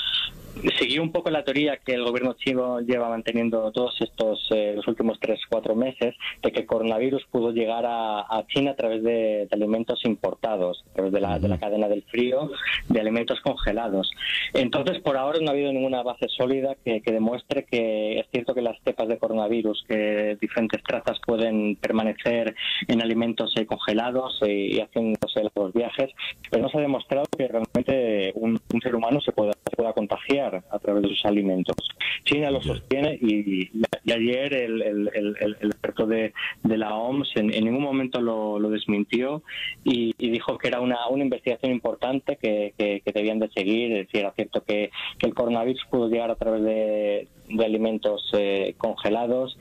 siguió 0.79 1.03
un 1.03 1.13
poco 1.13 1.31
la 1.31 1.45
teoría 1.45 1.77
que 1.79 1.95
el 1.95 2.05
gobierno 2.05 2.35
chino 2.35 2.81
lleva 2.81 3.09
manteniendo 3.09 3.71
todos 3.73 4.01
estos 4.01 4.47
eh, 4.51 4.73
los 4.75 4.87
últimos 4.89 5.19
tres 5.21 5.41
cuatro 5.49 5.75
meses 5.75 6.15
de 6.43 6.53
que 6.53 6.61
el 6.61 6.67
coronavirus 6.67 7.25
pudo 7.31 7.53
llegar 7.53 7.85
a, 7.87 8.45
China 8.49 8.73
a 8.73 8.77
través 8.77 9.03
de, 9.03 9.49
alimentos 9.51 10.05
importados 10.05 10.85
a 10.91 10.95
través 10.95 11.13
de 11.13 11.21
la, 11.21 11.39
de 11.39 11.49
la 11.49 11.59
cadena 11.59 11.89
del 11.89 12.03
frío 12.05 12.51
de 12.89 13.01
alimentos 13.01 13.41
congelados. 13.41 14.11
Entonces 14.55 15.01
por 15.01 15.17
ahora 15.17 15.39
no 15.41 15.49
ha 15.49 15.53
habido 15.53 15.73
ninguna 15.77 16.03
base 16.03 16.27
sólida 16.29 16.77
que, 16.85 17.01
demuestre 17.05 17.65
que 17.65 18.19
es 18.21 18.27
cierto 18.31 18.55
que 18.55 18.63
las 18.63 18.79
cepas 18.85 19.09
de 19.09 19.19
coronavirus 19.19 19.85
que 19.89 20.37
diferentes 20.41 20.83
trazas 20.83 21.19
pueden 21.25 21.77
permanecer 21.77 22.55
en 22.89 23.03
alimentos 23.03 23.53
eh, 23.57 23.67
congelados 23.67 24.41
eh, 24.43 24.71
y 24.73 24.81
haciéndose 24.81 25.43
los 25.55 25.73
viajes 25.73 26.11
pero 26.51 26.63
no 26.63 26.69
se 26.69 26.79
ha 26.79 26.81
demostrado 26.81 27.27
que 27.37 27.49
realmente 27.49 28.33
un, 28.35 28.61
ser 28.83 28.95
humano 28.95 29.21
se 29.21 29.33
pueda, 29.33 29.53
se 29.53 29.77
pueda 29.77 29.93
contagiar 29.93 30.63
a 30.71 30.79
través 30.79 31.03
de 31.03 31.09
sus 31.09 31.25
alimentos. 31.25 31.77
China 32.25 32.51
lo 32.51 32.61
sostiene 32.61 33.19
y, 33.21 33.71
ayer 34.13 34.55
el, 34.55 34.83
el, 34.83 35.57
experto 35.63 36.07
de, 36.07 36.33
la 36.65 36.95
OMS 36.95 37.33
en, 37.37 37.49
ningún 37.49 37.83
momento 37.83 38.21
lo, 38.21 38.71
desmintió 38.71 39.43
y, 39.85 40.15
dijo 40.19 40.59
que 40.59 40.69
era 40.69 40.81
una, 40.81 41.09
una 41.09 41.25
investigación 41.25 41.73
importante 41.73 42.37
que, 42.37 42.75
que, 42.77 43.13
debían 43.13 43.39
de 43.39 43.49
seguir. 43.51 43.95
Decir, 43.95 44.21
era 44.21 44.33
cierto 44.33 44.63
que, 44.63 44.91
el 45.21 45.35
coronavirus 45.35 45.66
pudo 45.91 46.09
llegar 46.09 46.31
a 46.31 46.37
través 46.37 46.63
de, 46.63 47.29
alimentos 47.65 48.29
eh, 48.33 48.75
congelados 48.77 49.57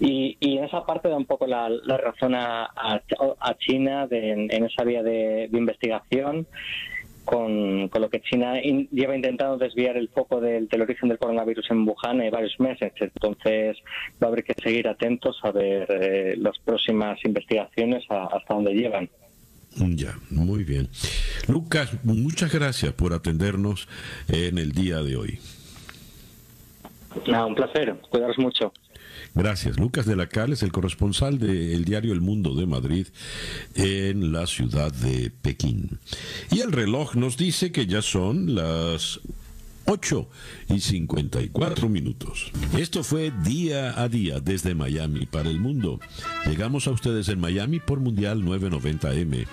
y, 0.00 0.36
en 0.40 0.64
esa 0.64 0.86
parte 0.86 1.08
da 1.08 1.16
un 1.16 1.26
poco 1.26 1.46
la, 1.46 1.68
razón 1.98 2.34
a, 2.34 2.70
China 3.58 4.06
en, 4.10 4.64
esa 4.64 4.84
vía 4.84 5.02
de, 5.02 5.48
de 5.50 5.58
investigación 5.58 6.46
con, 7.26 7.90
lo 7.92 8.08
que 8.08 8.20
China 8.20 8.54
lleva 8.60 9.16
intentando 9.16 9.58
desviar 9.58 9.98
el 9.98 10.08
foco 10.08 10.40
del, 10.40 10.68
origen 10.80 11.10
del 11.10 11.18
coronavirus 11.18 11.70
en 11.70 11.86
Wuhan 11.86 12.22
en 12.22 12.30
varios 12.30 12.58
meses. 12.58 12.92
Entonces 12.98 13.76
va 14.22 14.28
a 14.28 14.30
haber 14.30 14.44
que 14.44 14.54
seguir 14.54 14.88
atentos 14.88 15.38
a 15.42 15.50
ver 15.50 15.86
eh, 15.90 16.34
las 16.38 16.56
próximas 16.58 17.18
investigaciones 17.24 18.04
hasta 18.08 18.54
dónde 18.54 18.72
llevan. 18.72 19.10
Ya, 19.76 20.18
muy 20.30 20.64
bien. 20.64 20.88
Lucas, 21.48 21.90
muchas 22.02 22.52
gracias 22.52 22.92
por 22.94 23.12
atendernos 23.12 23.88
en 24.28 24.58
el 24.58 24.72
día 24.72 25.02
de 25.02 25.16
hoy. 25.16 25.38
un 27.24 27.54
placer. 27.54 27.94
Cuidaros 28.10 28.38
mucho. 28.38 28.72
Gracias. 29.34 29.78
Lucas 29.78 30.06
de 30.06 30.16
la 30.16 30.28
Cal 30.28 30.52
es 30.52 30.62
el 30.62 30.72
corresponsal 30.72 31.38
del 31.38 31.84
diario 31.84 32.14
El 32.14 32.22
Mundo 32.22 32.54
de 32.54 32.66
Madrid 32.66 33.06
en 33.74 34.32
la 34.32 34.46
ciudad 34.46 34.92
de 34.92 35.30
Pekín. 35.30 35.98
Y 36.50 36.60
el 36.60 36.72
reloj 36.72 37.14
nos 37.16 37.36
dice 37.36 37.70
que 37.70 37.86
ya 37.86 38.00
son 38.00 38.54
las 38.54 39.20
8 39.86 40.28
y 40.68 40.80
54 40.80 41.88
minutos. 41.88 42.50
Esto 42.76 43.04
fue 43.04 43.32
día 43.44 44.00
a 44.00 44.08
día 44.08 44.40
desde 44.40 44.74
Miami 44.74 45.26
para 45.26 45.48
el 45.48 45.60
mundo. 45.60 46.00
Llegamos 46.44 46.88
a 46.88 46.90
ustedes 46.90 47.28
en 47.28 47.40
Miami 47.40 47.78
por 47.78 48.00
Mundial 48.00 48.42
990M, 48.42 49.46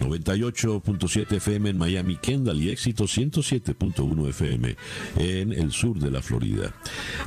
98.7 0.00 1.36
FM 1.36 1.70
en 1.70 1.78
Miami, 1.78 2.16
Kendall 2.16 2.60
y 2.60 2.68
éxito 2.68 3.04
107.1 3.04 4.28
FM 4.28 4.76
en 5.16 5.52
el 5.52 5.72
sur 5.72 5.98
de 5.98 6.10
la 6.10 6.20
Florida. 6.20 6.74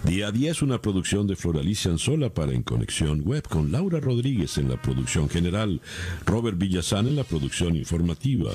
Día 0.04 0.28
a 0.28 0.32
día 0.32 0.52
es 0.52 0.62
una 0.62 0.80
producción 0.80 1.26
de 1.26 1.36
Floralicia 1.36 1.92
Anzola 1.92 2.34
para 2.34 2.54
En 2.54 2.62
Conexión 2.62 3.22
Web 3.22 3.48
con 3.50 3.72
Laura 3.72 4.00
Rodríguez 4.00 4.58
en 4.60 4.70
la 4.70 4.80
producción 4.80 5.28
general, 5.28 5.82
Robert 6.26 6.58
Villazán 6.58 7.08
en 7.08 7.16
la 7.16 7.24
producción 7.24 7.76
informativa, 7.76 8.52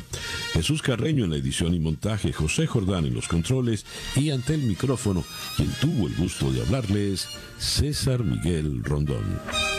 Jesús 0.52 0.82
Carreño 0.82 1.24
en 1.24 1.30
la 1.30 1.36
edición 1.36 1.74
y 1.74 1.80
montaje, 1.80 2.32
José 2.32 2.66
Jordán 2.66 3.06
en 3.06 3.14
los 3.14 3.26
controles 3.26 3.84
y 4.16 4.30
ante 4.30 4.54
el 4.54 4.62
micrófono, 4.62 5.24
quien 5.56 5.70
tuvo 5.80 6.06
el 6.06 6.14
gusto 6.16 6.50
de 6.52 6.62
hablarles, 6.62 7.28
César 7.58 8.24
Miguel 8.24 8.82
Rondón. 8.84 9.68